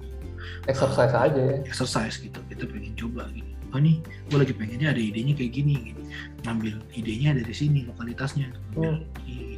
exercise 0.66 1.14
uh, 1.14 1.24
aja 1.30 1.40
ya. 1.40 1.56
exercise 1.64 2.18
gitu. 2.18 2.38
Kita 2.50 2.66
pengen 2.66 2.92
coba 2.98 3.30
gitu. 3.30 3.46
Oh 3.70 3.78
nih 3.78 4.00
gue 4.02 4.38
lagi 4.42 4.54
pengennya 4.56 4.90
ada 4.96 5.00
idenya 5.00 5.36
kayak 5.36 5.52
gini 5.52 5.92
gitu. 5.92 6.02
ngambil 6.44 6.74
idenya 6.92 7.30
dari 7.36 7.54
sini 7.54 7.86
lokalitasnya. 7.86 8.50
Ngambil 8.74 9.06
hmm. 9.06 9.57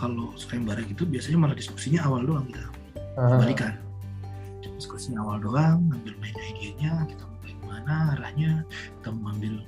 Kalau 0.00 0.32
sayembara 0.40 0.80
gitu 0.88 1.04
biasanya 1.04 1.36
malah 1.36 1.56
diskusinya 1.56 2.08
awal 2.08 2.24
doang 2.24 2.48
kita. 2.48 2.64
Kembalikan 3.20 3.76
diskusi 4.80 5.12
awal 5.12 5.36
doang 5.44 5.92
ngambil 5.92 6.16
main 6.24 6.36
idenya 6.56 7.04
kita 7.04 7.28
mau 7.28 7.36
gimana 7.44 8.16
arahnya 8.16 8.64
kita 8.96 9.12
mau 9.12 9.28
ambil 9.36 9.60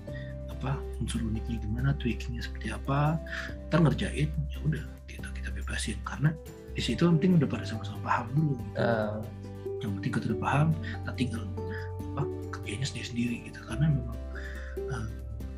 apa 0.49 0.73
unsur 1.05 1.21
uniknya 1.21 1.61
gimana 1.61 1.93
tweakingnya 2.01 2.41
seperti 2.41 2.73
apa 2.73 3.21
kita 3.69 3.77
ngerjain 3.77 4.29
ya 4.49 4.59
udah 4.65 4.85
kita 5.05 5.29
kita 5.37 5.49
bebasin. 5.53 6.01
Karena 6.09 6.33
di 6.73 6.81
situ 6.81 7.05
penting 7.05 7.37
udah 7.37 7.45
pada 7.45 7.69
sama-sama 7.69 8.01
paham 8.01 8.27
dulu 8.33 8.53
gitu. 8.57 8.81
uh. 8.81 9.21
yang 9.85 9.93
penting 10.01 10.13
kita 10.17 10.25
udah 10.33 10.41
paham 10.41 10.69
kita 10.81 11.13
tinggal 11.21 11.43
apa 12.17 12.23
kerjanya 12.57 12.87
sendiri-sendiri 12.89 13.37
gitu. 13.53 13.61
Karena 13.69 13.87
memang 13.93 14.19
uh, 14.89 15.09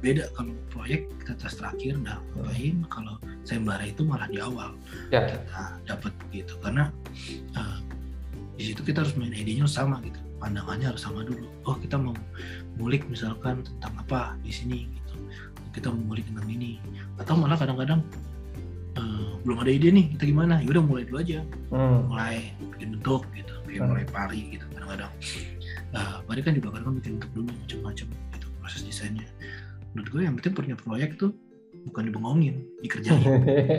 beda 0.04 0.28
kalau 0.36 0.52
proyek 0.68 1.08
kita 1.24 1.32
tes 1.40 1.56
terakhir 1.56 1.96
udah 1.96 2.20
ngapain 2.36 2.76
hmm. 2.76 2.88
kalau 2.92 3.16
sayembara 3.48 3.88
itu 3.88 4.04
malah 4.04 4.28
di 4.28 4.36
awal 4.36 4.76
ya. 5.08 5.24
kita 5.24 5.80
dapat 5.88 6.12
gitu 6.28 6.52
karena 6.60 6.92
uh, 7.56 7.80
di 8.60 8.68
situ 8.68 8.84
kita 8.84 9.00
harus 9.00 9.16
main 9.16 9.32
idenya 9.32 9.64
sama 9.64 10.04
gitu 10.04 10.20
pandangannya 10.36 10.92
harus 10.92 11.00
sama 11.00 11.24
dulu 11.24 11.48
oh 11.64 11.80
kita 11.80 11.96
mau 11.96 12.12
ngulik 12.76 13.08
misalkan 13.08 13.64
tentang 13.64 13.96
apa 13.96 14.36
di 14.44 14.52
sini 14.52 14.84
gitu 14.92 15.16
kita 15.72 15.88
mau 15.88 16.12
ngulik 16.12 16.28
tentang 16.28 16.52
ini 16.52 16.76
atau 17.16 17.34
malah 17.40 17.56
kadang-kadang 17.56 18.04
uh, 19.00 19.40
belum 19.40 19.64
ada 19.64 19.72
ide 19.72 19.88
nih 19.88 20.12
kita 20.20 20.28
gimana 20.28 20.60
ya 20.60 20.68
udah 20.68 20.84
mulai 20.84 21.08
dulu 21.08 21.18
aja 21.24 21.40
hmm. 21.72 21.98
mulai 22.12 22.52
bikin 22.76 23.00
bentuk 23.00 23.24
gitu 23.32 23.54
kayak 23.64 23.80
hmm. 23.80 23.88
mulai 23.88 24.04
pari 24.04 24.40
gitu 24.52 24.64
kadang-kadang 24.76 25.12
uh, 25.96 26.16
pari 26.28 26.40
kan 26.44 26.52
juga 26.52 26.76
kadang-kadang 26.76 26.96
bikin 27.00 27.12
bentuk 27.16 27.30
dulu 27.32 27.48
macam-macam 27.56 28.06
gitu 28.36 28.46
proses 28.60 28.82
desainnya 28.84 29.26
menurut 29.94 30.08
gue 30.10 30.20
yang 30.26 30.34
penting 30.36 30.52
punya 30.52 30.76
proyek 30.76 31.16
tuh 31.16 31.30
bukan 31.86 32.02
dibengongin 32.10 32.54
dikerjain. 32.82 33.22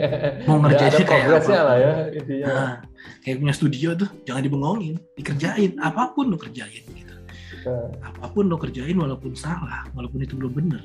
Mau 0.48 0.60
ngerjain 0.60 0.92
ada 0.92 1.04
kayak 1.04 1.26
apa? 1.32 1.52
lah 1.64 1.76
ya 1.76 1.92
intinya. 2.12 2.46
Nah, 2.46 2.72
kayak 3.24 3.36
punya 3.40 3.54
studio 3.56 3.88
tuh 3.94 4.08
jangan 4.24 4.42
dibengongin 4.44 4.94
dikerjain. 5.16 5.76
Apa 5.80 6.12
pun 6.12 6.28
lo 6.32 6.38
kerjain 6.38 6.84
gitu. 6.86 7.14
Nah, 7.66 7.90
apa 7.98 8.30
pun 8.30 8.46
lo 8.46 8.56
kerjain 8.56 8.94
walaupun 8.94 9.34
salah 9.34 9.82
walaupun 9.90 10.22
itu 10.22 10.38
belum 10.38 10.54
bener 10.54 10.78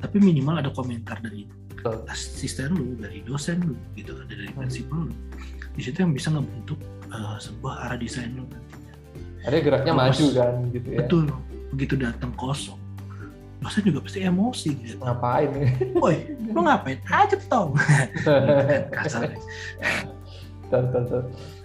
tapi 0.00 0.16
minimal 0.16 0.64
ada 0.64 0.72
komentar 0.72 1.20
dari 1.20 1.44
Betul. 1.76 2.08
asisten 2.08 2.72
lu 2.72 2.96
dari 2.96 3.20
dosen 3.20 3.60
lu 3.60 3.76
gitu 3.92 4.16
ada 4.16 4.32
dari 4.32 4.48
Hmm. 4.48 4.64
prinsipal 4.64 5.12
lu 5.12 5.14
di 5.76 5.82
situ 5.84 6.00
yang 6.00 6.16
bisa 6.16 6.32
ngebentuk 6.32 6.80
uh, 7.12 7.36
sebuah 7.36 7.84
arah 7.84 7.98
desain 8.00 8.32
lu 8.32 8.48
nantinya. 8.48 8.94
Ada 9.44 9.56
geraknya 9.60 9.92
Terus, 9.92 10.00
maju 10.00 10.26
kan 10.32 10.52
gitu 10.72 10.88
ya. 10.88 10.98
betul 11.04 11.24
begitu 11.76 11.94
datang 12.00 12.32
kosong 12.40 12.80
dosen 13.62 13.82
juga 13.86 14.00
pasti 14.02 14.20
emosi 14.26 14.70
gitu 14.82 14.98
ngapain 15.00 15.50
woi 15.96 16.16
lu 16.50 16.60
ngapain 16.66 16.98
aja 17.08 17.36
tong 17.46 17.78
kasar 18.94 19.30
ya. 19.30 19.38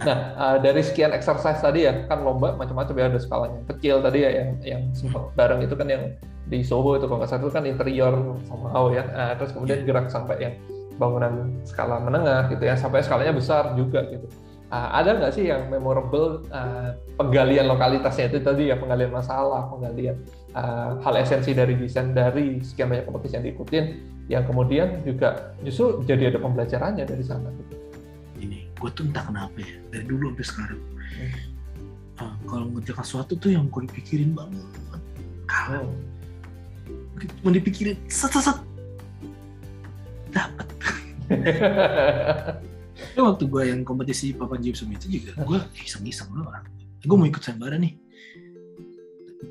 Nah, 0.03 0.17
uh, 0.35 0.57
dari 0.59 0.83
sekian 0.83 1.15
exercise 1.15 1.63
tadi 1.63 1.87
ya, 1.87 2.03
kan 2.11 2.27
lomba 2.27 2.59
macam-macam 2.59 2.91
ya 2.91 3.05
ada 3.07 3.19
skalanya. 3.23 3.63
Kecil 3.71 4.03
tadi 4.03 4.27
ya 4.27 4.31
yang 4.35 4.49
yang 4.67 4.81
sempat 4.91 5.31
bareng 5.31 5.63
itu 5.63 5.79
kan 5.79 5.87
yang 5.87 6.11
di 6.51 6.59
Soho 6.59 6.99
itu 6.99 7.07
kalau 7.07 7.23
nggak 7.23 7.31
salah 7.31 7.47
itu 7.47 7.51
kan 7.55 7.63
interior 7.63 8.35
somehow 8.51 8.91
ya. 8.91 9.07
Nah, 9.07 9.31
terus 9.39 9.55
kemudian 9.55 9.87
gerak 9.87 10.11
sampai 10.11 10.35
yang 10.43 10.53
bangunan 10.99 11.55
skala 11.63 12.03
menengah 12.03 12.51
gitu 12.51 12.67
ya, 12.67 12.75
sampai 12.75 12.99
skalanya 12.99 13.31
besar 13.31 13.79
juga 13.79 14.03
gitu. 14.11 14.27
Uh, 14.67 14.89
ada 14.99 15.15
nggak 15.15 15.31
sih 15.31 15.47
yang 15.47 15.71
memorable 15.71 16.43
uh, 16.51 16.91
penggalian 17.15 17.71
lokalitasnya 17.71 18.27
itu 18.27 18.43
tadi 18.43 18.67
ya, 18.67 18.75
penggalian 18.75 19.15
masalah, 19.15 19.71
penggalian 19.71 20.19
uh, 20.59 20.99
hal 20.99 21.15
esensi 21.15 21.55
dari 21.55 21.79
desain 21.79 22.11
dari 22.11 22.59
sekian 22.59 22.91
banyak 22.91 23.07
kompetisi 23.07 23.39
yang 23.39 23.45
diikutin, 23.47 23.85
yang 24.27 24.43
kemudian 24.43 24.99
juga 25.07 25.55
justru 25.63 26.03
jadi 26.03 26.35
ada 26.35 26.43
pembelajarannya 26.43 27.07
dari 27.07 27.23
sana. 27.23 27.47
Ini 28.43 28.67
gue 28.75 28.89
tuh 28.91 29.07
entah 29.07 29.23
kenapa 29.23 29.55
ya 29.55 29.79
dari 29.87 30.03
dulu 30.03 30.35
sampai 30.35 30.45
sekarang. 30.51 30.81
Uh, 32.19 32.35
kalau 32.51 32.65
ngerjakan 32.75 33.05
sesuatu 33.07 33.39
tuh 33.39 33.55
yang 33.55 33.71
gue 33.71 33.87
dipikirin 33.87 34.35
banget 34.35 34.67
kalah. 35.47 35.79
Hmm. 35.87 35.95
mau 37.41 37.51
dipikirin 37.55 37.95
set 38.11 38.35
set 38.35 38.51
set. 38.51 38.59
Dapat 40.35 40.67
Itu 42.97 43.21
waktu 43.21 43.43
gue 43.45 43.63
yang 43.69 43.81
kompetisi 43.85 44.33
papan 44.33 44.59
gypsum 44.61 44.89
itu 44.89 45.21
juga 45.21 45.37
gue 45.37 45.59
iseng-iseng 45.85 46.33
loh 46.33 46.49
orang 46.49 46.65
gue 47.07 47.15
mau 47.17 47.27
ikut 47.29 47.41
sayembara 47.43 47.77
nih. 47.77 47.93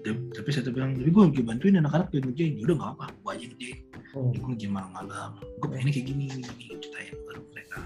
Tapi 0.06 0.48
saya 0.51 0.66
tuh 0.66 0.74
bilang 0.74 0.98
tapi 0.98 1.10
gue 1.10 1.23
lagi 1.23 1.43
bantuin 1.43 1.78
anak-anak 1.78 2.10
biar 2.10 2.23
ngerjain. 2.27 2.55
Udah 2.62 2.74
nggak 2.74 2.90
apa 2.98 3.05
gue 3.10 3.31
aja 3.31 3.44
ngerjain. 3.47 3.78
Hmm. 4.16 4.32
gue 4.35 4.48
ngerjain 4.51 4.73
malam-malam. 4.74 5.31
Gue 5.62 5.68
pengennya 5.70 5.93
kayak 5.94 6.06
gini 6.10 6.24
gini 6.31 6.43
gini 6.59 6.74
ceritain 6.82 7.14
baru 7.27 7.40
mereka. 7.55 7.78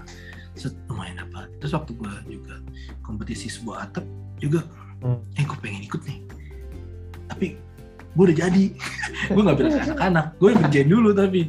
Set 0.57 0.73
lumayan 0.89 1.15
dapat 1.21 1.47
terus 1.61 1.73
waktu 1.77 1.91
gue 1.95 2.11
juga 2.27 2.55
kompetisi 3.05 3.47
sebuah 3.47 3.89
atap 3.89 4.05
juga 4.41 4.65
Hmm. 5.01 5.17
eh 5.33 5.41
gue 5.41 5.57
pengen 5.57 5.81
ikut 5.81 6.01
nih. 6.05 6.19
Tapi 7.25 7.57
gue 8.13 8.23
udah 8.27 8.37
jadi. 8.37 8.65
Gue 9.33 9.41
nggak 9.41 9.57
bilang 9.57 9.73
anak-anak. 9.81 10.25
Gue 10.37 10.49
ngerjain 10.53 10.89
dulu 10.89 11.09
tapi. 11.09 11.41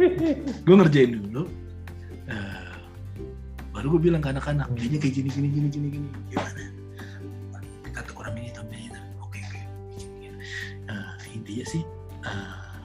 Gue 0.66 0.74
ngerjain 0.78 1.10
dulu 1.10 1.42
baru 3.84 4.00
gue 4.00 4.08
bilang 4.08 4.24
ke 4.24 4.32
anak-anak 4.32 4.72
kayaknya 4.80 4.96
kayak 4.96 5.12
gini 5.12 5.28
gini 5.28 5.48
gini 5.52 5.68
gini 5.68 5.88
gini. 5.92 6.08
Gimana? 6.32 6.62
Kata 7.92 8.16
kurang 8.16 8.32
ini 8.40 8.48
tambah 8.48 8.72
ini 8.72 8.96
oke 9.20 9.36
oke. 9.44 9.60
Eh, 10.88 11.12
intinya 11.36 11.66
sih 11.68 11.84
eh, 12.24 12.80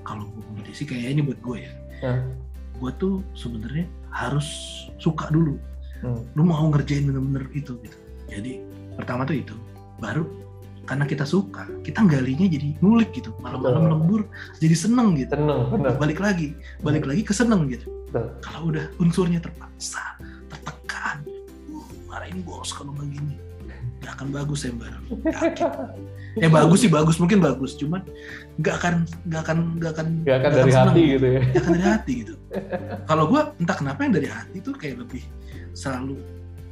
kalau 0.00 0.24
gue 0.32 0.40
kompetisi 0.48 0.88
kayak 0.88 1.12
ini 1.12 1.20
buat 1.28 1.36
gue 1.44 1.58
ya. 1.68 1.72
Hmm. 2.08 2.32
gue 2.80 2.90
tuh 2.96 3.20
sebenarnya 3.36 3.84
harus 4.16 4.48
suka 4.96 5.28
dulu. 5.28 5.60
Hmm. 6.00 6.24
lu 6.32 6.48
mau 6.48 6.72
ngerjain 6.72 7.04
bener-bener 7.04 7.44
itu 7.52 7.76
gitu. 7.84 7.96
Jadi 8.32 8.64
pertama 8.96 9.28
tuh 9.28 9.36
itu. 9.36 9.52
Baru 10.00 10.24
karena 10.88 11.04
kita 11.04 11.28
suka 11.28 11.68
kita 11.84 12.00
galinya 12.08 12.48
jadi 12.48 12.72
ngulik 12.80 13.12
gitu. 13.12 13.28
Malam-malam 13.44 13.92
lembur 13.92 14.24
jadi 14.56 14.72
seneng 14.72 15.20
gitu. 15.20 15.36
Seneng, 15.36 15.68
bener. 15.68 16.00
balik 16.00 16.16
lagi 16.16 16.56
balik 16.80 17.04
lagi 17.04 17.20
ke 17.28 17.36
seneng 17.36 17.68
gitu 17.68 17.92
Betul. 18.14 18.30
kalau 18.40 18.70
udah 18.70 18.84
unsurnya 18.96 19.42
terpaksa 19.42 20.14
tertekan 20.46 21.26
uh, 21.68 21.82
marahin 22.06 22.38
bos 22.40 22.70
kalau 22.70 22.94
nggak 22.94 23.10
gini. 23.10 23.34
Nggak 23.98 24.12
akan 24.14 24.28
bagus 24.30 24.60
ya 24.62 24.70
mbak 24.70 24.88
yakin 25.24 25.68
ya 26.36 26.48
bagus 26.48 26.78
sih 26.78 26.90
bagus. 26.92 27.16
Mungkin 27.16 27.38
bagus. 27.40 27.72
Cuman 27.74 28.04
nggak 28.60 28.74
akan 28.78 28.94
nggak 29.26 29.40
akan 29.42 29.56
nggak 29.80 29.92
akan 29.96 30.06
Gak 30.22 30.36
akan 30.36 30.44
nggak 30.44 30.52
dari 30.54 30.70
seneng. 30.70 30.86
hati 30.86 31.02
gitu 31.08 31.26
ya. 31.26 31.40
nggak 31.42 31.58
akan 31.58 31.72
dari 31.72 31.84
hati 31.84 32.12
gitu. 32.22 32.34
Kalau 33.10 33.24
gue 33.26 33.40
entah 33.58 33.76
kenapa 33.76 34.00
yang 34.04 34.12
dari 34.14 34.28
hati 34.28 34.56
tuh 34.60 34.72
kayak 34.72 34.96
lebih 35.00 35.22
selalu 35.72 36.14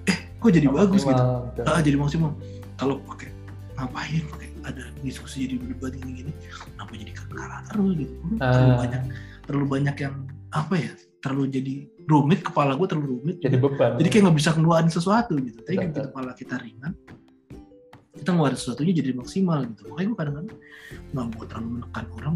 eh 0.06 0.19
kok 0.36 0.51
jadi 0.51 0.69
bagus 0.69 1.02
gitu? 1.02 1.24
Maksimal, 1.24 1.66
ah 1.66 1.81
jadi 1.81 1.97
maksimal. 1.97 2.31
Kalau 2.77 2.94
pakai 3.02 3.28
ngapain 3.74 4.23
pakai? 4.28 4.48
Ada 4.62 4.94
diskusi 5.02 5.43
jadi 5.43 5.59
berdebat 5.59 5.90
gini 5.93 6.23
gini 6.23 6.32
kenapa 6.70 6.94
jadi 6.94 7.10
kalah 7.19 7.66
terus 7.66 7.98
gitu? 7.98 8.14
Terlalu 8.39 8.70
Ah. 8.70 8.78
banyak 8.78 9.02
terlalu 9.43 9.66
banyak 9.66 9.97
yang 9.98 10.14
apa 10.52 10.74
ya 10.78 10.93
terlalu 11.23 11.44
jadi 11.49 11.74
rumit 12.05 12.43
kepala 12.43 12.74
gue 12.74 12.85
terlalu 12.85 13.09
rumit 13.16 13.36
Jadi 13.39 13.57
beban. 13.57 13.94
jadi 13.94 14.09
kayak 14.11 14.23
nggak 14.27 14.36
bisa 14.36 14.51
keluarin 14.53 14.90
sesuatu 14.90 15.39
gitu 15.39 15.59
tapi 15.62 15.77
kan 15.77 15.89
Betul. 15.89 16.05
kepala 16.11 16.31
kita 16.35 16.55
ringan 16.59 16.93
kita 18.12 18.28
ngeluarin 18.28 18.55
sesuatunya 18.55 18.93
jadi 18.93 19.11
maksimal 19.15 19.59
gitu 19.65 19.82
makanya 19.86 20.09
gue 20.09 20.19
kadang-kadang 20.19 20.59
nggak 21.12 21.27
mau 21.28 21.43
terlalu 21.44 21.69
menekan 21.73 22.07
orang 22.12 22.35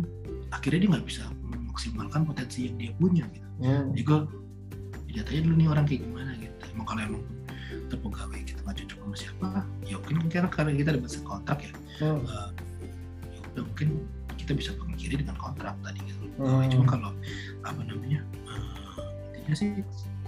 akhirnya 0.49 0.79
dia 0.79 0.91
nggak 0.95 1.05
bisa 1.05 1.23
memaksimalkan 1.45 2.21
potensi 2.25 2.59
yang 2.65 2.77
dia 2.77 2.93
punya 2.95 3.25
gitu 3.29 3.45
Hmm. 3.57 3.89
jadi 3.91 4.03
gue 4.05 4.19
lihat 5.11 5.27
aja 5.27 5.41
dulu 5.41 5.55
nih 5.57 5.65
orang 5.67 5.85
kayak 5.85 6.01
gimana 6.03 6.31
gitu 6.37 6.53
emang 6.71 6.87
kalau 6.87 7.01
emang 7.03 7.23
terpegawai 7.89 8.41
kita 8.43 8.61
nggak 8.61 8.77
cocok 8.77 8.99
sama 9.01 9.17
siapa 9.17 9.47
ya 9.83 9.97
mungkin 9.97 10.29
karena 10.29 10.49
karena 10.49 10.71
kita 10.75 10.89
ada 10.91 11.01
bahasa 11.01 11.19
kontrak 11.23 11.59
ya 11.61 11.73
Hmm. 11.97 12.21
eh, 12.21 12.49
ya 13.27 13.41
udah 13.51 13.63
mungkin 13.65 13.89
kita 14.37 14.53
bisa 14.53 14.71
pemikirin 14.77 15.25
dengan 15.25 15.37
kontrak 15.37 15.73
tadi 15.81 16.01
gitu 16.05 16.25
Hmm. 16.37 16.69
cuma 16.69 16.85
kalau 16.87 17.11
apa 17.65 17.81
namanya 17.81 18.21
eh, 18.45 18.76
intinya 19.47 19.56
sih 19.56 19.70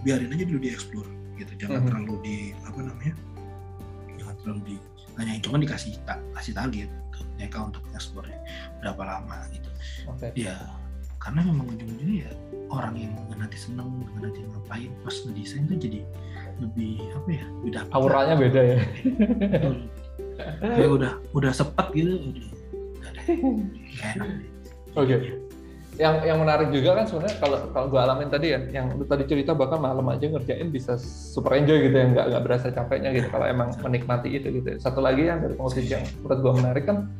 biarin 0.00 0.30
aja 0.30 0.44
dulu 0.46 0.60
dieksplor 0.62 1.06
gitu 1.34 1.52
jangan 1.58 1.82
Mhm. 1.82 1.86
terlalu 1.90 2.14
di 2.22 2.36
apa 2.62 2.78
namanya 2.78 3.14
jangan 4.14 4.34
terlalu 4.38 4.60
di 4.62 4.74
nanyain 5.14 5.42
cuma 5.42 5.58
dikasih 5.58 5.98
tak 6.06 6.22
kasih 6.32 6.54
target 6.54 6.86
gitu. 6.86 7.18
mereka 7.34 7.58
untuk 7.60 7.82
eksplornya 7.90 8.38
berapa 8.78 9.02
lama 9.02 9.42
gitu 9.50 9.66
Oke. 10.06 10.30
ya 10.34 10.54
karena 11.18 11.42
memang 11.42 11.66
ujung-ujungnya 11.68 12.30
ya 12.30 12.32
orang 12.70 12.94
yang 12.94 13.10
nanti 13.34 13.58
seneng 13.58 13.90
dengan 13.98 14.30
nanti 14.30 14.38
ngapain 14.40 14.90
pas 15.02 15.16
ngedesain 15.18 15.66
tuh 15.66 15.74
jadi 15.76 16.00
lebih 16.58 17.02
apa 17.12 17.28
ya 17.28 17.44
lebih 17.58 17.70
Auranya 17.90 18.34
beda 18.34 18.60
ya. 18.64 18.78
Kayak 20.60 20.90
udah 20.94 21.12
udah 21.34 21.50
sepet 21.50 21.86
gitu 21.92 22.12
udah 22.14 22.46
udah 22.94 23.10
deh 23.10 23.24
Kayak 23.98 24.12
enak 24.14 24.28
deh. 24.30 24.48
Oke. 24.94 25.16
Yang 25.98 26.14
yang 26.30 26.38
menarik 26.38 26.70
juga 26.70 26.90
kan 26.94 27.04
sebenarnya 27.10 27.36
kalau 27.42 27.58
kalau 27.74 27.86
gue 27.90 27.98
alamin 27.98 28.30
tadi 28.30 28.54
ya, 28.54 28.60
yang 28.70 28.94
tadi 29.02 29.26
cerita 29.26 29.50
bahkan 29.50 29.82
malam 29.82 30.06
aja 30.06 30.30
ngerjain 30.30 30.70
bisa 30.70 30.94
super 31.02 31.58
enjoy 31.58 31.90
gitu 31.90 31.96
ya, 31.98 32.06
nggak 32.14 32.26
nggak 32.30 32.42
berasa 32.46 32.70
capeknya 32.70 33.10
gitu 33.18 33.26
kalau 33.34 33.50
emang 33.50 33.74
menikmati 33.82 34.30
itu 34.38 34.62
gitu. 34.62 34.78
Satu 34.78 35.02
lagi 35.02 35.26
yang 35.26 35.42
dari 35.42 35.58
kompetisi 35.58 35.98
yang 35.98 36.06
menurut 36.22 36.38
gue 36.38 36.52
menarik 36.62 36.84
kan 36.86 37.10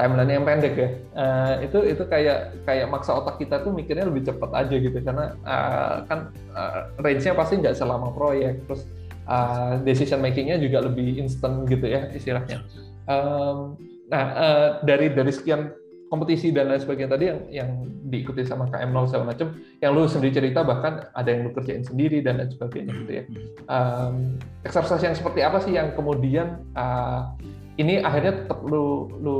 timeline 0.00 0.32
yang 0.32 0.44
pendek 0.48 0.74
ya. 0.80 0.88
Eh, 1.12 1.54
itu 1.68 1.78
itu 1.84 2.02
kayak 2.08 2.64
kayak 2.64 2.88
maksa 2.88 3.12
otak 3.12 3.36
kita 3.36 3.60
tuh 3.60 3.76
mikirnya 3.76 4.08
lebih 4.08 4.24
cepat 4.24 4.50
aja 4.64 4.74
gitu 4.80 4.98
karena 5.04 5.36
eh, 5.44 5.96
kan 6.08 6.32
eh, 6.32 6.80
range-nya 7.04 7.36
pasti 7.36 7.60
nggak 7.60 7.76
selama 7.76 8.16
proyek 8.16 8.64
terus 8.64 8.88
eh, 9.28 9.72
decision 9.84 10.24
makingnya 10.24 10.56
juga 10.56 10.88
lebih 10.88 11.20
instant 11.20 11.68
gitu 11.68 11.84
ya 11.84 12.08
istilahnya. 12.16 12.64
Em, 13.04 13.76
nah 14.08 14.24
eh, 14.40 14.68
dari 14.88 15.12
dari 15.12 15.32
sekian 15.36 15.81
kompetisi 16.12 16.52
dan 16.52 16.68
lain 16.68 16.84
sebagainya 16.84 17.10
tadi 17.16 17.24
yang 17.32 17.40
yang 17.48 17.70
diikuti 18.12 18.44
sama 18.44 18.68
KM0 18.68 19.08
segala 19.08 19.32
macam, 19.32 19.56
yang 19.80 19.96
lu 19.96 20.04
sendiri 20.04 20.36
cerita 20.36 20.60
bahkan 20.60 21.08
ada 21.16 21.28
yang 21.32 21.48
lu 21.48 21.56
kerjain 21.56 21.80
sendiri 21.80 22.20
dan 22.20 22.36
lain 22.36 22.52
sebagainya 22.52 22.92
gitu 23.00 23.12
ya. 23.16 23.24
Um, 23.72 24.36
exercise 24.68 25.00
yang 25.00 25.16
seperti 25.16 25.40
apa 25.40 25.64
sih 25.64 25.72
yang 25.72 25.96
kemudian 25.96 26.60
uh, 26.76 27.32
ini 27.80 28.04
akhirnya 28.04 28.44
tetap 28.44 28.60
lu 28.68 29.08
lu 29.24 29.36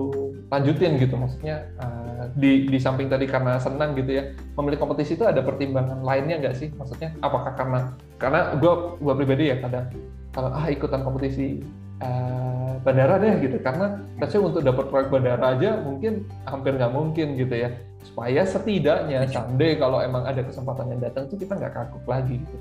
lanjutin 0.48 0.96
gitu? 0.96 1.12
Maksudnya 1.20 1.68
uh, 1.84 2.32
di 2.40 2.64
di 2.64 2.78
samping 2.80 3.12
tadi 3.12 3.28
karena 3.28 3.60
senang 3.60 3.92
gitu 3.92 4.08
ya 4.16 4.32
memilih 4.56 4.80
kompetisi 4.80 5.20
itu 5.20 5.28
ada 5.28 5.44
pertimbangan 5.44 6.00
lainnya 6.00 6.40
nggak 6.40 6.56
sih? 6.56 6.72
Maksudnya 6.72 7.12
apakah 7.20 7.52
karena 7.52 7.92
karena 8.16 8.56
gue 8.56 8.96
gua 8.96 9.12
pribadi 9.12 9.52
ya 9.52 9.60
kadang 9.60 9.92
kalau 10.32 10.48
ah 10.48 10.64
ikutan 10.72 11.04
kompetisi 11.04 11.60
uh, 12.02 12.72
bandara 12.82 13.14
deh 13.22 13.34
gitu 13.38 13.56
karena 13.62 14.02
rasanya 14.18 14.42
untuk 14.50 14.62
dapat 14.66 14.84
proyek 14.90 15.08
bandara 15.14 15.54
aja 15.54 15.78
mungkin 15.78 16.26
hampir 16.50 16.74
nggak 16.74 16.92
mungkin 16.92 17.38
gitu 17.38 17.54
ya 17.54 17.70
supaya 18.02 18.42
setidaknya 18.42 19.30
someday 19.30 19.78
kalau 19.78 20.02
emang 20.02 20.26
ada 20.26 20.42
kesempatan 20.42 20.90
yang 20.90 21.00
datang 21.00 21.30
tuh 21.30 21.38
kita 21.38 21.54
nggak 21.54 21.72
kaku 21.72 21.98
lagi 22.10 22.42
gitu. 22.42 22.56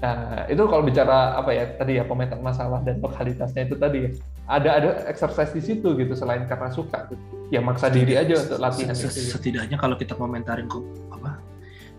Nah 0.00 0.48
itu 0.48 0.62
kalau 0.64 0.80
bicara 0.80 1.36
apa 1.36 1.52
ya 1.52 1.64
tadi 1.76 2.00
ya 2.00 2.04
pemetaan 2.08 2.40
masalah 2.40 2.80
dan 2.80 3.04
lokalitasnya 3.04 3.68
itu 3.68 3.76
tadi 3.76 3.98
ya 4.08 4.10
ada 4.48 4.70
ada 4.80 4.88
exercise 5.06 5.52
di 5.52 5.60
situ 5.62 5.92
gitu 5.94 6.16
selain 6.16 6.48
karena 6.48 6.72
suka 6.72 7.06
gitu. 7.12 7.20
ya 7.52 7.60
maksa 7.60 7.86
diri 7.92 8.16
aja 8.16 8.34
untuk 8.40 8.58
latihan 8.58 8.96
Se- 8.96 9.06
itu. 9.06 9.20
gitu. 9.20 9.30
setidaknya 9.38 9.76
kalau 9.76 9.94
kita 9.94 10.16
komentarin 10.16 10.66
kok 10.66 10.82
apa 11.14 11.38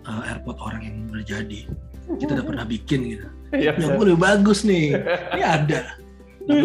uh, 0.10 0.22
airport 0.28 0.58
orang 0.60 0.82
yang 0.84 0.96
udah 1.14 1.24
jadi 1.24 1.60
kita 2.18 2.32
udah 2.42 2.46
pernah 2.52 2.66
bikin 2.68 3.00
gitu 3.16 3.28
Iya, 3.52 3.76
yang 3.76 4.00
lebih 4.00 4.18
bagus 4.20 4.64
nih 4.66 4.96
ini 5.38 5.44
ada 5.46 5.80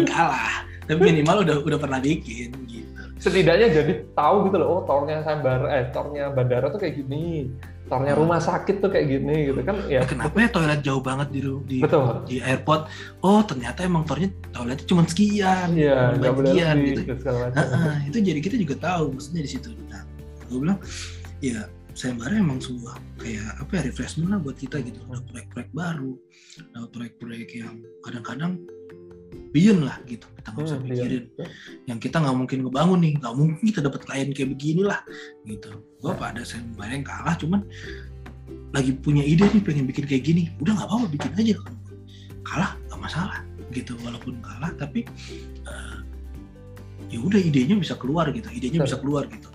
kalah 0.07 0.65
tapi 0.87 0.99
minimal 1.03 1.43
udah 1.43 1.55
udah 1.67 1.79
pernah 1.79 1.99
bikin 1.99 2.55
gitu. 2.71 3.01
Setidaknya 3.19 3.67
jadi 3.73 3.93
tahu 4.15 4.47
gitu 4.47 4.57
loh 4.61 4.67
oh 4.79 4.81
tornya 4.87 5.19
sambar 5.25 5.67
eh 5.67 5.91
tornya 5.91 6.31
bandara 6.31 6.71
tuh 6.71 6.79
kayak 6.79 7.03
gini 7.03 7.51
tornya 7.87 8.13
Hmm. 8.15 8.21
rumah 8.23 8.39
sakit 8.39 8.83
tuh 8.83 8.91
kayak 8.91 9.07
gini 9.09 9.51
gitu 9.51 9.61
kan 9.63 9.79
ya. 9.87 10.03
Kenapa 10.03 10.35
ya 10.37 10.47
toilet 10.51 10.79
jauh 10.83 11.03
banget 11.03 11.27
di 11.31 11.39
di, 11.67 11.77
betul. 11.83 12.23
di 12.27 12.37
airport? 12.43 12.87
Oh 13.23 13.43
ternyata 13.43 13.83
emang 13.83 14.03
tornya 14.07 14.31
toiletnya 14.51 14.85
cuma 14.87 15.03
sekian 15.07 15.75
bagian 16.19 16.75
lebih 16.77 17.03
gitu. 17.03 17.31
Heeh, 17.55 17.93
itu 18.11 18.17
jadi 18.23 18.39
kita 18.43 18.55
juga 18.59 18.75
tahu 18.79 19.15
maksudnya 19.15 19.41
di 19.43 19.51
situ. 19.51 19.71
Nah 19.91 20.03
gue 20.47 20.59
bilang 20.63 20.79
ya 21.43 21.67
sayembara 21.97 22.37
emang 22.37 22.61
sebuah 22.61 22.95
kayak 23.17 23.49
apa 23.65 23.71
ya 23.75 23.81
refreshment 23.89 24.29
lah 24.29 24.39
buat 24.39 24.55
kita 24.61 24.77
gitu 24.85 25.01
proyek-proyek 25.09 25.69
baru 25.73 26.13
ada 26.61 26.85
proyek-proyek 26.93 27.49
yang 27.57 27.81
kadang-kadang 28.05 28.61
beyond 29.57 29.81
lah 29.89 29.97
gitu. 30.05 30.29
Kita 30.37 30.53
nggak 30.53 30.65
usah 30.69 30.77
Hmm, 30.77 30.85
mikirin 30.85 31.23
iya. 31.33 31.45
yang 31.89 31.97
kita 31.97 32.15
nggak 32.21 32.35
mungkin 32.37 32.57
ngebangun 32.61 32.99
nih. 33.01 33.13
Nggak 33.17 33.33
mungkin 33.33 33.63
kita 33.65 33.79
dapat 33.81 34.01
klien 34.05 34.29
kayak 34.29 34.49
beginilah 34.53 35.01
gitu. 35.43 35.69
Gue 35.97 36.13
Ya. 36.13 36.17
pada 36.21 36.41
sayembara 36.45 36.93
yang 36.93 37.01
kalah 37.01 37.33
cuman 37.33 37.61
lagi 38.71 38.91
punya 38.93 39.25
ide 39.25 39.49
nih 39.49 39.63
pengen 39.65 39.89
bikin 39.89 40.05
kayak 40.05 40.23
gini. 40.23 40.53
Udah 40.61 40.77
nggak 40.77 40.87
apa-apa 40.87 41.07
bikin 41.09 41.31
aja. 41.33 41.55
Kalah 42.45 42.71
nggak 42.85 42.99
masalah 43.01 43.39
gitu. 43.73 43.97
Walaupun 44.05 44.37
kalah 44.39 44.69
tapi 44.77 45.01
eh, 45.65 45.97
ya 47.09 47.19
udah 47.19 47.39
idenya 47.41 47.73
bisa 47.75 47.97
keluar 47.97 48.29
gitu. 48.29 48.47
Idenya 48.53 48.85
bisa 48.85 49.01
keluar 49.01 49.25
gitu. 49.27 49.49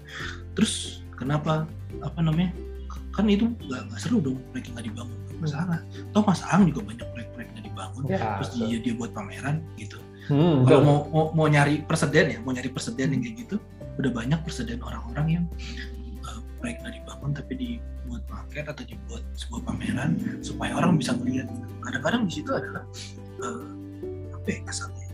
Terus 0.59 1.01
kenapa 1.15 1.65
apa 2.03 2.20
namanya 2.20 2.51
kan 3.12 3.29
itu 3.29 3.45
nggak 3.69 4.01
seru 4.01 4.24
dong 4.24 4.41
proyek 4.51 4.69
yang 4.69 4.74
nggak 4.77 4.87
dibangun. 4.93 5.16
Nggak 5.29 5.41
masalah. 5.45 5.79
Toh 6.12 6.23
mas 6.24 6.41
Ang 6.49 6.69
juga 6.73 6.81
banyak 6.85 7.07
proyek-proyek 7.12 7.32
yang 7.83 7.93
dibangun 7.95 8.03
ya. 8.07 8.39
terus 8.39 8.51
dia 8.55 8.79
dia 8.79 8.95
buat 8.95 9.11
pameran 9.11 9.57
gitu. 9.75 9.99
Hmm, 10.31 10.63
kalau 10.63 10.83
mau, 10.87 10.99
mau 11.11 11.25
mau 11.35 11.47
nyari 11.51 11.83
perseden 11.83 12.27
ya 12.31 12.39
mau 12.47 12.55
nyari 12.55 12.71
perseden 12.71 13.11
yang 13.11 13.23
kayak 13.27 13.37
gitu 13.43 13.57
udah 13.99 14.11
banyak 14.15 14.39
perseden 14.47 14.79
orang-orang 14.79 15.27
yang 15.27 15.45
uh, 16.23 16.39
proyek 16.63 16.79
nggak 16.79 16.95
dibangun 17.03 17.31
tapi 17.35 17.53
dibuat 17.59 18.23
market 18.31 18.65
atau 18.71 18.83
dibuat 18.87 19.23
sebuah 19.35 19.63
pameran 19.67 20.15
supaya 20.39 20.79
orang 20.79 20.95
bisa 20.95 21.11
melihat 21.19 21.51
gitu. 21.51 21.75
kadang-kadang 21.83 22.23
di 22.31 22.33
situ 22.39 22.51
adalah 22.55 22.87
uh, 23.43 23.67
apa 24.39 24.47
ya 24.47 24.59
kasarnya 24.63 25.07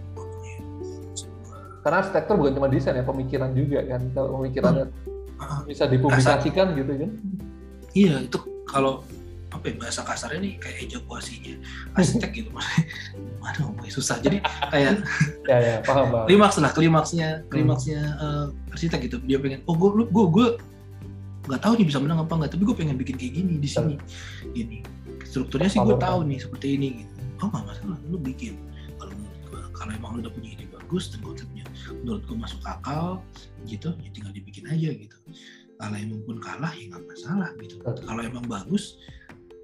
karena 1.79 1.97
arsitektur 2.05 2.35
bukan 2.37 2.53
cuma 2.53 2.69
desain 2.69 3.01
ya 3.01 3.07
pemikiran 3.07 3.55
juga 3.57 3.81
kan. 3.87 4.03
Kalau 4.13 4.29
pemikirannya 4.43 4.93
Ah, 5.39 5.63
bisa 5.63 5.87
dipublikasikan 5.87 6.75
gitu 6.75 6.93
kan. 6.99 7.11
Iya 7.95 8.27
itu 8.27 8.39
kalau 8.67 9.07
apa 9.49 9.65
ya 9.73 9.75
bahasa 9.81 10.01
kasarnya 10.05 10.41
nih 10.45 10.55
kayak 10.61 10.77
ejakuasinya 10.89 11.55
arsitek 11.97 12.31
gitu 12.45 12.51
mana 12.53 13.59
ngomongnya 13.65 13.93
susah. 13.93 14.21
Jadi 14.21 14.45
kayak 14.45 15.05
ya 15.49 15.57
ya 15.57 15.75
paham 15.83 16.13
paham. 16.13 16.27
Klimaks 16.29 16.57
lah 16.61 16.73
klimaksnya 16.73 17.29
klimaksnya 17.49 18.01
eh, 18.21 18.73
arsitek 18.75 19.09
gitu. 19.09 19.17
Dia 19.25 19.41
pengen 19.41 19.65
oh 19.65 19.75
gue 19.75 20.05
gue 20.05 20.25
gue 20.29 20.47
nggak 21.49 21.61
tahu 21.65 21.81
nih 21.81 21.87
bisa 21.89 21.99
menang 21.99 22.21
apa 22.21 22.33
nggak 22.37 22.51
tapi 22.53 22.63
gue 22.69 22.77
pengen 22.77 22.97
bikin 23.01 23.17
kayak 23.17 23.33
gini 23.41 23.55
di 23.57 23.69
sini. 23.69 23.97
Gini. 24.53 24.79
Strukturnya 25.25 25.73
sih 25.73 25.81
gue 25.81 25.97
tahu 25.97 26.29
nih 26.29 26.39
seperti 26.45 26.77
ini 26.77 26.89
gitu. 27.05 27.13
Oh 27.41 27.49
nggak 27.49 27.65
masalah 27.65 27.99
lu 28.05 28.21
bikin. 28.21 28.61
Kalau 29.01 29.13
menurut 29.17 29.41
gue 29.49 29.61
kalau 29.73 29.93
emang 29.97 30.11
lu 30.17 30.21
udah 30.29 30.33
punya 30.37 30.51
ide 30.53 30.67
bagus 30.69 31.09
dan 31.09 31.21
konsepnya 31.25 31.65
menurut 32.05 32.23
gue 32.29 32.37
masuk 32.37 32.61
akal 32.69 33.25
gitu 33.65 33.97
ya 34.05 34.09
tinggal 34.13 34.33
dibikin 34.37 34.69
aja 34.69 34.93
gitu. 34.93 35.17
Kalau 35.79 35.95
emang 35.95 36.21
pun 36.27 36.37
kalah 36.43 36.75
ya 36.77 36.93
nggak 36.93 37.05
masalah 37.07 37.51
gitu. 37.65 37.81
Kalau 37.81 38.21
emang 38.21 38.45
bagus 38.45 39.01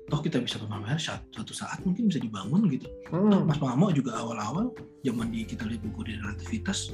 toh 0.04 0.20
kita 0.20 0.36
bisa 0.44 0.60
suatu 0.60 1.24
suatu 1.32 1.52
saat 1.56 1.80
mungkin 1.82 2.12
bisa 2.12 2.20
dibangun 2.20 2.68
gitu 2.68 2.86
Toh, 3.08 3.24
hmm. 3.24 3.48
Mas 3.48 3.56
Pangamo 3.56 3.88
juga 3.88 4.20
awal-awal 4.20 4.68
zaman 5.00 5.32
di 5.32 5.48
kita 5.48 5.64
lihat 5.64 5.80
buku 5.80 6.12
di 6.12 6.12
relativitas 6.20 6.92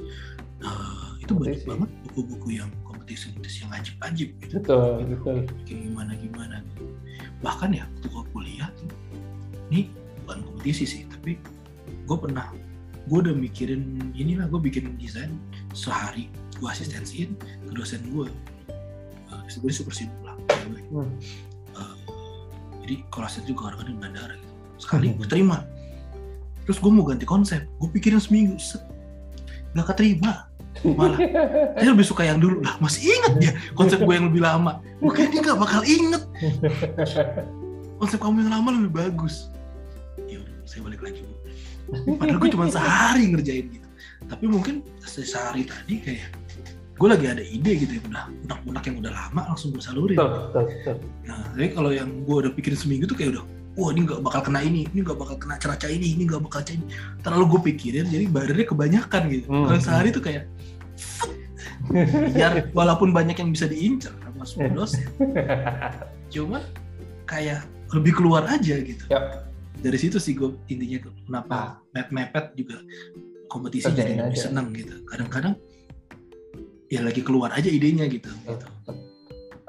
eh, 0.63 1.07
itu 1.19 1.35
banyak 1.35 1.59
Kompetisi. 1.59 1.67
banget 1.67 1.89
buku-buku 2.07 2.47
yang 2.55 2.69
kompetisi-kompetisi 2.87 3.57
yang 3.67 3.71
ajib-ajib 3.75 4.29
gitu 4.47 4.53
betul 4.63 5.03
betul 5.11 5.37
kayak 5.67 5.79
gimana 5.83 6.11
gimana 6.15 6.55
bahkan 7.43 7.75
ya 7.75 7.83
waktu 7.99 8.07
gue 8.07 8.23
kuliah 8.31 8.69
tuh 8.79 8.87
ini 9.71 9.91
bukan 10.23 10.39
kompetisi 10.47 10.83
sih 10.87 11.01
tapi 11.11 11.35
gue 12.07 12.17
pernah 12.17 12.47
gue 13.11 13.17
udah 13.27 13.35
mikirin 13.35 14.13
inilah 14.15 14.47
gue 14.47 14.61
bikin 14.61 14.95
desain 14.95 15.35
sehari 15.75 16.31
gue 16.61 16.67
asistensiin 16.69 17.35
ke 17.39 17.71
dosen 17.75 17.99
gue 18.13 18.29
uh, 19.31 19.43
gue 19.43 19.71
super 19.73 19.91
sibuk 19.91 20.21
lah. 20.23 20.37
Hmm. 20.91 21.11
Jadi 22.91 23.23
asisten 23.23 23.47
juga 23.47 23.71
kadang-kadang 23.71 23.95
di 23.95 24.01
bandara 24.03 24.33
gitu. 24.35 24.53
Sekali 24.75 25.15
gue 25.15 25.23
terima. 25.23 25.63
Terus 26.67 26.75
gue 26.83 26.91
mau 26.91 27.07
ganti 27.07 27.23
konsep. 27.23 27.63
Gue 27.79 27.87
pikirin 27.87 28.19
seminggu 28.19 28.59
set. 28.59 28.83
Nggak 29.71 29.95
keterima. 29.95 30.51
Malah. 30.83 31.15
Dia 31.79 31.87
lebih 31.95 32.03
suka 32.03 32.27
yang 32.27 32.43
dulu. 32.43 32.59
Lah 32.59 32.75
masih 32.83 33.07
inget 33.07 33.33
dia 33.39 33.51
konsep 33.79 34.03
gue 34.03 34.11
yang 34.11 34.27
lebih 34.27 34.43
lama. 34.43 34.83
Gue 34.99 35.07
kira 35.15 35.31
dia 35.31 35.39
nggak 35.39 35.59
bakal 35.63 35.87
inget 35.87 36.23
konsep 37.95 38.19
kamu 38.19 38.43
yang 38.43 38.59
lama 38.59 38.75
lebih 38.75 38.91
bagus. 38.91 39.47
Ya 40.27 40.43
udah 40.43 40.55
saya 40.67 40.83
balik 40.83 40.99
lagi 40.99 41.23
bu. 41.23 42.19
Padahal 42.19 42.43
gue 42.43 42.49
cuma 42.51 42.67
sehari 42.67 43.23
ngerjain 43.31 43.71
gitu. 43.71 43.87
Tapi 44.27 44.51
mungkin 44.51 44.83
se- 45.07 45.23
sehari 45.23 45.63
tadi 45.63 45.95
kayak 46.03 46.27
gue 46.95 47.07
lagi 47.09 47.25
ada 47.27 47.41
ide 47.41 47.71
gitu 47.81 47.91
ya 47.97 48.01
udah 48.07 48.23
unak-unak 48.45 48.83
yang 48.85 48.95
udah 49.01 49.11
lama 49.11 49.41
langsung 49.49 49.69
gue 49.71 49.81
salurin. 49.81 50.17
Betul 50.17 50.29
betul 50.29 50.63
betul. 50.69 50.95
Nah 51.25 51.39
tapi 51.53 51.67
kalau 51.71 51.91
yang 51.91 52.09
gue 52.23 52.35
udah 52.45 52.51
pikirin 52.53 52.77
seminggu 52.77 53.05
tuh 53.05 53.17
kayak 53.17 53.37
udah 53.37 53.43
wah 53.73 53.89
ini 53.89 54.03
nggak 54.03 54.19
bakal 54.21 54.41
kena 54.43 54.59
ini 54.61 54.83
ini 54.91 54.99
nggak 55.01 55.17
bakal 55.17 55.35
kena 55.39 55.55
ceraca 55.57 55.87
ini 55.87 56.07
ini 56.13 56.23
nggak 56.29 56.41
bakal 56.43 56.61
ini. 56.67 56.85
Terlalu 57.23 57.45
gue 57.57 57.61
pikirin 57.73 58.05
jadi 58.05 58.25
badannya 58.29 58.65
kebanyakan 58.67 59.21
gitu. 59.31 59.45
Hmm. 59.49 59.65
kalau 59.65 59.79
sehari 59.81 60.09
tuh 60.11 60.21
kayak 60.21 60.43
biar 62.35 62.51
walaupun 62.77 63.09
banyak 63.11 63.35
yang 63.35 63.49
bisa 63.51 63.65
diincar 63.65 64.13
sama 64.21 64.43
semua 64.45 64.69
dosen. 64.85 65.05
Cuma 66.29 66.61
kayak 67.25 67.65
lebih 67.91 68.13
keluar 68.15 68.45
aja 68.47 68.75
gitu. 68.79 69.03
Ya. 69.09 69.41
dari 69.81 69.97
situ 69.97 70.21
sih 70.21 70.37
gue 70.37 70.53
intinya 70.69 71.09
kenapa 71.25 71.81
Nah. 71.89 72.05
map 72.05 72.07
mepet 72.13 72.45
juga 72.53 72.77
kompetisi 73.49 73.89
jadi 73.89 74.29
lebih 74.29 74.37
seneng 74.37 74.69
gitu. 74.77 74.93
Kadang-kadang 75.09 75.57
ya 76.91 76.99
lagi 76.99 77.23
keluar 77.23 77.55
aja 77.55 77.71
idenya 77.71 78.05
gitu, 78.11 78.27
gitu. 78.43 78.67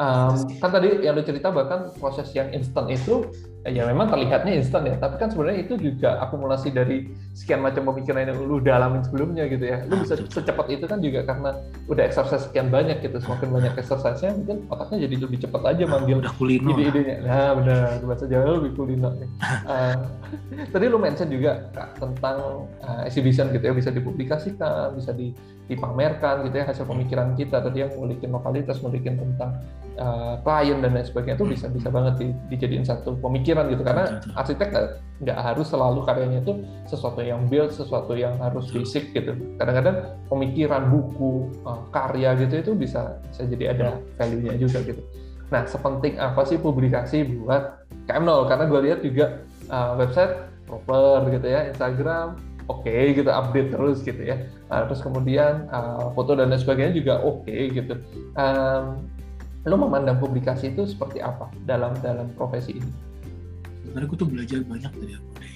Um, 0.02 0.34
kan 0.58 0.74
tadi 0.74 0.98
yang 1.06 1.14
lu 1.14 1.22
cerita 1.22 1.54
bahkan 1.54 1.94
proses 2.02 2.34
yang 2.34 2.50
instan 2.50 2.90
itu 2.90 3.30
ya 3.62 3.86
memang 3.86 4.10
terlihatnya 4.10 4.58
instan 4.58 4.82
ya. 4.84 4.98
Tapi 4.98 5.16
kan 5.16 5.30
sebenarnya 5.30 5.62
itu 5.62 5.74
juga 5.78 6.18
akumulasi 6.18 6.74
dari 6.74 7.06
sekian 7.32 7.62
macam 7.62 7.86
pemikiran 7.86 8.26
yang 8.26 8.38
lu 8.42 8.58
udah 8.58 8.74
alamin 8.74 9.06
sebelumnya 9.06 9.46
gitu 9.46 9.62
ya. 9.62 9.86
Lu 9.86 9.94
Ah, 9.94 10.00
bisa 10.02 10.18
secepat 10.18 10.66
itu 10.66 10.84
kan 10.84 10.98
juga 10.98 11.22
karena 11.22 11.50
udah 11.86 12.02
exercise 12.02 12.42
sekian 12.44 12.68
banyak 12.68 12.98
gitu. 13.00 13.22
Semakin 13.22 13.48
banyak 13.54 13.72
exercise-nya 13.78 14.34
mungkin 14.34 14.66
otaknya 14.66 14.98
jadi 15.06 15.14
lebih 15.22 15.38
cepat 15.40 15.62
aja 15.68 15.84
manggil 15.86 16.18
udah 16.18 16.32
kulino. 16.34 16.74
ide-idenya. 16.74 17.16
Nah 17.22 17.50
benar, 17.54 17.86
bahasa 18.02 18.24
Jawa 18.26 18.58
lebih 18.58 18.72
kulino. 18.74 19.08
Nih. 19.14 19.30
Eh, 19.62 19.96
tadi 20.68 20.84
lu 20.88 20.98
mention 20.98 21.28
juga 21.28 21.68
Kak, 21.70 22.00
tentang 22.00 22.66
eh, 22.80 23.06
exhibition 23.06 23.52
gitu 23.52 23.62
ya, 23.62 23.72
bisa 23.72 23.92
dipublikasikan, 23.92 24.96
bisa 24.96 25.12
di- 25.12 25.32
dipamerkan 25.66 26.44
gitu 26.44 26.56
ya 26.56 26.66
hasil 26.66 26.84
pemikiran 26.84 27.32
kita. 27.34 27.60
Tadi 27.60 27.78
yang 27.80 27.92
ngulikin 27.94 28.32
lokalitas, 28.32 28.80
ngulikin 28.80 29.16
tentang 29.16 29.60
eh, 29.92 30.34
klien 30.40 30.80
dan 30.80 30.92
lain 30.92 31.04
sebagainya 31.04 31.36
itu 31.36 31.46
bisa 31.46 31.68
bisa 31.68 31.88
banget 31.88 32.14
di- 32.16 32.36
dijadiin 32.50 32.80
satu 32.82 33.12
pemikiran 33.14 33.51
gitu. 33.68 33.82
Karena 33.84 34.22
arsitek 34.38 34.68
nggak 35.22 35.38
harus 35.38 35.70
selalu 35.70 36.02
karyanya 36.02 36.42
itu 36.42 36.66
sesuatu 36.90 37.22
yang 37.22 37.46
build, 37.46 37.70
sesuatu 37.70 38.12
yang 38.18 38.34
harus 38.42 38.72
fisik 38.72 39.14
gitu. 39.14 39.36
Kadang-kadang 39.60 40.18
pemikiran, 40.26 40.90
buku, 40.90 41.52
eh, 41.62 41.80
karya 41.94 42.34
gitu 42.42 42.54
itu 42.58 42.72
bisa 42.74 43.22
bisa 43.30 43.42
jadi 43.46 43.64
ada 43.76 43.88
value-nya 44.18 44.58
juga 44.58 44.82
gitu. 44.82 45.02
Nah, 45.52 45.68
sepenting 45.68 46.16
apa 46.16 46.48
sih 46.48 46.56
publikasi 46.56 47.28
buat 47.28 47.84
KM0? 48.08 48.48
Karena 48.48 48.64
gue 48.64 48.80
lihat 48.88 49.00
juga 49.04 49.44
uh, 49.68 50.00
website 50.00 50.48
proper 50.64 51.28
gitu 51.28 51.44
ya, 51.44 51.68
Instagram 51.68 52.40
oke 52.72 52.96
gitu, 53.12 53.28
update 53.28 53.68
terus 53.68 54.00
gitu 54.00 54.22
ya. 54.24 54.48
Nah, 54.72 54.88
terus 54.88 55.04
kemudian 55.04 55.68
uh, 55.68 56.08
foto 56.16 56.32
dan 56.32 56.48
lain 56.48 56.56
sebagainya 56.56 56.96
juga 56.96 57.20
oke 57.20 57.52
gitu. 57.68 57.94
Um, 58.32 59.04
lo 59.68 59.76
memandang 59.78 60.18
publikasi 60.18 60.74
itu 60.74 60.88
seperti 60.88 61.20
apa 61.22 61.52
dalam 61.68 61.94
dalam 62.00 62.32
profesi 62.34 62.80
ini? 62.80 63.11
Sebenarnya 63.82 64.08
gue 64.08 64.18
tuh 64.18 64.28
belajar 64.28 64.58
banyak 64.62 64.92
dari 64.96 65.14
aku 65.14 65.30
deh 65.36 65.54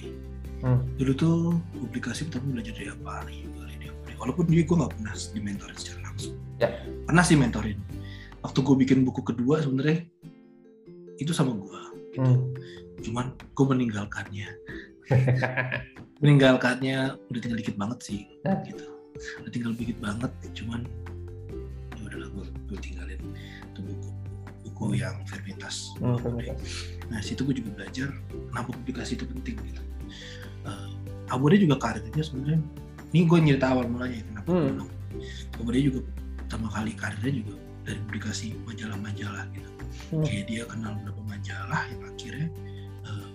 Hmm. 0.57 0.81
dulu 0.97 1.13
tuh 1.13 1.37
publikasi 1.77 2.25
pertama 2.25 2.57
belajar 2.57 2.73
dari 2.73 2.89
apa 2.89 3.21
dari 3.21 3.45
walaupun 4.17 4.49
dia 4.49 4.65
gue 4.65 4.73
nggak 4.73 4.89
pernah 4.89 5.13
dimentorin 5.31 5.77
secara 5.77 5.99
langsung 6.03 6.33
Ya. 6.57 6.73
pernah 7.05 7.21
sih 7.21 7.37
mentorin 7.37 7.77
waktu 8.41 8.57
gue 8.57 8.75
bikin 8.81 9.05
buku 9.05 9.21
kedua 9.21 9.61
sebenarnya 9.61 10.01
itu 11.15 11.29
sama 11.29 11.53
gue 11.53 11.81
Hmm. 12.17 12.41
cuman 13.05 13.25
gue 13.37 13.65
meninggalkannya 13.69 14.49
meninggalkannya 16.17 16.97
udah 17.29 17.39
tinggal 17.39 17.59
dikit 17.61 17.77
banget 17.77 17.99
sih 18.01 18.19
Ya. 18.41 18.57
gitu 18.65 18.85
udah 19.41 19.51
tinggal 19.53 19.71
dikit 19.73 19.97
banget 20.01 20.31
cuman 20.53 20.81
ya 21.93 22.01
udahlah 22.01 22.29
gue 22.29 22.45
gue 22.65 22.79
tinggalin 22.81 23.21
itu 23.69 23.79
buku 23.79 24.09
buku 24.65 24.83
yang 24.95 25.17
Vermitas. 25.25 25.89
Hmm, 25.97 26.17
Vermitas. 26.17 26.96
Nah 27.07 27.19
situ 27.23 27.43
gue 27.47 27.55
juga 27.57 27.83
belajar 27.83 28.09
kenapa 28.51 28.69
publikasi 28.75 29.15
itu 29.15 29.25
penting 29.27 29.55
gitu. 29.63 29.81
Uh, 30.67 30.91
Abode 31.27 31.59
juga 31.59 31.75
karirnya 31.79 32.23
sebenarnya. 32.23 32.59
Ini 33.11 33.23
gue 33.23 33.39
nyerita 33.39 33.71
awal 33.71 33.87
mulanya 33.87 34.19
ya, 34.19 34.25
kenapa 34.31 34.49
Hmm. 34.51 34.87
Abode 35.59 35.79
juga 35.79 35.99
pertama 36.43 36.67
kali 36.71 36.91
karirnya 36.95 37.31
juga 37.43 37.55
dari 37.87 37.99
publikasi 38.07 38.55
majalah-majalah 38.67 39.45
gitu. 39.55 39.69
Hmm. 40.11 40.23
Kayak 40.23 40.45
dia 40.47 40.63
kenal 40.67 40.91
beberapa 41.03 41.21
majalah 41.27 41.81
yang 41.91 42.01
akhirnya 42.07 42.47
uh, 43.07 43.27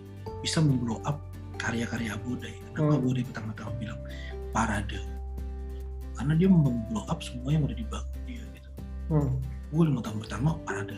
bisa 0.44 0.58
memblow 0.60 1.00
up 1.04 1.20
karya-karya 1.60 2.16
Abode. 2.16 2.48
Kenapa 2.72 2.92
Hmm. 2.92 2.98
Abode 3.00 3.20
pertama-tama 3.28 3.72
bilang 3.80 4.00
parade? 4.52 5.00
Karena 6.12 6.32
dia 6.36 6.48
memblow 6.48 7.04
up 7.08 7.18
semua 7.24 7.50
yang 7.56 7.64
udah 7.64 7.74
dibangun 7.76 8.20
dia 8.28 8.44
gitu 8.54 8.70
Hmm. 9.10 9.32
gue 9.72 9.82
lima 9.88 10.00
tahun 10.04 10.20
pertama 10.22 10.54
parade 10.68 10.94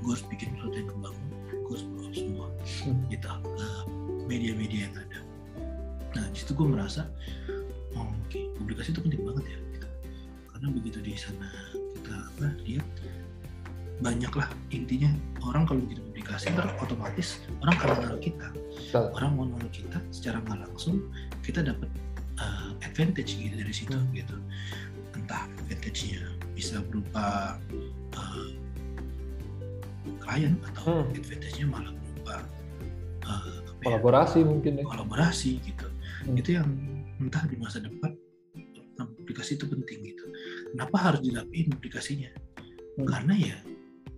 gue 0.00 0.10
harus 0.10 0.24
bikin 0.32 0.56
sesuatu 0.56 0.76
yang 0.76 0.88
kebangun 0.88 1.24
blow 1.78 2.04
up 2.06 2.14
semua 2.14 2.46
Hmm. 2.82 3.00
gitu 3.08 3.28
ke 3.28 3.66
media-media 4.26 4.88
yang 4.88 4.94
ada 4.96 5.18
nah 6.10 6.24
di 6.28 6.36
situ 6.36 6.52
gue 6.52 6.66
merasa 6.66 7.06
oh, 7.94 8.06
oke 8.06 8.38
publikasi 8.58 8.90
itu 8.90 9.00
penting 9.00 9.22
banget 9.22 9.44
ya 9.46 9.58
gitu. 9.74 9.88
karena 10.50 10.66
begitu 10.74 10.98
di 11.00 11.14
sana 11.14 11.46
kita 11.94 12.14
apa 12.16 12.46
lihat 12.66 12.86
banyak 14.00 14.32
lah 14.32 14.48
intinya 14.72 15.12
orang 15.44 15.68
kalau 15.68 15.80
bikin 15.84 16.00
publikasi 16.02 16.48
ntar 16.50 16.72
otomatis 16.80 17.38
orang 17.60 17.74
akan 17.76 17.88
kenal 18.00 18.16
kita 18.18 18.48
Betul. 18.50 19.06
orang 19.14 19.30
mau 19.36 19.44
kenal 19.46 19.70
kita 19.70 19.98
secara 20.10 20.40
nggak 20.40 20.58
langsung 20.66 20.96
kita 21.44 21.60
dapat 21.60 21.88
uh, 22.40 22.72
advantage 22.82 23.36
gitu 23.36 23.54
dari 23.54 23.74
situ 23.74 23.92
Hmm. 23.94 24.10
gitu 24.16 24.36
entah 25.14 25.44
advantage-nya 25.60 26.22
bisa 26.56 26.80
berupa 26.86 27.56
uh, 28.16 28.46
klien 30.20 30.54
atau 30.72 31.04
Hmm. 31.04 31.12
advantage-nya 31.12 31.66
malah 31.68 31.92
berupa 31.92 32.34
uh, 33.26 33.60
apa 33.64 33.80
ya, 33.84 33.84
Kolaborasi 33.84 34.38
mungkin 34.44 34.72
ya. 34.80 34.84
kolaborasi 34.84 35.50
gitu 35.60 35.86
Hmm. 36.24 36.36
itu 36.36 36.50
yang 36.56 36.68
entah 37.20 37.44
di 37.48 37.56
masa 37.56 37.80
depan 37.80 38.12
aplikasi 39.00 39.56
itu 39.56 39.64
penting 39.64 40.04
gitu 40.04 40.24
kenapa 40.76 40.96
harus 41.00 41.20
dilapiin 41.24 41.72
aplikasinya 41.72 42.28
Hmm. 43.00 43.06
karena 43.08 43.34
ya 43.36 43.56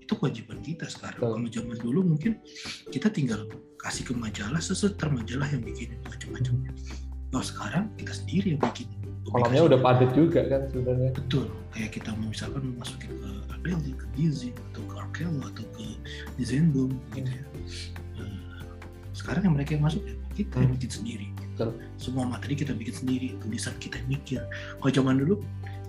itu 0.03 0.19
kewajiban 0.19 0.59
kita 0.67 0.91
sekarang 0.91 1.19
Betul. 1.23 1.31
kalau 1.39 1.49
zaman 1.55 1.77
dulu 1.79 2.01
mungkin 2.15 2.33
kita 2.91 3.07
tinggal 3.07 3.47
kasih 3.79 4.03
ke 4.11 4.15
majalah 4.15 4.59
sesuatu 4.59 5.07
majalah 5.11 5.47
yang 5.51 5.63
bikin 5.63 5.95
macam-macam 6.07 6.55
kalau 7.31 7.45
sekarang 7.47 7.85
kita 7.99 8.13
sendiri 8.15 8.55
yang 8.59 8.63
bikin 8.63 8.89
Kolamnya 9.23 9.63
udah 9.65 9.79
padat 9.79 10.11
juga 10.13 10.43
kan 10.45 10.67
sebenarnya. 10.67 11.11
betul 11.15 11.47
kayak 11.71 11.91
kita 11.93 12.11
mau 12.13 12.29
misalkan 12.29 12.75
masukin 12.75 13.11
ke 13.13 13.29
Abeldi, 13.49 13.93
ke 13.93 14.07
Dizzy, 14.13 14.51
atau 14.51 14.83
ke 14.83 14.95
Arkelo 14.95 15.41
atau 15.43 15.65
ke 15.73 15.85
Boom 16.69 16.91
gitu 17.13 17.31
ya 17.31 17.45
Eh, 18.19 18.61
sekarang 19.13 19.47
yang 19.47 19.55
mereka 19.55 19.73
yang 19.73 19.85
masuk 19.85 20.03
ya 20.03 20.15
kita 20.33 20.59
yang 20.59 20.67
Hmm. 20.67 20.77
bikin 20.77 20.91
sendiri 20.91 21.27
Betul. 21.53 21.71
semua 21.97 22.25
materi 22.25 22.55
kita 22.55 22.73
bikin 22.73 22.95
sendiri 22.97 23.29
tulisan 23.39 23.75
kita 23.79 24.01
yang 24.01 24.09
mikir 24.11 24.41
kalau 24.77 24.91
zaman 24.91 25.15
dulu 25.17 25.35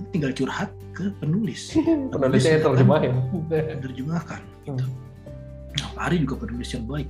tinggal 0.10 0.31
curhat 0.31 0.69
ke 0.91 1.10
penulis 1.18 1.73
Penulisnya 2.14 2.60
yang 2.60 2.65
terjemahin. 2.68 3.11
menerjemahkan 3.49 4.41
gitu. 4.61 4.85
Nah, 5.73 5.88
Pak 5.91 6.03
Ari 6.05 6.22
juga 6.22 6.35
penulis 6.38 6.69
yang 6.69 6.85
baik. 6.85 7.10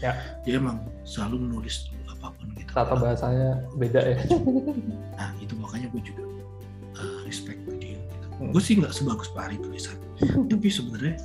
Ya. 0.00 0.12
Dia 0.42 0.58
emang 0.58 0.82
selalu 1.04 1.46
menulis 1.46 1.92
apa 2.22 2.38
pun 2.38 2.46
gitu. 2.54 2.70
Tata 2.70 2.94
bahasanya 2.94 3.66
beda 3.74 4.00
ya. 4.00 4.16
Nah 5.18 5.30
itu 5.42 5.54
makanya 5.58 5.90
gue 5.90 6.02
juga 6.06 6.22
uh, 6.96 7.18
respect 7.26 7.58
ke 7.66 7.72
dia. 7.82 7.98
Gitu. 7.98 8.26
Hmm. 8.38 8.50
Gue 8.54 8.62
sih 8.62 8.78
nggak 8.78 8.94
sebagus 8.94 9.28
Pak 9.34 9.50
Ari 9.50 9.56
tulisan, 9.58 9.98
tapi 10.50 10.66
sebenarnya 10.70 11.18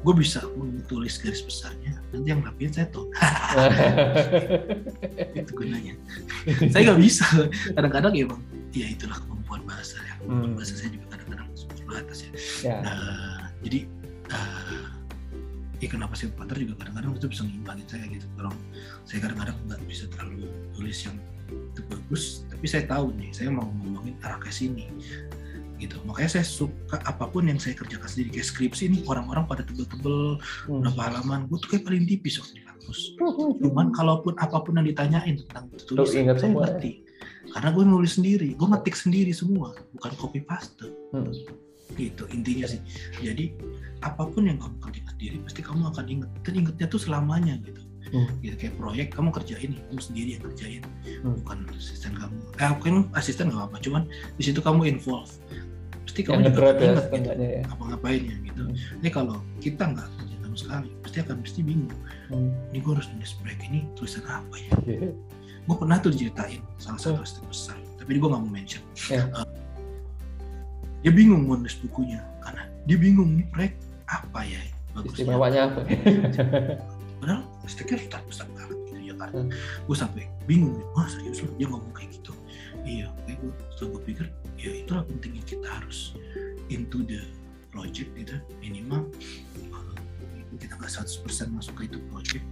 gue 0.00 0.14
bisa 0.16 0.40
menulis 0.58 1.14
garis 1.20 1.40
besarnya. 1.40 1.92
Nanti 2.10 2.26
yang 2.26 2.42
rapiin 2.42 2.72
saya 2.74 2.90
tuh 2.90 3.06
itu 5.38 5.52
gunanya. 5.54 5.94
saya 6.72 6.82
nggak 6.90 7.00
bisa. 7.00 7.24
Kadang-kadang 7.72 8.12
ya 8.16 8.24
bang, 8.26 8.42
ya 8.74 8.86
itulah 8.90 9.16
kemampuan 9.22 9.62
bahasa 9.64 9.96
ya. 10.02 10.14
Kemampuan 10.18 10.50
Hmm. 10.50 10.56
bahasa 10.58 10.74
saya 10.74 10.90
juga 10.90 11.06
kadang-kadang 11.14 11.48
terbatas 11.76 12.18
ya. 12.22 12.30
ya. 12.64 12.76
Nah, 12.82 13.40
jadi 13.62 13.78
uh, 14.30 14.84
ya 15.80 15.88
kenapa 15.88 16.12
saya 16.12 16.30
partner 16.36 16.60
juga 16.60 16.74
kadang-kadang 16.84 17.16
itu 17.16 17.26
bisa 17.26 17.42
ngimbangin 17.48 17.86
saya 17.88 18.04
gitu 18.12 18.26
kalau 18.36 18.52
saya 19.08 19.18
kadang-kadang 19.24 19.56
nggak 19.66 19.80
bisa 19.88 20.04
terlalu 20.12 20.46
tulis 20.76 20.98
yang 21.02 21.16
bagus 21.90 22.44
tapi 22.46 22.66
saya 22.68 22.84
tahu 22.86 23.10
nih 23.16 23.32
saya 23.32 23.48
mau 23.50 23.66
ngomongin 23.82 24.14
arah 24.22 24.38
ke 24.38 24.52
sini 24.52 24.86
gitu. 25.80 25.96
Makanya 26.04 26.28
saya 26.36 26.44
suka 26.44 27.00
apa 27.08 27.24
pun 27.24 27.48
yang 27.48 27.56
saya 27.56 27.72
kerjakan 27.72 28.04
sendiri 28.04 28.36
kayak 28.36 28.46
skripsi 28.52 28.82
ini 28.92 28.98
orang-orang 29.08 29.48
pada 29.48 29.64
tebel-tebel 29.64 30.36
Hmm. 30.68 30.84
berapa 30.84 31.00
halaman 31.08 31.48
gue 31.48 31.56
tuh 31.56 31.68
kayak 31.72 31.88
paling 31.88 32.04
tipis 32.04 32.36
waktu 32.36 32.60
di 32.60 32.64
kampus. 32.68 32.98
Cuman 33.64 33.88
kalaupun 33.96 34.36
apa 34.36 34.60
pun 34.60 34.76
yang 34.76 34.84
ditanyain 34.84 35.40
tentang 35.40 35.72
tulisan 35.88 36.28
ingat 36.28 36.36
saya 36.36 36.52
semua. 36.52 36.62
ngerti. 36.68 36.92
Karena 37.50 37.68
gue 37.72 37.84
nulis 37.88 38.12
sendiri 38.12 38.48
gue 38.52 38.68
ngetik 38.68 38.92
sendiri 38.94 39.32
semua 39.32 39.72
bukan 39.96 40.12
copy 40.20 40.44
paste 40.44 40.84
Hmm. 41.16 41.32
Gitu 41.94 42.24
intinya 42.28 42.66
sih 42.66 42.80
jadi 43.18 43.50
apa 44.00 44.22
pun 44.26 44.46
yang 44.46 44.56
kamu 44.56 44.76
kerjakan 44.80 45.12
sendiri 45.14 45.36
pasti 45.42 45.60
kamu 45.60 45.82
akan 45.86 46.04
ingat 46.06 46.30
dan 46.42 46.54
ingatnya 46.56 46.86
tuh 46.86 47.00
selamanya 47.00 47.56
gitu 47.60 47.82
Hmm. 48.10 48.26
gitu 48.40 48.56
kayak 48.56 48.74
proyek 48.74 49.06
kamu 49.12 49.28
kerjain 49.30 49.70
kamu 49.76 50.00
sendiri 50.00 50.28
yang 50.34 50.42
kerjain 50.42 50.82
Hmm. 51.20 51.36
bukan 51.36 51.58
asisten 51.70 52.12
kamu 52.12 52.32
eh 52.56 52.68
mungkin 52.70 52.94
asisten 53.12 53.46
nggak 53.48 53.70
apa 53.70 53.76
cuman 53.78 54.02
di 54.34 54.42
situ 54.42 54.58
kamu 54.58 54.88
involve 54.88 55.30
pasti 56.02 56.20
Yang 56.20 56.26
kamu 56.26 56.40
juga 56.40 56.48
nge-drive 56.48 56.66
akan 56.66 56.80
ya 56.80 56.88
ingat 56.90 56.96
gitu 56.96 57.12
setidaknya 57.12 57.48
ya. 57.52 57.62
apa 57.68 57.82
ngapainnya 57.86 58.36
gitu 58.42 58.62
Hmm. 58.62 58.74
ini 58.98 59.08
kalau 59.08 59.36
kita 59.58 59.82
nggak 59.86 60.08
kerja 60.10 60.34
sama 60.40 60.56
sekali 60.56 60.88
pasti 60.98 61.18
akan 61.20 61.36
pasti 61.38 61.60
bingung 61.62 61.98
Hmm. 62.26 62.50
ini 62.72 62.78
gue 62.80 62.92
harus 62.92 63.06
nulis 63.12 63.32
break 63.38 63.60
ini 63.62 63.80
tulisan 63.94 64.24
apa 64.26 64.54
ya 64.56 64.72
Iya. 64.88 65.10
gue 65.60 65.76
pernah 65.76 65.96
tuh 66.00 66.10
diceritain 66.10 66.62
salah 66.76 66.98
satu 66.98 67.20
asisten 67.20 67.44
besar 67.46 67.78
tapi 67.94 68.16
gue 68.16 68.26
nggak 68.26 68.42
mau 68.42 68.50
mention 68.50 68.82
Ya. 69.06 69.28
Eh, 69.28 69.46
dia 71.00 71.12
bingung 71.12 71.48
mau 71.48 71.56
nulis 71.56 71.76
bukunya 71.80 72.20
karena 72.40 72.62
dia 72.84 72.96
bingung 72.96 73.36
nih 73.36 73.46
proyek 73.48 73.72
apa 74.06 74.40
ya 74.42 74.60
bagusnya 74.90 75.22
Istimewanya 75.22 75.60
apa? 75.68 75.80
padahal 77.20 77.42
steknya 77.64 77.96
besar 78.00 78.22
besar 78.26 78.46
banget 78.52 78.76
gitu 78.88 79.00
ya 79.00 79.14
kan 79.14 79.28
Hmm. 79.30 79.50
gue 79.84 79.96
sampai 79.96 80.24
bingung 80.44 80.74
gitu 80.74 80.86
wah 80.92 81.06
serius 81.06 81.44
loh 81.44 81.52
dia 81.54 81.68
ngomong 81.68 81.92
kayak 81.92 82.10
gitu 82.10 82.32
iya 82.82 83.06
kayak 83.22 83.38
gue 83.38 83.52
setelah 83.70 83.88
gue 83.92 84.02
pikir 84.08 84.26
ya 84.56 84.70
itulah 84.74 85.02
pentingnya 85.04 85.44
kita 85.44 85.68
harus 85.68 86.16
into 86.68 87.04
the 87.04 87.20
project 87.70 88.10
gitu 88.16 88.34
minimal 88.58 89.04
uh, 89.70 89.94
kita 90.56 90.74
nggak 90.74 90.90
100% 90.90 91.22
masuk 91.52 91.76
ke 91.78 91.82
itu 91.86 91.98
project 92.08 92.44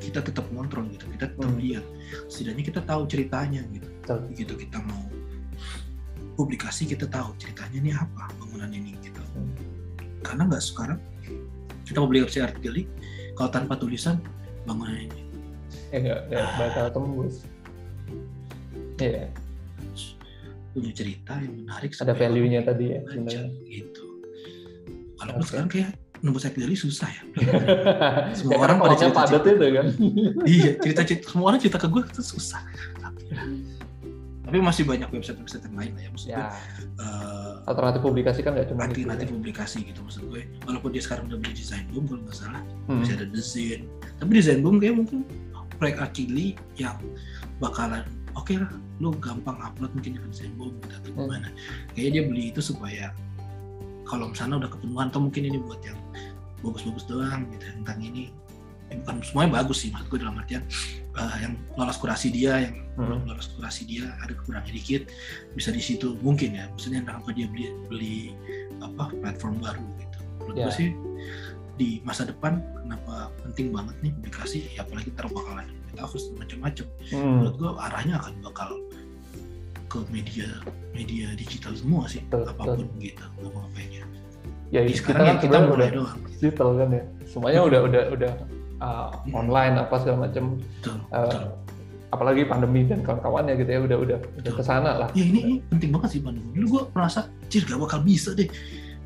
kita 0.00 0.24
tetap 0.24 0.48
kontrol 0.50 0.88
gitu 0.88 1.04
kita 1.12 1.28
tetap 1.28 1.44
Hmm. 1.46 1.60
lihat 1.60 1.84
setidaknya 2.26 2.64
kita 2.64 2.80
tahu 2.82 3.02
ceritanya 3.06 3.60
gitu 3.70 3.86
Betul. 4.02 4.18
begitu 4.32 4.52
kita 4.56 4.78
mau 4.82 5.04
publikasi 6.40 6.88
kita 6.88 7.04
tahu 7.04 7.36
ceritanya 7.36 7.76
ini 7.76 7.90
apa 7.92 8.32
bangunan 8.40 8.72
ini 8.72 8.96
gitu 9.04 9.20
karena 10.24 10.48
nggak 10.48 10.62
sekarang 10.64 10.96
kita 11.84 12.00
publikasi 12.00 12.40
artikel 12.40 12.88
kalau 13.36 13.50
tanpa 13.52 13.76
tulisan 13.76 14.16
bangunan 14.64 14.96
ini 14.96 15.20
Ya 15.90 15.98
nggak 15.98 16.20
nggak 16.30 16.46
bakal 16.54 16.86
tembus. 16.94 17.36
Iya. 19.02 19.26
harus 19.74 20.14
punya 20.70 20.92
cerita 20.94 21.34
yang 21.42 21.66
menarik 21.66 21.90
Ada 21.90 22.14
value-nya 22.14 22.60
tadi 22.62 22.84
ya 22.94 23.00
baca, 23.02 23.40
gitu 23.66 24.04
kalau 25.18 25.32
Oke. 25.34 25.46
sekarang 25.50 25.68
kayak 25.68 25.90
nembus 26.20 26.44
artikel 26.46 26.70
susah 26.76 27.10
ya 27.10 27.22
Semua 28.38 28.60
orang 28.60 28.78
orang 28.78 28.94
pada 28.94 29.10
pada 29.10 29.10
padat 29.10 29.42
cerita-cerita. 29.42 29.56
itu 29.56 29.66
kan. 29.74 29.86
iya 30.46 30.70
cerita 30.78 31.00
cerita 31.02 31.26
semua 31.26 31.46
orang 31.50 31.58
cerita 31.58 31.78
ke 31.80 31.88
gue 31.90 32.02
itu 32.06 32.22
susah 32.22 32.60
tapi, 34.50 34.58
masih 34.60 34.82
banyak 34.82 35.08
website 35.14 35.38
website 35.38 35.62
yang 35.62 35.76
lain 35.78 35.92
lah 35.94 36.02
ya 36.02 36.10
maksud 36.10 36.28
gue 36.28 36.34
ya, 36.34 36.46
eh, 36.98 37.52
alternatif 37.70 38.00
publikasi 38.02 38.38
kan 38.42 38.52
nggak 38.58 38.68
cuma 38.74 38.80
itu. 38.84 39.06
alternatif 39.06 39.26
publikasi 39.30 39.78
gitu 39.86 40.00
maksud 40.02 40.22
gue 40.26 40.42
walaupun 40.66 40.90
dia 40.90 41.02
sekarang 41.06 41.24
udah 41.30 41.38
beli 41.38 41.54
desain 41.54 41.86
boom 41.94 42.04
kalau 42.10 42.22
nggak 42.26 42.36
salah 42.36 42.62
Hmm. 42.90 43.00
masih 43.06 43.14
ada 43.14 43.26
desain 43.30 43.80
tapi 44.18 44.30
desain 44.34 44.58
boom 44.60 44.76
kayak 44.82 44.94
mungkin 44.98 45.22
proyek 45.78 46.02
Akili 46.02 46.58
yang 46.74 46.98
bakalan 47.62 48.02
oke 48.34 48.52
lah 48.52 48.68
lu 49.00 49.14
gampang 49.16 49.56
upload 49.62 49.94
mungkin 49.96 50.18
dengan 50.18 50.28
desain 50.34 50.52
boom 50.58 50.74
gitu, 50.82 50.92
atau 50.98 51.10
Hmm. 51.14 51.18
gimana 51.30 51.48
kayaknya 51.94 52.10
dia 52.10 52.22
beli 52.26 52.44
itu 52.50 52.60
supaya 52.60 53.14
kalau 54.04 54.26
misalnya 54.28 54.66
udah 54.66 54.70
kepenuhan 54.74 55.06
atau 55.08 55.20
mungkin 55.22 55.42
ini 55.46 55.58
buat 55.62 55.80
yang 55.86 55.98
bagus-bagus 56.60 57.06
doang 57.06 57.46
gitu 57.54 57.64
tentang 57.80 57.98
ini 58.02 58.34
ya 58.90 58.98
bukan 59.06 59.22
semuanya 59.22 59.62
bagus 59.62 59.86
sih 59.86 59.94
maksud 59.94 60.10
gue 60.10 60.18
dalam 60.18 60.34
artian 60.36 60.66
eh, 61.12 61.36
yang 61.40 61.54
lolos 61.74 61.96
kurasi 61.96 62.28
dia 62.28 62.62
yang 62.62 62.74
belum 62.92 63.18
Hmm. 63.18 63.26
lolos 63.26 63.48
kurasi 63.50 63.82
dia 63.84 64.12
ada 64.18 64.30
kekurangan 64.30 64.68
dikit 64.68 65.08
bisa 65.52 65.70
di 65.70 65.80
situ 65.80 66.20
mungkin 66.20 66.52
ya 66.52 66.68
maksudnya 66.68 67.00
kenapa 67.00 67.30
dia 67.30 67.46
beli 67.46 67.66
beli 67.86 68.16
apa 68.78 69.08
platform 69.14 69.56
baru 69.58 69.84
gitu 69.96 70.18
menurut 70.38 70.54
Ya. 70.54 70.64
gue 70.64 70.74
sih 70.74 70.90
di 71.74 72.02
masa 72.02 72.24
depan 72.24 72.60
kenapa 72.76 73.14
penting 73.42 73.70
banget 73.70 73.96
nih 74.00 74.12
publikasi 74.12 74.68
ya 74.70 74.82
apalagi 74.82 75.08
ntar 75.10 75.26
bakalan 75.26 75.64
metaverse 75.88 76.28
dan 76.28 76.36
macam-macam 76.38 76.86
Hmm. 77.08 77.24
menurut 77.38 77.54
gue 77.56 77.70
arahnya 77.80 78.14
akan 78.16 78.34
bakal 78.42 78.70
ke 79.86 79.98
media 80.06 80.46
media 80.92 81.32
digital 81.34 81.72
semua 81.72 82.04
sih 82.04 82.20
Betul, 82.22 82.46
apa 82.46 82.62
pun 82.68 82.86
gitu 82.98 83.24
ngomong 83.36 83.64
ngapainnya 83.66 84.04
ya 84.68 84.80
Di 84.80 84.92
kita 84.92 84.98
sekarang 85.02 85.24
kan 85.24 85.32
ya 85.32 85.40
kita 85.40 85.56
mulai 85.64 85.88
doang. 85.90 86.18
digital 86.28 86.68
kan 86.76 86.88
ya 86.90 87.02
semuanya 87.24 87.60
udah 87.64 87.80
udah 87.82 88.02
udah 88.12 88.32
uh, 88.80 89.08
online 89.30 89.78
apa 89.78 89.94
segala 90.00 90.28
macam 90.28 90.58
Betul, 90.58 90.96
Uh, 91.08 91.24
betul. 91.24 91.46
apalagi 92.10 92.42
pandemi 92.44 92.82
dan 92.84 93.00
kawan-kawannya 93.00 93.54
gitu 93.56 93.70
ya 93.70 93.80
udah 93.80 93.98
udah 94.00 94.18
udah 94.42 94.52
ke 94.52 94.62
sana 94.62 94.90
lah 94.98 95.08
Ya 95.14 95.22
ini, 95.22 95.40
ini 95.40 95.54
penting 95.64 95.90
banget 95.94 96.10
sih 96.10 96.20
pandemi. 96.20 96.50
Dulu 96.52 96.66
gue 96.66 96.82
merasa, 96.90 97.30
cir 97.46 97.62
gak 97.62 97.78
bakal 97.78 98.02
bisa 98.02 98.34
deh. 98.34 98.50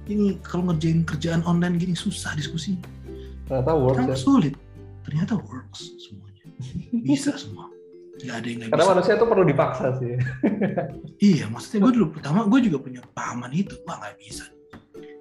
Ini 0.04 0.40
kalau 0.40 0.68
ngerjain 0.68 1.04
kerjaan 1.04 1.44
online 1.44 1.76
gini 1.76 1.92
susah 1.92 2.32
diskusi. 2.32 2.76
ternyata 3.44 3.76
works 3.76 4.00
Kan 4.00 4.08
ya 4.08 4.16
sulit. 4.16 4.54
Ternyata 5.04 5.36
works 5.36 5.80
semuanya. 6.00 6.44
Bisa 6.96 7.36
semua. 7.42 7.68
Gak 8.20 8.40
ada 8.40 8.46
yang 8.46 8.58
gak 8.62 8.68
karena 8.72 8.84
bisa. 8.84 8.92
manusia 8.96 9.12
tuh 9.16 9.28
perlu 9.28 9.44
dipaksa 9.44 9.86
sih 9.98 10.14
Iya, 11.34 11.44
maksudnya 11.50 11.78
gue 11.82 11.92
dulu 11.92 12.06
pertama 12.14 12.46
gue 12.46 12.60
juga 12.62 12.78
punya 12.80 13.00
pahaman 13.12 13.52
itu, 13.52 13.74
wah 13.84 14.00
nggak 14.00 14.16
bisa. 14.16 14.44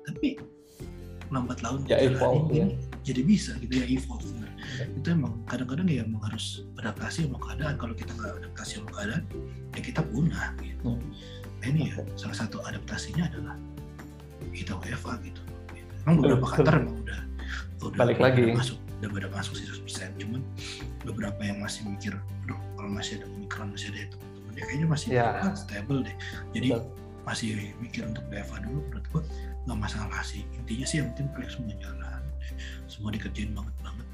Tapi 0.04 0.40
lambat 1.28 1.60
laun 1.60 1.82
Ya, 1.84 1.98
evolve, 2.00 2.48
ya. 2.54 2.68
jadi 3.02 3.22
bisa 3.26 3.58
gitu 3.60 3.74
ya 3.74 3.86
evolve. 3.90 4.24
Itu 4.98 5.08
emang 5.12 5.34
kadang-kadang 5.46 5.88
ya 5.88 6.04
emang 6.04 6.22
harus 6.26 6.64
beradaptasi 6.76 7.28
sama 7.30 7.38
keadaan. 7.40 7.76
Kalau 7.78 7.94
kita 7.94 8.12
nggak 8.14 8.32
adaptasi 8.44 8.72
sama 8.82 8.90
keadaan, 8.92 9.24
ya 9.74 9.82
kita 9.82 10.02
punah. 10.04 10.48
Gitu. 10.60 10.90
Nah, 11.62 11.66
ini 11.68 11.82
ya 11.94 12.04
salah 12.20 12.38
satu 12.38 12.60
adaptasinya 12.64 13.28
adalah 13.28 13.56
kita 14.52 14.76
WFA 14.76 15.14
gitu. 15.24 15.42
Emang 16.04 16.20
beberapa 16.20 16.46
kantor 16.52 16.74
emang 16.84 16.96
udah 17.00 17.20
udah 17.84 18.00
Balik 18.00 18.18
udah 18.20 18.26
lagi. 18.28 18.44
masuk 18.52 18.78
udah 19.00 19.10
pada 19.12 19.28
masuk 19.32 19.54
sih 19.56 19.66
100%. 19.68 20.20
Cuman 20.20 20.42
beberapa 21.04 21.40
yang 21.44 21.60
masih 21.64 21.88
mikir, 21.88 22.14
aduh 22.44 22.60
kalau 22.76 22.90
masih 22.92 23.20
ada 23.20 23.26
omikron 23.32 23.72
masih 23.72 23.88
ada 23.96 24.00
itu 24.12 24.18
teman 24.20 24.52
dia 24.54 24.64
kayaknya 24.68 24.88
masih 24.88 25.08
Ya. 25.12 25.28
ah, 25.40 25.56
stable 25.56 26.04
deh. 26.04 26.16
Jadi 26.52 26.68
Betul. 26.76 26.84
masih 27.24 27.48
mikir 27.80 28.04
untuk 28.04 28.24
WFA 28.28 28.58
dulu 28.64 28.80
menurut 28.88 29.06
gua 29.16 29.22
nggak 29.64 29.80
masalah 29.80 30.20
sih 30.28 30.44
intinya 30.60 30.84
sih 30.84 31.00
yang 31.00 31.08
penting 31.16 31.32
proyek 31.32 31.52
semua 31.56 31.72
jalan 31.80 32.20
semua 32.92 33.10
dikerjain 33.16 33.56
banget 33.56 33.72
banget 33.80 34.08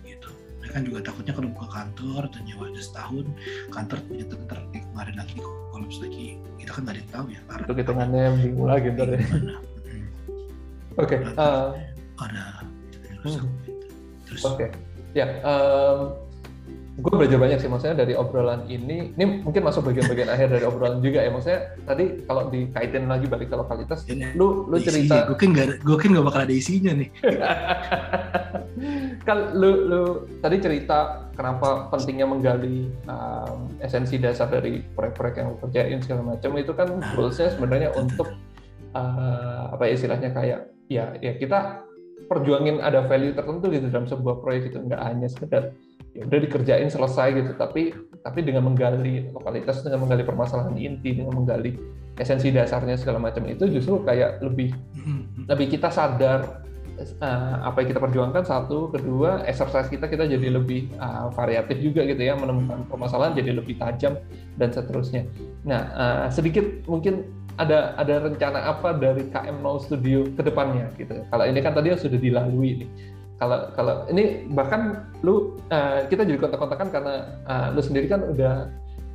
kan 0.70 0.82
juga 0.86 1.00
takutnya 1.02 1.34
kalau 1.34 1.50
buka 1.50 1.68
kantor 1.74 2.22
dan 2.30 2.41
nyewa 2.46 2.64
aja 2.70 2.82
setahun 2.86 3.26
kantor 3.74 3.98
ternyata 4.06 4.34
ntar 4.46 4.60
kayak 4.70 4.86
kemarin 4.94 5.16
lagi 5.18 5.36
kolaps 5.74 5.98
lagi 5.98 6.26
kita 6.62 6.72
kan 6.72 6.82
nggak 6.86 6.94
ada 6.94 7.02
yang 7.02 7.12
tahu 7.12 7.26
ya 7.34 7.40
itu 7.66 7.74
hitungannya 7.82 8.24
bingung 8.38 8.70
lagi 8.70 8.88
ntar 8.94 9.08
ya 9.10 9.18
gimana 9.20 9.56
Hmm. 9.90 10.06
oke 11.02 11.18
uh, 11.41 11.74
ada 12.22 12.46
Hmm. 13.20 13.52
terus 14.24 14.48
Oke, 14.48 14.72
ya. 15.12 15.28
Gue 17.00 17.14
belajar 17.16 17.40
banyak 17.40 17.60
sih, 17.64 17.70
maksudnya 17.72 18.04
dari 18.06 18.14
obrolan 18.14 18.68
ini. 18.68 19.16
Ini 19.16 19.42
mungkin 19.42 19.64
masuk 19.66 19.90
bagian-bagian 19.90 20.30
akhir 20.30 20.48
dari 20.54 20.66
obrolan 20.68 21.00
juga 21.00 21.24
ya. 21.24 21.32
Maksudnya 21.32 21.62
tadi 21.88 22.06
kalau 22.28 22.52
dikaitin 22.52 23.08
lagi 23.08 23.26
balik 23.26 23.48
ke 23.50 23.56
lokalitas, 23.56 24.04
Ini 24.06 24.36
lu 24.36 24.68
lu 24.68 24.78
cerita 24.78 25.26
gue 25.32 25.38
kan 25.40 25.50
nggak 25.56 25.68
gue 25.82 25.98
kan 25.98 26.10
nggak 26.14 26.26
bakal 26.28 26.42
ada 26.44 26.54
isinya 26.54 26.94
nih. 26.94 27.10
Kan 29.28 29.60
lu 29.60 29.92
lu 29.92 30.02
tadi 30.40 30.56
cerita 30.64 31.28
kenapa 31.36 31.92
pentingnya 31.92 32.24
menggali 32.24 32.88
um, 33.12 33.68
esensi 33.84 34.16
dasar 34.16 34.48
dari 34.48 34.80
proyek-proyek 34.96 35.36
yang 35.36 35.48
lu 35.52 35.58
kerjain 35.60 36.00
segala 36.00 36.22
macam. 36.36 36.56
Itu 36.56 36.72
kan 36.72 36.88
Nah, 37.00 37.16
goalsnya 37.16 37.54
sebenarnya 37.54 37.90
untuk 37.96 38.28
uh, 38.94 39.72
apa 39.72 39.84
ya 39.88 39.92
istilahnya 39.96 40.30
kayak 40.34 40.60
ya 40.90 41.16
ya 41.22 41.38
kita 41.38 41.86
perjuangin 42.28 42.84
ada 42.84 43.06
value 43.08 43.34
tertentu 43.34 43.72
gitu 43.72 43.88
dalam 43.90 44.06
sebuah 44.06 44.42
proyek 44.44 44.74
itu 44.74 44.78
nggak 44.84 45.02
hanya 45.02 45.28
sekedar 45.30 45.74
ya 46.16 46.26
udah 46.26 46.40
dikerjain 46.44 46.90
selesai 46.92 47.28
gitu. 47.36 47.52
Tapi 47.56 47.96
tapi 48.20 48.40
dengan 48.44 48.68
menggali 48.68 49.32
lokalitas 49.32 49.82
dengan 49.82 50.04
menggali 50.04 50.28
permasalahan 50.28 50.76
inti 50.76 51.16
dengan 51.16 51.40
menggali 51.40 51.80
esensi 52.20 52.52
dasarnya 52.52 53.00
segala 53.00 53.16
macam 53.16 53.48
itu 53.48 53.64
justru 53.72 54.04
kayak 54.04 54.44
lebih 54.44 54.76
Hmm, 55.10 55.48
lebih 55.50 55.74
kita 55.74 55.90
sadar 55.90 56.62
uh, 57.02 57.56
apa 57.66 57.82
yang 57.82 57.96
kita 57.96 58.02
perjuangkan 58.04 58.44
satu 58.44 58.92
kedua 58.92 59.42
exercise 59.48 59.88
kita 59.88 60.06
kita 60.06 60.28
jadi 60.28 60.60
lebih 60.60 60.92
uh, 61.00 61.32
variatif 61.32 61.80
juga 61.80 62.04
gitu 62.04 62.20
ya 62.20 62.36
menemukan 62.36 62.84
permasalahan 62.86 63.34
jadi 63.34 63.58
lebih 63.58 63.80
tajam 63.80 64.20
dan 64.60 64.70
seterusnya. 64.70 65.26
Nah 65.64 65.82
uh, 65.96 66.26
sedikit 66.28 66.68
mungkin 66.86 67.26
ada 67.58 67.96
ada 67.98 68.28
rencana 68.28 68.72
apa 68.72 68.96
dari 68.96 69.28
KM0 69.32 69.88
Studio 69.88 70.28
ke 70.36 70.42
depannya 70.46 70.92
gitu. 71.00 71.26
Kalau 71.26 71.44
ini 71.48 71.60
kan 71.64 71.74
tadi 71.74 71.96
sudah 71.96 72.20
dilalui 72.20 72.86
nih 72.86 72.90
kalau 73.40 73.72
kalau 73.72 73.95
ini 74.11 74.52
bahkan 74.52 75.07
lu 75.24 75.56
uh, 75.72 76.03
kita 76.11 76.28
jadi 76.28 76.36
kontak-kontakan 76.36 76.91
karena 76.91 77.40
uh, 77.48 77.72
lu 77.72 77.80
sendiri 77.80 78.11
kan 78.11 78.20
udah 78.28 78.68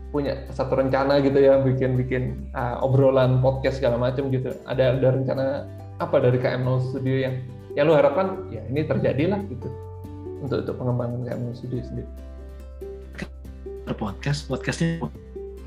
punya 0.09 0.49
satu 0.49 0.81
rencana 0.81 1.21
gitu 1.21 1.37
ya 1.37 1.61
bikin-bikin 1.61 2.49
uh, 2.57 2.81
obrolan 2.81 3.45
podcast 3.45 3.85
segala 3.85 4.01
macam 4.01 4.33
gitu. 4.33 4.49
Ada 4.65 4.97
ada 4.97 5.09
rencana 5.13 5.45
apa 6.01 6.17
dari 6.25 6.41
KM0 6.41 6.89
Studio 6.89 7.17
yang 7.21 7.35
yang 7.77 7.85
lu 7.93 7.95
harapkan? 8.01 8.49
Ya 8.49 8.65
ini 8.65 8.89
terjadilah 8.89 9.45
gitu. 9.45 9.69
Untuk 10.41 10.65
untuk 10.65 10.75
pengembangan 10.81 11.21
KM0 11.29 11.53
Studio 11.61 11.85
sendiri. 11.85 12.11
Podcast 13.95 14.49
podcastnya 14.49 15.05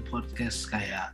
podcast 0.09 0.65
kayak 0.73 1.13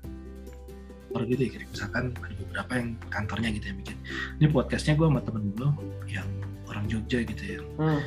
orang 1.14 1.30
gitu 1.30 1.46
ya 1.46 1.62
misalkan 1.70 2.16
ada 2.18 2.34
beberapa 2.40 2.72
yang 2.80 2.90
kantornya 3.12 3.50
gitu 3.52 3.66
yang 3.68 3.78
bikin. 3.84 3.98
Ini 4.40 4.48
podcastnya 4.50 4.94
gue 4.96 5.08
sama 5.12 5.20
temen 5.20 5.52
gue 5.52 5.70
yang 6.10 6.26
orang 6.74 6.86
Jogja 6.90 7.22
gitu 7.22 7.44
ya 7.46 7.60
hmm. 7.78 8.02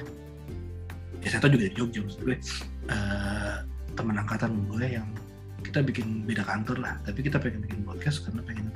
ya 1.22 1.28
saya 1.30 1.40
tau 1.40 1.51
juga 1.51 1.70
dari 1.70 1.74
Jogja 1.74 2.01
maksud 2.02 2.20
gue 2.22 2.36
eh, 2.90 3.55
teman 3.94 4.16
angkatan 4.18 4.52
gue 4.68 4.84
yang 4.84 5.09
kita 5.62 5.82
bikin 5.82 6.22
beda 6.22 6.43
kantor 6.43 6.78
lah 6.78 6.94
tapi 7.02 7.22
kita 7.22 7.38
pengen 7.38 7.62
bikin 7.62 7.80
podcast 7.82 8.22
karena 8.22 8.43
pengen 8.43 8.68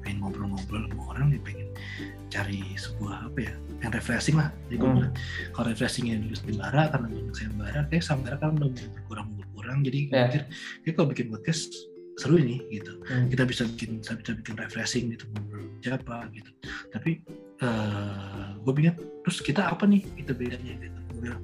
pengen 0.00 0.22
ngobrol-ngobrol 0.22 0.86
sama 0.86 1.02
orang 1.12 1.26
dia 1.30 1.42
pengen 1.42 1.68
cari 2.30 2.62
sebuah 2.74 3.26
apa 3.26 3.50
ya 3.50 3.54
yang 3.82 3.90
refreshing 3.90 4.36
lah 4.36 4.48
jadi 4.68 4.76
gue 4.78 4.88
Hmm. 4.90 5.10
kalau 5.50 5.66
refreshingnya 5.70 6.20
dulu 6.20 6.34
sayembara 6.36 6.82
karena 6.88 7.06
banyak 7.08 7.34
sayembara 7.34 7.80
kayak 7.88 8.04
sayembara 8.04 8.36
kan 8.38 8.54
udah 8.54 8.68
mulai 8.70 8.88
berkurang 8.94 9.28
berkurang 9.34 9.78
jadi 9.82 9.98
Ya. 10.10 10.22
mikir 10.28 10.42
kayak 10.84 10.94
kalau 10.94 11.08
bikin 11.10 11.26
podcast 11.30 11.70
seru 12.16 12.36
ini 12.36 12.60
gitu 12.70 12.92
Hmm. 13.08 13.26
kita 13.26 13.42
bisa 13.44 13.62
bikin 13.66 13.98
bisa 13.98 14.12
bisa 14.14 14.32
bikin 14.36 14.54
refreshing 14.54 15.04
gitu 15.10 15.24
ngobrol 15.34 15.66
siapa 15.80 16.16
gitu 16.30 16.50
tapi 16.92 17.10
eh 17.58 18.46
gue 18.56 18.72
bikin 18.72 18.94
terus 19.24 19.38
kita 19.44 19.68
apa 19.68 19.84
nih? 19.86 20.02
Itu 20.16 20.32
bedanya 20.32 20.74
gitu. 20.78 20.98
Gue 21.12 21.20
bilang 21.28 21.42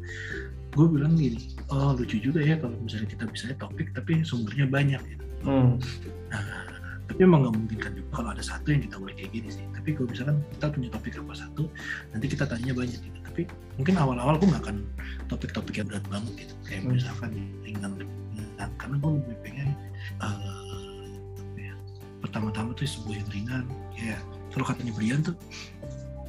gue 0.76 0.86
bilang 0.92 1.16
gini 1.16 1.56
oh 1.72 1.96
lucu 1.96 2.20
juga 2.20 2.44
ya 2.44 2.60
kalau 2.60 2.76
misalnya 2.84 3.08
kita 3.08 3.24
bisa 3.32 3.48
topik 3.56 3.96
tapi 3.96 4.20
sumbernya 4.22 4.68
banyak 4.68 5.00
gitu. 5.08 5.24
Hmm. 5.48 5.80
nah, 6.28 6.68
tapi 7.08 7.20
emang 7.24 7.48
nggak 7.48 7.54
mungkin 7.56 7.78
kan 7.80 7.92
juga 7.96 8.08
kalau 8.12 8.28
ada 8.36 8.44
satu 8.44 8.76
yang 8.76 8.82
kita 8.84 8.96
boleh 9.00 9.14
kayak 9.16 9.32
gini 9.32 9.48
sih. 9.48 9.64
Tapi 9.72 9.96
kalau 9.96 10.08
misalkan 10.12 10.36
kita 10.52 10.66
punya 10.68 10.88
topik 10.92 11.14
apa 11.16 11.32
satu 11.32 11.64
nanti 12.12 12.26
kita 12.28 12.44
tanya 12.44 12.72
banyak 12.76 13.00
gitu. 13.00 13.18
Tapi 13.24 13.42
mungkin 13.80 13.94
awal-awal 13.96 14.34
gue 14.36 14.48
nggak 14.52 14.62
akan 14.68 14.76
topik-topik 15.32 15.74
yang 15.80 15.86
berat 15.88 16.04
banget 16.12 16.32
gitu. 16.44 16.54
Kayak 16.68 16.80
Hmm. 16.84 16.92
misalkan 16.92 17.30
ringan 17.64 17.92
ringan. 17.96 18.70
Karena 18.76 18.96
gue 19.00 19.10
lebih 19.16 19.36
pengen 19.44 19.68
ya, 21.56 21.72
pertama-tama 22.20 22.76
tuh 22.76 22.84
sebuah 22.84 23.16
yang 23.16 23.30
ringan. 23.32 23.64
Ya 23.96 24.16
kalau 24.52 24.66
katanya 24.72 24.92
Brian 24.96 25.20
tuh 25.24 25.36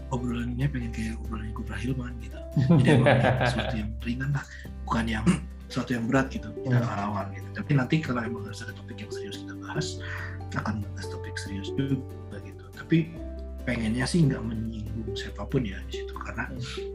obrolannya 0.10 0.68
pengen 0.72 0.92
kayak 0.96 1.16
obrolannya 1.24 1.54
Kubra 1.56 1.78
Hilman 1.78 2.14
gitu. 2.24 2.40
Jadi 2.80 2.90
emang 2.96 3.08
sesuatu 3.48 3.76
yang 3.76 3.90
ringan 4.04 4.30
lah 4.34 4.44
bukan 4.88 5.06
yang 5.08 5.26
sesuatu 5.68 5.92
yang 6.00 6.06
berat 6.08 6.28
gitu 6.32 6.48
kita 6.64 6.80
Hmm. 6.80 7.04
awal 7.12 7.26
gitu. 7.36 7.48
Tapi 7.54 7.72
nanti 7.76 7.96
kalau 8.00 8.22
emang 8.24 8.44
harus 8.48 8.64
ada 8.64 8.72
topik 8.72 8.98
yang 9.04 9.12
serius 9.12 9.44
kita 9.44 9.54
bahas 9.60 10.00
kita 10.48 10.58
akan 10.64 10.76
bahas 10.96 11.08
topik 11.12 11.36
serius 11.36 11.70
juga 11.76 12.38
gitu. 12.40 12.64
Tapi 12.72 12.98
pengennya 13.68 14.08
sih 14.08 14.24
nggak 14.24 14.40
menyinggung 14.40 15.12
siapa 15.12 15.44
pun 15.44 15.68
ya 15.68 15.76
di 15.92 16.00
situ 16.00 16.16
karena 16.16 16.48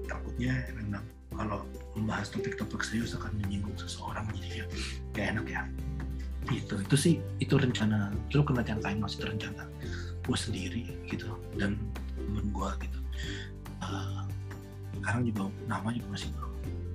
takutnya 0.09 0.57
memang 0.73 1.05
kalau 1.33 1.65
membahas 1.93 2.33
topik-topik 2.33 2.81
serius 2.81 3.13
akan 3.13 3.33
menyinggung 3.45 3.77
seseorang 3.77 4.25
jadi 4.41 4.65
ya 4.65 4.67
gak 5.13 5.27
enak 5.37 5.47
ya. 5.53 5.63
Itu 6.49 6.81
itu 6.81 6.97
sih 6.97 7.15
itu 7.45 7.55
rencana 7.55 8.09
itu 8.33 8.41
kan 8.41 8.57
rencana 8.57 8.81
time 8.81 9.01
masih 9.05 9.21
rencana 9.25 9.63
gue 10.23 10.39
sendiri 10.39 10.83
gitu 11.11 11.29
dan 11.61 11.77
temen 12.17 12.47
gue 12.55 12.71
gitu 12.89 12.99
Eh, 13.83 14.21
sekarang 15.03 15.23
juga 15.27 15.43
nama 15.67 15.89
juga 15.91 16.09
masih 16.15 16.31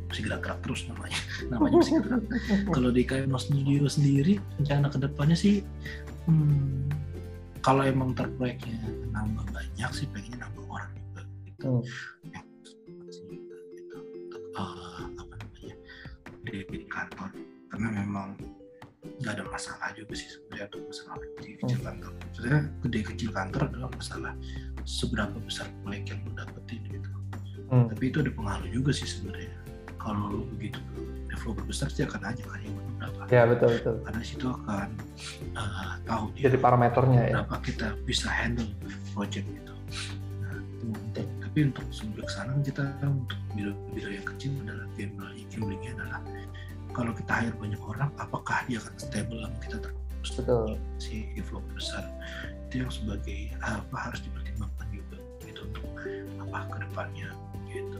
masih 0.08 0.22
gerak-gerak 0.24 0.60
terus 0.64 0.82
namanya. 0.88 1.20
Namanya 1.52 1.76
masih 1.84 1.94
gerak 2.00 2.24
kalau 2.76 2.90
di 2.96 3.04
KMO 3.04 3.40
Studio 3.40 3.86
sendiri 3.92 4.40
rencana 4.56 4.88
ke 4.88 4.98
depannya 5.04 5.36
sih 5.36 5.60
hmm, 6.32 6.88
kalau 7.60 7.84
emang 7.84 8.16
terproyeknya 8.16 8.80
nambah 9.12 9.44
banyak 9.52 9.92
sih 9.92 10.08
pengennya 10.16 10.48
nambah 10.48 10.64
orang 10.72 10.92
juga 10.96 11.22
gitu. 11.44 11.72
Hmm. 11.84 12.32
yang 12.32 12.48
gitu. 13.68 13.98
Eh, 14.56 15.04
apa 15.20 15.34
namanya 15.36 15.76
di 16.48 16.78
kantor. 16.88 17.30
Karena 17.68 17.90
memang 17.92 18.30
nggak 19.18 19.34
ada 19.34 19.44
masalah 19.50 19.90
juga 19.98 20.14
sih 20.14 20.30
sebenarnya 20.30 20.66
untuk 20.70 20.82
masalah 20.94 21.16
kecil 21.18 21.54
kecil 21.58 21.80
kantor. 21.82 22.12
Sebenarnya 22.34 22.62
gede 22.86 23.00
kecil 23.14 23.30
kantor 23.34 23.62
adalah 23.74 23.90
masalah 23.98 24.34
seberapa 24.86 25.38
besar 25.42 25.68
proyek 25.82 26.04
yang 26.14 26.20
lo 26.26 26.32
dapetin 26.38 26.82
gitu. 26.88 27.10
Hmm. 27.68 27.92
tapi 27.92 28.08
itu 28.08 28.24
ada 28.24 28.32
pengaruh 28.32 28.70
juga 28.72 28.92
sih 28.96 29.04
sebenarnya. 29.10 29.52
Kalau 30.00 30.32
lo 30.32 30.48
begitu 30.56 30.80
developer 31.28 31.66
besar 31.68 31.92
sih 31.92 32.08
akan 32.08 32.22
aja 32.32 32.44
kan 32.48 32.60
yang 32.64 32.76
berapa. 32.96 33.22
Ya 33.28 33.44
betul 33.44 33.70
betul. 33.76 33.96
Karena 34.08 34.22
situ 34.24 34.48
akan 34.48 34.90
uh, 35.58 35.94
tahu 36.08 36.24
dia 36.38 36.48
jadi 36.48 36.58
parameternya 36.64 37.22
ya. 37.28 37.34
berapa 37.42 37.56
kita 37.60 37.88
bisa 38.08 38.32
handle 38.32 38.72
project 39.12 39.44
gitu. 39.52 39.74
Nah, 40.46 40.56
itu 40.64 40.86
penting 40.96 41.28
tapi 41.44 41.58
untuk 41.74 41.86
sebelum 41.90 42.24
ke 42.24 42.32
sana 42.32 42.52
kita 42.62 42.86
untuk 43.02 43.40
biro-biro 43.58 44.10
yang 44.14 44.26
kecil 44.30 44.54
adalah 44.64 44.88
gambling 44.94 45.48
gamblingnya 45.50 45.92
adalah 45.98 46.22
kalau 46.98 47.14
kita 47.14 47.30
hire 47.32 47.56
banyak 47.62 47.78
orang 47.86 48.10
apakah 48.18 48.66
dia 48.66 48.82
akan 48.82 48.96
stable 48.98 49.38
sama 49.46 49.58
kita 49.62 49.78
terus 49.86 50.32
Betul. 50.34 50.76
si 50.98 51.30
inflow 51.38 51.62
besar 51.72 52.04
itu 52.68 52.84
yang 52.84 52.92
sebagai 52.92 53.54
apa 53.62 53.96
harus 54.10 54.20
dipertimbangkan 54.26 54.88
juga 54.92 55.18
gitu 55.46 55.62
untuk 55.70 55.86
apa 56.42 56.58
ke 56.74 56.78
depannya 56.90 57.30
gitu 57.70 58.00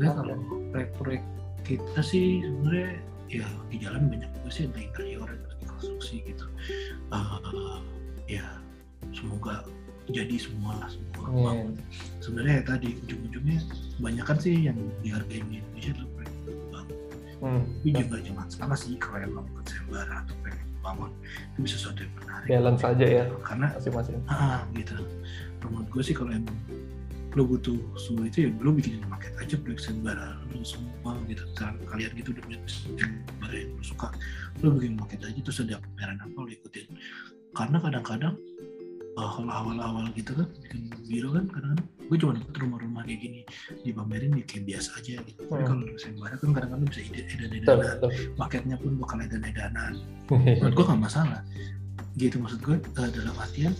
nah 0.00 0.10
kalau 0.16 0.34
proyek-proyek 0.72 1.22
kita 1.62 2.00
sih 2.00 2.42
sebenarnya 2.42 2.98
ya 3.28 3.46
di 3.68 3.76
jalan 3.78 4.08
banyak 4.08 4.30
juga 4.40 4.48
sih 4.50 4.62
entah 4.66 4.82
interior 4.82 5.28
lagi 5.28 5.64
konstruksi 5.68 6.14
gitu 6.24 6.44
Eh, 7.12 7.38
ya 8.26 8.46
semoga 9.12 9.62
jadi 10.08 10.36
semua 10.36 10.80
lah 10.80 10.88
semua 10.88 11.28
bangun. 11.32 11.76
sebenarnya 12.20 12.54
ya 12.60 12.64
tadi 12.76 12.88
ujung-ujungnya 13.04 13.58
banyak 14.00 14.24
kan 14.24 14.36
sih 14.40 14.56
yang 14.64 14.76
dihargai 15.04 15.40
di 15.48 15.60
Indonesia 15.60 15.92
Hmm. 17.44 17.60
tapi 17.84 17.92
juga 17.92 18.16
jangan 18.24 18.48
salah 18.48 18.78
sih 18.78 18.96
kalau 18.96 19.20
yang 19.20 19.32
melakukan 19.36 19.64
sayembara 19.68 20.14
atau 20.24 20.34
pengen 20.40 20.68
bangun 20.80 21.10
itu 21.52 21.58
bisa 21.60 21.76
sesuatu 21.76 22.00
yang 22.00 22.14
menarik. 22.16 22.48
Balance 22.48 22.82
aja 22.84 23.06
ya 23.06 23.24
karena 23.44 23.66
masing-masing. 23.76 24.16
ah 24.32 24.60
gitu. 24.72 24.96
Menurut 25.64 25.88
gue 25.92 26.02
sih 26.04 26.14
kalau 26.16 26.32
emang 26.32 26.56
lo 27.34 27.42
butuh 27.50 27.76
semua 27.98 28.30
itu 28.30 28.46
ya 28.46 28.50
lo 28.62 28.70
bikin 28.70 29.02
market 29.10 29.34
aja 29.36 29.58
proyek 29.60 29.80
sayembara 29.80 30.40
lo 30.48 30.64
semua 30.64 31.12
gitu. 31.28 31.44
Misalnya 31.44 31.84
kalian 31.88 32.10
gitu 32.16 32.28
udah 32.32 32.42
punya 32.48 32.58
sayembara 32.64 33.54
yang 33.60 33.70
lo 33.76 33.84
suka 33.84 34.08
lo 34.64 34.68
bikin 34.80 34.92
market 34.96 35.20
aja 35.20 35.40
terus 35.44 35.58
ada 35.60 35.76
pameran 35.80 36.18
apa 36.24 36.36
lo 36.40 36.48
ikutin. 36.48 36.88
Karena 37.52 37.76
kadang-kadang 37.76 38.34
uh, 39.14 39.30
kalau 39.30 39.48
awal-awal 39.48 40.04
gitu 40.12 40.32
kan 40.32 40.46
bikin 40.60 40.80
biro 41.04 41.30
kan 41.32 41.44
kadang-kadang 41.48 41.86
gue 42.04 42.16
cuma 42.20 42.32
dapet 42.34 42.54
rumah-rumah 42.58 43.02
kayak 43.02 43.20
gini 43.20 43.40
dipamerin 43.80 44.32
ya 44.34 44.44
kayak 44.44 44.64
biasa 44.68 44.88
aja 44.98 45.14
gitu 45.20 45.40
tapi 45.42 45.56
Hmm. 45.56 45.66
kalau 45.66 45.82
lo 45.82 45.94
sayembara 45.96 46.34
kan 46.36 46.48
kadang-kadang 46.52 46.86
bisa 46.86 47.00
edan-edanan 47.00 47.96
betul. 47.96 48.10
marketnya 48.36 48.76
pun 48.76 48.92
bakal 48.96 49.18
edan-edanan 49.18 49.92
menurut 50.60 50.74
gue 50.74 50.84
gak 50.84 51.00
masalah 51.00 51.40
gitu 52.14 52.36
maksud 52.38 52.60
gue 52.60 52.76
eh, 52.78 53.10
dalam 53.10 53.34
artian 53.36 53.72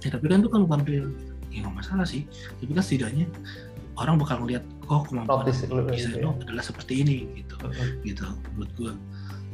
ya 0.00 0.08
tapi 0.10 0.24
kan 0.26 0.40
itu 0.40 0.48
kan 0.48 0.60
bukan 0.64 0.80
real 0.84 1.08
ya 1.48 1.58
gak 1.62 1.76
masalah 1.76 2.04
sih 2.04 2.22
tapi 2.58 2.72
kan 2.72 2.82
setidaknya 2.82 3.26
orang 3.94 4.16
bakal 4.18 4.42
ngeliat 4.42 4.64
oh 4.86 5.00
kemampuan 5.02 5.46
desain 5.46 5.70
gitu 5.70 6.18
ya. 6.18 6.24
lo 6.24 6.34
adalah 6.36 6.62
seperti 6.62 7.00
ini 7.00 7.16
gitu 7.36 7.54
Hmm. 7.60 8.00
gitu 8.02 8.24
menurut 8.52 8.72
gue 8.74 8.92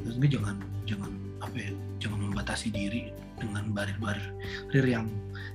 terus 0.01 0.17
gue 0.17 0.29
jangan 0.31 0.57
jangan 0.83 1.11
apa 1.39 1.57
ya 1.57 1.71
jangan 1.99 2.19
membatasi 2.25 2.71
diri 2.71 3.13
dengan 3.41 3.73
barir-barir 3.73 4.29
barir 4.69 4.87
yang 4.87 5.07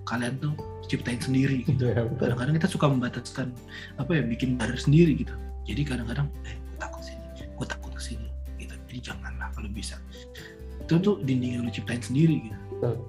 kalian 0.04 0.36
tuh 0.42 0.54
ciptain 0.86 1.18
sendiri 1.18 1.62
gitu. 1.66 1.90
Iya, 1.90 2.06
kadang-kadang 2.18 2.54
kita 2.58 2.70
suka 2.70 2.86
membataskan 2.90 3.54
apa 3.98 4.12
ya 4.12 4.22
bikin 4.26 4.58
barir 4.58 4.78
sendiri 4.78 5.14
gitu. 5.18 5.34
Jadi 5.66 5.82
kadang-kadang 5.82 6.28
eh 6.46 6.54
gue 6.58 6.78
takut 6.78 7.02
sini 7.02 7.22
gue 7.42 7.68
takut 7.70 7.92
ke 7.94 8.02
sini 8.02 8.28
gitu. 8.58 8.74
Jadi 8.90 9.00
janganlah 9.02 9.50
kalau 9.54 9.70
bisa. 9.70 9.98
Itu 10.82 11.02
tuh 11.02 11.16
dinding 11.26 11.58
yang 11.58 11.64
lu 11.66 11.72
ciptain 11.74 12.02
sendiri 12.02 12.50
gitu. 12.50 12.58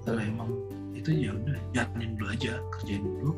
Kalau 0.05 0.21
emang 0.21 0.49
itu 0.97 1.13
ya 1.13 1.33
udah 1.37 1.57
jalanin 1.73 2.17
dulu 2.17 2.27
aja 2.33 2.57
kerjain 2.73 3.03
dulu 3.05 3.31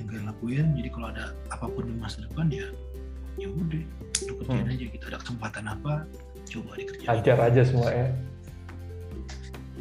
yang 0.00 0.06
kalian 0.08 0.26
lakuin. 0.28 0.66
Jadi 0.80 0.88
kalau 0.88 1.06
ada 1.12 1.24
apa 1.52 1.66
pun 1.68 1.84
di 1.84 1.94
masa 1.96 2.24
depan 2.24 2.48
ya 2.48 2.64
ya 3.36 3.50
udah 3.50 3.82
lu 4.24 4.32
kerjain 4.40 4.64
Hmm. 4.64 4.72
aja 4.72 4.84
gitu. 4.88 5.04
Ada 5.12 5.18
kesempatan 5.20 5.64
apa 5.68 5.92
coba 6.48 6.70
dikerjain. 6.80 7.08
Ajar 7.12 7.36
aja 7.40 7.60
semua 7.68 7.88
ya. 7.92 8.08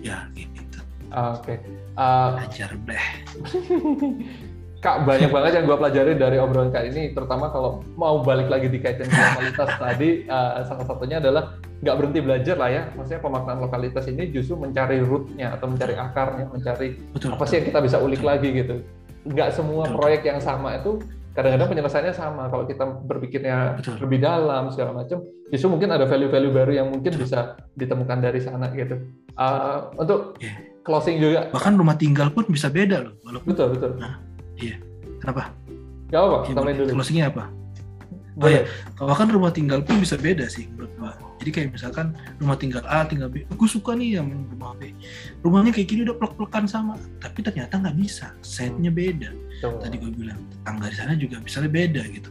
ya 0.03 0.17
gitu 0.35 0.72
Oke. 1.13 1.61
Ah, 1.93 2.41
ajar 2.41 2.73
bleh 2.81 3.05
Kak, 4.83 5.07
banyak 5.07 5.31
banget 5.31 5.51
yang 5.55 5.65
gue 5.71 5.77
pelajari 5.79 6.11
dari 6.19 6.35
obrolan 6.43 6.67
kali 6.67 6.91
ini, 6.91 7.15
terutama 7.15 7.47
kalau 7.55 7.79
mau 7.95 8.19
balik 8.19 8.51
lagi 8.51 8.67
dikaitin 8.67 9.07
lokalitas 9.07 9.69
tadi, 9.87 10.27
eh, 10.27 10.51
salah 10.67 10.83
satunya 10.83 11.23
adalah 11.23 11.55
nggak 11.79 11.95
berhenti 11.95 12.19
belajar 12.19 12.55
lah 12.59 12.67
ya. 12.67 12.83
Maksudnya 12.91 13.23
pemaknaan 13.23 13.63
lokalitas 13.63 14.11
ini 14.11 14.27
justru 14.35 14.59
mencari 14.59 14.99
root-nya 14.99 15.55
atau 15.55 15.71
mencari 15.71 15.95
akarnya, 15.95 16.51
mencari 16.51 16.99
betul 17.15 17.31
apa 17.31 17.47
sih 17.47 17.63
yang 17.63 17.67
kita 17.71 17.79
bisa 17.79 17.97
ulik 18.03 18.19
lagi 18.27 18.51
gitu. 18.51 18.83
Nggak 19.23 19.55
semua 19.55 19.87
Betul. 19.87 19.95
proyek 20.03 20.21
yang 20.27 20.43
sama 20.43 20.75
itu 20.75 20.99
kadang-kadang 21.31 21.69
penyelesaiannya 21.71 22.15
sama. 22.19 22.43
Kalau 22.51 22.67
kita 22.67 22.83
berpikirnya 23.07 23.79
Betul. 23.79 24.03
lebih 24.03 24.19
dalam 24.19 24.67
segala 24.67 24.99
macam, 24.99 25.23
justru 25.47 25.71
mungkin 25.71 25.95
ada 25.95 26.03
value-value 26.03 26.51
baru 26.51 26.71
yang 26.83 26.87
mungkin 26.91 27.15
bisa 27.15 27.55
ditemukan 27.79 28.19
dari 28.19 28.43
sana 28.43 28.67
gitu. 28.75 28.99
Eh, 29.31 29.77
untuk 29.95 30.35
Iya. 30.43 30.72
Closing 30.83 31.17
juga, 31.17 31.47
bahkan 31.49 31.73
rumah 31.73 31.95
tinggal 31.95 32.27
pun 32.29 32.43
bisa 32.47 32.67
beda 32.67 33.07
loh 33.07 33.13
walaupun 33.23 33.55
betul 33.55 33.67
betul. 33.71 33.91
kenapa? 35.19 35.55
Gak 36.11 36.19
apa-apa, 36.21 36.45
Ya, 36.45 36.53
tambahin 36.53 36.77
dulu. 36.77 36.89
closingnya 36.93 37.25
apa? 37.33 37.43
Boleh. 38.33 38.65
bahkan 38.97 39.29
rumah 39.29 39.53
tinggal 39.53 39.85
pun 39.85 40.01
bisa 40.01 40.17
beda 40.17 40.49
sih 40.49 40.65
menurut 40.73 40.89
gua. 40.97 41.13
Jadi 41.37 41.49
kayak 41.53 41.69
misalkan 41.75 42.17
rumah 42.41 42.57
tinggal 42.57 42.81
A 42.89 43.05
tinggal 43.05 43.29
B. 43.29 43.45
Gue 43.45 43.69
suka 43.69 43.93
nih 43.93 44.17
yang 44.17 44.25
rumah 44.49 44.73
B. 44.73 44.89
Rumahnya 45.45 45.69
kayak 45.69 45.87
gini 45.91 46.01
udah 46.01 46.17
plek-plekan 46.17 46.65
sama. 46.65 46.97
Tapi 47.21 47.45
ternyata 47.45 47.77
nggak 47.77 47.93
bisa. 47.93 48.31
Setnya 48.41 48.89
beda. 48.89 49.29
Tuh. 49.61 49.77
tadi 49.77 49.95
gue 50.01 50.09
bilang 50.09 50.39
tetangga 50.49 50.87
di 50.89 50.97
sana 50.97 51.13
juga 51.13 51.37
misalnya 51.45 51.71
beda 51.71 52.01
gitu. 52.09 52.29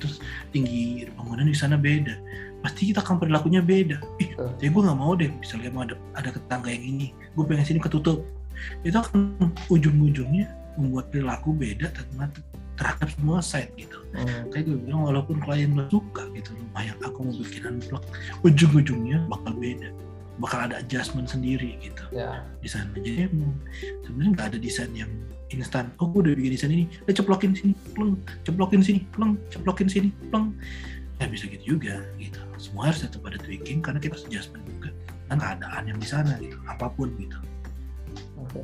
Terus 0.00 0.24
tinggi 0.56 1.04
bangunan 1.12 1.44
di 1.44 1.58
sana 1.58 1.76
beda 1.76 2.16
pasti 2.60 2.92
kita 2.92 3.00
akan 3.00 3.16
perilakunya 3.20 3.64
beda. 3.64 3.98
Ih 4.20 4.36
Betul. 4.36 4.50
jadi 4.60 4.68
gue 4.68 4.82
nggak 4.84 4.98
mau 5.00 5.12
deh 5.16 5.30
misalnya 5.32 5.70
ada 5.72 5.94
ada 6.16 6.28
tetangga 6.36 6.68
yang 6.68 6.84
ini. 6.84 7.06
Gue 7.32 7.44
pengen 7.48 7.64
sini 7.64 7.80
ketutup. 7.80 8.24
Itu 8.84 9.00
akan 9.00 9.36
ujung-ujungnya 9.72 10.46
membuat 10.76 11.08
perilaku 11.08 11.56
beda 11.56 11.88
terhadap 11.92 12.32
terhadap 12.76 13.08
semua 13.12 13.44
site 13.44 13.72
gitu. 13.76 14.00
Hmm. 14.16 14.48
kayak 14.50 14.66
gue 14.66 14.78
bilang 14.88 15.06
walaupun 15.06 15.38
klien 15.44 15.70
lo 15.76 15.86
suka 15.86 16.26
gitu 16.34 16.50
rumah 16.56 16.82
yang 16.82 16.98
aku 17.04 17.18
mau 17.22 17.34
bikin 17.36 17.62
unblock 17.78 18.04
ujung-ujungnya 18.44 19.24
bakal 19.28 19.52
beda. 19.56 19.88
Bakal 20.40 20.58
ada 20.72 20.80
adjustment 20.80 21.28
sendiri 21.28 21.76
gitu. 21.84 22.00
Ya, 22.16 22.40
di 22.64 22.68
sana. 22.68 22.88
Jadi 22.96 23.28
sebenarnya 24.04 24.30
nggak 24.36 24.46
ada 24.56 24.58
desain 24.60 24.92
yang 24.96 25.12
instan. 25.52 25.92
Oh 26.00 26.08
gue 26.08 26.24
udah 26.28 26.32
bikin 26.36 26.52
desain 26.56 26.72
ini. 26.72 26.88
Udah 27.04 27.14
ceplokin 27.16 27.52
sini 27.52 27.72
pleng. 27.92 28.16
Ceplokin 28.44 28.80
sini 28.80 29.00
pleng. 29.12 29.36
Ceplokin 29.52 29.88
sini 29.88 30.08
pleng. 30.32 30.56
Ya 31.20 31.28
bisa 31.28 31.44
gitu 31.52 31.76
juga 31.76 32.00
gitu 32.16 32.40
semua 32.70 32.86
harus 32.86 33.02
tetap 33.02 33.26
ada 33.26 33.38
tweaking 33.42 33.82
karena 33.82 33.98
kita 33.98 34.14
harus 34.14 34.26
adjustment 34.30 34.62
juga 34.70 34.94
dan 35.26 35.36
keadaan 35.42 35.82
yang 35.90 35.98
di 35.98 36.06
sana 36.06 36.38
gitu 36.38 36.54
apa 36.70 36.86
pun 36.94 37.10
gitu 37.18 37.38
oke. 38.38 38.62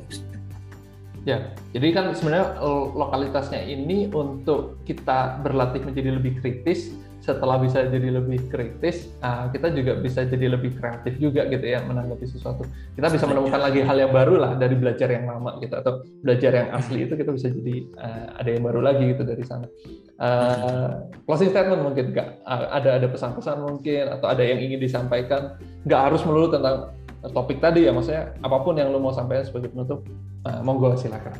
Ya, 1.27 1.51
jadi 1.75 1.91
kan 1.91 2.15
sebenarnya 2.15 2.55
lo- 2.63 2.95
lokalitasnya 2.95 3.59
ini 3.67 4.07
untuk 4.07 4.79
kita 4.87 5.43
berlatih 5.43 5.83
menjadi 5.83 6.15
lebih 6.15 6.39
kritis. 6.39 6.95
Setelah 7.27 7.59
bisa 7.59 7.83
jadi 7.83 8.07
lebih 8.07 8.47
kritis, 8.47 9.11
ah, 9.19 9.51
kita 9.51 9.75
juga 9.75 9.99
bisa 9.99 10.23
jadi 10.23 10.55
lebih 10.55 10.79
kreatif 10.79 11.19
juga 11.19 11.43
gitu 11.51 11.67
ya 11.67 11.83
menanggapi 11.83 12.23
sesuatu. 12.23 12.63
Kita 12.95 13.11
bisa 13.11 13.27
menemukan 13.27 13.59
lagi 13.59 13.83
hal 13.83 13.99
yang 13.99 14.15
baru 14.15 14.39
lah 14.39 14.51
dari 14.55 14.79
belajar 14.79 15.11
yang 15.11 15.27
lama 15.27 15.59
gitu 15.59 15.75
atau 15.75 16.07
belajar 16.23 16.55
yang 16.55 16.71
asli 16.71 17.03
itu 17.03 17.19
kita 17.19 17.35
bisa 17.35 17.51
jadi 17.51 17.75
ah, 17.99 18.39
ada 18.39 18.49
yang 18.55 18.63
baru 18.63 18.79
lagi 18.79 19.11
gitu 19.11 19.27
dari 19.27 19.43
sana. 19.43 19.67
Ah, 20.15 21.03
closing 21.27 21.51
statement 21.51 21.83
mungkin 21.83 22.15
Ah, 22.47 22.79
ada 22.79 22.95
ada 22.95 23.11
pesan-pesan 23.11 23.59
mungkin 23.59 24.07
atau 24.07 24.31
ada 24.31 24.39
yang 24.47 24.63
ingin 24.63 24.79
disampaikan 24.79 25.59
nggak 25.83 26.01
harus 26.07 26.23
melulu 26.23 26.55
tentang 26.55 26.95
topik 27.35 27.59
tadi 27.59 27.83
ya 27.83 27.91
maksudnya 27.91 28.31
apa 28.39 28.57
pun 28.63 28.79
yang 28.79 28.87
lo 28.95 29.03
mau 29.03 29.11
sampaikan 29.11 29.43
sebagai 29.43 29.75
penutup 29.75 30.07
Uh, 30.47 30.63
monggo 30.63 30.95
silakan. 30.95 31.35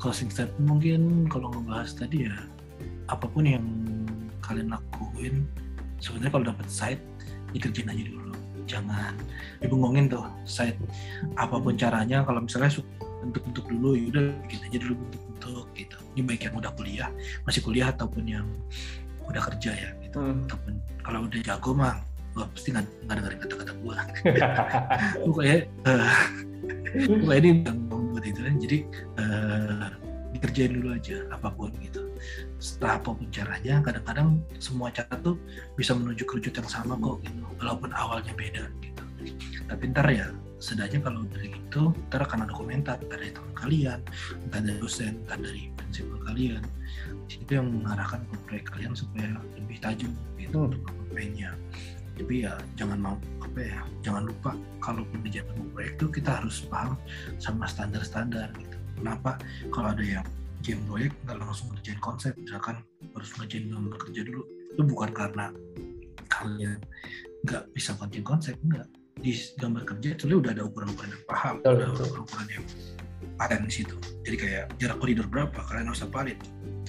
Closing 0.00 0.32
statement 0.32 0.64
mungkin 0.64 1.28
kalau 1.28 1.52
ngebahas 1.52 1.92
tadi 1.92 2.24
ya 2.26 2.34
apa 3.12 3.28
pun 3.28 3.44
yang 3.44 3.66
kalian 4.40 4.72
lakuin 4.72 5.44
sebenarnya 6.00 6.32
kalau 6.32 6.44
dapat 6.48 6.66
site 6.66 7.02
dikerjain 7.52 7.92
aja 7.92 8.02
dulu. 8.08 8.32
Jangan 8.64 9.14
dibengongin 9.60 10.08
tuh 10.08 10.24
site. 10.48 10.78
Apa 11.36 11.60
pun 11.60 11.76
caranya 11.76 12.24
kalau 12.24 12.40
misalnya 12.40 12.80
bentuk-bentuk 13.20 13.68
dulu 13.68 13.98
ya 13.98 14.04
udah 14.08 14.24
bikin 14.48 14.60
aja 14.72 14.78
dulu 14.80 14.94
bentuk-bentuk 14.96 15.66
gitu. 15.76 15.96
Ini 16.16 16.20
baik 16.24 16.42
yang 16.48 16.54
udah 16.56 16.72
kuliah 16.74 17.10
masih 17.44 17.60
kuliah 17.60 17.92
ataupun 17.92 18.24
yang 18.24 18.46
udah 19.28 19.42
kerja 19.52 19.70
ya 19.70 19.90
gitu. 20.02 20.18
Hmm. 20.18 20.42
ataupun 20.48 20.72
kalau 21.06 21.20
udah 21.28 21.38
jago 21.44 21.70
mah 21.70 22.02
gua 22.34 22.46
pasti 22.50 22.74
nggak 22.74 22.86
dengerin 23.06 23.38
kata-kata 23.42 23.72
gua. 23.84 23.96
Pokoknya 25.26 25.58
pokoknya 26.90 27.38
ini 27.42 27.52
membuat 28.20 28.36
itu 28.36 28.40
kan. 28.44 28.54
Jadi 28.60 28.78
eh, 29.16 29.88
dikerjain 30.30 30.72
dulu 30.78 30.88
aja 30.94 31.16
apa 31.32 31.48
pun 31.50 31.72
gitu. 31.80 32.02
Setelah 32.60 33.00
apa 33.00 33.10
pun 33.16 33.26
caranya 33.32 33.74
kadang-kadang 33.80 34.28
semua 34.60 34.92
cara 34.92 35.10
tuh 35.24 35.40
bisa 35.74 35.96
menuju 35.96 36.22
ke 36.28 36.32
wujud 36.38 36.52
yang 36.52 36.68
sama 36.68 36.94
kok 37.00 37.24
gitu. 37.24 37.42
Walaupun 37.58 37.90
awalnya 37.96 38.32
beda 38.36 38.68
gitu. 38.84 39.02
Tapi 39.66 39.82
ntar 39.90 40.06
ya 40.12 40.28
setidaknya 40.60 41.00
kalau 41.00 41.24
dari 41.32 41.56
itu 41.56 41.82
ntar 42.12 42.20
akan 42.28 42.44
ada 42.46 42.54
komentar. 42.54 43.00
Entah 43.00 43.16
dari 43.16 43.32
teman 43.32 43.54
kalian 43.56 44.00
entah 44.46 44.60
dari 44.60 44.76
dosen 44.78 45.12
entah 45.24 45.38
dari 45.40 45.72
prinsipal 45.74 46.20
kalian. 46.28 46.62
Itu 47.30 47.50
yang 47.62 47.70
mengarahkan 47.70 48.20
ke 48.26 48.36
proyek 48.46 48.64
kalian 48.74 48.92
supaya 48.94 49.38
lebih 49.56 49.78
tajam 49.80 50.12
gitu 50.36 50.56
Hmm. 50.60 50.66
untuk 50.72 50.82
campaign-nya 50.82 51.50
tapi 52.20 52.44
ya 52.44 52.52
jangan 52.76 53.00
mau 53.00 53.16
apa 53.40 53.58
ya 53.64 53.80
jangan 54.04 54.28
lupa 54.28 54.52
kalau 54.84 55.08
mengerjakan 55.16 55.56
proyek 55.72 55.96
itu 55.96 56.06
kita 56.20 56.30
harus 56.36 56.60
paham 56.68 56.94
sama 57.40 57.64
standar-standar 57.64 58.52
gitu. 58.60 58.76
Kenapa? 59.00 59.40
Kalau 59.72 59.96
ada 59.96 60.04
yang 60.04 60.26
game 60.60 60.84
proyek 60.84 61.16
nggak 61.24 61.40
langsung 61.40 61.72
ngerjain 61.72 61.96
konsep 62.04 62.36
misalkan 62.36 62.84
harus 63.16 63.30
ngerjain 63.40 63.72
gambar 63.72 63.96
kerja 63.96 64.20
dulu 64.28 64.42
itu 64.44 64.82
bukan 64.84 65.10
karena 65.16 65.48
kalian 66.28 66.78
nggak 67.48 67.64
bisa 67.72 67.96
ngerjain 67.96 68.26
konsep 68.28 68.54
enggak 68.60 68.86
di 69.16 69.32
gambar 69.56 69.82
kerja 69.88 70.08
itu 70.16 70.24
udah 70.28 70.52
ada 70.52 70.64
ukuran-ukuran 70.68 71.10
yang 71.16 71.24
paham 71.24 71.54
ada 71.64 71.84
ukuran-ukuran 71.88 72.48
yang 72.52 72.64
paten 73.40 73.64
di 73.64 73.72
situ. 73.72 73.96
Jadi 74.20 74.36
kayak 74.36 74.64
jarak 74.76 75.00
koridor 75.00 75.24
berapa 75.24 75.56
kalian 75.64 75.88
harus 75.88 76.04
hafalin 76.04 76.36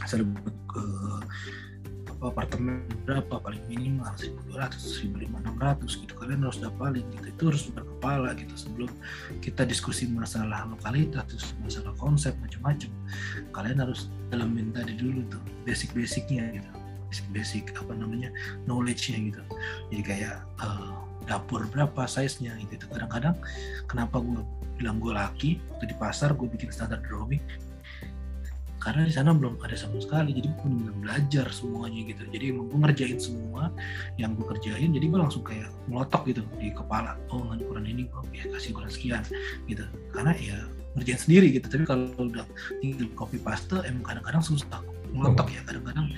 asal 0.04 0.20
ke 0.68 0.84
apa, 0.84 1.24
apartemen 2.30 2.86
berapa? 3.08 3.42
Paling 3.42 3.66
minimal 3.66 4.14
1200 4.20 4.78
1500 4.78 6.02
gitu. 6.06 6.14
Kalian 6.14 6.46
harus 6.46 6.62
hafalin 6.62 7.06
gitu. 7.18 7.26
Itu 7.34 7.44
harus 7.50 7.64
berkepala 7.74 8.38
gitu 8.38 8.54
sebelum 8.54 8.92
kita 9.42 9.66
diskusi 9.66 10.06
masalah 10.06 10.70
lokalitas 10.70 11.26
masalah 11.66 11.96
konsep 11.98 12.38
macam-macam. 12.38 12.92
Kalian 13.50 13.78
harus 13.82 14.14
dalamin 14.30 14.70
tadi 14.70 14.94
dulu 14.94 15.26
tuh 15.32 15.42
basic-basicnya 15.66 16.62
gitu. 16.62 16.70
Basic-basic 17.10 17.74
apa 17.76 17.94
namanya 17.98 18.30
knowledge-nya 18.70 19.34
gitu. 19.34 19.42
Jadi 19.90 20.04
kayak 20.06 20.38
eh, 20.62 20.94
dapur 21.26 21.66
berapa 21.74 22.06
size-nya 22.06 22.54
gitu. 22.70 22.86
Kadang-kadang 22.92 23.38
kenapa 23.90 24.22
gue 24.22 24.42
bilang 24.82 24.98
gue 24.98 25.14
laki 25.14 25.62
waktu 25.70 25.94
di 25.94 25.96
pasar 25.98 26.34
gue 26.34 26.50
bikin 26.50 26.74
standar 26.74 26.98
drawing 27.06 27.42
karena 28.82 29.06
di 29.06 29.14
sana 29.14 29.38
belum 29.38 29.62
ada 29.62 29.78
sama 29.78 30.02
sekali 30.02 30.34
jadi 30.34 30.50
gue 30.58 30.66
benar 30.66 30.94
belajar 30.98 31.48
semuanya 31.54 32.02
gitu. 32.02 32.24
Jadi 32.34 32.46
emang 32.50 32.66
gue 32.74 32.80
ngerjain 32.82 33.20
semua 33.22 33.70
yang 34.18 34.34
gue 34.34 34.46
kerjain 34.50 34.90
jadi 34.90 35.06
gue 35.06 35.20
langsung 35.22 35.46
kayak 35.46 35.70
melotok 35.86 36.26
gitu 36.34 36.42
di 36.58 36.74
kepala. 36.74 37.14
Oh 37.30 37.46
nggak 37.46 37.62
ukuran 37.62 37.86
ini 37.86 38.10
gue 38.10 38.22
ya 38.34 38.50
kasih 38.50 38.74
ukuran 38.74 38.90
sekian 38.90 39.24
gitu. 39.70 39.86
Karena 40.10 40.34
ya 40.34 40.58
ngerjain 40.98 41.22
sendiri 41.22 41.54
gitu. 41.54 41.70
Tapi 41.70 41.86
kalau 41.86 42.10
udah 42.18 42.46
tinggal 42.82 43.06
copy 43.14 43.38
paste 43.38 43.78
emang 43.86 44.02
kadang-kadang 44.02 44.42
susah. 44.42 44.82
Melotok 45.14 45.54
ya 45.54 45.62
kadang-kadang 45.68 46.10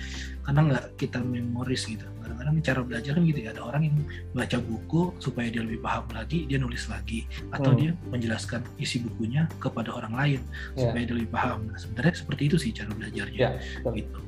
karena 0.48 0.60
nggak 0.72 0.86
kita 0.96 1.20
memoris 1.20 1.84
gitu 1.84 2.08
kadang-kadang 2.24 2.54
cara 2.64 2.80
belajar 2.82 3.12
kan 3.14 3.24
gitu 3.24 3.40
ya 3.40 3.50
ada 3.52 3.62
orang 3.62 3.82
yang 3.84 3.96
baca 4.32 4.58
buku 4.58 5.02
supaya 5.20 5.48
dia 5.48 5.60
lebih 5.60 5.80
paham 5.80 6.08
lagi 6.10 6.48
dia 6.48 6.58
nulis 6.58 6.88
lagi 6.88 7.28
atau 7.52 7.70
Hmm. 7.70 7.78
dia 7.78 7.92
menjelaskan 8.08 8.64
isi 8.78 9.04
bukunya 9.04 9.46
kepada 9.60 9.92
orang 9.92 10.14
lain 10.14 10.42
Ya. 10.74 10.88
supaya 10.88 11.04
dia 11.04 11.16
lebih 11.16 11.30
paham 11.30 11.68
nah 11.68 11.76
sebenarnya 11.76 12.14
seperti 12.16 12.42
itu 12.48 12.56
sih 12.58 12.72
cara 12.72 12.90
belajarnya 12.90 13.38
Ya, 13.38 13.50
betul. 13.84 13.94
gitu 14.00 14.20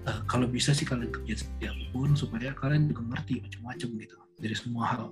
eh, 0.06 0.20
kalau 0.26 0.46
bisa 0.46 0.72
sih 0.72 0.84
kalian 0.84 1.12
kerja 1.12 1.36
setiap 1.40 1.76
pun 1.92 2.14
supaya 2.14 2.54
kalian 2.54 2.88
juga 2.88 3.04
ngerti 3.14 3.42
macam-macam 3.42 3.90
gitu 4.00 4.18
dari 4.40 4.56
semua 4.56 4.84
hal 4.88 5.04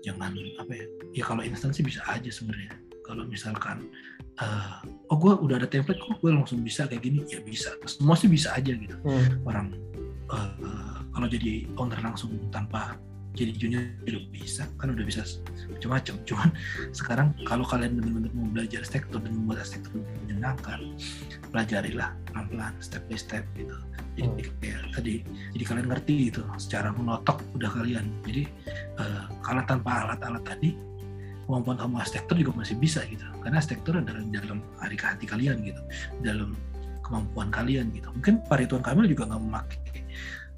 jangan 0.00 0.30
apa 0.60 0.72
ya 0.72 0.86
ya 1.12 1.24
kalau 1.24 1.40
instan 1.40 1.72
sih 1.72 1.80
bisa 1.80 2.04
aja 2.04 2.28
sebenarnya 2.28 2.76
kalau 3.08 3.24
misalkan 3.24 3.88
eh, 4.36 4.76
oh 5.08 5.16
gue 5.16 5.32
udah 5.32 5.56
ada 5.64 5.68
template 5.68 5.96
kok 5.96 6.20
gue 6.20 6.28
langsung 6.28 6.60
bisa 6.60 6.84
kayak 6.84 7.00
gini. 7.00 7.24
Ya 7.32 7.40
bisa 7.40 7.72
semua 7.88 8.14
sih 8.20 8.28
bisa 8.28 8.52
aja 8.52 8.76
gitu. 8.76 8.94
Hmm. 9.00 9.40
orang 9.48 9.72
eh, 10.28 10.96
kalau 11.16 11.26
jadi 11.26 11.64
owner 11.80 11.98
langsung 12.04 12.36
tanpa 12.52 13.00
jadi 13.32 13.54
junior 13.56 13.82
juga 14.04 14.28
bisa. 14.28 14.62
Kan 14.76 14.92
udah 14.92 15.04
bisa 15.08 15.24
macam-macam. 15.72 16.14
Cuman 16.28 16.48
sekarang 16.92 17.28
kalau 17.48 17.64
kalian 17.64 17.96
benar-benar 17.96 18.30
mau 18.36 18.50
belajar 18.52 18.84
arsitektur 18.84 19.24
dan 19.24 19.32
membuat 19.32 19.64
arsitektur 19.64 20.04
menyenangkan 20.28 20.92
pelajarilah 21.48 22.12
pelan-pelan 22.28 22.76
step 22.84 23.02
by 23.08 23.16
step 23.16 23.42
gitu. 23.56 23.72
Jadi 24.18 24.28
Hmm. 24.28 24.58
kayak 24.58 24.82
tadi 24.98 25.22
jadi 25.54 25.64
kalian 25.64 25.86
ngerti 25.94 26.14
gitu 26.34 26.42
secara 26.58 26.90
menotok 26.90 27.38
udah 27.54 27.70
kalian. 27.70 28.10
Jadi 28.26 28.50
kalau 29.46 29.62
tanpa 29.62 30.02
alat-alat 30.02 30.42
tadi 30.42 30.74
kemampuan 31.48 31.80
kamu 31.80 31.94
arsitektur 31.96 32.36
juga 32.36 32.52
masih 32.60 32.76
bisa 32.76 33.00
gitu. 33.08 33.24
Karena 33.40 33.56
arsitektur 33.56 33.96
adalah 33.96 34.20
dalam 34.28 34.60
hari 34.76 35.00
hati 35.00 35.24
kalian 35.24 35.64
gitu. 35.64 35.80
Dalam 36.20 36.52
kemampuan 37.00 37.48
kalian 37.48 37.88
gitu. 37.96 38.12
Mungkin 38.12 38.44
Pak 38.44 38.60
Ridwan 38.60 38.84
Kamil 38.84 39.08
juga 39.08 39.32
nggak 39.32 39.40
memakai 39.40 40.04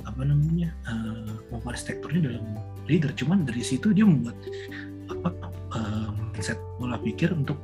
apa 0.01 0.23
namanya 0.25 0.75
eh, 0.91 1.31
kemampuan 1.47 1.73
arsitekturnya 1.79 2.21
dalam 2.27 2.45
leader. 2.91 3.15
Cuman 3.15 3.47
dari 3.47 3.63
situ 3.63 3.95
dia 3.95 4.03
membuat 4.03 4.35
apa 5.07 5.31
eh, 5.79 6.09
mindset 6.35 6.59
pola 6.75 6.99
pikir 6.99 7.31
untuk 7.31 7.57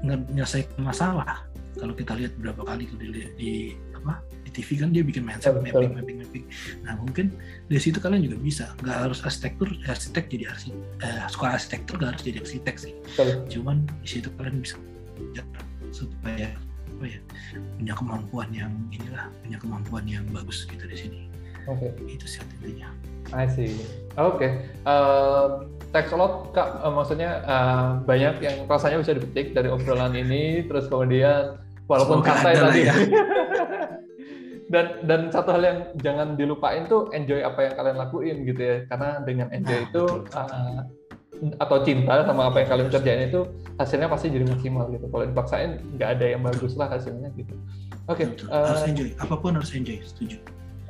menyelesaikan 0.00 0.80
masalah. 0.80 1.44
Kalau 1.76 1.92
kita 1.92 2.16
lihat 2.16 2.32
beberapa 2.40 2.72
kali 2.72 2.88
di, 2.96 3.06
di 3.36 3.52
apa 3.92 4.24
TV 4.54 4.78
kan 4.78 4.94
dia 4.94 5.02
bikin 5.02 5.26
mindset 5.26 5.52
Ya, 5.52 5.60
mapping 5.60 5.92
mapping 5.98 6.18
mapping 6.22 6.44
nah 6.86 6.94
mungkin 6.96 7.34
dari 7.66 7.80
situ 7.82 7.98
kalian 7.98 8.22
juga 8.24 8.38
bisa 8.38 8.64
nggak 8.80 8.98
harus 9.10 9.18
arsitektur 9.26 9.68
arsitek 9.84 10.24
jadi 10.30 10.44
arsitek 10.54 10.78
eh, 11.02 11.24
sekolah 11.28 11.52
arsitektur 11.58 11.94
nggak 11.98 12.10
harus 12.14 12.22
jadi 12.22 12.38
arsitek 12.40 12.74
sih 12.78 12.92
Betul. 13.18 13.28
cuman 13.50 13.76
di 14.00 14.08
situ 14.08 14.28
kalian 14.38 14.62
bisa 14.62 14.76
supaya 15.90 16.48
apa 16.94 17.04
ya 17.10 17.18
punya 17.78 17.94
kemampuan 17.98 18.48
yang 18.54 18.72
inilah 18.94 19.26
punya 19.42 19.58
kemampuan 19.58 20.04
yang 20.06 20.24
bagus 20.30 20.66
gitu 20.70 20.86
di 20.86 20.94
sini 20.94 21.20
Oke. 21.66 21.90
itu 22.06 22.26
sih 22.26 22.42
intinya 22.62 22.90
I 23.32 23.48
see. 23.48 23.72
Oke. 24.20 24.68
Eh, 24.84 25.46
thanks 25.90 26.12
a 26.12 26.16
lot, 26.18 26.52
Kak. 26.52 26.84
Eh, 26.84 26.92
maksudnya 26.92 27.40
eh, 27.40 27.86
banyak 28.04 28.34
yang 28.44 28.56
rasanya 28.68 29.00
bisa 29.00 29.16
dipetik 29.16 29.56
dari 29.56 29.72
obrolan 29.72 30.12
ini, 30.12 30.60
terus 30.68 30.92
kemudian 30.92 31.56
walaupun 31.88 32.20
Semoga 32.20 32.36
santai 32.36 32.54
tadi. 32.60 32.80
ya. 32.84 32.94
dan 34.72 35.04
dan 35.04 35.20
satu 35.28 35.52
hal 35.52 35.62
yang 35.62 35.78
jangan 36.00 36.38
dilupain 36.40 36.88
tuh 36.88 37.12
enjoy 37.12 37.44
apa 37.44 37.68
yang 37.68 37.74
kalian 37.76 37.96
lakuin 38.00 38.36
gitu 38.48 38.60
ya. 38.62 38.76
Karena 38.88 39.20
dengan 39.22 39.48
enjoy 39.52 39.76
Nah, 39.76 39.86
itu 39.90 40.04
eh, 40.32 40.80
atau 41.60 41.76
cinta 41.82 42.24
sama 42.24 42.48
apa 42.48 42.62
yang 42.62 42.68
kalian 42.70 42.88
kerjain 42.94 43.22
itu 43.28 43.40
hasilnya 43.76 44.08
pasti 44.08 44.30
jadi 44.32 44.46
maksimal 44.48 44.88
gitu. 44.94 45.06
Kalau 45.10 45.24
dipaksain 45.26 45.70
nggak 45.98 46.08
ada 46.18 46.26
yang 46.38 46.42
bagus 46.46 46.72
lah 46.78 46.88
hasilnya 46.88 47.28
gitu. 47.36 47.54
Oke. 48.06 48.24
Betul. 48.30 48.46
eh, 48.48 48.66
harus 48.70 48.84
enjoy 48.88 49.08
apa 49.18 49.34
pun 49.36 49.52
harus 49.58 49.72
enjoy 49.74 49.98
setuju 50.00 50.38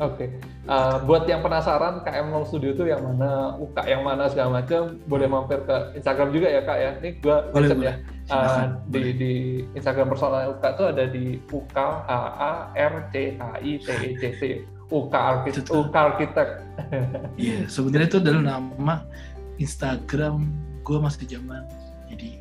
Oke, 0.02 0.26
Uh, 0.64 0.96
buat 1.04 1.28
yang 1.28 1.44
penasaran 1.44 2.00
KM 2.08 2.32
Long 2.32 2.48
Studio 2.48 2.72
itu 2.72 2.88
yang 2.88 3.04
mana, 3.04 3.52
UK 3.60 3.84
yang 3.84 4.00
mana 4.00 4.32
segala 4.32 4.64
macam, 4.64 4.96
boleh 5.04 5.28
mampir 5.28 5.60
ke 5.60 6.00
Instagram 6.00 6.32
juga 6.32 6.48
ya 6.48 6.64
kak 6.64 6.78
ya. 6.80 6.90
Ini 7.04 7.10
gua 7.20 7.36
Boleh, 7.52 7.68
boleh. 7.68 7.84
ya. 7.92 7.94
Uh, 8.32 8.80
di 8.88 9.12
di 9.12 9.32
Instagram 9.76 10.08
personal 10.08 10.56
UK 10.56 10.64
itu 10.64 10.84
ada 10.88 11.04
di 11.04 11.24
UK 11.52 11.76
A 12.08 12.20
A 12.40 12.52
R 12.72 12.94
C 13.12 13.36
H 13.36 13.42
I 13.60 13.72
T 13.76 13.88
E 13.92 14.10
C 14.16 14.22
T 14.40 14.42
UK 14.88 15.14
tuh. 15.68 15.84
UK 15.84 15.94
Architect. 15.94 16.52
Iya, 17.36 17.68
sebenarnya 17.68 18.08
itu 18.08 18.18
adalah 18.24 18.42
nama 18.56 19.04
Instagram 19.60 20.48
gue 20.80 20.98
masih 20.98 21.28
zaman. 21.28 21.60
Jadi 22.08 22.40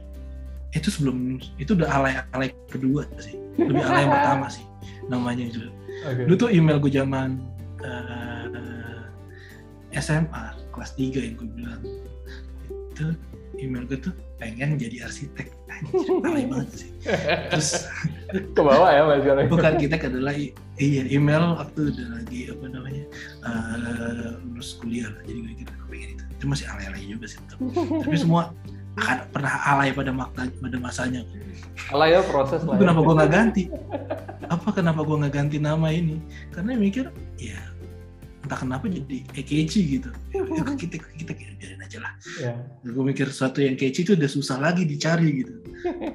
itu 0.71 0.87
sebelum 0.89 1.43
itu 1.59 1.75
udah 1.75 1.91
alay 1.91 2.23
alay 2.31 2.49
kedua 2.71 3.03
sih, 3.19 3.35
lebih 3.59 3.83
alay 3.83 4.07
yang 4.07 4.15
pertama 4.15 4.47
sih 4.47 4.65
namanya 5.11 5.43
itu. 5.51 5.67
Oke. 6.03 6.21
Dulu 6.25 6.35
tuh 6.37 6.49
email 6.49 6.77
gue 6.77 6.91
zaman 6.91 7.39
eh, 7.81 9.01
SMA 9.95 10.43
kelas 10.69 10.91
3 10.93 11.15
yang 11.21 11.35
gue 11.35 11.49
bilang 11.49 11.81
itu 12.91 13.05
email 13.55 13.85
gue 13.85 13.99
tuh 13.99 14.11
pengen 14.35 14.75
jadi 14.75 15.05
arsitek. 15.05 15.47
Anjir, 15.69 16.05
banget 16.45 16.69
sih. 16.75 16.89
Terus 17.49 17.69
Ke 18.33 18.61
bawah 18.61 18.89
ya 18.89 19.01
mas 19.03 19.21
sekarang. 19.21 19.45
bukan 19.47 19.73
arsitek 19.77 20.01
adalah 20.03 20.33
i- 20.33 20.53
iya 20.75 21.05
email 21.07 21.53
waktu 21.55 21.93
udah 21.93 22.07
lagi 22.13 22.39
apa 22.49 22.65
namanya 22.67 23.05
lulus 24.43 24.73
kuliah 24.77 25.05
lah. 25.07 25.21
jadi 25.23 25.37
gue 25.39 25.53
kira 25.61 25.73
pengen 25.85 26.09
itu 26.11 26.23
itu 26.33 26.45
masih 26.49 26.65
alay-alay 26.67 27.03
juga 27.05 27.25
sih 27.29 27.37
tapi 27.45 28.17
semua 28.17 28.49
akan 28.93 29.17
pernah 29.29 29.53
alay 29.69 29.89
pada 29.89 30.09
makna 30.09 30.49
pada 30.51 30.77
masanya 30.77 31.21
Lah 31.91 32.07
ya 32.07 32.21
proses 32.21 32.61
lah. 32.63 32.77
ya. 32.77 32.85
kenapa 32.85 32.99
gue 33.01 33.13
nggak 33.17 33.31
ganti 33.33 33.63
apa 34.45 34.67
kenapa 34.71 35.01
gue 35.01 35.15
nggak 35.25 35.33
ganti 35.33 35.57
nama 35.57 35.87
ini 35.89 36.17
karena 36.53 36.77
mikir 36.77 37.05
ya 37.37 37.57
entah 38.43 38.59
kenapa 38.59 38.85
jadi 38.85 39.23
eh, 39.33 39.45
catchy 39.45 39.97
gitu 39.97 40.09
ya, 40.35 40.43
kita 40.75 40.99
kita 41.17 41.31
kita 41.33 41.53
biarin 41.57 41.81
aja 41.81 41.97
lah 42.01 42.13
Ya. 42.39 42.53
gue 42.83 43.03
mikir 43.03 43.29
sesuatu 43.29 43.61
yang 43.61 43.73
catchy 43.73 44.03
itu 44.03 44.13
udah 44.13 44.29
susah 44.29 44.57
lagi 44.59 44.83
dicari 44.85 45.43
gitu 45.43 45.53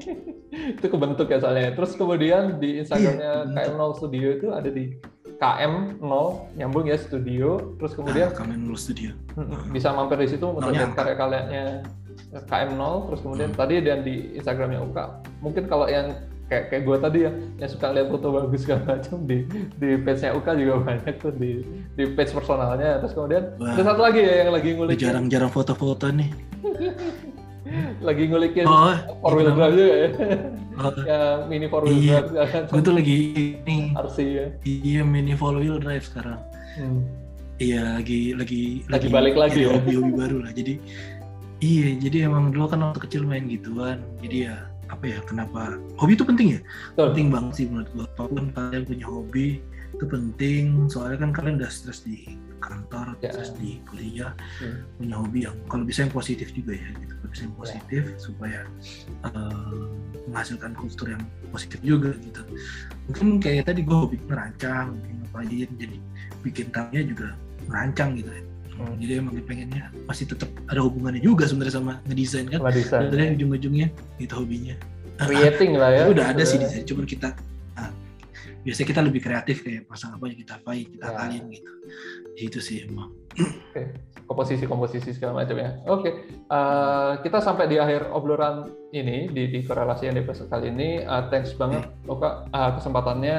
itu 0.78 0.86
kebentuk 0.88 1.28
ya 1.28 1.38
soalnya. 1.38 1.76
Terus 1.76 1.92
kemudian 1.94 2.56
di 2.58 2.80
Instagramnya 2.82 3.32
Iya, 3.46 3.54
KM 3.54 3.74
Long 3.76 3.94
Studio 3.94 4.28
itu 4.32 4.48
ada 4.50 4.68
di 4.68 4.96
KM 5.38 6.02
0 6.02 6.56
nyambung 6.58 6.88
ya 6.88 6.98
studio. 6.98 7.76
Terus 7.78 7.92
kemudian 7.94 8.32
kalian 8.34 8.66
lulus 8.66 8.88
studio 8.88 9.12
Mm, 9.38 9.70
bisa 9.70 9.94
mampir 9.94 10.18
di 10.18 10.26
situ 10.26 10.50
untuk 10.50 10.74
lihat 10.74 10.98
karya-karyanya 10.98 11.86
KM0 12.32 12.82
terus 13.06 13.20
kemudian 13.20 13.50
tadi 13.52 13.74
dan 13.80 13.98
di 14.02 14.14
Instagramnya 14.34 14.80
Uka 14.80 15.04
mungkin 15.38 15.64
kalau 15.64 15.86
yang 15.86 16.12
kayak 16.46 16.68
kayak 16.68 16.82
gue 16.82 16.96
tadi 16.98 17.18
ya 17.24 17.30
yang 17.56 17.68
suka 17.68 17.92
lihat 17.92 18.08
foto 18.08 18.28
bagus 18.30 18.60
segala 18.62 18.82
macam 18.90 19.16
di 19.22 19.44
di 19.76 19.88
page-nya 19.98 20.32
Uka 20.32 20.50
juga 20.52 20.74
banyak 20.82 21.14
tuh 21.18 21.32
di 21.32 21.60
di 21.92 22.04
page 22.08 22.32
personalnya 22.32 22.98
terus 22.98 23.12
kemudian 23.12 23.52
Wah. 23.56 23.72
ada 23.72 23.82
satu 23.84 24.00
lagi 24.00 24.20
ya 24.20 24.34
yang 24.42 24.50
lagi 24.50 24.68
ngulik 24.72 24.96
jarang-jarang 24.96 25.48
foto-foto 25.48 26.08
nih 26.08 26.30
lagi 28.00 28.24
ngulikin 28.24 28.64
Oh, 28.64 28.96
four 29.20 29.32
wheel 29.36 29.52
drive 29.52 29.74
juga 29.74 29.92
ya. 29.92 30.08
Oh, 30.78 30.92
ya 31.10 31.20
mini 31.44 31.66
four 31.68 31.84
wheel 31.84 32.00
Iya. 32.00 32.18
drive 32.24 32.64
gue 32.66 32.80
tuh 32.80 32.94
lagi 32.96 33.16
ini 33.60 33.76
RC 33.92 34.16
ya. 34.24 34.46
iya 34.64 35.00
mini 35.04 35.36
four 35.36 35.52
wheel 35.52 35.76
drive 35.76 36.00
sekarang. 36.00 36.40
Hmm. 36.80 37.04
Iya 37.58 37.98
lagi 37.98 38.32
lagi 38.32 38.86
Lagi 38.86 39.06
balik 39.10 39.34
lagi 39.34 39.66
ya? 39.66 39.74
hobi 39.74 39.98
hobi 39.98 40.12
baru 40.14 40.36
lah. 40.40 40.52
Jadi 40.54 40.78
iya 41.58 41.88
jadi 41.98 42.30
emang 42.30 42.54
dulu 42.54 42.70
kan 42.70 42.80
waktu 42.82 43.00
kecil 43.04 43.22
main 43.26 43.46
gituan. 43.50 44.02
Jadi 44.22 44.48
ya 44.50 44.56
apa 44.88 45.04
ya 45.04 45.18
kenapa 45.28 45.76
hobi 46.00 46.16
itu 46.16 46.24
penting 46.24 46.48
ya? 46.56 46.60
Betul. 46.96 47.06
Penting 47.12 47.28
banget 47.28 47.52
sih 47.56 47.64
menurut 47.68 47.88
gue. 47.92 48.06
Apa 48.16 48.24
pun 48.26 48.44
kalian 48.54 48.84
punya 48.88 49.06
hobi 49.06 49.46
itu 49.94 50.04
penting. 50.04 50.64
Soalnya 50.88 51.18
kan 51.26 51.30
kalian 51.34 51.60
udah 51.60 51.70
stres 51.70 52.00
di 52.06 52.24
kantor, 52.58 53.14
Ya. 53.22 53.30
stres 53.30 53.54
di 53.54 53.78
kuliah, 53.86 54.34
Hmm. 54.58 54.82
punya 54.98 55.14
hobi 55.20 55.38
yang 55.46 55.54
kalau 55.70 55.84
bisa 55.86 56.02
yang 56.02 56.10
positif 56.14 56.50
juga 56.50 56.74
ya. 56.74 56.88
Gitu. 56.96 57.12
Kalau 57.14 57.30
bisa 57.30 57.42
yang 57.46 57.56
positif 57.56 58.02
supaya 58.18 58.60
eh, 59.28 59.84
menghasilkan 60.28 60.72
kultur 60.74 61.06
yang 61.12 61.22
positif 61.54 61.78
juga 61.84 62.12
gitu. 62.18 62.42
Mungkin 63.08 63.26
kayak 63.40 63.70
tadi 63.70 63.80
gue 63.86 63.96
hobi 63.96 64.16
ngerancang, 64.26 64.94
mungkin 64.94 65.14
ngapain 65.22 65.70
jadi 65.78 65.96
bikin 66.42 66.66
tamunya 66.72 67.02
juga 67.04 67.28
merancang 67.68 68.16
gitu 68.16 68.30
ya. 68.32 68.42
Hmm. 68.78 68.94
Jadi 69.02 69.12
emang 69.18 69.34
pengennya 69.42 69.90
masih 70.06 70.30
tetap 70.30 70.46
ada 70.70 70.78
hubungannya 70.86 71.18
juga 71.18 71.50
sebenarnya 71.50 71.74
sama 71.82 71.98
ngedesain 72.06 72.46
kan. 72.46 72.62
Sebenarnya 72.70 73.30
ujung-ujungnya 73.34 73.86
itu 74.22 74.32
hobinya. 74.38 74.78
Creating 75.18 75.74
lah 75.74 75.90
ya. 75.90 76.02
Itu 76.06 76.10
udah 76.14 76.26
ada 76.30 76.44
sih 76.46 76.62
desain, 76.62 76.86
cuman 76.86 77.02
kita 77.02 77.34
nah, 77.74 77.90
biasanya 78.62 78.86
kita 78.86 79.00
lebih 79.02 79.20
kreatif 79.26 79.56
kayak 79.66 79.82
pasang 79.90 80.14
apa 80.14 80.30
yang 80.30 80.38
kita 80.38 80.52
apain, 80.62 80.86
kita 80.86 81.02
Ya. 81.02 81.10
akalin 81.10 81.44
gitu. 81.50 81.70
Itu 82.38 82.58
sih 82.62 82.86
emang. 82.86 83.10
Komposisi-komposisi 84.28 85.10
segala 85.10 85.40
macam 85.40 85.56
ya. 85.56 85.70
Oke, 85.86 86.10
eh, 86.28 87.12
kita 87.18 87.40
sampai 87.40 87.64
di 87.64 87.76
akhir 87.76 88.12
obrolan 88.12 88.68
ini 88.90 89.24
di, 89.26 89.48
di 89.48 89.60
korelasi 89.60 90.06
yang 90.06 90.16
episode 90.16 90.46
kali 90.46 90.68
ini. 90.68 91.00
Eh, 91.00 91.22
thanks 91.28 91.52
banget, 91.52 91.88
Oka, 92.04 92.44
eh, 92.46 92.70
kesempatannya, 92.76 93.38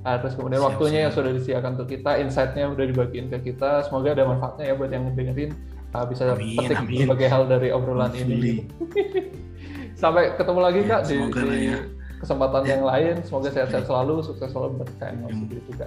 eh, 0.00 0.16
terus 0.18 0.34
kemudian 0.34 0.62
Siap, 0.62 0.68
waktunya 0.70 1.00
yang 1.04 1.12
siap. 1.12 1.18
sudah 1.18 1.30
disediakan 1.34 1.70
untuk 1.74 1.88
kita, 1.90 2.10
insight-nya 2.16 2.64
udah 2.68 2.84
dibagiin 2.86 3.26
ke 3.28 3.38
kita. 3.44 3.82
Semoga 3.84 4.14
ada 4.14 4.24
manfaatnya 4.24 4.64
ya 4.64 4.74
buat 4.74 4.88
yang 4.88 5.10
dengerin, 5.10 5.50
eh, 5.90 6.04
bisa 6.06 6.22
Amin, 6.30 6.56
petik 6.56 6.78
amin. 6.78 6.98
berbagai 7.04 7.28
hal 7.28 7.42
dari 7.44 7.68
obrolan 7.68 8.12
ini. 8.14 8.30
Hopefully. 8.30 8.54
sampai 10.00 10.32
ketemu 10.32 10.60
lagi 10.62 10.80
Ya, 10.80 10.88
kak 10.88 11.00
di, 11.04 11.16
di 11.18 11.68
ya. 11.68 11.78
kesempatan 12.22 12.62
Ya. 12.64 12.70
yang 12.72 12.82
lain. 12.86 13.14
Semoga 13.20 13.48
sehat-sehat 13.50 13.84
selalu, 13.84 14.22
sukses 14.22 14.48
selalu 14.48 14.78
buat 14.78 14.90
KM 14.96 15.16
Hmm. 15.20 15.44
sendiri 15.44 15.60
juga. 15.66 15.86